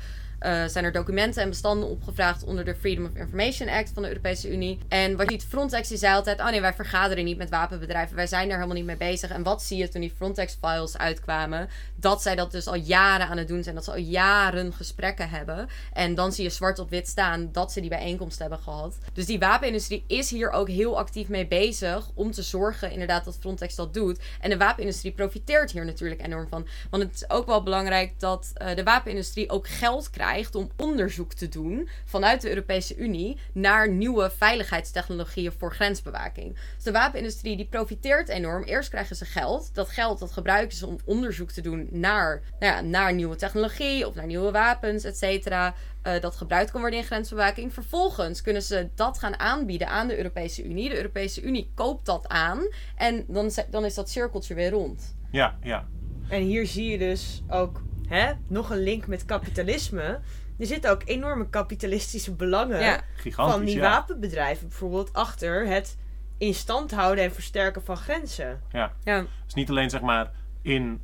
uh, 0.46 0.66
zijn 0.66 0.86
er 0.86 0.92
documenten 0.92 1.42
en 1.44 1.50
bestanden 1.50 1.90
opgevraagd 1.90 2.44
onder 2.44 2.66
de 2.66 2.76
Freedom 2.76 3.06
of 3.06 3.16
Information 3.16 3.70
Act 3.70 3.92
van 3.94 4.02
de 4.02 4.08
Europese 4.08 4.52
Unie. 4.52 4.80
En 4.88 5.18
wat 5.18 5.30
ziet, 5.30 5.46
Frontex 5.50 5.88
die 5.88 5.98
zei 5.98 6.16
altijd: 6.16 6.40
oh 6.40 6.50
nee, 6.50 6.62
wij 6.62 6.74
vergaderen 6.74 7.24
niet 7.24 7.38
met 7.38 7.50
wapenbedrijven, 7.50 8.16
wij 8.16 8.28
zijn 8.28 8.48
daar 8.48 8.56
helemaal 8.56 8.78
niet 8.78 8.86
mee 8.86 8.98
bezig. 8.98 9.30
En 9.30 9.44
wat 9.44 9.64
zie 9.64 9.78
je 9.78 9.90
toen 9.90 10.02
die 10.02 10.14
Frontex-files 10.16 10.98
uitkwamen? 10.98 11.70
Dat 11.96 12.22
zij 12.22 12.36
dat 12.36 12.52
dus 12.52 12.68
al 12.68 12.76
jaren 12.76 13.28
aan 13.28 13.38
het 13.38 13.48
doen 13.48 13.64
zijn, 13.64 13.76
dat 13.76 13.84
ze 13.84 13.92
al 13.92 13.98
jaren 13.98 14.74
gesprekken 14.74 15.30
hebben. 15.30 15.68
En 15.94 16.16
dan 16.16 16.32
zie 16.32 16.44
je 16.44 16.50
zwart 16.50 16.80
op 16.80 16.90
wit 16.90 17.08
staan 17.08 17.50
dat 17.52 17.72
ze 17.72 17.82
die 17.82 17.90
bijeenkomst 17.90 18.40
hebben 18.40 18.60
gehad. 18.60 18.98
Dus 19.14 19.26
die 19.26 19.40
wapenindustrie 19.40 20.04
is 20.08 20.30
hier 20.30 20.50
ook 20.50 20.70
heel 20.70 20.98
actief 20.98 21.28
mee 21.28 21.48
bezig 21.48 22.10
om 22.14 22.32
te 22.32 22.42
zorgen 22.42 22.92
inderdaad 22.92 23.26
dat 23.26 23.38
Frontex 23.40 23.76
dat 23.76 23.94
doet. 23.94 24.20
En 24.40 24.50
de 24.50 24.58
wapenindustrie 24.58 25.12
profiteert 25.12 25.72
hier 25.72 25.86
natuurlijk 25.86 26.22
enorm 26.22 26.48
van. 26.48 26.68
Want 26.90 27.04
het 27.04 27.14
is 27.14 27.30
ook 27.30 27.46
wel 27.46 27.64
belangrijk 27.64 28.20
dat 28.20 28.52
uh, 28.62 28.76
de 28.76 28.84
wapenindustrie 28.84 29.50
ook 29.50 29.68
geld 29.68 30.10
krijgt 30.10 30.30
om 30.52 30.70
onderzoek 30.78 31.34
te 31.34 31.50
doen 31.50 31.90
vanuit 32.06 32.42
de 32.42 32.50
Europese 32.50 32.96
Unie 32.96 33.38
naar 33.54 33.90
nieuwe 33.90 34.32
veiligheidstechnologieën 34.38 35.52
voor 35.52 35.74
grensbewaking. 35.74 36.58
Dus 36.76 36.84
de 36.84 36.92
wapenindustrie 36.92 37.58
die 37.58 37.68
profiteert 37.68 38.30
enorm. 38.30 38.64
Eerst 38.64 38.90
krijgen 38.90 39.16
ze 39.16 39.26
geld. 39.26 39.76
Dat 39.76 39.90
geld 39.90 40.20
dat 40.20 40.32
gebruiken 40.32 40.78
ze 40.78 40.88
om 40.88 40.98
onderzoek 41.06 41.52
te 41.52 41.62
doen 41.62 41.88
naar, 41.92 42.42
nou 42.60 42.74
ja, 42.74 42.82
naar 42.82 43.14
nieuwe 43.14 43.36
technologie 43.36 44.08
of 44.08 44.16
naar 44.16 44.26
nieuwe 44.26 44.52
wapens, 44.52 45.04
et 45.04 45.18
cetera. 45.18 45.74
Uh, 46.08 46.20
dat 46.20 46.36
gebruikt 46.36 46.72
kan 46.72 46.82
worden 46.82 47.00
in 47.00 47.06
grensbewaking. 47.06 47.74
Vervolgens 47.74 48.42
kunnen 48.42 48.62
ze 48.62 48.90
dat 48.96 49.20
gaan 49.20 49.40
aanbieden 49.40 49.88
aan 49.88 50.08
de 50.08 50.18
Europese 50.18 50.64
Unie. 50.64 50.90
De 50.90 50.96
Europese 50.96 51.42
Unie 51.42 51.72
koopt 51.76 52.06
dat 52.06 52.28
aan 52.28 52.68
en 52.96 53.26
dan, 53.28 53.52
dan 53.70 53.86
is 53.86 53.94
dat 53.94 54.10
cirkeltje 54.10 54.54
weer 54.54 54.70
rond. 54.70 55.16
Ja, 55.32 55.58
ja. 55.64 55.88
En 56.30 56.42
hier 56.42 56.68
zie 56.68 56.92
je 56.92 56.98
dus 56.98 57.42
ook 57.50 57.82
hè, 58.12 58.32
nog 58.48 58.70
een 58.70 58.84
link 58.84 59.08
met 59.08 59.26
kapitalisme. 59.26 60.20
Er 60.58 60.66
zitten 60.66 60.92
ook 60.92 61.02
enorme 61.06 61.50
kapitalistische 61.50 62.34
belangen 62.34 63.04
van 63.24 63.66
die 63.66 63.80
wapenbedrijven 63.80 64.68
bijvoorbeeld 64.68 65.14
achter 65.14 65.68
het 65.68 65.98
in 66.38 66.54
stand 66.54 66.92
houden 66.92 67.24
en 67.24 67.34
versterken 67.34 67.84
van 67.84 67.98
grenzen. 67.98 68.62
Ja. 68.72 68.94
ja. 69.04 69.26
Dus 69.46 69.54
niet 69.54 69.70
alleen 69.70 69.90
zeg 69.90 70.02
maar 70.02 70.32
in 70.62 71.02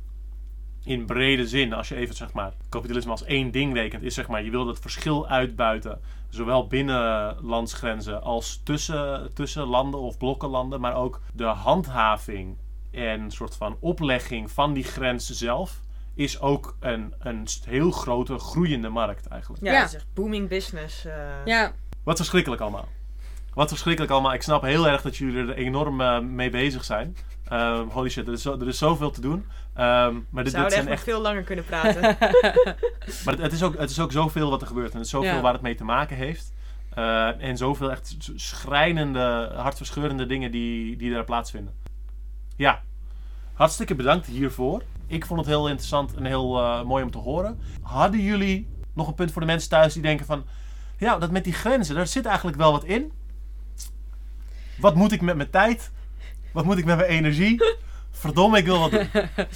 in 0.84 1.06
brede 1.06 1.48
zin, 1.48 1.72
als 1.72 1.88
je 1.88 1.94
even 1.94 2.14
zeg 2.14 2.32
maar 2.32 2.52
kapitalisme 2.68 3.10
als 3.10 3.24
één 3.24 3.50
ding 3.50 3.74
rekent, 3.74 4.02
is 4.02 4.14
zeg 4.14 4.28
maar 4.28 4.44
je 4.44 4.50
wil 4.50 4.64
dat 4.64 4.78
verschil 4.78 5.28
uitbuiten. 5.28 6.00
Zowel 6.28 6.66
binnen 6.66 7.36
landsgrenzen 7.40 8.22
als 8.22 8.60
tussen, 8.64 9.30
tussen 9.34 9.66
landen 9.66 10.00
of 10.00 10.18
blokkenlanden, 10.18 10.80
maar 10.80 10.96
ook 10.96 11.20
de 11.32 11.44
handhaving 11.44 12.56
en 12.90 13.30
soort 13.30 13.56
van 13.56 13.76
oplegging 13.80 14.50
van 14.50 14.72
die 14.72 14.84
grenzen 14.84 15.34
zelf 15.34 15.80
is 16.18 16.40
ook 16.40 16.76
een, 16.80 17.14
een 17.18 17.46
heel 17.64 17.90
grote 17.90 18.38
groeiende 18.38 18.88
markt 18.88 19.26
eigenlijk. 19.26 19.62
Ja, 19.64 19.72
Ja. 19.72 19.78
dat 19.80 19.88
is 19.88 19.94
echt 19.94 20.06
booming 20.14 20.48
business. 20.48 21.04
eh. 21.04 21.12
Ja, 21.44 21.72
Wat 22.04 22.16
verschrikkelijk 22.16 22.60
allemaal. 22.62 22.88
Wat 23.54 23.68
verschrikkelijk 23.68 24.12
allemaal. 24.12 24.32
Ik 24.32 24.42
snap 24.42 24.62
heel 24.62 24.88
erg 24.88 25.02
dat 25.02 25.16
jullie 25.16 25.38
er 25.38 25.54
enorm 25.54 26.00
eh, 26.00 26.20
mee 26.20 26.50
bezig 26.50 26.84
zijn. 26.84 27.16
Ehm, 27.48 27.86
holy 27.88 28.08
shit, 28.08 28.26
er 28.26 28.32
is, 28.32 28.42
zo, 28.42 28.58
er 28.60 28.68
is 28.68 28.78
zoveel 28.78 29.10
te 29.10 29.20
doen. 29.20 29.46
Ehm, 29.74 30.14
maar 30.30 30.44
dit, 30.44 30.44
dit 30.44 30.52
zouden 30.52 30.64
echt 30.64 30.72
zijn 30.72 30.84
nog 30.84 30.94
echt 30.94 31.02
veel 31.04 31.20
langer 31.20 31.42
kunnen 31.42 31.64
praten. 31.72 32.00
Maar 33.24 33.34
het, 33.34 33.38
het 33.38 33.52
is 33.52 33.62
ook, 33.62 33.78
het 33.78 33.90
is 33.90 34.00
ook 34.00 34.12
zoveel 34.12 34.50
wat 34.50 34.60
er 34.60 34.66
gebeurt. 34.66 34.90
En 34.90 34.96
het 34.96 35.04
is 35.06 35.10
zoveel 35.12 35.34
Ja. 35.34 35.40
waar 35.40 35.52
het 35.52 35.62
mee 35.62 35.74
te 35.74 35.84
maken 35.84 36.16
heeft. 36.16 36.52
Eh, 36.94 37.42
en 37.42 37.56
zoveel 37.56 37.90
echt 37.90 38.16
schrijnende, 38.34 39.50
hartverscheurende 39.56 40.26
dingen 40.26 40.50
die, 40.50 40.96
die 40.96 41.12
daar 41.12 41.24
plaatsvinden. 41.24 41.74
Ja, 42.56 42.82
hartstikke 43.52 43.94
bedankt 43.94 44.26
hiervoor. 44.26 44.82
Ik 45.08 45.26
vond 45.26 45.40
het 45.40 45.48
heel 45.48 45.68
interessant 45.68 46.14
en 46.14 46.24
heel 46.24 46.58
eh, 46.58 46.82
mooi 46.82 47.04
om 47.04 47.10
te 47.10 47.18
horen. 47.18 47.60
Hadden 47.82 48.20
jullie 48.20 48.68
nog 48.92 49.08
een 49.08 49.14
punt 49.14 49.32
voor 49.32 49.40
de 49.40 49.46
mensen 49.46 49.70
thuis 49.70 49.92
die 49.92 50.02
denken 50.02 50.26
van... 50.26 50.44
Ja, 50.98 51.18
dat 51.18 51.30
met 51.30 51.44
die 51.44 51.52
grenzen, 51.52 51.94
daar 51.94 52.06
zit 52.06 52.26
eigenlijk 52.26 52.56
wel 52.56 52.72
wat 52.72 52.84
in. 52.84 53.12
Wat 54.78 54.94
moet 54.94 55.12
ik 55.12 55.20
met 55.20 55.36
mijn 55.36 55.50
tijd? 55.50 55.90
Wat 56.52 56.64
moet 56.64 56.78
ik 56.78 56.84
met 56.84 56.96
mijn 56.96 57.08
energie? 57.08 57.62
Verdomme, 58.10 58.58
ik 58.58 58.64
wil 58.64 58.78
wat 58.78 58.90
doen. 58.90 59.08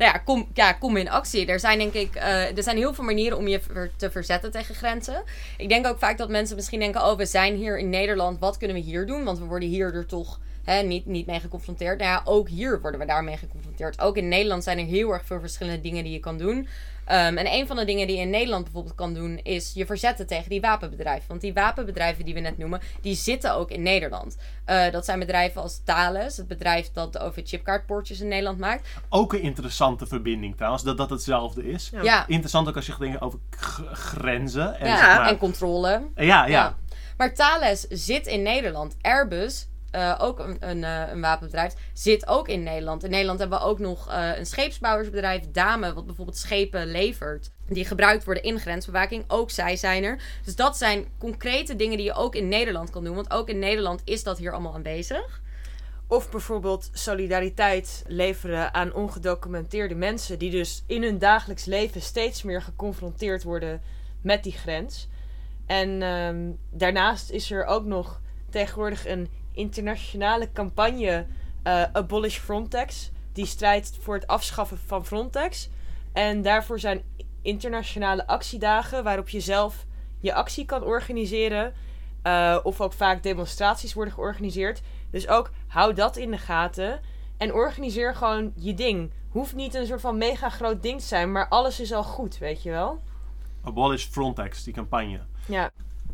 Nou 0.00 0.12
ja, 0.12 0.18
kom, 0.18 0.48
ja, 0.54 0.72
kom 0.72 0.96
in 0.96 1.10
actie. 1.10 1.46
Er 1.46 1.60
zijn 1.60 1.78
denk 1.78 1.92
ik, 1.92 2.14
eh, 2.14 2.56
er 2.56 2.62
zijn 2.62 2.76
heel 2.76 2.94
veel 2.94 3.04
manieren 3.04 3.38
om 3.38 3.48
je 3.48 3.90
te 3.96 4.10
verzetten 4.10 4.50
tegen 4.50 4.74
grenzen. 4.74 5.22
Ik 5.56 5.68
denk 5.68 5.86
ook 5.86 5.98
vaak 5.98 6.18
dat 6.18 6.28
mensen 6.28 6.56
misschien 6.56 6.80
denken, 6.80 7.06
oh, 7.06 7.16
we 7.16 7.26
zijn 7.26 7.56
hier 7.56 7.78
in 7.78 7.90
Nederland, 7.90 8.38
wat 8.38 8.56
kunnen 8.56 8.76
we 8.76 8.82
hier 8.82 9.06
doen? 9.06 9.24
Want 9.24 9.38
we 9.38 9.44
worden 9.44 9.68
hier 9.68 9.94
er 9.94 10.06
toch 10.06 10.40
hè, 10.70 10.82
niet, 10.82 11.06
niet 11.06 11.26
mee 11.26 11.40
geconfronteerd. 11.40 11.98
Nou 11.98 12.10
ja, 12.10 12.20
ook 12.24 12.48
hier 12.48 12.80
worden 12.80 13.00
we 13.00 13.06
daarmee 13.06 13.36
geconfronteerd. 13.36 14.00
Ook 14.00 14.16
in 14.16 14.28
Nederland 14.28 14.64
zijn 14.64 14.78
er 14.78 14.84
heel 14.84 15.10
erg 15.12 15.24
veel 15.24 15.40
verschillende 15.40 15.80
dingen 15.80 16.04
die 16.04 16.12
je 16.12 16.20
kan 16.20 16.38
doen. 16.38 16.68
Ehm, 17.04 17.36
en 17.36 17.46
een 17.52 17.66
van 17.66 17.76
de 17.76 17.84
dingen 17.84 18.06
die 18.06 18.16
je 18.16 18.22
in 18.22 18.30
Nederland 18.30 18.64
bijvoorbeeld 18.64 18.94
kan 18.94 19.14
doen, 19.14 19.40
is 19.42 19.72
je 19.74 19.86
verzetten 19.86 20.26
tegen 20.26 20.50
die 20.50 20.60
wapenbedrijven. 20.60 21.28
Want 21.28 21.40
die 21.40 21.52
wapenbedrijven 21.52 22.24
die 22.24 22.34
we 22.34 22.40
net 22.40 22.58
noemen, 22.58 22.80
die 23.00 23.14
zitten 23.14 23.54
ook 23.54 23.70
in 23.70 23.82
Nederland. 23.82 24.36
Eh, 24.64 24.90
dat 24.90 25.04
zijn 25.04 25.18
bedrijven 25.18 25.62
als 25.62 25.80
Thales, 25.84 26.36
het 26.36 26.48
bedrijf 26.48 26.90
dat 26.92 27.12
de 27.12 27.18
OV-chipkaartpoortjes 27.20 28.20
in 28.20 28.28
Nederland 28.28 28.58
maakt. 28.58 28.88
Ook 29.08 29.32
een 29.32 29.42
interessante 29.42 30.06
verbinding 30.06 30.56
trouwens, 30.56 30.82
dat 30.82 30.96
dat 30.96 31.10
hetzelfde 31.10 31.70
is. 31.70 31.90
Ja. 31.92 32.02
Ja, 32.02 32.26
Interessant 32.26 32.68
ook 32.68 32.76
als 32.76 32.86
je 32.86 32.94
denkt 32.98 33.20
over 33.20 33.38
grenzen. 33.92 34.78
En 34.78 34.86
ja, 34.88 34.96
zeg 34.96 35.16
maar- 35.16 35.28
en 35.28 35.38
controle. 35.38 36.02
ja, 36.16 36.24
ja, 36.24 36.46
Ja. 36.46 36.76
Maar 37.16 37.34
Thales 37.34 37.80
zit 37.88 38.26
in 38.26 38.42
Nederland. 38.42 38.96
Airbus, 39.00 39.68
eh, 39.90 40.14
ook 40.18 40.38
een, 40.38 40.56
een, 40.60 40.84
eh, 40.84 41.02
een 41.10 41.20
wapenbedrijf, 41.20 41.74
zit 41.92 42.26
ook 42.26 42.48
in 42.48 42.62
Nederland. 42.62 43.04
In 43.04 43.10
Nederland 43.10 43.38
hebben 43.38 43.58
we 43.58 43.64
ook 43.64 43.78
nog 43.78 44.08
eh, 44.08 44.38
een 44.38 44.46
scheepsbouwersbedrijf, 44.46 45.50
Dame, 45.50 45.94
wat 45.94 46.06
bijvoorbeeld 46.06 46.36
schepen 46.36 46.86
levert. 46.86 47.50
Die 47.68 47.84
gebruikt 47.84 48.24
worden 48.24 48.42
in 48.42 48.60
grensbewaking. 48.60 49.24
Ook 49.28 49.50
zij 49.50 49.76
zijn 49.76 50.04
er. 50.04 50.22
Dus 50.44 50.56
dat 50.56 50.76
zijn 50.76 51.06
concrete 51.18 51.76
dingen 51.76 51.96
die 51.96 52.06
je 52.06 52.14
ook 52.14 52.34
in 52.34 52.48
Nederland 52.48 52.90
kan 52.90 53.04
doen. 53.04 53.14
Want 53.14 53.30
ook 53.30 53.48
in 53.48 53.58
Nederland 53.58 54.02
is 54.04 54.22
dat 54.22 54.38
hier 54.38 54.52
allemaal 54.52 54.74
aanwezig. 54.74 55.40
Of 56.06 56.30
bijvoorbeeld 56.30 56.90
solidariteit 56.92 58.02
leveren 58.06 58.74
aan 58.74 58.92
ongedocumenteerde 58.92 59.94
mensen. 59.94 60.38
Die 60.38 60.50
dus 60.50 60.84
in 60.86 61.02
hun 61.02 61.18
dagelijks 61.18 61.64
leven 61.64 62.00
steeds 62.00 62.42
meer 62.42 62.62
geconfronteerd 62.62 63.42
worden 63.42 63.80
met 64.22 64.42
die 64.42 64.52
grens. 64.52 65.08
En 65.66 66.02
ehm, 66.02 66.50
daarnaast 66.70 67.30
is 67.30 67.50
er 67.50 67.64
ook 67.64 67.84
nog 67.84 68.20
tegenwoordig 68.50 69.06
een 69.06 69.28
internationale 69.52 70.52
campagne 70.52 71.26
eh, 71.62 71.82
Abolish 71.92 72.38
Frontex. 72.38 73.10
Die 73.32 73.46
strijdt 73.46 73.98
voor 74.00 74.14
het 74.14 74.26
afschaffen 74.26 74.78
van 74.86 75.06
Frontex. 75.06 75.68
En 76.12 76.42
daarvoor 76.42 76.78
zijn 76.78 77.02
internationale 77.42 78.26
actiedagen 78.26 79.04
waarop 79.04 79.28
je 79.28 79.40
zelf 79.40 79.86
je 80.18 80.34
actie 80.34 80.64
kan 80.64 80.82
organiseren. 80.82 81.72
Eh, 82.22 82.58
of 82.62 82.80
ook 82.80 82.92
vaak 82.92 83.22
demonstraties 83.22 83.94
worden 83.94 84.14
georganiseerd. 84.14 84.82
Dus 85.10 85.28
ook 85.28 85.50
hou 85.66 85.94
dat 85.94 86.16
in 86.16 86.30
de 86.30 86.38
gaten. 86.38 87.00
En 87.36 87.52
organiseer 87.52 88.14
gewoon 88.14 88.52
je 88.56 88.74
ding. 88.74 89.12
Hoeft 89.28 89.54
niet 89.54 89.74
een 89.74 89.86
soort 89.86 90.00
van 90.00 90.18
mega 90.18 90.48
groot 90.48 90.82
ding 90.82 91.00
te 91.00 91.06
zijn, 91.06 91.32
maar 91.32 91.48
alles 91.48 91.80
is 91.80 91.92
al 91.92 92.02
goed, 92.02 92.38
weet 92.38 92.62
je 92.62 92.70
wel? 92.70 92.98
Abolish 93.62 94.04
Frontex, 94.04 94.64
die 94.64 94.74
campagne. 94.74 95.20
Ja, 95.46 95.70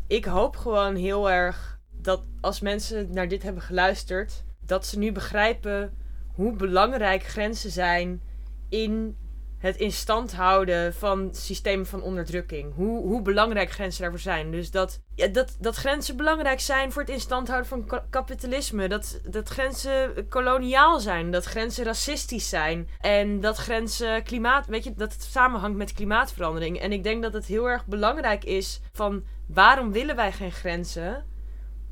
ik 0.07 0.25
hoop 0.25 0.55
gewoon 0.55 0.95
heel 0.95 1.29
erg 1.29 1.76
dat 2.07 2.23
als 2.41 2.59
mensen 2.59 3.11
naar 3.11 3.27
dit 3.27 3.43
hebben 3.43 3.61
geluisterd, 3.61 4.43
dat 4.65 4.85
ze 4.85 4.97
nu 4.97 5.11
begrijpen 5.11 5.97
hoe 6.33 6.55
belangrijk 6.55 7.23
grenzen 7.23 7.71
zijn 7.71 8.21
in 8.69 9.17
het 9.57 9.77
in 9.77 9.91
stand 9.91 10.33
houden 10.33 10.93
van 10.93 11.29
systemen 11.31 11.85
van 11.85 12.01
onderdrukking. 12.01 12.73
Hoe, 12.73 13.01
hoe 13.01 13.21
belangrijk 13.21 13.71
grenzen 13.71 14.01
daarvoor 14.01 14.19
zijn. 14.19 14.51
Dus 14.51 14.71
dat, 14.71 15.01
ja, 15.15 15.27
dat, 15.27 15.57
dat 15.59 15.75
grenzen 15.75 16.17
belangrijk 16.17 16.59
zijn 16.59 16.91
voor 16.91 17.01
het 17.01 17.11
in 17.11 17.19
stand 17.19 17.47
houden 17.47 17.69
van 17.69 17.85
ka- 17.85 18.05
kapitalisme. 18.09 18.87
Dat, 18.87 19.21
dat 19.29 19.49
grenzen 19.49 20.27
koloniaal 20.29 20.99
zijn. 20.99 21.31
Dat 21.31 21.45
grenzen 21.45 21.85
racistisch 21.85 22.49
zijn. 22.49 22.89
En 22.99 23.39
dat 23.39 23.57
grenzen 23.57 24.23
klimaat. 24.23 24.67
Weet 24.67 24.83
je, 24.83 24.93
dat 24.93 25.13
het 25.13 25.23
samenhangt 25.23 25.77
met 25.77 25.93
klimaatverandering. 25.93 26.79
En 26.79 26.91
ik 26.91 27.03
denk 27.03 27.21
dat 27.23 27.33
het 27.33 27.45
heel 27.45 27.69
erg 27.69 27.85
belangrijk 27.85 28.43
is 28.43 28.81
van 28.91 29.23
waarom 29.47 29.91
willen 29.91 30.15
wij 30.15 30.31
geen 30.31 30.51
grenzen? 30.51 31.35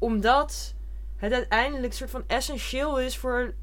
Omdat 0.06 0.74
het 1.16 1.34
uiteindelijk 1.34 1.94
soort 1.94 2.10
van 2.10 2.24
essentieel 2.28 3.00
is 3.00 3.18
voor 3.18 3.54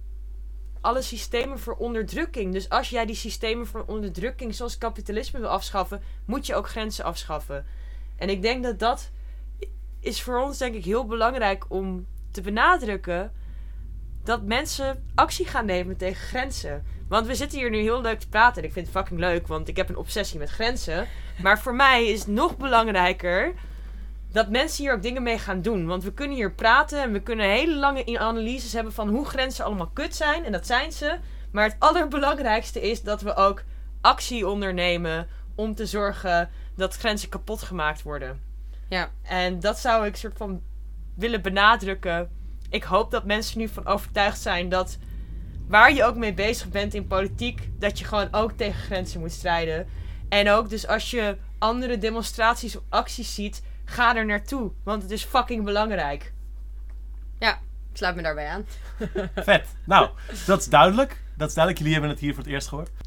alle 0.81 1.03
systemen 1.03 1.59
voor 1.59 1.75
onderdrukking. 1.75 2.53
Dus 2.53 2.69
als 2.69 2.91
jij 2.91 3.07
die 3.07 3.15
systemen 3.15 3.67
voor 3.67 3.85
onderdrukking, 3.87 4.55
zoals 4.55 4.79
kapitalisme, 4.79 5.41
wil 5.41 5.49
afschaffen, 5.49 6.03
moet 6.25 6.47
je 6.47 6.55
ook 6.55 6.69
grenzen 6.69 7.05
afschaffen. 7.05 7.67
En 8.17 8.29
ik 8.29 8.43
denk 8.43 8.63
dat 8.63 8.79
dat 8.79 9.11
is 10.01 10.23
voor 10.23 10.41
ons, 10.41 10.59
denk 10.59 10.75
ik, 10.75 10.85
heel 10.85 11.07
belangrijk 11.07 11.65
om 11.69 12.07
te 12.31 12.41
benadrukken 12.41 13.33
dat 14.25 14.43
mensen 14.43 15.05
actie 15.15 15.47
gaan 15.47 15.67
nemen 15.67 15.97
tegen 15.97 16.27
grenzen. 16.27 16.85
Want 17.09 17.27
we 17.27 17.35
zitten 17.35 17.59
hier 17.59 17.71
nu 17.71 17.79
heel 17.79 18.01
leuk 18.01 18.21
te 18.21 18.29
praten. 18.29 18.63
En 18.63 18.69
ik 18.69 18.75
vind 18.75 18.87
het 18.87 18.97
fucking 18.97 19.21
leuk, 19.21 19.47
want 19.47 19.69
ik 19.69 19.77
heb 19.77 19.89
een 19.89 19.97
obsessie 19.97 20.39
met 20.39 20.51
grenzen. 20.51 21.09
Maar 21.43 21.61
voor 21.61 21.75
mij 21.75 22.07
is 22.07 22.27
nog 22.27 22.57
belangrijker 22.57 23.55
dat 24.33 24.51
mensen 24.51 24.85
hier 24.85 24.93
ook 24.93 25.03
dingen 25.03 25.23
mee 25.23 25.39
gaan 25.39 25.63
doen. 25.63 25.87
Want 25.87 26.05
we 26.05 26.13
kunnen 26.13 26.37
hier 26.37 26.53
praten 26.53 27.03
en 27.03 27.13
we 27.13 27.21
kunnen 27.21 27.47
hele 27.47 27.77
lange 27.77 28.19
analyses 28.19 28.73
hebben 28.73 28.93
van 28.93 29.09
hoe 29.09 29.25
grenzen 29.25 29.65
allemaal 29.65 29.91
kut 29.93 30.15
zijn. 30.15 30.45
En 30.45 30.53
dat 30.53 30.67
zijn 30.67 30.93
ze. 30.93 31.19
Maar 31.51 31.65
het 31.65 31.77
allerbelangrijkste 31.79 32.81
is 32.81 33.03
dat 33.03 33.21
we 33.21 33.35
ook 33.35 33.63
actie 34.01 34.49
ondernemen 34.49 35.29
om 35.55 35.75
te 35.75 35.87
zorgen 35.87 36.51
dat 36.77 36.97
grenzen 36.97 37.29
kapot 37.29 37.63
gemaakt 37.63 38.03
worden. 38.03 38.41
Ja. 38.89 39.11
En 39.23 39.61
dat 39.61 39.79
zou 39.79 40.07
ik 40.07 40.17
soort 40.17 40.37
van 40.37 40.63
willen 41.15 41.43
benadrukken. 41.43 42.31
Ik 42.71 42.83
hoop 42.83 43.11
dat 43.11 43.25
mensen 43.25 43.59
nu 43.59 43.69
van 43.69 43.87
overtuigd 43.87 44.41
zijn 44.41 44.69
dat 44.69 44.99
waar 45.69 45.93
je 45.93 46.05
ook 46.05 46.17
mee 46.17 46.35
bezig 46.35 46.69
bent 46.69 46.95
in 46.95 47.07
politiek, 47.07 47.69
dat 47.79 47.99
je 47.99 48.05
gewoon 48.05 48.29
ook 48.31 48.53
tegen 48.53 48.81
grenzen 48.81 49.21
moet 49.21 49.33
strijden. 49.33 49.87
En 50.29 50.51
ook 50.51 50.69
dus 50.69 50.87
als 50.87 51.11
je 51.11 51.37
andere 51.59 51.99
demonstraties 51.99 52.77
of 52.77 52.83
acties 52.89 53.35
ziet, 53.35 53.63
ga 53.93 54.17
er 54.17 54.27
naartoe. 54.27 54.73
Want 54.85 55.03
het 55.03 55.11
is 55.11 55.25
fucking 55.25 55.65
belangrijk. 55.65 56.33
Ik 57.93 57.99
sluit 57.99 58.17
me 58.17 58.23
daarbij 58.23 58.49
aan. 58.49 58.65
Vet. 59.35 59.77
Nou, 59.85 60.11
dat 60.47 60.61
is 60.61 60.69
duidelijk. 60.69 61.23
Dat 61.37 61.49
is 61.49 61.55
duidelijk. 61.55 61.79
Jullie 61.79 61.93
hebben 61.93 62.11
het 62.11 62.21
hier 62.21 62.35
voor 62.35 62.43
het 62.43 62.53
eerst 62.53 62.69
gehoord. 62.69 62.91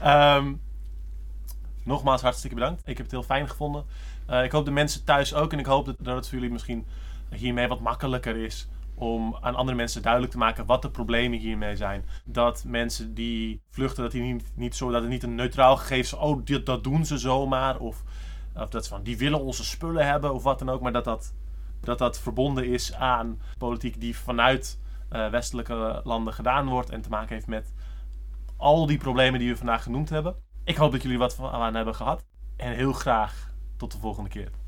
Ehm, 0.00 0.54
nogmaals 1.82 2.22
hartstikke 2.22 2.56
bedankt. 2.56 2.80
Ik 2.80 2.96
heb 2.96 3.06
het 3.06 3.10
heel 3.10 3.22
fijn 3.22 3.48
gevonden. 3.48 3.84
Eh, 4.26 4.44
ik 4.44 4.52
hoop 4.52 4.64
de 4.64 4.70
mensen 4.70 5.04
thuis 5.04 5.34
ook. 5.34 5.52
En 5.52 5.58
ik 5.58 5.66
hoop 5.66 5.86
dat, 5.86 5.96
dat 5.98 6.16
het 6.16 6.28
voor 6.28 6.34
jullie 6.34 6.52
misschien 6.52 6.86
hiermee 7.30 7.68
wat 7.68 7.80
makkelijker 7.80 8.36
is. 8.36 8.68
Om 8.94 9.36
aan 9.40 9.54
andere 9.54 9.76
mensen 9.76 10.02
duidelijk 10.02 10.32
te 10.32 10.38
maken 10.38 10.66
wat 10.66 10.82
de 10.82 10.90
problemen 10.90 11.38
hiermee 11.38 11.76
zijn. 11.76 12.04
Dat 12.24 12.64
mensen 12.66 13.14
die 13.14 13.62
vluchten, 13.70 14.02
dat, 14.02 14.12
die 14.12 14.22
niet, 14.22 14.44
niet 14.54 14.76
zo, 14.76 14.90
dat 14.90 15.00
het 15.00 15.10
niet 15.10 15.22
een 15.22 15.34
neutraal 15.34 15.76
gegeven 15.76 16.04
is. 16.04 16.12
Oh, 16.12 16.44
dit, 16.44 16.66
dat 16.66 16.84
doen 16.84 17.06
ze 17.06 17.18
zomaar. 17.18 17.78
Of, 17.78 18.02
of 18.54 18.68
dat 18.68 18.88
van, 18.88 19.02
die 19.02 19.18
willen 19.18 19.40
onze 19.40 19.64
spullen 19.64 20.06
hebben. 20.06 20.34
Of 20.34 20.42
wat 20.42 20.58
dan 20.58 20.70
ook. 20.70 20.80
Maar 20.80 20.92
dat 20.92 21.04
dat, 21.04 21.34
dat, 21.80 21.98
dat 21.98 22.20
verbonden 22.20 22.66
is 22.66 22.94
aan 22.94 23.40
politiek 23.58 24.00
die 24.00 24.16
vanuit 24.16 24.80
eh, 25.08 25.28
westelijke 25.28 26.00
landen 26.04 26.34
gedaan 26.34 26.68
wordt. 26.68 26.90
En 26.90 27.00
te 27.00 27.08
maken 27.08 27.34
heeft 27.34 27.46
met 27.46 27.72
al 28.56 28.86
die 28.86 28.98
problemen 28.98 29.40
die 29.40 29.48
we 29.48 29.56
vandaag 29.56 29.82
genoemd 29.82 30.08
hebben. 30.08 30.36
Ik 30.64 30.76
hoop 30.76 30.92
dat 30.92 31.02
jullie 31.02 31.18
wat 31.18 31.34
van 31.34 31.50
aan 31.50 31.74
hebben 31.74 31.94
gehad. 31.94 32.24
En 32.56 32.72
heel 32.72 32.92
graag 32.92 33.50
tot 33.76 33.92
de 33.92 33.98
volgende 33.98 34.30
keer. 34.30 34.61